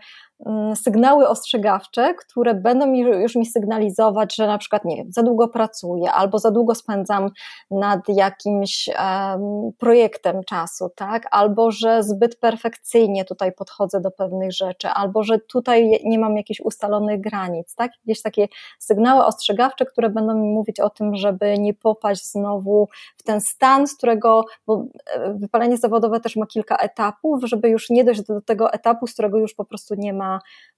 sygnały 0.75 1.27
ostrzegawcze, 1.27 2.13
które 2.13 2.53
będą 2.53 2.87
mi, 2.87 2.99
już 2.99 3.35
mi 3.35 3.45
sygnalizować, 3.45 4.35
że 4.35 4.47
na 4.47 4.57
przykład, 4.57 4.85
nie 4.85 4.95
wiem, 4.97 5.11
za 5.11 5.23
długo 5.23 5.47
pracuję 5.47 6.11
albo 6.11 6.39
za 6.39 6.51
długo 6.51 6.75
spędzam 6.75 7.29
nad 7.71 7.99
jakimś 8.07 8.89
um, 8.89 9.71
projektem 9.77 10.43
czasu, 10.43 10.89
tak? 10.95 11.27
Albo 11.31 11.71
że 11.71 12.03
zbyt 12.03 12.39
perfekcyjnie 12.39 13.25
tutaj 13.25 13.51
podchodzę 13.51 14.01
do 14.01 14.11
pewnych 14.11 14.51
rzeczy, 14.51 14.87
albo 14.87 15.23
że 15.23 15.39
tutaj 15.39 16.01
nie 16.03 16.19
mam 16.19 16.37
jakichś 16.37 16.59
ustalonych 16.59 17.21
granic, 17.21 17.75
tak? 17.75 17.91
Jakieś 18.05 18.21
takie 18.21 18.47
sygnały 18.79 19.25
ostrzegawcze, 19.25 19.85
które 19.85 20.09
będą 20.09 20.33
mi 20.33 20.49
mówić 20.49 20.79
o 20.79 20.89
tym, 20.89 21.15
żeby 21.15 21.59
nie 21.59 21.73
popaść 21.73 22.31
znowu 22.31 22.87
w 23.17 23.23
ten 23.23 23.41
stan, 23.41 23.87
z 23.87 23.97
którego, 23.97 24.45
bo 24.67 24.85
e, 25.05 25.33
wypalenie 25.33 25.77
zawodowe 25.77 26.19
też 26.19 26.35
ma 26.35 26.45
kilka 26.45 26.77
etapów, 26.77 27.43
żeby 27.43 27.69
już 27.69 27.89
nie 27.89 28.03
dojść 28.03 28.21
do 28.21 28.41
tego 28.41 28.73
etapu, 28.73 29.07
z 29.07 29.13
którego 29.13 29.37
już 29.37 29.53
po 29.53 29.65
prostu 29.65 29.95
nie 29.95 30.13
ma 30.13 30.32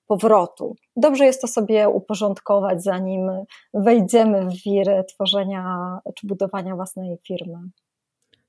powrotu. 0.08 0.76
Dobrze 0.96 1.26
jest 1.26 1.42
to 1.42 1.48
sobie 1.48 1.90
uporządkować, 1.90 2.84
zanim 2.84 3.32
wejdziemy 3.74 4.46
w 4.46 4.64
wirę 4.66 5.04
tworzenia 5.04 5.78
czy 6.16 6.28
budowania 6.28 6.76
własnej 6.76 7.18
firmy. 7.28 7.58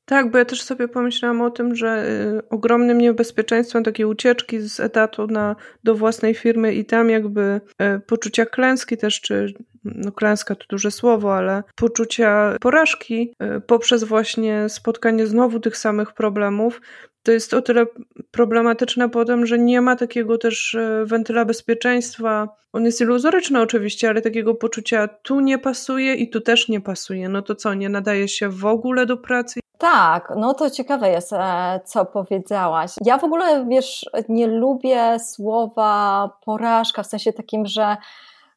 Tak, 0.07 0.31
bo 0.31 0.39
ja 0.39 0.45
też 0.45 0.63
sobie 0.63 0.89
pomyślałam 0.89 1.41
o 1.41 1.51
tym, 1.51 1.77
że 1.77 2.09
y, 2.39 2.49
ogromnym 2.49 2.99
niebezpieczeństwem 2.99 3.85
takiej 3.85 4.07
ucieczki 4.07 4.61
z 4.61 4.81
etatu 4.81 5.27
na, 5.27 5.57
do 5.85 5.95
własnej 5.95 6.35
firmy 6.35 6.75
i 6.75 6.85
tam 6.85 7.11
jakby 7.11 7.61
y, 7.97 8.01
poczucia 8.01 8.47
klęski 8.47 8.97
też, 8.97 9.21
czy 9.21 9.55
no 9.85 10.13
klęska 10.13 10.55
to 10.55 10.65
duże 10.69 10.91
słowo, 10.91 11.37
ale 11.37 11.63
poczucia 11.75 12.57
porażki 12.61 13.35
y, 13.57 13.61
poprzez 13.61 14.05
właśnie 14.05 14.69
spotkanie 14.69 15.27
znowu 15.27 15.61
tych 15.61 15.77
samych 15.77 16.13
problemów, 16.13 16.81
to 17.23 17.33
jest 17.33 17.55
o 17.55 17.63
tyle 17.63 17.87
problematyczne 18.31 19.09
potem, 19.09 19.47
że 19.47 19.59
nie 19.59 19.81
ma 19.81 19.97
takiego 19.97 20.39
też 20.39 20.77
wentyla 21.05 21.45
bezpieczeństwa. 21.45 22.49
On 22.73 22.85
jest 22.85 23.01
iluzoryczny 23.01 23.61
oczywiście, 23.61 24.09
ale 24.09 24.23
takiego 24.23 24.55
poczucia 24.55 25.09
tu 25.09 25.41
nie 25.41 25.59
pasuje 25.59 26.15
i 26.15 26.31
tu 26.31 26.41
też 26.41 26.69
nie 26.69 26.81
pasuje. 26.81 27.29
No 27.29 27.43
to 27.43 27.55
co, 27.55 27.75
nie 27.75 27.89
nadaje 27.89 28.29
się 28.29 28.49
w 28.49 28.65
ogóle 28.65 29.07
do 29.07 29.17
pracy? 29.17 29.61
Tak, 29.79 30.33
no 30.37 30.55
to 30.55 30.71
ciekawe 30.71 31.11
jest, 31.11 31.33
e, 31.33 31.81
co 31.85 32.05
powiedziałaś. 32.05 32.91
Ja 33.05 33.19
w 33.19 33.25
ogóle, 33.25 33.65
wiesz, 33.69 34.07
nie 34.29 34.47
lubię 34.47 35.19
słowa 35.19 36.31
porażka, 36.45 37.03
w 37.03 37.07
sensie 37.07 37.33
takim, 37.33 37.67
że 37.67 37.97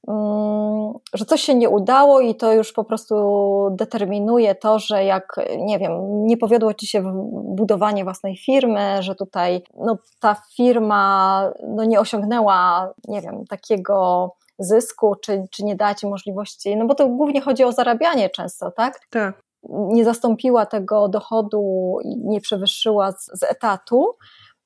Mm, 0.07 0.93
że 1.13 1.25
coś 1.25 1.41
się 1.41 1.55
nie 1.55 1.69
udało 1.69 2.19
i 2.21 2.35
to 2.35 2.53
już 2.53 2.73
po 2.73 2.83
prostu 2.83 3.15
determinuje 3.71 4.55
to, 4.55 4.79
że 4.79 5.05
jak, 5.05 5.35
nie 5.57 5.79
wiem, 5.79 6.25
nie 6.25 6.37
powiodło 6.37 6.73
ci 6.73 6.87
się 6.87 7.03
budowanie 7.31 8.03
własnej 8.03 8.37
firmy, 8.37 8.97
że 9.03 9.15
tutaj 9.15 9.63
no, 9.77 9.97
ta 10.19 10.35
firma 10.55 11.43
no, 11.67 11.83
nie 11.83 11.99
osiągnęła, 11.99 12.93
nie 13.07 13.21
wiem, 13.21 13.45
takiego 13.49 14.29
zysku, 14.59 15.15
czy, 15.15 15.47
czy 15.51 15.63
nie 15.63 15.75
da 15.75 15.95
ci 15.95 16.07
możliwości, 16.07 16.77
no 16.77 16.85
bo 16.85 16.95
to 16.95 17.07
głównie 17.07 17.41
chodzi 17.41 17.63
o 17.63 17.71
zarabianie 17.71 18.29
często, 18.29 18.71
tak? 18.71 18.99
Tak. 19.09 19.48
Nie 19.69 20.05
zastąpiła 20.05 20.65
tego 20.65 21.09
dochodu 21.09 21.97
i 22.03 22.17
nie 22.17 22.41
przewyższyła 22.41 23.11
z, 23.11 23.25
z 23.39 23.43
etatu, 23.43 24.15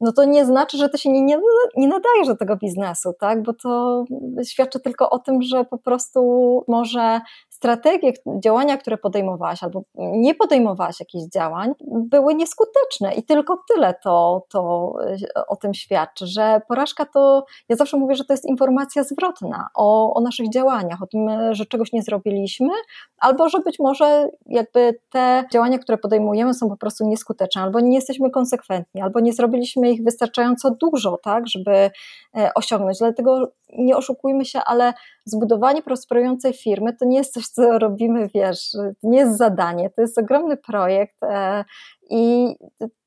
no 0.04 0.12
to 0.14 0.26
nie 0.26 0.46
znaczy, 0.46 0.78
że 0.78 0.90
ty 0.90 0.98
się 0.98 1.12
nie, 1.12 1.22
nie, 1.22 1.38
nie 1.78 1.88
nadajesz 1.88 2.28
do 2.28 2.36
tego 2.36 2.56
biznesu, 2.56 3.14
tak? 3.20 3.44
Bo 3.44 3.54
to 3.54 4.06
świadczy 4.44 4.80
tylko 4.80 5.10
o 5.10 5.20
tym, 5.20 5.42
że 5.42 5.66
po 5.66 5.78
prostu 5.78 6.22
może 6.68 7.22
strategie 7.64 8.14
działania, 8.44 8.78
które 8.78 8.98
podejmowałaś 8.98 9.64
albo 9.64 9.84
nie 9.96 10.36
podejmowałaś 10.36 11.00
jakichś 11.00 11.24
działań, 11.34 11.72
były 11.92 12.36
nieskuteczne 12.36 13.14
i 13.14 13.24
tylko 13.24 13.64
tyle 13.74 13.94
to, 14.04 14.46
to 14.50 14.94
e, 15.38 15.48
o 15.48 15.56
tym 15.56 15.74
świadczy, 15.74 16.28
że 16.28 16.62
porażka 16.68 17.06
to, 17.06 17.46
ja 17.70 17.76
zawsze 17.76 17.98
mówię, 17.98 18.16
że 18.16 18.26
to 18.26 18.34
jest 18.34 18.46
informacja 18.46 19.04
zwrotna 19.04 19.68
o, 19.76 20.14
o 20.14 20.22
naszych 20.22 20.50
działaniach, 20.50 21.04
o 21.04 21.08
tym, 21.08 21.28
że 21.52 21.66
czegoś 21.66 21.94
nie 21.94 22.04
zrobiliśmy, 22.04 22.70
albo 23.18 23.50
że 23.50 23.60
być 23.60 23.80
może 23.80 24.30
jakby 24.46 25.00
te 25.10 25.44
działania, 25.52 25.80
które 25.80 25.98
podejmujemy 25.98 26.54
są 26.54 26.70
po 26.70 26.78
prostu 26.78 27.08
nieskuteczne, 27.08 27.62
albo 27.62 27.80
nie 27.80 27.96
jesteśmy 27.96 28.32
konsekwentni, 28.32 29.02
albo 29.02 29.20
nie 29.20 29.34
zrobiliśmy 29.34 29.92
ich 29.92 30.04
wystarczająco 30.04 30.72
dużo, 30.72 31.18
tak, 31.24 31.48
żeby 31.48 31.92
e, 32.38 32.52
osiągnąć. 32.56 32.98
Dlatego 33.00 33.52
nie 33.78 33.98
oszukujmy 33.98 34.46
się, 34.46 34.60
ale 34.66 34.94
zbudowanie 35.26 35.82
prosperującej 35.82 36.54
firmy 36.54 36.94
to 37.00 37.06
nie 37.06 37.18
jest 37.18 37.34
coś, 37.34 37.48
co 37.48 37.80
robimy, 37.80 38.30
wiesz, 38.36 38.72
to 38.72 39.10
nie 39.10 39.18
jest 39.18 39.38
zadanie, 39.38 39.90
to 39.90 40.02
jest 40.02 40.18
ogromny 40.18 40.58
projekt 40.58 41.24
e, 41.24 41.66
i 42.10 42.56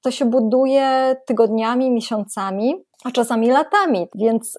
to 0.03 0.11
się 0.11 0.25
buduje 0.25 1.17
tygodniami, 1.27 1.91
miesiącami, 1.91 2.75
a 3.05 3.11
czasami 3.11 3.51
latami, 3.51 4.09
więc 4.15 4.59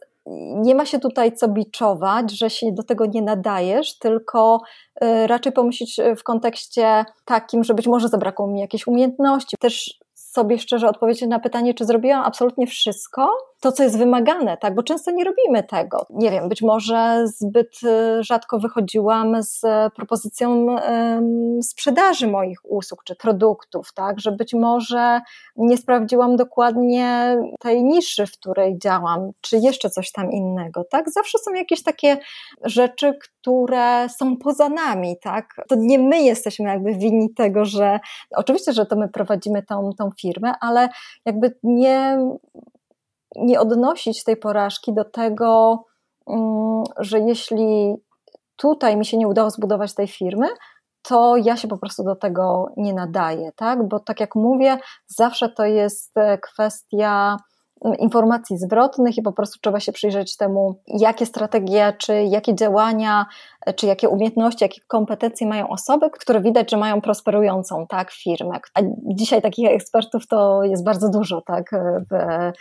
nie 0.55 0.75
ma 0.75 0.85
się 0.85 0.99
tutaj 0.99 1.35
co 1.35 1.47
biczować, 1.47 2.31
że 2.31 2.49
się 2.49 2.71
do 2.71 2.84
tego 2.84 3.05
nie 3.05 3.21
nadajesz, 3.21 3.99
tylko 3.99 4.61
y, 5.03 5.27
raczej 5.27 5.51
pomyśleć 5.51 5.99
w 6.17 6.23
kontekście 6.23 7.05
takim, 7.25 7.63
że 7.63 7.73
być 7.73 7.88
może 7.88 8.07
zabrakło 8.07 8.47
mi 8.47 8.59
jakiejś 8.59 8.88
umiejętności. 8.88 9.57
Też 9.59 9.99
sobie 10.13 10.59
szczerze 10.59 10.88
odpowiedzieć 10.88 11.29
na 11.29 11.39
pytanie, 11.39 11.73
czy 11.73 11.85
zrobiłam 11.85 12.23
absolutnie 12.25 12.67
wszystko, 12.67 13.29
to, 13.59 13.71
co 13.71 13.84
jest 13.84 13.97
wymagane, 13.97 14.57
tak? 14.57 14.75
Bo 14.75 14.84
często 14.84 15.11
nie 15.11 15.23
robimy 15.23 15.63
tego. 15.63 16.05
Nie 16.09 16.31
wiem, 16.31 16.49
być 16.49 16.61
może 16.61 17.27
zbyt 17.27 17.84
y, 17.84 18.23
rzadko 18.23 18.59
wychodziłam 18.59 19.43
z 19.43 19.61
propozycją 19.95 20.65
um, 20.65 21.63
sprzedaży 21.63 22.27
moich 22.27 22.59
usług 22.63 23.03
czy 23.03 23.15
produktów, 23.15 23.93
tak? 23.93 24.19
Że 24.19 24.31
być 24.31 24.53
może 24.53 25.21
nie 25.55 25.77
sprawdziłam 25.77 26.35
dokładnie 26.35 27.38
tej 27.59 27.84
niszy, 27.84 28.25
w 28.25 28.31
której 28.31 28.79
działam, 28.79 29.31
czy 29.41 29.57
jeszcze 29.57 29.89
coś 29.89 30.11
tam 30.11 30.31
innego, 30.31 30.84
tak? 30.84 31.09
Zawsze 31.09 31.38
są 31.38 31.53
jakieś 31.53 31.84
takie 31.84 32.17
rzeczy, 32.63 33.13
które 33.21 34.09
są 34.09 34.38
poza 34.38 34.69
nami, 34.69 35.15
tak? 35.21 35.45
To 35.67 35.75
nie 35.75 35.99
my 35.99 36.21
jesteśmy 36.21 36.69
jakby 36.69 36.93
winni 36.93 37.34
tego, 37.34 37.65
że 37.65 37.99
oczywiście, 38.35 38.73
że 38.73 38.85
to 38.85 38.95
my 38.95 39.09
prowadzimy 39.09 39.63
tą, 39.63 39.89
tą 39.97 40.09
firmę, 40.21 40.53
ale 40.61 40.89
jakby 41.25 41.55
nie 41.63 42.17
nie 43.38 43.59
odnosić 43.59 44.23
tej 44.23 44.38
porażki 44.38 44.93
do 44.93 45.05
tego, 45.05 45.84
mm, 46.27 46.84
że 46.97 47.19
jeśli 47.19 47.95
tutaj 48.55 48.97
mi 48.97 49.05
się 49.05 49.18
nie 49.18 49.27
udało 49.27 49.49
zbudować 49.49 49.93
tej 49.93 50.07
firmy, 50.07 50.47
to 51.01 51.38
ja 51.38 51.57
się 51.57 51.68
po 51.68 51.77
prostu 51.77 52.03
do 52.03 52.15
tego 52.15 52.68
nie 52.77 52.93
nadaję, 52.93 53.51
tak? 53.55 53.88
Bo 53.88 53.99
tak 53.99 54.19
jak 54.19 54.35
mówię, 54.35 54.77
zawsze 55.07 55.49
to 55.49 55.65
jest 55.65 56.18
e, 56.18 56.38
kwestia 56.38 57.38
mm, 57.85 57.97
informacji 57.97 58.57
zwrotnych 58.57 59.18
i 59.18 59.22
po 59.22 59.31
prostu 59.31 59.59
trzeba 59.61 59.80
się 59.80 59.91
przyjrzeć 59.91 60.38
temu, 60.38 60.81
jakie 60.88 61.26
strategie, 61.26 61.93
czy 61.97 62.23
jakie 62.23 62.55
działania 62.55 63.26
czy 63.76 63.88
jakie 63.88 64.10
umiejętności, 64.10 64.64
jakie 64.64 64.81
kompetencje 64.88 65.48
mają 65.48 65.69
osoby, 65.69 66.10
które 66.10 66.41
widać, 66.41 66.72
że 66.72 66.77
mają 66.77 67.02
prosperującą 67.02 67.88
tak, 67.88 68.11
firmę. 68.11 68.60
A 68.73 68.80
dzisiaj 69.06 69.41
takich 69.41 69.69
ekspertów 69.69 70.27
to 70.27 70.64
jest 70.64 70.84
bardzo 70.84 71.10
dużo 71.10 71.41
tak, 71.41 71.72
w, 72.11 72.52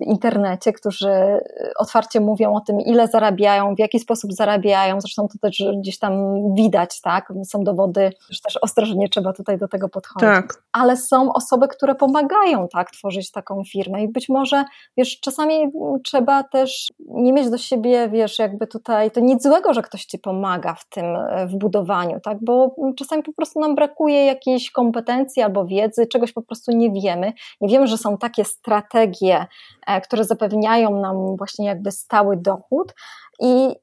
internecie, 0.00 0.72
którzy 0.72 1.40
otwarcie 1.78 2.20
mówią 2.20 2.54
o 2.54 2.60
tym, 2.60 2.80
ile 2.80 3.08
zarabiają, 3.08 3.74
w 3.74 3.78
jaki 3.78 3.98
sposób 3.98 4.32
zarabiają. 4.32 5.00
Zresztą 5.00 5.28
to 5.28 5.38
też 5.38 5.62
gdzieś 5.78 5.98
tam 5.98 6.14
widać, 6.54 7.00
tak? 7.00 7.32
Są 7.44 7.64
dowody, 7.64 8.12
że 8.30 8.40
też 8.40 8.56
ostrożnie 8.56 9.08
trzeba 9.08 9.32
tutaj 9.32 9.58
do 9.58 9.68
tego 9.68 9.88
podchodzić. 9.88 10.28
Tak. 10.28 10.62
Ale 10.72 10.96
są 10.96 11.32
osoby, 11.32 11.68
które 11.68 11.94
pomagają 11.94 12.68
tak, 12.68 12.90
tworzyć 12.90 13.30
taką 13.30 13.62
firmę 13.72 14.02
i 14.02 14.08
być 14.08 14.28
może, 14.28 14.64
wiesz, 14.96 15.20
czasami 15.20 15.72
trzeba 16.04 16.42
też 16.44 16.92
nie 17.08 17.32
mieć 17.32 17.50
do 17.50 17.58
siebie, 17.58 18.08
wiesz, 18.08 18.38
jakby 18.38 18.66
tutaj, 18.66 19.10
to 19.10 19.20
nic 19.20 19.42
złego, 19.42 19.74
że 19.74 19.82
ktoś 19.82 20.04
ci 20.04 20.18
pomaga 20.26 20.74
w 20.74 20.88
tym 20.88 21.04
e, 21.04 21.46
w 21.46 21.56
budowaniu, 21.56 22.20
tak? 22.20 22.38
Bo 22.40 22.74
czasami 22.98 23.22
po 23.22 23.32
prostu 23.32 23.60
nam 23.60 23.74
brakuje 23.74 24.24
jakiejś 24.26 24.70
kompetencji 24.70 25.42
albo 25.42 25.66
wiedzy, 25.66 26.06
czegoś 26.06 26.32
po 26.32 26.42
prostu 26.42 26.72
nie 26.72 26.90
wiemy. 26.90 27.32
Nie 27.60 27.68
wiemy, 27.68 27.86
że 27.86 27.98
są 27.98 28.18
takie 28.18 28.44
strategie, 28.44 29.46
e, 29.86 30.00
które 30.00 30.24
zapewniają 30.24 31.00
nam 31.00 31.36
właśnie 31.36 31.66
jakby 31.66 31.92
stały 31.92 32.36
dochód 32.36 32.94
i 33.40 33.74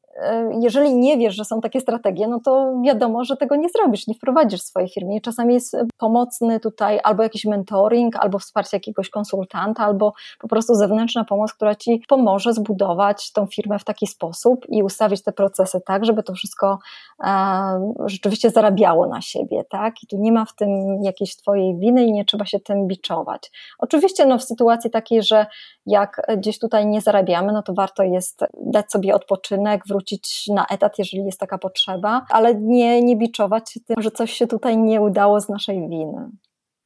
jeżeli 0.59 0.95
nie 0.95 1.17
wiesz, 1.17 1.35
że 1.35 1.45
są 1.45 1.61
takie 1.61 1.79
strategie, 1.79 2.27
no 2.27 2.39
to 2.45 2.73
wiadomo, 2.85 3.23
że 3.23 3.37
tego 3.37 3.55
nie 3.55 3.69
zrobisz, 3.69 4.07
nie 4.07 4.13
wprowadzisz 4.13 4.61
w 4.61 4.65
swojej 4.65 4.89
firmie. 4.89 5.21
Czasami 5.21 5.53
jest 5.53 5.77
pomocny 5.97 6.59
tutaj 6.59 6.99
albo 7.03 7.23
jakiś 7.23 7.45
mentoring, 7.45 8.15
albo 8.15 8.39
wsparcie 8.39 8.77
jakiegoś 8.77 9.09
konsultanta, 9.09 9.83
albo 9.83 10.13
po 10.39 10.47
prostu 10.47 10.75
zewnętrzna 10.75 11.25
pomoc, 11.25 11.53
która 11.53 11.75
ci 11.75 12.03
pomoże 12.07 12.53
zbudować 12.53 13.31
tą 13.31 13.45
firmę 13.45 13.79
w 13.79 13.83
taki 13.83 14.07
sposób 14.07 14.65
i 14.69 14.83
ustawić 14.83 15.23
te 15.23 15.31
procesy 15.31 15.81
tak, 15.85 16.05
żeby 16.05 16.23
to 16.23 16.33
wszystko 16.33 16.79
e, 17.23 17.93
rzeczywiście 18.05 18.49
zarabiało 18.49 19.07
na 19.07 19.21
siebie, 19.21 19.63
tak? 19.69 20.03
I 20.03 20.07
tu 20.07 20.17
nie 20.17 20.31
ma 20.31 20.45
w 20.45 20.55
tym 20.55 21.03
jakiejś 21.03 21.35
twojej 21.35 21.77
winy 21.77 22.05
i 22.05 22.11
nie 22.11 22.25
trzeba 22.25 22.45
się 22.45 22.59
tym 22.59 22.87
biczować. 22.87 23.51
Oczywiście 23.79 24.25
no, 24.25 24.37
w 24.37 24.43
sytuacji 24.43 24.89
takiej, 24.89 25.23
że 25.23 25.45
jak 25.85 26.21
gdzieś 26.37 26.59
tutaj 26.59 26.87
nie 26.87 27.01
zarabiamy, 27.01 27.53
no 27.53 27.63
to 27.63 27.73
warto 27.73 28.03
jest 28.03 28.45
dać 28.61 28.91
sobie 28.91 29.15
odpoczynek, 29.15 29.83
wrócić 29.87 30.02
wrócić 30.03 30.47
na 30.47 30.65
etat, 30.67 30.99
jeżeli 30.99 31.25
jest 31.25 31.39
taka 31.39 31.57
potrzeba, 31.57 32.25
ale 32.29 32.55
nie, 32.55 33.01
nie 33.01 33.17
biczować 33.17 33.79
tym, 33.87 34.01
że 34.01 34.11
coś 34.11 34.33
się 34.33 34.47
tutaj 34.47 34.77
nie 34.77 35.01
udało 35.01 35.41
z 35.41 35.49
naszej 35.49 35.75
winy. 35.89 36.29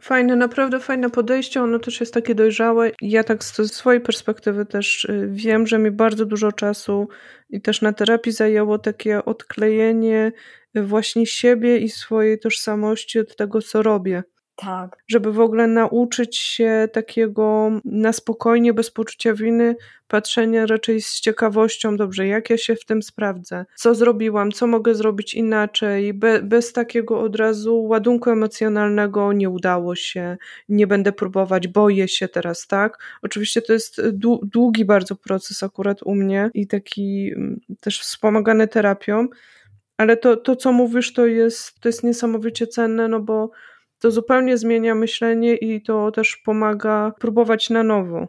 Fajne, 0.02 0.36
naprawdę 0.36 0.80
fajne 0.80 1.10
podejście, 1.10 1.64
ono 1.64 1.80
też 1.80 2.00
jest 2.00 2.14
takie 2.14 2.36
dojrzałe. 2.36 2.92
Ja 3.02 3.24
tak 3.24 3.44
z 3.44 3.74
swojej 3.74 4.02
perspektywy 4.02 4.66
też 4.66 5.06
y, 5.06 5.28
wiem, 5.32 5.68
że 5.68 5.80
mi 5.80 5.92
bardzo 5.92 6.26
dużo 6.26 6.52
czasu 6.52 7.08
i 7.50 7.62
też 7.62 7.82
na 7.82 7.94
terapii 7.94 8.32
zajęło 8.32 8.80
takie 8.80 9.26
odklejenie 9.26 10.32
właśnie 10.76 11.26
siebie 11.26 11.78
i 11.78 11.90
swojej 11.90 12.40
tożsamości 12.40 13.20
od 13.20 13.36
tego, 13.36 13.62
co 13.62 13.84
robię. 13.84 14.24
Tak. 14.58 14.98
Żeby 15.08 15.32
w 15.34 15.40
ogóle 15.40 15.68
nauczyć 15.68 16.38
się 16.38 16.88
takiego 16.94 17.72
na 17.86 18.14
spokojnie, 18.14 18.74
bez 18.74 18.92
poczucia 18.92 19.34
winy, 19.34 19.76
patrzenia 20.08 20.66
raczej 20.66 21.02
z 21.02 21.20
ciekawością, 21.20 21.98
dobrze, 21.98 22.28
jak 22.28 22.50
ja 22.50 22.58
się 22.58 22.76
w 22.76 22.86
tym 22.86 23.04
sprawdzę, 23.04 23.66
co 23.76 23.96
zrobiłam, 23.96 24.52
co 24.52 24.68
mogę 24.68 24.96
zrobić 24.96 25.34
inaczej, 25.34 26.14
Be, 26.14 26.42
bez 26.42 26.74
takiego 26.74 27.20
od 27.20 27.36
razu 27.36 27.84
ładunku 27.84 28.30
emocjonalnego, 28.30 29.34
nie 29.34 29.50
udało 29.50 29.96
się, 29.96 30.38
nie 30.70 30.88
będę 30.88 31.12
próbować, 31.12 31.68
boję 31.68 32.08
się 32.08 32.28
teraz, 32.28 32.68
tak? 32.68 32.98
Oczywiście 33.22 33.62
to 33.62 33.74
jest 33.74 34.02
długi 34.44 34.86
bardzo 34.86 35.16
proces 35.16 35.64
akurat 35.64 36.04
u 36.04 36.16
mnie 36.16 36.50
i 36.54 36.68
taki 36.68 37.32
mm, 37.36 37.60
też 37.80 38.00
wspomagany 38.00 38.68
terapią, 38.68 39.28
ale 39.98 40.18
to, 40.18 40.38
to 40.38 40.56
co 40.56 40.72
mówisz, 40.72 41.14
to 41.14 41.26
jest, 41.26 41.80
to 41.80 41.90
jest 41.90 42.04
niesamowicie 42.04 42.68
cenne, 42.68 43.08
no 43.08 43.20
bo 43.20 43.52
to 44.00 44.12
zupełnie 44.12 44.58
zmienia 44.58 44.96
myślenie 44.96 45.56
i 45.56 45.82
to 45.82 46.12
też 46.12 46.38
pomaga 46.38 47.12
próbować 47.20 47.70
na 47.70 47.84
nowo. 47.84 48.28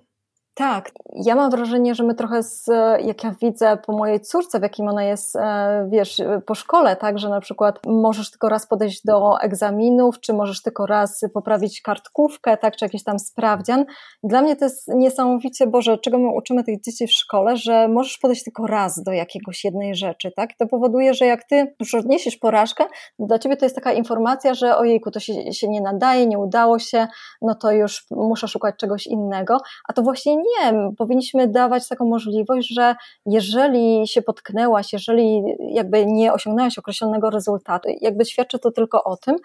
Tak, 0.58 0.90
ja 1.14 1.34
mam 1.34 1.50
wrażenie, 1.50 1.94
że 1.94 2.04
my 2.04 2.14
trochę, 2.14 2.42
z, 2.42 2.66
jak 3.04 3.24
ja 3.24 3.34
widzę 3.42 3.76
po 3.86 3.92
mojej 3.92 4.20
córce, 4.20 4.58
w 4.58 4.62
jakim 4.62 4.88
ona 4.88 5.04
jest, 5.04 5.36
e, 5.36 5.88
wiesz, 5.92 6.16
po 6.46 6.54
szkole, 6.54 6.96
tak, 6.96 7.18
że 7.18 7.28
na 7.28 7.40
przykład 7.40 7.78
możesz 7.86 8.30
tylko 8.30 8.48
raz 8.48 8.66
podejść 8.66 9.04
do 9.04 9.40
egzaminów, 9.40 10.20
czy 10.20 10.32
możesz 10.32 10.62
tylko 10.62 10.86
raz 10.86 11.20
poprawić 11.34 11.80
kartkówkę, 11.80 12.56
tak, 12.56 12.76
czy 12.76 12.84
jakiś 12.84 13.04
tam 13.04 13.18
sprawdzian. 13.18 13.84
Dla 14.22 14.42
mnie 14.42 14.56
to 14.56 14.64
jest 14.64 14.88
niesamowicie, 14.88 15.66
Boże, 15.66 15.98
czego 15.98 16.18
my 16.18 16.28
uczymy 16.28 16.64
tych 16.64 16.80
dzieci 16.80 17.06
w 17.06 17.12
szkole, 17.12 17.56
że 17.56 17.88
możesz 17.88 18.18
podejść 18.18 18.44
tylko 18.44 18.66
raz 18.66 19.02
do 19.02 19.12
jakiegoś 19.12 19.64
jednej 19.64 19.94
rzeczy, 19.94 20.32
tak. 20.36 20.50
To 20.58 20.66
powoduje, 20.66 21.14
że 21.14 21.26
jak 21.26 21.44
ty 21.44 21.74
już 21.80 21.94
odniesiesz 21.94 22.36
porażkę, 22.36 22.84
dla 23.18 23.38
ciebie 23.38 23.56
to 23.56 23.64
jest 23.64 23.74
taka 23.74 23.92
informacja, 23.92 24.54
że 24.54 24.76
ojejku, 24.76 25.10
to 25.10 25.20
się, 25.20 25.52
się 25.52 25.68
nie 25.68 25.80
nadaje, 25.80 26.26
nie 26.26 26.38
udało 26.38 26.78
się, 26.78 27.06
no 27.42 27.54
to 27.54 27.70
już 27.70 28.06
muszę 28.10 28.48
szukać 28.48 28.74
czegoś 28.76 29.06
innego, 29.06 29.58
a 29.88 29.92
to 29.92 30.02
właśnie 30.02 30.36
nie 30.36 30.47
nie, 30.48 30.90
powinniśmy 30.98 31.48
dawać 31.48 31.88
taką 31.88 32.04
możliwość, 32.04 32.74
że 32.74 32.94
jeżeli 33.26 34.08
się 34.08 34.22
potknęłaś, 34.22 34.92
jeżeli 34.92 35.42
jakby 35.58 36.06
nie 36.06 36.32
osiągnęłaś 36.32 36.78
określonego 36.78 37.30
rezultatu, 37.30 37.88
jakby 38.00 38.24
świadczy 38.24 38.58
to 38.58 38.70
tylko 38.70 39.04
o 39.04 39.16
tym, 39.16 39.36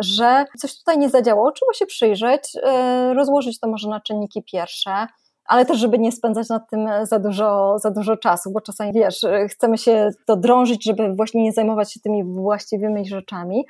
że 0.00 0.44
coś 0.58 0.78
tutaj 0.78 0.98
nie 0.98 1.08
zadziałało, 1.08 1.52
trzeba 1.52 1.72
się 1.72 1.86
przyjrzeć, 1.86 2.42
e, 2.62 3.14
rozłożyć 3.14 3.60
to 3.60 3.68
może 3.68 3.88
na 3.88 4.00
czynniki 4.00 4.42
pierwsze, 4.52 5.06
ale 5.44 5.66
też, 5.66 5.78
żeby 5.78 5.98
nie 5.98 6.12
spędzać 6.12 6.48
nad 6.48 6.70
tym 6.70 6.88
za 7.02 7.18
dużo, 7.18 7.78
za 7.78 7.90
dużo 7.90 8.16
czasu, 8.16 8.50
bo 8.52 8.60
czasami 8.60 8.92
wiesz, 8.92 9.20
chcemy 9.48 9.78
się 9.78 10.10
to 10.26 10.36
drążyć, 10.36 10.84
żeby 10.84 11.14
właśnie 11.14 11.42
nie 11.42 11.52
zajmować 11.52 11.92
się 11.92 12.00
tymi 12.00 12.24
właściwymi 12.24 13.06
rzeczami 13.06 13.64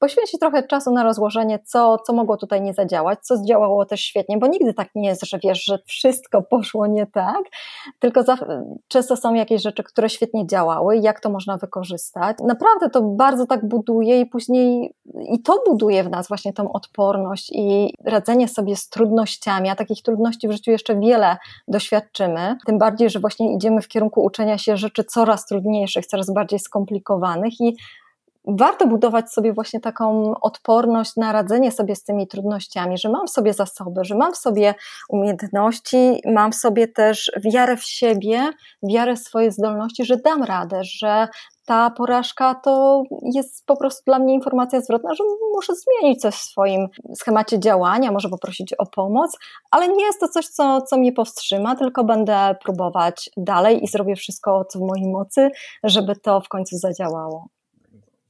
poświęcić 0.00 0.40
trochę 0.40 0.62
czasu 0.62 0.90
na 0.90 1.02
rozłożenie, 1.02 1.58
co, 1.64 1.98
co 1.98 2.12
mogło 2.12 2.36
tutaj 2.36 2.62
nie 2.62 2.74
zadziałać, 2.74 3.18
co 3.22 3.36
zdziałało 3.36 3.84
też 3.84 4.00
świetnie, 4.00 4.38
bo 4.38 4.46
nigdy 4.46 4.74
tak 4.74 4.88
nie 4.94 5.08
jest, 5.08 5.26
że 5.26 5.38
wiesz, 5.44 5.64
że 5.64 5.78
wszystko 5.86 6.42
poszło 6.50 6.86
nie 6.86 7.06
tak, 7.06 7.42
tylko 7.98 8.22
za, 8.22 8.36
często 8.88 9.16
są 9.16 9.34
jakieś 9.34 9.62
rzeczy, 9.62 9.82
które 9.82 10.08
świetnie 10.08 10.46
działały, 10.46 10.96
jak 10.96 11.20
to 11.20 11.30
można 11.30 11.56
wykorzystać. 11.56 12.36
Naprawdę 12.40 12.90
to 12.90 13.02
bardzo 13.02 13.46
tak 13.46 13.68
buduje 13.68 14.20
i 14.20 14.26
później 14.26 14.94
i 15.32 15.42
to 15.42 15.62
buduje 15.66 16.04
w 16.04 16.10
nas 16.10 16.28
właśnie 16.28 16.52
tą 16.52 16.72
odporność 16.72 17.50
i 17.54 17.94
radzenie 18.04 18.48
sobie 18.48 18.76
z 18.76 18.88
trudnościami, 18.88 19.68
a 19.68 19.76
takich 19.76 20.02
trudności 20.02 20.48
w 20.48 20.52
życiu 20.52 20.70
jeszcze 20.70 21.00
wiele 21.00 21.36
doświadczymy, 21.68 22.56
tym 22.66 22.78
bardziej, 22.78 23.10
że 23.10 23.20
właśnie 23.20 23.54
idziemy 23.54 23.82
w 23.82 23.88
kierunku 23.88 24.24
uczenia 24.24 24.58
się 24.58 24.76
rzeczy 24.76 25.04
coraz 25.04 25.46
trudniejszych, 25.46 26.06
coraz 26.06 26.32
bardziej 26.32 26.58
skomplikowanych 26.58 27.60
i 27.60 27.76
warto 28.46 28.86
budować 28.86 29.32
sobie 29.32 29.52
właśnie 29.52 29.80
taką 29.80 30.34
odporność 30.40 31.16
na 31.16 31.32
radzenie 31.32 31.72
sobie 31.72 31.96
z 31.96 32.04
tymi 32.04 32.28
trudnościami, 32.28 32.98
że 32.98 33.08
mam 33.08 33.26
w 33.26 33.30
sobie 33.30 33.52
zasoby, 33.52 34.04
że 34.04 34.14
mam 34.14 34.32
w 34.32 34.36
sobie 34.36 34.74
umiejętności, 35.08 36.20
mam 36.26 36.52
w 36.52 36.56
sobie 36.56 36.88
też 36.88 37.32
wiarę 37.52 37.76
w 37.76 37.84
siebie, 37.84 38.50
wiarę 38.82 39.16
w 39.16 39.18
swoje 39.18 39.52
zdolności, 39.52 40.04
że 40.04 40.16
dam 40.16 40.42
radę, 40.42 40.80
że 40.84 41.28
ta 41.66 41.90
porażka 41.90 42.54
to 42.54 43.02
jest 43.34 43.66
po 43.66 43.76
prostu 43.76 44.02
dla 44.06 44.18
mnie 44.18 44.34
informacja 44.34 44.80
zwrotna, 44.80 45.14
że 45.14 45.24
muszę 45.54 45.72
zmienić 45.74 46.20
coś 46.20 46.34
w 46.34 46.42
swoim 46.42 46.88
schemacie 47.20 47.58
działania, 47.58 48.12
może 48.12 48.28
poprosić 48.28 48.74
o 48.78 48.86
pomoc, 48.86 49.36
ale 49.70 49.88
nie 49.88 50.04
jest 50.04 50.20
to 50.20 50.28
coś, 50.28 50.46
co, 50.48 50.82
co 50.82 50.96
mnie 50.96 51.12
powstrzyma, 51.12 51.76
tylko 51.76 52.04
będę 52.04 52.54
próbować 52.64 53.30
dalej 53.36 53.84
i 53.84 53.86
zrobię 53.86 54.16
wszystko, 54.16 54.64
co 54.64 54.78
w 54.78 54.82
mojej 54.82 55.12
mocy, 55.12 55.50
żeby 55.84 56.16
to 56.16 56.40
w 56.40 56.48
końcu 56.48 56.76
zadziałało. 56.76 57.48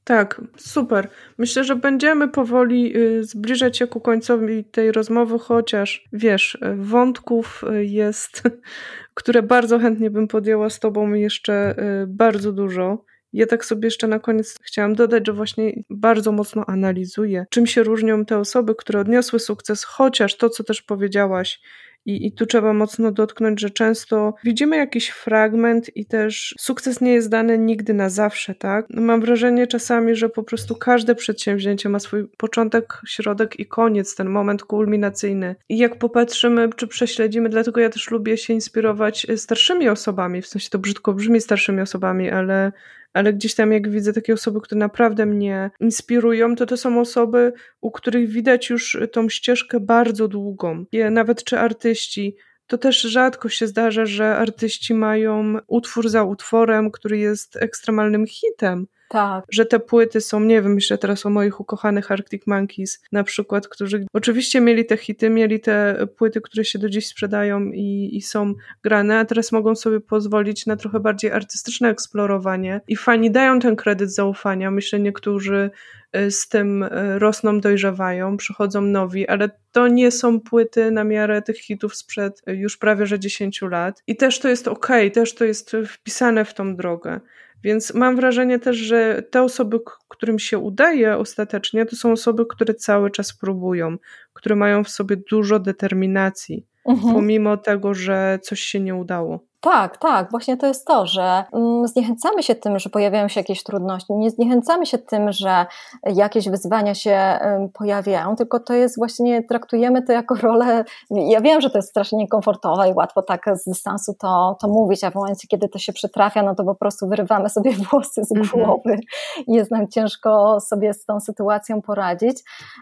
Tak, 0.03 0.41
super. 0.57 1.09
Myślę, 1.37 1.63
że 1.63 1.75
będziemy 1.75 2.27
powoli 2.27 2.97
y, 2.97 3.23
zbliżać 3.23 3.77
się 3.77 3.87
ku 3.87 4.01
końcowi 4.01 4.63
tej 4.63 4.91
rozmowy, 4.91 5.39
chociaż 5.39 6.07
wiesz, 6.13 6.57
wątków 6.77 7.63
y, 7.63 7.85
jest, 7.85 8.43
które 9.13 9.43
bardzo 9.43 9.79
chętnie 9.79 10.09
bym 10.09 10.27
podjęła 10.27 10.69
z 10.69 10.79
Tobą 10.79 11.13
jeszcze 11.13 11.75
y, 12.03 12.07
bardzo 12.07 12.51
dużo. 12.51 13.05
Ja 13.33 13.47
tak 13.47 13.65
sobie 13.65 13.87
jeszcze 13.87 14.07
na 14.07 14.19
koniec 14.19 14.59
chciałam 14.63 14.95
dodać, 14.95 15.27
że 15.27 15.33
właśnie 15.33 15.83
bardzo 15.89 16.31
mocno 16.31 16.65
analizuję, 16.67 17.45
czym 17.49 17.67
się 17.67 17.83
różnią 17.83 18.25
te 18.25 18.37
osoby, 18.37 18.75
które 18.75 18.99
odniosły 18.99 19.39
sukces, 19.39 19.83
chociaż 19.83 20.37
to, 20.37 20.49
co 20.49 20.63
też 20.63 20.81
powiedziałaś, 20.81 21.61
i, 22.05 22.27
I 22.27 22.31
tu 22.31 22.45
trzeba 22.45 22.73
mocno 22.73 23.11
dotknąć, 23.11 23.61
że 23.61 23.69
często 23.69 24.33
widzimy 24.43 24.77
jakiś 24.77 25.09
fragment 25.09 25.97
i 25.97 26.05
też 26.05 26.55
sukces 26.59 27.01
nie 27.01 27.13
jest 27.13 27.29
dany 27.29 27.57
nigdy 27.57 27.93
na 27.93 28.09
zawsze, 28.09 28.55
tak? 28.55 28.85
No 28.89 29.01
mam 29.01 29.21
wrażenie 29.21 29.67
czasami, 29.67 30.15
że 30.15 30.29
po 30.29 30.43
prostu 30.43 30.75
każde 30.75 31.15
przedsięwzięcie 31.15 31.89
ma 31.89 31.99
swój 31.99 32.27
początek, 32.37 33.01
środek 33.07 33.59
i 33.59 33.65
koniec, 33.65 34.15
ten 34.15 34.29
moment 34.29 34.63
kulminacyjny. 34.63 35.55
I 35.69 35.77
jak 35.77 35.99
popatrzymy, 35.99 36.69
czy 36.75 36.87
prześledzimy, 36.87 37.49
dlatego 37.49 37.81
ja 37.81 37.89
też 37.89 38.11
lubię 38.11 38.37
się 38.37 38.53
inspirować 38.53 39.27
starszymi 39.35 39.89
osobami, 39.89 40.41
w 40.41 40.47
sensie 40.47 40.69
to 40.69 40.79
brzydko 40.79 41.13
brzmi 41.13 41.41
starszymi 41.41 41.81
osobami, 41.81 42.29
ale 42.29 42.71
ale 43.13 43.33
gdzieś 43.33 43.55
tam 43.55 43.71
jak 43.71 43.89
widzę 43.89 44.13
takie 44.13 44.33
osoby, 44.33 44.61
które 44.61 44.79
naprawdę 44.79 45.25
mnie 45.25 45.71
inspirują, 45.79 46.55
to 46.55 46.65
to 46.65 46.77
są 46.77 46.99
osoby, 46.99 47.53
u 47.81 47.91
których 47.91 48.29
widać 48.29 48.69
już 48.69 48.97
tą 49.11 49.29
ścieżkę 49.29 49.79
bardzo 49.79 50.27
długą. 50.27 50.85
Nawet 51.11 51.43
czy 51.43 51.59
artyści, 51.59 52.35
to 52.67 52.77
też 52.77 53.01
rzadko 53.01 53.49
się 53.49 53.67
zdarza, 53.67 54.05
że 54.05 54.35
artyści 54.35 54.93
mają 54.93 55.57
utwór 55.67 56.09
za 56.09 56.23
utworem, 56.23 56.91
który 56.91 57.17
jest 57.17 57.55
ekstremalnym 57.55 58.27
hitem. 58.27 58.87
Tak. 59.11 59.45
Że 59.51 59.65
te 59.65 59.79
płyty 59.79 60.21
są, 60.21 60.39
nie 60.39 60.61
wiem, 60.61 60.73
myślę 60.73 60.97
teraz 60.97 61.25
o 61.25 61.29
moich 61.29 61.59
ukochanych 61.59 62.11
Arctic 62.11 62.47
Monkeys 62.47 63.01
na 63.11 63.23
przykład, 63.23 63.67
którzy 63.67 64.05
oczywiście 64.13 64.61
mieli 64.61 64.85
te 64.85 64.97
hity, 64.97 65.29
mieli 65.29 65.59
te 65.59 66.07
płyty, 66.17 66.41
które 66.41 66.65
się 66.65 66.79
do 66.79 66.89
dziś 66.89 67.07
sprzedają 67.07 67.65
i, 67.65 68.09
i 68.13 68.21
są 68.21 68.53
grane, 68.83 69.19
a 69.19 69.25
teraz 69.25 69.51
mogą 69.51 69.75
sobie 69.75 69.99
pozwolić 69.99 70.65
na 70.65 70.75
trochę 70.75 70.99
bardziej 70.99 71.31
artystyczne 71.31 71.89
eksplorowanie 71.89 72.81
i 72.87 72.95
fani 72.95 73.31
dają 73.31 73.59
ten 73.59 73.75
kredyt 73.75 74.13
zaufania. 74.13 74.71
Myślę, 74.71 74.99
niektórzy 74.99 75.71
y, 76.15 76.31
z 76.31 76.47
tym 76.47 76.83
y, 76.83 77.19
rosną, 77.19 77.59
dojrzewają, 77.59 78.37
przychodzą 78.37 78.81
nowi, 78.81 79.27
ale 79.27 79.49
to 79.71 79.87
nie 79.87 80.11
są 80.11 80.39
płyty 80.39 80.91
na 80.91 81.03
miarę 81.03 81.41
tych 81.41 81.57
hitów 81.57 81.95
sprzed 81.95 82.41
y, 82.49 82.55
już 82.55 82.77
prawie 82.77 83.05
że 83.05 83.19
10 83.19 83.61
lat. 83.61 84.03
I 84.07 84.15
też 84.15 84.39
to 84.39 84.49
jest 84.49 84.67
ok, 84.67 84.87
też 85.13 85.35
to 85.35 85.45
jest 85.45 85.71
wpisane 85.87 86.45
w 86.45 86.53
tą 86.53 86.75
drogę. 86.75 87.19
Więc 87.63 87.93
mam 87.93 88.15
wrażenie 88.15 88.59
też, 88.59 88.77
że 88.77 89.23
te 89.31 89.43
osoby, 89.43 89.79
którym 90.07 90.39
się 90.39 90.57
udaje 90.57 91.17
ostatecznie, 91.17 91.85
to 91.85 91.95
są 91.95 92.11
osoby, 92.11 92.45
które 92.49 92.73
cały 92.73 93.11
czas 93.11 93.33
próbują, 93.33 93.97
które 94.33 94.55
mają 94.55 94.83
w 94.83 94.89
sobie 94.89 95.17
dużo 95.31 95.59
determinacji, 95.59 96.65
mhm. 96.85 97.13
pomimo 97.13 97.57
tego, 97.57 97.93
że 97.93 98.39
coś 98.41 98.59
się 98.59 98.79
nie 98.79 98.95
udało. 98.95 99.50
Tak, 99.61 99.97
tak, 99.97 100.31
właśnie 100.31 100.57
to 100.57 100.67
jest 100.67 100.87
to, 100.87 101.05
że 101.05 101.43
mm, 101.53 101.87
zniechęcamy 101.87 102.43
się 102.43 102.55
tym, 102.55 102.79
że 102.79 102.89
pojawiają 102.89 103.27
się 103.27 103.39
jakieś 103.39 103.63
trudności, 103.63 104.13
nie 104.13 104.29
zniechęcamy 104.29 104.85
się 104.85 104.97
tym, 104.97 105.31
że 105.31 105.65
jakieś 106.05 106.49
wyzwania 106.49 106.95
się 106.95 107.39
pojawiają, 107.73 108.35
tylko 108.35 108.59
to 108.59 108.73
jest 108.73 108.97
właśnie, 108.97 109.43
traktujemy 109.43 110.01
to 110.01 110.13
jako 110.13 110.35
rolę, 110.35 110.83
ja 111.11 111.41
wiem, 111.41 111.61
że 111.61 111.69
to 111.69 111.77
jest 111.77 111.89
strasznie 111.89 112.17
niekomfortowe 112.17 112.89
i 112.89 112.93
łatwo 112.93 113.21
tak 113.21 113.45
z 113.53 113.69
dystansu 113.69 114.13
to, 114.19 114.57
to 114.61 114.67
mówić, 114.67 115.03
a 115.03 115.11
w 115.11 115.15
momencie, 115.15 115.47
kiedy 115.47 115.69
to 115.69 115.79
się 115.79 115.93
przytrafia, 115.93 116.43
no 116.43 116.55
to 116.55 116.63
po 116.63 116.75
prostu 116.75 117.07
wyrywamy 117.07 117.49
sobie 117.49 117.71
włosy 117.91 118.23
z 118.23 118.31
mhm. 118.31 118.65
głowy 118.65 118.99
i 119.47 119.53
jest 119.53 119.71
nam 119.71 119.87
ciężko 119.87 120.59
sobie 120.59 120.93
z 120.93 121.05
tą 121.05 121.19
sytuacją 121.19 121.81
poradzić, 121.81 122.37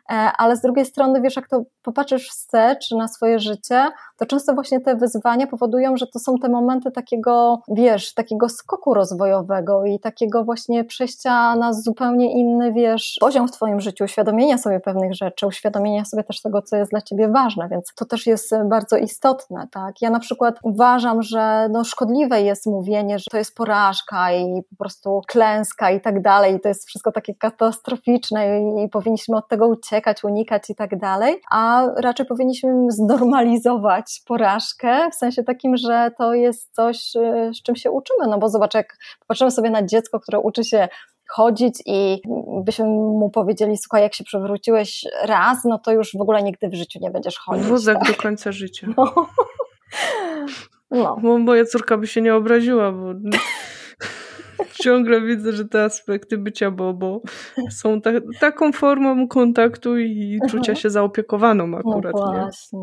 e, 0.09 0.13
ale 0.37 0.57
z 0.57 0.61
drugiej 0.61 0.85
strony, 0.85 1.21
wiesz, 1.21 1.35
jak 1.35 1.47
to 1.47 1.63
popatrzysz 1.83 2.29
wstecz 2.29 2.91
na 2.91 3.07
swoje 3.07 3.39
życie, 3.39 3.87
to 4.17 4.25
często 4.25 4.53
właśnie 4.53 4.79
te 4.79 4.95
wyzwania 4.95 5.47
powodują, 5.47 5.97
że 5.97 6.07
to 6.07 6.19
są 6.19 6.35
te 6.37 6.49
momenty, 6.49 6.68
momenty 6.69 6.91
takiego, 6.91 7.61
wiesz, 7.67 8.13
takiego 8.13 8.49
skoku 8.49 8.93
rozwojowego 8.93 9.85
i 9.85 9.99
takiego 9.99 10.43
właśnie 10.43 10.83
przejścia 10.83 11.55
na 11.55 11.73
zupełnie 11.73 12.33
inny, 12.33 12.73
wiesz, 12.73 13.17
poziom 13.19 13.47
w 13.47 13.51
Twoim 13.51 13.79
życiu, 13.79 14.03
uświadomienia 14.03 14.57
sobie 14.57 14.79
pewnych 14.79 15.13
rzeczy, 15.15 15.47
uświadomienia 15.47 16.05
sobie 16.05 16.23
też 16.23 16.41
tego, 16.41 16.61
co 16.61 16.75
jest 16.75 16.91
dla 16.91 17.01
Ciebie 17.01 17.27
ważne, 17.29 17.69
więc 17.69 17.93
to 17.95 18.05
też 18.05 18.27
jest 18.27 18.55
bardzo 18.65 18.97
istotne, 18.97 19.67
tak? 19.71 20.01
Ja 20.01 20.09
na 20.09 20.19
przykład 20.19 20.59
uważam, 20.63 21.21
że 21.21 21.69
no, 21.71 21.83
szkodliwe 21.83 22.41
jest 22.41 22.65
mówienie, 22.65 23.19
że 23.19 23.25
to 23.31 23.37
jest 23.37 23.55
porażka 23.55 24.33
i 24.33 24.63
po 24.69 24.75
prostu 24.75 25.21
klęska 25.27 25.91
i 25.91 26.01
tak 26.01 26.21
dalej, 26.21 26.55
i 26.55 26.59
to 26.59 26.67
jest 26.67 26.87
wszystko 26.87 27.11
takie 27.11 27.35
katastroficzne 27.35 28.61
i 28.85 28.89
powinniśmy 28.89 29.37
od 29.37 29.47
tego 29.47 29.67
uciekać, 29.67 30.23
unikać 30.23 30.69
i 30.69 30.75
tak 30.75 30.99
dalej, 30.99 31.41
a 31.51 31.87
raczej 31.97 32.25
powinniśmy 32.25 32.71
znormalizować 32.89 34.21
porażkę 34.27 35.09
w 35.11 35.15
sensie 35.15 35.43
takim, 35.43 35.77
że 35.77 36.11
to 36.17 36.33
jest 36.33 36.58
jest 36.59 36.75
coś, 36.75 37.15
y, 37.15 37.51
z 37.53 37.63
czym 37.63 37.75
się 37.75 37.91
uczymy, 37.91 38.27
no 38.27 38.37
bo 38.37 38.49
zobacz, 38.49 38.73
jak 38.73 38.97
popatrzymy 39.19 39.51
sobie 39.51 39.69
na 39.69 39.85
dziecko, 39.85 40.19
które 40.19 40.39
uczy 40.39 40.63
się 40.63 40.87
chodzić 41.29 41.83
i 41.85 42.21
byśmy 42.63 42.85
mu 42.85 43.29
powiedzieli, 43.29 43.77
słuchaj, 43.77 44.01
jak 44.01 44.13
się 44.13 44.23
przewróciłeś 44.23 45.05
raz, 45.23 45.65
no 45.65 45.79
to 45.79 45.91
już 45.91 46.11
w 46.17 46.21
ogóle 46.21 46.43
nigdy 46.43 46.69
w 46.69 46.73
życiu 46.73 46.99
nie 47.01 47.11
będziesz 47.11 47.37
chodzić. 47.37 47.65
Wózek 47.65 47.99
tak? 47.99 48.07
do 48.07 48.21
końca 48.21 48.51
życia. 48.51 48.87
No. 48.97 49.13
no. 50.91 51.17
Bo 51.21 51.37
moja 51.37 51.65
córka 51.65 51.97
by 51.97 52.07
się 52.07 52.21
nie 52.21 52.35
obraziła, 52.35 52.91
bo 52.91 53.13
ciągle 54.83 55.21
widzę, 55.21 55.51
że 55.51 55.65
te 55.65 55.83
aspekty 55.83 56.37
bycia 56.37 56.71
bobo 56.71 57.21
są 57.71 58.01
ta, 58.01 58.09
taką 58.39 58.71
formą 58.71 59.27
kontaktu 59.27 59.97
i 59.97 60.39
czucia 60.49 60.75
się 60.75 60.89
zaopiekowaną 60.89 61.77
akurat. 61.77 62.13
No 62.15 62.31
właśnie. 62.31 62.79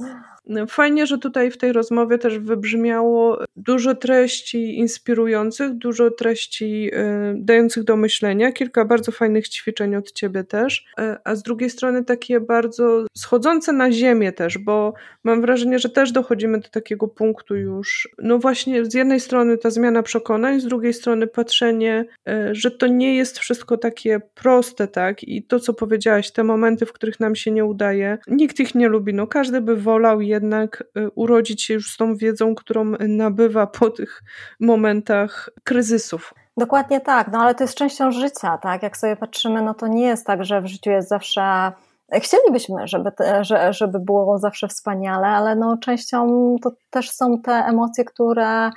Nie? 0.00 0.33
Fajnie, 0.68 1.06
że 1.06 1.18
tutaj 1.18 1.50
w 1.50 1.56
tej 1.56 1.72
rozmowie 1.72 2.18
też 2.18 2.38
wybrzmiało 2.38 3.38
dużo 3.56 3.94
treści 3.94 4.78
inspirujących, 4.78 5.74
dużo 5.74 6.10
treści 6.10 6.90
y, 6.94 7.34
dających 7.36 7.84
do 7.84 7.96
myślenia, 7.96 8.52
kilka 8.52 8.84
bardzo 8.84 9.12
fajnych 9.12 9.48
ćwiczeń 9.48 9.96
od 9.96 10.12
ciebie 10.12 10.44
też, 10.44 10.86
y, 11.00 11.16
a 11.24 11.34
z 11.34 11.42
drugiej 11.42 11.70
strony 11.70 12.04
takie 12.04 12.40
bardzo 12.40 13.04
schodzące 13.16 13.72
na 13.72 13.92
ziemię 13.92 14.32
też, 14.32 14.58
bo 14.58 14.94
mam 15.24 15.40
wrażenie, 15.40 15.78
że 15.78 15.88
też 15.88 16.12
dochodzimy 16.12 16.60
do 16.60 16.68
takiego 16.68 17.08
punktu 17.08 17.56
już, 17.56 18.08
no 18.18 18.38
właśnie 18.38 18.84
z 18.84 18.94
jednej 18.94 19.20
strony 19.20 19.58
ta 19.58 19.70
zmiana 19.70 20.02
przekonań, 20.02 20.60
z 20.60 20.64
drugiej 20.64 20.94
strony 20.94 21.26
patrzenie, 21.26 22.04
y, 22.28 22.54
że 22.54 22.70
to 22.70 22.86
nie 22.86 23.16
jest 23.16 23.38
wszystko 23.38 23.76
takie 23.76 24.20
proste, 24.34 24.88
tak? 24.88 25.22
I 25.22 25.42
to, 25.42 25.60
co 25.60 25.74
powiedziałaś, 25.74 26.30
te 26.30 26.44
momenty, 26.44 26.86
w 26.86 26.92
których 26.92 27.20
nam 27.20 27.36
się 27.36 27.50
nie 27.50 27.64
udaje, 27.64 28.18
nikt 28.28 28.60
ich 28.60 28.74
nie 28.74 28.88
lubi, 28.88 29.14
no 29.14 29.26
każdy 29.26 29.60
by 29.60 29.76
wolał 29.76 30.20
je 30.20 30.33
jednak 30.34 30.84
y, 30.96 31.10
urodzić 31.10 31.62
się 31.62 31.74
już 31.74 31.92
z 31.92 31.96
tą 31.96 32.16
wiedzą, 32.16 32.54
którą 32.54 32.84
nabywa 33.08 33.66
po 33.66 33.90
tych 33.90 34.22
momentach 34.60 35.50
kryzysów. 35.64 36.34
Dokładnie 36.56 37.00
tak, 37.00 37.28
no 37.32 37.38
ale 37.38 37.54
to 37.54 37.64
jest 37.64 37.74
częścią 37.74 38.10
życia, 38.10 38.58
tak? 38.58 38.82
Jak 38.82 38.96
sobie 38.96 39.16
patrzymy, 39.16 39.62
no 39.62 39.74
to 39.74 39.86
nie 39.86 40.06
jest 40.06 40.26
tak, 40.26 40.44
że 40.44 40.60
w 40.60 40.66
życiu 40.66 40.90
jest 40.90 41.08
zawsze. 41.08 41.72
Chcielibyśmy, 42.12 42.88
żeby, 42.88 43.12
te, 43.12 43.44
żeby 43.70 43.98
było 43.98 44.38
zawsze 44.38 44.68
wspaniale, 44.68 45.26
ale 45.26 45.56
no 45.56 45.78
częścią 45.78 46.26
to 46.62 46.72
też 46.90 47.10
są 47.10 47.42
te 47.42 47.52
emocje, 47.52 48.04
które 48.04 48.70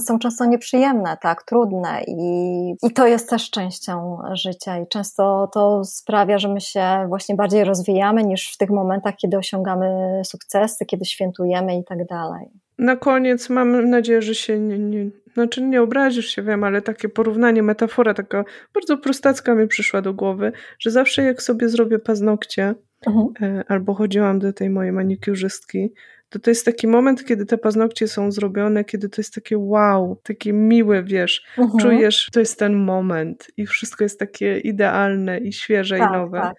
są 0.00 0.18
często 0.18 0.44
nieprzyjemne, 0.44 1.16
tak, 1.22 1.42
trudne 1.42 2.02
i, 2.06 2.74
i 2.82 2.90
to 2.90 3.06
jest 3.06 3.30
też 3.30 3.50
częścią 3.50 4.18
życia 4.32 4.78
i 4.78 4.86
często 4.88 5.50
to 5.52 5.84
sprawia, 5.84 6.38
że 6.38 6.48
my 6.48 6.60
się 6.60 7.04
właśnie 7.08 7.34
bardziej 7.34 7.64
rozwijamy 7.64 8.24
niż 8.24 8.52
w 8.52 8.56
tych 8.56 8.70
momentach, 8.70 9.16
kiedy 9.16 9.36
osiągamy 9.38 10.20
sukcesy, 10.24 10.86
kiedy 10.86 11.04
świętujemy 11.04 11.78
i 11.78 11.84
tak 11.84 12.06
dalej. 12.06 12.48
Na 12.78 12.96
koniec 12.96 13.50
mam 13.50 13.90
nadzieję, 13.90 14.22
że 14.22 14.34
się 14.34 14.58
nie, 14.58 14.78
nie, 14.78 15.10
znaczy 15.34 15.62
nie 15.62 15.82
obrazisz 15.82 16.26
się, 16.26 16.42
wiem, 16.42 16.64
ale 16.64 16.82
takie 16.82 17.08
porównanie, 17.08 17.62
metafora 17.62 18.14
taka 18.14 18.44
bardzo 18.74 18.98
prostacka 18.98 19.54
mi 19.54 19.68
przyszła 19.68 20.02
do 20.02 20.14
głowy, 20.14 20.52
że 20.78 20.90
zawsze 20.90 21.22
jak 21.22 21.42
sobie 21.42 21.68
zrobię 21.68 21.98
paznokcie, 21.98 22.74
mhm. 23.06 23.26
E, 23.42 23.64
albo 23.68 23.94
chodziłam 23.94 24.38
do 24.38 24.52
tej 24.52 24.70
mojej 24.70 24.92
manikiurzystki, 24.92 25.92
to 26.28 26.38
to 26.38 26.50
jest 26.50 26.64
taki 26.64 26.88
moment, 26.88 27.24
kiedy 27.24 27.46
te 27.46 27.58
paznokcie 27.58 28.08
są 28.08 28.32
zrobione, 28.32 28.84
kiedy 28.84 29.08
to 29.08 29.20
jest 29.20 29.34
takie 29.34 29.58
wow, 29.58 30.20
takie 30.22 30.52
miłe, 30.52 31.02
wiesz, 31.02 31.44
mhm. 31.58 31.78
czujesz, 31.78 32.28
to 32.32 32.40
jest 32.40 32.58
ten 32.58 32.76
moment 32.76 33.46
i 33.56 33.66
wszystko 33.66 34.04
jest 34.04 34.18
takie 34.18 34.58
idealne 34.58 35.38
i 35.38 35.52
świeże 35.52 35.98
tak, 35.98 36.10
i 36.10 36.12
nowe. 36.12 36.40
Tak. 36.40 36.56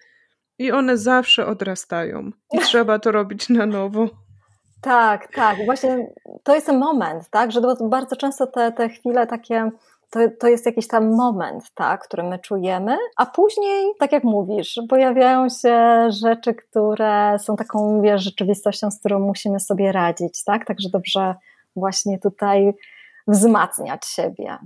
I 0.58 0.72
one 0.72 0.96
zawsze 0.96 1.46
odrastają 1.46 2.30
i 2.52 2.58
trzeba 2.58 2.98
to 2.98 3.12
robić 3.12 3.48
na 3.48 3.66
nowo. 3.66 4.08
Tak, 4.80 5.34
tak. 5.34 5.56
Właśnie 5.64 6.06
to 6.42 6.54
jest 6.54 6.66
ten 6.66 6.78
moment, 6.78 7.30
tak, 7.30 7.52
że 7.52 7.60
bardzo 7.90 8.16
często 8.16 8.46
te, 8.46 8.72
te 8.72 8.88
chwile 8.88 9.26
takie 9.26 9.70
to, 10.10 10.20
to 10.40 10.48
jest 10.48 10.66
jakiś 10.66 10.88
tam 10.88 11.16
moment, 11.16 11.64
tak, 11.74 12.04
który 12.04 12.22
my 12.22 12.38
czujemy, 12.38 12.96
a 13.16 13.26
później, 13.26 13.92
tak 13.98 14.12
jak 14.12 14.24
mówisz, 14.24 14.80
pojawiają 14.88 15.48
się 15.48 16.08
rzeczy, 16.22 16.54
które 16.54 17.36
są 17.38 17.56
taką, 17.56 18.02
wiesz, 18.02 18.22
rzeczywistością, 18.22 18.90
z 18.90 19.00
którą 19.00 19.18
musimy 19.18 19.60
sobie 19.60 19.92
radzić, 19.92 20.44
tak, 20.44 20.66
także 20.66 20.88
dobrze 20.92 21.34
właśnie 21.76 22.18
tutaj 22.18 22.72
wzmacniać 23.28 24.06
siebie. 24.06 24.58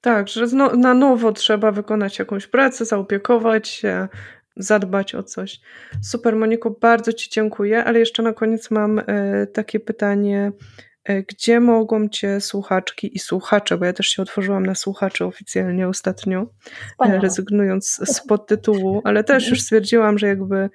Tak, 0.00 0.28
że 0.28 0.46
na 0.76 0.94
nowo 0.94 1.32
trzeba 1.32 1.70
wykonać 1.70 2.18
jakąś 2.18 2.46
pracę, 2.46 2.84
zaopiekować 2.84 3.68
się, 3.68 4.08
zadbać 4.56 5.14
o 5.14 5.22
coś. 5.22 5.60
Super, 6.02 6.36
Moniko, 6.36 6.70
bardzo 6.70 7.12
Ci 7.12 7.30
dziękuję, 7.30 7.84
ale 7.84 7.98
jeszcze 7.98 8.22
na 8.22 8.32
koniec 8.32 8.70
mam 8.70 8.98
e, 8.98 9.46
takie 9.46 9.80
pytanie. 9.80 10.52
E, 11.06 11.22
gdzie 11.22 11.60
mogą 11.60 12.08
Cię 12.08 12.40
słuchaczki 12.40 13.16
i 13.16 13.18
słuchacze, 13.18 13.78
bo 13.78 13.84
ja 13.84 13.92
też 13.92 14.06
się 14.06 14.22
otworzyłam 14.22 14.66
na 14.66 14.74
słuchaczy 14.74 15.24
oficjalnie 15.24 15.88
ostatnio, 15.88 16.40
e, 16.40 16.46
Wspaniale. 16.90 17.20
rezygnując 17.20 18.00
z 18.04 18.26
podtytułu, 18.26 19.00
ale 19.04 19.24
też 19.24 19.48
już 19.50 19.60
stwierdziłam, 19.60 20.18
że 20.18 20.26
jakby 20.26 20.70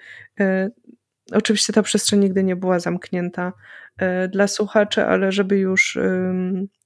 oczywiście 1.32 1.74
ta 1.74 1.84
przestrzeń 1.84 2.20
nigdy 2.20 2.44
nie 2.44 2.56
była 2.56 2.80
zamknięta 2.80 3.54
E, 3.54 3.81
dla 4.30 4.48
słuchaczy, 4.48 5.06
ale 5.06 5.32
żeby 5.32 5.58
już 5.58 5.98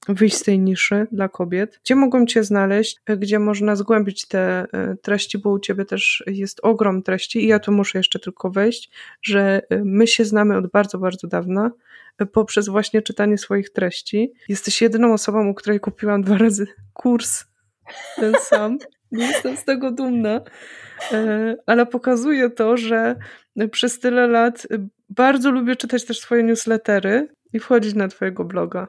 wyjść 0.08 0.36
z 0.36 0.42
tej 0.42 0.58
niszy 0.58 1.06
dla 1.12 1.28
kobiet. 1.28 1.80
Gdzie 1.84 1.94
mogą 1.94 2.26
Cię 2.26 2.44
znaleźć, 2.44 2.96
e, 3.06 3.16
gdzie 3.16 3.38
można 3.38 3.76
zgłębić 3.76 4.28
te 4.28 4.66
e, 4.72 4.96
treści, 5.02 5.38
bo 5.38 5.50
u 5.50 5.58
Ciebie 5.58 5.84
też 5.84 6.24
jest 6.26 6.60
ogrom 6.62 7.02
treści 7.02 7.44
i 7.44 7.46
ja 7.46 7.58
tu 7.58 7.72
muszę 7.72 7.98
jeszcze 7.98 8.18
tylko 8.18 8.50
wejść, 8.50 8.90
że 9.22 9.62
my 9.84 10.06
się 10.06 10.24
znamy 10.24 10.56
od 10.56 10.70
bardzo, 10.70 10.98
bardzo 10.98 11.26
dawna 11.28 11.70
poprzez 12.32 12.68
właśnie 12.68 13.02
czytanie 13.02 13.38
swoich 13.38 13.70
treści. 13.70 14.32
Jesteś 14.48 14.82
jedyną 14.82 15.12
osobą, 15.12 15.48
u 15.48 15.54
której 15.54 15.80
kupiłam 15.80 16.22
dwa 16.22 16.38
razy 16.38 16.66
kurs 16.92 17.44
ten 18.16 18.34
sam. 18.40 18.78
Nie 19.12 19.26
jestem 19.26 19.56
z 19.56 19.64
tego 19.64 19.90
dumna, 19.90 20.40
ale 21.66 21.86
pokazuje 21.86 22.50
to, 22.50 22.76
że 22.76 23.16
przez 23.70 23.98
tyle 23.98 24.26
lat 24.26 24.66
bardzo 25.08 25.50
lubię 25.50 25.76
czytać 25.76 26.04
też 26.04 26.20
swoje 26.20 26.42
newslettery 26.42 27.28
i 27.52 27.58
wchodzić 27.58 27.94
na 27.94 28.08
Twojego 28.08 28.44
bloga. 28.44 28.86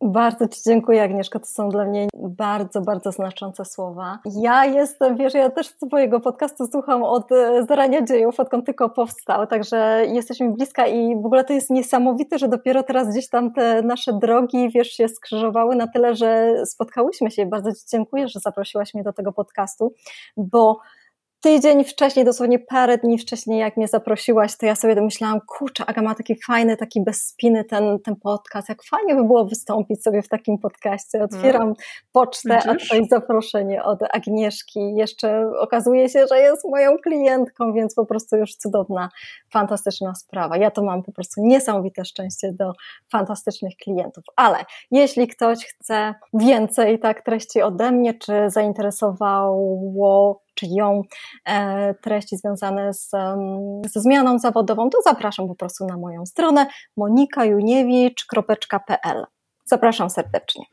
Bardzo 0.00 0.48
Ci 0.48 0.60
dziękuję, 0.66 1.02
Agnieszka. 1.02 1.38
To 1.38 1.46
są 1.46 1.68
dla 1.68 1.84
mnie 1.84 2.08
bardzo, 2.14 2.80
bardzo 2.80 3.12
znaczące 3.12 3.64
słowa. 3.64 4.18
Ja 4.40 4.64
jestem, 4.64 5.16
wiesz, 5.16 5.34
ja 5.34 5.50
też 5.50 5.76
Twojego 5.88 6.20
podcastu 6.20 6.66
słucham 6.66 7.02
od 7.02 7.32
e, 7.32 7.64
zarania 7.68 8.04
dziejów, 8.04 8.40
odkąd 8.40 8.66
tylko 8.66 8.88
powstał, 8.88 9.46
także 9.46 10.06
jesteśmy 10.08 10.52
bliska 10.52 10.86
i 10.86 11.22
w 11.22 11.26
ogóle 11.26 11.44
to 11.44 11.52
jest 11.52 11.70
niesamowite, 11.70 12.38
że 12.38 12.48
dopiero 12.48 12.82
teraz 12.82 13.10
gdzieś 13.10 13.28
tam 13.28 13.52
te 13.52 13.82
nasze 13.82 14.12
drogi, 14.12 14.70
wiesz, 14.70 14.88
się 14.88 15.08
skrzyżowały 15.08 15.76
na 15.76 15.86
tyle, 15.86 16.14
że 16.14 16.54
spotkałyśmy 16.66 17.30
się. 17.30 17.46
Bardzo 17.46 17.72
Ci 17.72 17.80
dziękuję, 17.92 18.28
że 18.28 18.40
zaprosiłaś 18.40 18.94
mnie 18.94 19.02
do 19.02 19.12
tego 19.12 19.32
podcastu, 19.32 19.92
bo 20.36 20.78
tydzień 21.44 21.84
wcześniej, 21.84 22.24
dosłownie 22.24 22.58
parę 22.58 22.98
dni 22.98 23.18
wcześniej, 23.18 23.60
jak 23.60 23.76
mnie 23.76 23.88
zaprosiłaś, 23.88 24.56
to 24.56 24.66
ja 24.66 24.76
sobie 24.76 24.94
domyślałam, 24.94 25.40
kurczę, 25.46 25.84
Aga 25.86 26.02
ma 26.02 26.14
taki 26.14 26.34
fajny, 26.46 26.76
taki 26.76 27.04
bez 27.04 27.26
spiny 27.26 27.64
ten, 27.64 27.98
ten 28.04 28.16
podcast, 28.16 28.68
jak 28.68 28.84
fajnie 28.84 29.14
by 29.14 29.24
było 29.24 29.44
wystąpić 29.44 30.02
sobie 30.02 30.22
w 30.22 30.28
takim 30.28 30.58
podcaście. 30.58 31.22
Otwieram 31.22 31.52
hmm. 31.52 31.74
pocztę, 32.12 32.54
Widzisz? 32.54 32.66
a 32.70 32.74
tutaj 32.74 33.08
zaproszenie 33.10 33.82
od 33.82 33.98
Agnieszki. 34.02 34.94
Jeszcze 34.94 35.50
okazuje 35.60 36.08
się, 36.08 36.26
że 36.26 36.38
jest 36.38 36.64
moją 36.70 36.98
klientką, 36.98 37.72
więc 37.72 37.94
po 37.94 38.06
prostu 38.06 38.36
już 38.36 38.54
cudowna, 38.54 39.08
fantastyczna 39.52 40.14
sprawa. 40.14 40.56
Ja 40.56 40.70
to 40.70 40.82
mam 40.82 41.02
po 41.02 41.12
prostu 41.12 41.40
niesamowite 41.44 42.04
szczęście 42.04 42.52
do 42.52 42.72
fantastycznych 43.12 43.72
klientów. 43.76 44.24
Ale 44.36 44.58
jeśli 44.90 45.28
ktoś 45.28 45.58
chce 45.66 46.14
więcej 46.34 46.98
tak 46.98 47.22
treści 47.22 47.62
ode 47.62 47.92
mnie, 47.92 48.14
czy 48.14 48.32
zainteresowało 48.50 50.43
czy 50.54 50.66
ją 50.70 51.02
e, 51.44 51.94
treści 51.94 52.36
związane 52.36 52.94
z, 52.94 53.10
ze 53.92 54.00
zmianą 54.00 54.38
zawodową, 54.38 54.90
to 54.90 54.98
zapraszam 55.04 55.48
po 55.48 55.54
prostu 55.54 55.86
na 55.86 55.96
moją 55.96 56.26
stronę 56.26 56.66
monikajuniewicz.pl. 56.96 59.24
Zapraszam 59.64 60.10
serdecznie. 60.10 60.64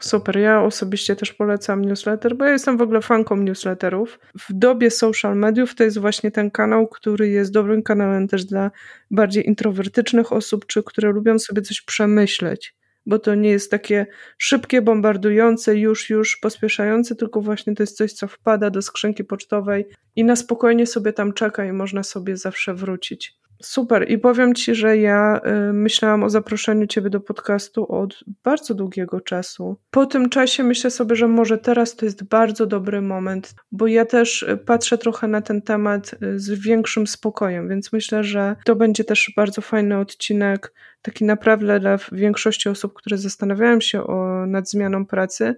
Super, 0.00 0.38
ja 0.38 0.62
osobiście 0.62 1.16
też 1.16 1.32
polecam 1.32 1.84
newsletter, 1.84 2.36
bo 2.36 2.44
ja 2.44 2.52
jestem 2.52 2.76
w 2.76 2.82
ogóle 2.82 3.02
fanką 3.02 3.36
newsletterów. 3.36 4.18
W 4.48 4.52
dobie 4.52 4.90
social 4.90 5.36
mediów 5.36 5.74
to 5.74 5.84
jest 5.84 5.98
właśnie 5.98 6.30
ten 6.30 6.50
kanał, 6.50 6.88
który 6.88 7.28
jest 7.28 7.52
dobrym 7.52 7.82
kanałem 7.82 8.28
też 8.28 8.44
dla 8.44 8.70
bardziej 9.10 9.46
introwertycznych 9.46 10.32
osób, 10.32 10.66
czy 10.66 10.82
które 10.82 11.10
lubią 11.10 11.38
sobie 11.38 11.62
coś 11.62 11.82
przemyśleć 11.82 12.74
bo 13.06 13.18
to 13.18 13.34
nie 13.34 13.50
jest 13.50 13.70
takie 13.70 14.06
szybkie, 14.38 14.82
bombardujące, 14.82 15.76
już, 15.76 16.10
już 16.10 16.36
pospieszające, 16.36 17.14
tylko 17.14 17.40
właśnie 17.40 17.74
to 17.74 17.82
jest 17.82 17.96
coś, 17.96 18.12
co 18.12 18.28
wpada 18.28 18.70
do 18.70 18.82
skrzynki 18.82 19.24
pocztowej 19.24 19.86
i 20.16 20.24
na 20.24 20.36
spokojnie 20.36 20.86
sobie 20.86 21.12
tam 21.12 21.32
czeka 21.32 21.64
i 21.64 21.72
można 21.72 22.02
sobie 22.02 22.36
zawsze 22.36 22.74
wrócić. 22.74 23.41
Super. 23.62 24.10
I 24.10 24.18
powiem 24.18 24.54
Ci, 24.54 24.74
że 24.74 24.96
ja 24.96 25.40
y, 25.68 25.72
myślałam 25.72 26.22
o 26.22 26.30
zaproszeniu 26.30 26.86
Ciebie 26.86 27.10
do 27.10 27.20
podcastu 27.20 27.92
od 27.92 28.24
bardzo 28.44 28.74
długiego 28.74 29.20
czasu. 29.20 29.76
Po 29.90 30.06
tym 30.06 30.28
czasie 30.28 30.64
myślę 30.64 30.90
sobie, 30.90 31.16
że 31.16 31.28
może 31.28 31.58
teraz 31.58 31.96
to 31.96 32.04
jest 32.04 32.24
bardzo 32.24 32.66
dobry 32.66 33.02
moment, 33.02 33.54
bo 33.72 33.86
ja 33.86 34.04
też 34.04 34.42
y, 34.42 34.56
patrzę 34.56 34.98
trochę 34.98 35.28
na 35.28 35.40
ten 35.40 35.62
temat 35.62 36.14
y, 36.22 36.38
z 36.38 36.50
większym 36.50 37.06
spokojem, 37.06 37.68
więc 37.68 37.92
myślę, 37.92 38.24
że 38.24 38.56
to 38.64 38.76
będzie 38.76 39.04
też 39.04 39.32
bardzo 39.36 39.60
fajny 39.60 39.98
odcinek, 39.98 40.72
taki 41.02 41.24
naprawdę 41.24 41.80
dla 41.80 41.98
większości 42.12 42.68
osób, 42.68 42.92
które 42.94 43.18
zastanawiają 43.18 43.80
się 43.80 44.04
o, 44.04 44.46
nad 44.46 44.70
zmianą 44.70 45.06
pracy. 45.06 45.54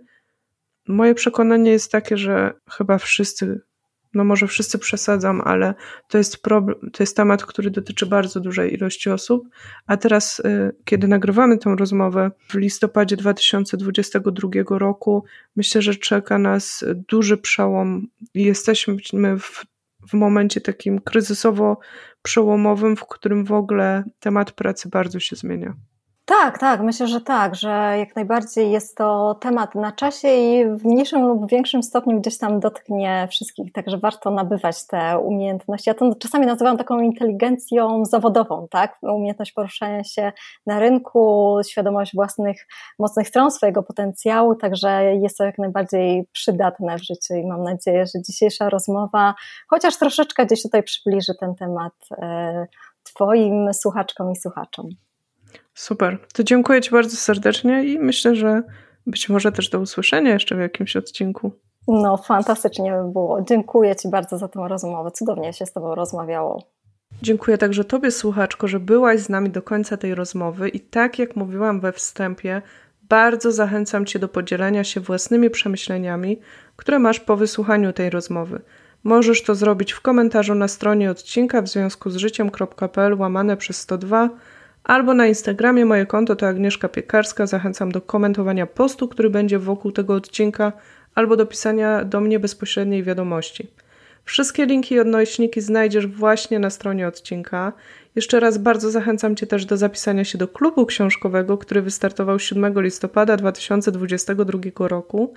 Moje 0.88 1.14
przekonanie 1.14 1.70
jest 1.70 1.92
takie, 1.92 2.16
że 2.16 2.52
chyba 2.70 2.98
wszyscy 2.98 3.60
no 4.14 4.24
może 4.24 4.46
wszyscy 4.46 4.78
przesadzam, 4.78 5.40
ale 5.44 5.74
to 6.08 6.18
jest, 6.18 6.42
problem, 6.42 6.90
to 6.92 7.02
jest 7.02 7.16
temat, 7.16 7.44
który 7.44 7.70
dotyczy 7.70 8.06
bardzo 8.06 8.40
dużej 8.40 8.74
ilości 8.74 9.10
osób. 9.10 9.48
A 9.86 9.96
teraz, 9.96 10.40
y, 10.40 10.76
kiedy 10.84 11.08
nagrywamy 11.08 11.58
tę 11.58 11.74
rozmowę 11.78 12.30
w 12.48 12.54
listopadzie 12.54 13.16
2022 13.16 14.78
roku, 14.78 15.24
myślę, 15.56 15.82
że 15.82 15.94
czeka 15.94 16.38
nas 16.38 16.84
duży 17.08 17.36
przełom 17.36 18.06
i 18.34 18.44
jesteśmy 18.44 18.96
w, 19.38 19.66
w 20.08 20.14
momencie 20.14 20.60
takim 20.60 21.00
kryzysowo 21.00 21.78
przełomowym, 22.22 22.96
w 22.96 23.06
którym 23.06 23.44
w 23.44 23.52
ogóle 23.52 24.04
temat 24.20 24.52
pracy 24.52 24.88
bardzo 24.88 25.20
się 25.20 25.36
zmienia. 25.36 25.74
Tak, 26.26 26.58
tak, 26.58 26.80
myślę, 26.80 27.06
że 27.06 27.20
tak, 27.20 27.54
że 27.54 27.94
jak 27.98 28.16
najbardziej 28.16 28.70
jest 28.70 28.96
to 28.96 29.34
temat 29.40 29.74
na 29.74 29.92
czasie 29.92 30.28
i 30.28 30.64
w 30.66 30.84
mniejszym 30.84 31.22
lub 31.22 31.50
większym 31.50 31.82
stopniu 31.82 32.20
gdzieś 32.20 32.38
tam 32.38 32.60
dotknie 32.60 33.28
wszystkich, 33.30 33.72
także 33.72 33.98
warto 33.98 34.30
nabywać 34.30 34.86
te 34.86 35.18
umiejętności. 35.18 35.90
Ja 35.90 35.94
to 35.94 36.14
czasami 36.14 36.46
nazywam 36.46 36.76
taką 36.76 37.00
inteligencją 37.00 38.04
zawodową, 38.04 38.66
tak? 38.70 38.98
Umiejętność 39.02 39.52
poruszania 39.52 40.04
się 40.04 40.32
na 40.66 40.78
rynku, 40.78 41.56
świadomość 41.70 42.14
własnych 42.14 42.66
mocnych 42.98 43.28
stron 43.28 43.50
swojego 43.50 43.82
potencjału, 43.82 44.54
także 44.54 45.14
jest 45.14 45.38
to 45.38 45.44
jak 45.44 45.58
najbardziej 45.58 46.28
przydatne 46.32 46.98
w 46.98 47.02
życiu 47.02 47.34
i 47.34 47.46
mam 47.46 47.62
nadzieję, 47.62 48.06
że 48.06 48.22
dzisiejsza 48.22 48.68
rozmowa 48.68 49.34
chociaż 49.68 49.96
troszeczkę 49.98 50.46
gdzieś 50.46 50.62
tutaj 50.62 50.82
przybliży 50.82 51.32
ten 51.40 51.54
temat 51.54 51.94
e, 52.10 52.66
Twoim 53.02 53.74
słuchaczkom 53.74 54.32
i 54.32 54.36
słuchaczom. 54.36 55.03
Super. 55.74 56.18
To 56.32 56.44
dziękuję 56.44 56.80
Ci 56.80 56.90
bardzo 56.90 57.16
serdecznie 57.16 57.84
i 57.84 57.98
myślę, 57.98 58.36
że 58.36 58.62
być 59.06 59.28
może 59.28 59.52
też 59.52 59.68
do 59.68 59.80
usłyszenia 59.80 60.32
jeszcze 60.32 60.56
w 60.56 60.60
jakimś 60.60 60.96
odcinku. 60.96 61.52
No, 61.88 62.16
fantastycznie 62.16 62.92
by 62.92 63.12
było. 63.12 63.42
Dziękuję 63.42 63.96
Ci 63.96 64.08
bardzo 64.08 64.38
za 64.38 64.48
tę 64.48 64.60
rozmowę. 64.68 65.10
Cudownie 65.10 65.52
się 65.52 65.66
z 65.66 65.72
Tobą 65.72 65.94
rozmawiało. 65.94 66.62
Dziękuję 67.22 67.58
także 67.58 67.84
Tobie, 67.84 68.10
słuchaczko, 68.10 68.68
że 68.68 68.80
byłaś 68.80 69.20
z 69.20 69.28
nami 69.28 69.50
do 69.50 69.62
końca 69.62 69.96
tej 69.96 70.14
rozmowy 70.14 70.68
i 70.68 70.80
tak 70.80 71.18
jak 71.18 71.36
mówiłam 71.36 71.80
we 71.80 71.92
wstępie, 71.92 72.62
bardzo 73.02 73.52
zachęcam 73.52 74.06
Cię 74.06 74.18
do 74.18 74.28
podzielenia 74.28 74.84
się 74.84 75.00
własnymi 75.00 75.50
przemyśleniami, 75.50 76.40
które 76.76 76.98
masz 76.98 77.20
po 77.20 77.36
wysłuchaniu 77.36 77.92
tej 77.92 78.10
rozmowy. 78.10 78.60
Możesz 79.04 79.42
to 79.42 79.54
zrobić 79.54 79.92
w 79.92 80.00
komentarzu 80.00 80.54
na 80.54 80.68
stronie 80.68 81.10
odcinka 81.10 81.62
w 81.62 81.68
związku 81.68 82.10
z 82.10 82.16
życiem.pl 82.16 83.14
łamane 83.14 83.56
przez 83.56 83.80
102 83.80 84.30
albo 84.84 85.14
na 85.14 85.26
Instagramie 85.26 85.84
moje 85.84 86.06
konto 86.06 86.36
to 86.36 86.48
Agnieszka 86.48 86.88
Piekarska. 86.88 87.46
Zachęcam 87.46 87.92
do 87.92 88.00
komentowania 88.00 88.66
postu, 88.66 89.08
który 89.08 89.30
będzie 89.30 89.58
wokół 89.58 89.92
tego 89.92 90.14
odcinka, 90.14 90.72
albo 91.14 91.36
do 91.36 91.46
pisania 91.46 92.04
do 92.04 92.20
mnie 92.20 92.40
bezpośredniej 92.40 93.02
wiadomości. 93.02 93.70
Wszystkie 94.24 94.66
linki 94.66 94.94
i 94.94 95.00
odnośniki 95.00 95.60
znajdziesz 95.60 96.06
właśnie 96.06 96.58
na 96.58 96.70
stronie 96.70 97.08
odcinka. 97.08 97.72
Jeszcze 98.16 98.40
raz 98.40 98.58
bardzo 98.58 98.90
zachęcam 98.90 99.36
Cię 99.36 99.46
też 99.46 99.66
do 99.66 99.76
zapisania 99.76 100.24
się 100.24 100.38
do 100.38 100.48
klubu 100.48 100.86
książkowego, 100.86 101.58
który 101.58 101.82
wystartował 101.82 102.38
7 102.38 102.82
listopada 102.82 103.36
2022 103.36 104.88
roku. 104.88 105.34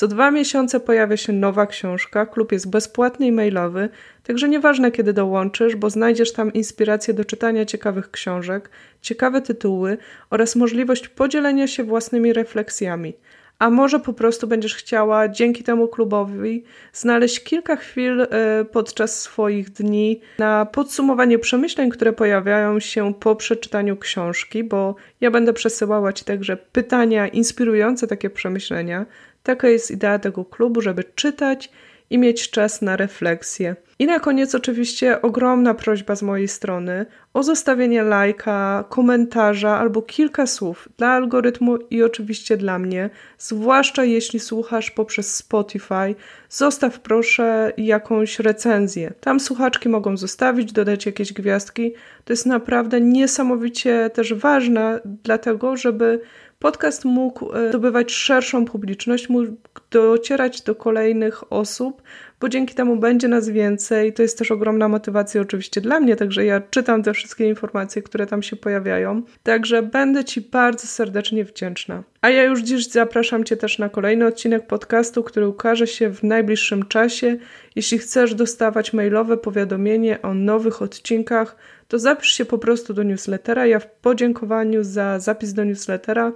Co 0.00 0.08
dwa 0.08 0.30
miesiące 0.30 0.80
pojawia 0.80 1.16
się 1.16 1.32
nowa 1.32 1.66
książka, 1.66 2.26
klub 2.26 2.52
jest 2.52 2.70
bezpłatny 2.70 3.26
i 3.26 3.32
mailowy, 3.32 3.88
także 4.22 4.48
nieważne 4.48 4.92
kiedy 4.92 5.12
dołączysz, 5.12 5.76
bo 5.76 5.90
znajdziesz 5.90 6.32
tam 6.32 6.52
inspirację 6.52 7.14
do 7.14 7.24
czytania 7.24 7.64
ciekawych 7.64 8.10
książek, 8.10 8.70
ciekawe 9.02 9.42
tytuły 9.42 9.98
oraz 10.30 10.56
możliwość 10.56 11.08
podzielenia 11.08 11.66
się 11.66 11.84
własnymi 11.84 12.32
refleksjami. 12.32 13.14
A 13.58 13.70
może 13.70 14.00
po 14.00 14.12
prostu 14.12 14.46
będziesz 14.46 14.74
chciała 14.74 15.28
dzięki 15.28 15.64
temu 15.64 15.88
klubowi 15.88 16.64
znaleźć 16.92 17.44
kilka 17.44 17.76
chwil 17.76 18.20
e, 18.20 18.26
podczas 18.64 19.22
swoich 19.22 19.70
dni 19.70 20.20
na 20.38 20.66
podsumowanie 20.66 21.38
przemyśleń, 21.38 21.90
które 21.90 22.12
pojawiają 22.12 22.80
się 22.80 23.14
po 23.14 23.36
przeczytaniu 23.36 23.96
książki, 23.96 24.64
bo 24.64 24.94
ja 25.20 25.30
będę 25.30 25.52
przesyłała 25.52 26.12
Ci 26.12 26.24
także 26.24 26.56
pytania 26.56 27.28
inspirujące 27.28 28.06
takie 28.06 28.30
przemyślenia. 28.30 29.06
Taka 29.42 29.68
jest 29.68 29.90
idea 29.90 30.18
tego 30.18 30.44
klubu, 30.44 30.80
żeby 30.80 31.04
czytać 31.04 31.70
i 32.10 32.18
mieć 32.18 32.50
czas 32.50 32.82
na 32.82 32.96
refleksję. 32.96 33.76
I 33.98 34.06
na 34.06 34.20
koniec 34.20 34.54
oczywiście 34.54 35.22
ogromna 35.22 35.74
prośba 35.74 36.16
z 36.16 36.22
mojej 36.22 36.48
strony 36.48 37.06
o 37.34 37.42
zostawienie 37.42 38.02
lajka, 38.02 38.84
komentarza 38.88 39.78
albo 39.78 40.02
kilka 40.02 40.46
słów 40.46 40.88
dla 40.96 41.08
algorytmu 41.08 41.76
i 41.76 42.02
oczywiście 42.02 42.56
dla 42.56 42.78
mnie, 42.78 43.10
zwłaszcza 43.38 44.04
jeśli 44.04 44.40
słuchasz 44.40 44.90
poprzez 44.90 45.34
Spotify. 45.34 46.14
Zostaw 46.48 47.00
proszę 47.00 47.72
jakąś 47.76 48.38
recenzję. 48.38 49.12
Tam 49.20 49.40
słuchaczki 49.40 49.88
mogą 49.88 50.16
zostawić, 50.16 50.72
dodać 50.72 51.06
jakieś 51.06 51.32
gwiazdki. 51.32 51.92
To 52.24 52.32
jest 52.32 52.46
naprawdę 52.46 53.00
niesamowicie 53.00 54.10
też 54.14 54.34
ważne, 54.34 55.00
dlatego 55.04 55.76
żeby 55.76 56.20
podcast 56.60 57.04
mógł 57.04 57.52
e, 57.52 57.68
zdobywać 57.68 58.12
szerszą 58.12 58.64
publiczność, 58.64 59.28
mógł 59.28 59.52
docierać 59.90 60.62
do 60.62 60.74
kolejnych 60.74 61.52
osób, 61.52 62.02
bo 62.40 62.48
dzięki 62.48 62.74
temu 62.74 62.96
będzie 62.96 63.28
nas 63.28 63.48
więcej. 63.48 64.12
To 64.12 64.22
jest 64.22 64.38
też 64.38 64.50
ogromna 64.50 64.88
motywacja 64.88 65.40
oczywiście 65.40 65.80
dla 65.80 66.00
mnie, 66.00 66.16
także 66.16 66.44
ja 66.44 66.60
czytam 66.70 67.02
te 67.02 67.12
wszystkie 67.14 67.48
informacje, 67.48 68.02
które 68.02 68.26
tam 68.26 68.42
się 68.42 68.56
pojawiają. 68.56 69.22
Także 69.42 69.82
będę 69.82 70.24
Ci 70.24 70.40
bardzo 70.40 70.86
serdecznie 70.86 71.44
wdzięczna. 71.44 72.02
A 72.20 72.30
ja 72.30 72.42
już 72.42 72.60
dziś 72.60 72.88
zapraszam 72.88 73.44
Cię 73.44 73.56
też 73.56 73.78
na 73.78 73.88
kolejny 73.88 74.26
odcinek 74.26 74.66
podcastu, 74.66 75.22
który 75.22 75.48
ukaże 75.48 75.86
się 75.86 76.10
w 76.10 76.22
najbliższym 76.22 76.86
czasie. 76.86 77.36
Jeśli 77.76 77.98
chcesz 77.98 78.34
dostawać 78.34 78.92
mailowe 78.92 79.36
powiadomienie 79.36 80.22
o 80.22 80.34
nowych 80.34 80.82
odcinkach, 80.82 81.56
to 81.90 81.98
zapisz 81.98 82.32
się 82.32 82.44
po 82.44 82.58
prostu 82.58 82.94
do 82.94 83.02
newslettera. 83.02 83.66
Ja 83.66 83.78
w 83.78 83.90
podziękowaniu 83.90 84.84
za 84.84 85.18
zapis 85.18 85.52
do 85.52 85.64
newslettera 85.64 86.32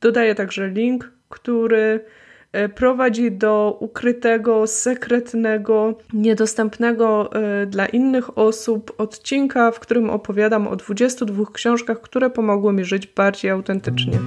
dodaję 0.00 0.34
także 0.34 0.68
link, 0.68 1.12
który 1.28 2.04
e, 2.52 2.68
prowadzi 2.68 3.32
do 3.32 3.76
ukrytego, 3.80 4.66
sekretnego, 4.66 5.98
niedostępnego 6.12 7.30
e, 7.32 7.66
dla 7.66 7.86
innych 7.86 8.38
osób 8.38 8.92
odcinka, 8.98 9.70
w 9.70 9.80
którym 9.80 10.10
opowiadam 10.10 10.68
o 10.68 10.76
22 10.76 11.44
książkach, 11.52 12.00
które 12.00 12.30
pomogły 12.30 12.72
mi 12.72 12.84
żyć 12.84 13.06
bardziej 13.06 13.50
autentycznie. 13.50 14.18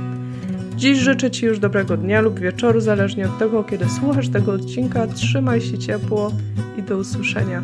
Dziś 0.76 0.98
życzę 0.98 1.32
Ci 1.32 1.46
już 1.46 1.60
dobrego 1.60 1.98
dnia 1.98 2.22
lub 2.22 2.40
wieczoru, 2.40 2.80
zależnie 2.80 3.26
od 3.26 3.40
tego, 3.40 3.64
kiedy 3.64 3.86
słuchasz 3.90 4.30
tego 4.30 4.52
odcinka. 4.52 5.08
Trzymaj 5.08 5.62
się 5.62 5.78
ciepło 5.78 6.32
i 6.78 6.84
do 6.84 6.98
usłyszenia. 6.98 7.64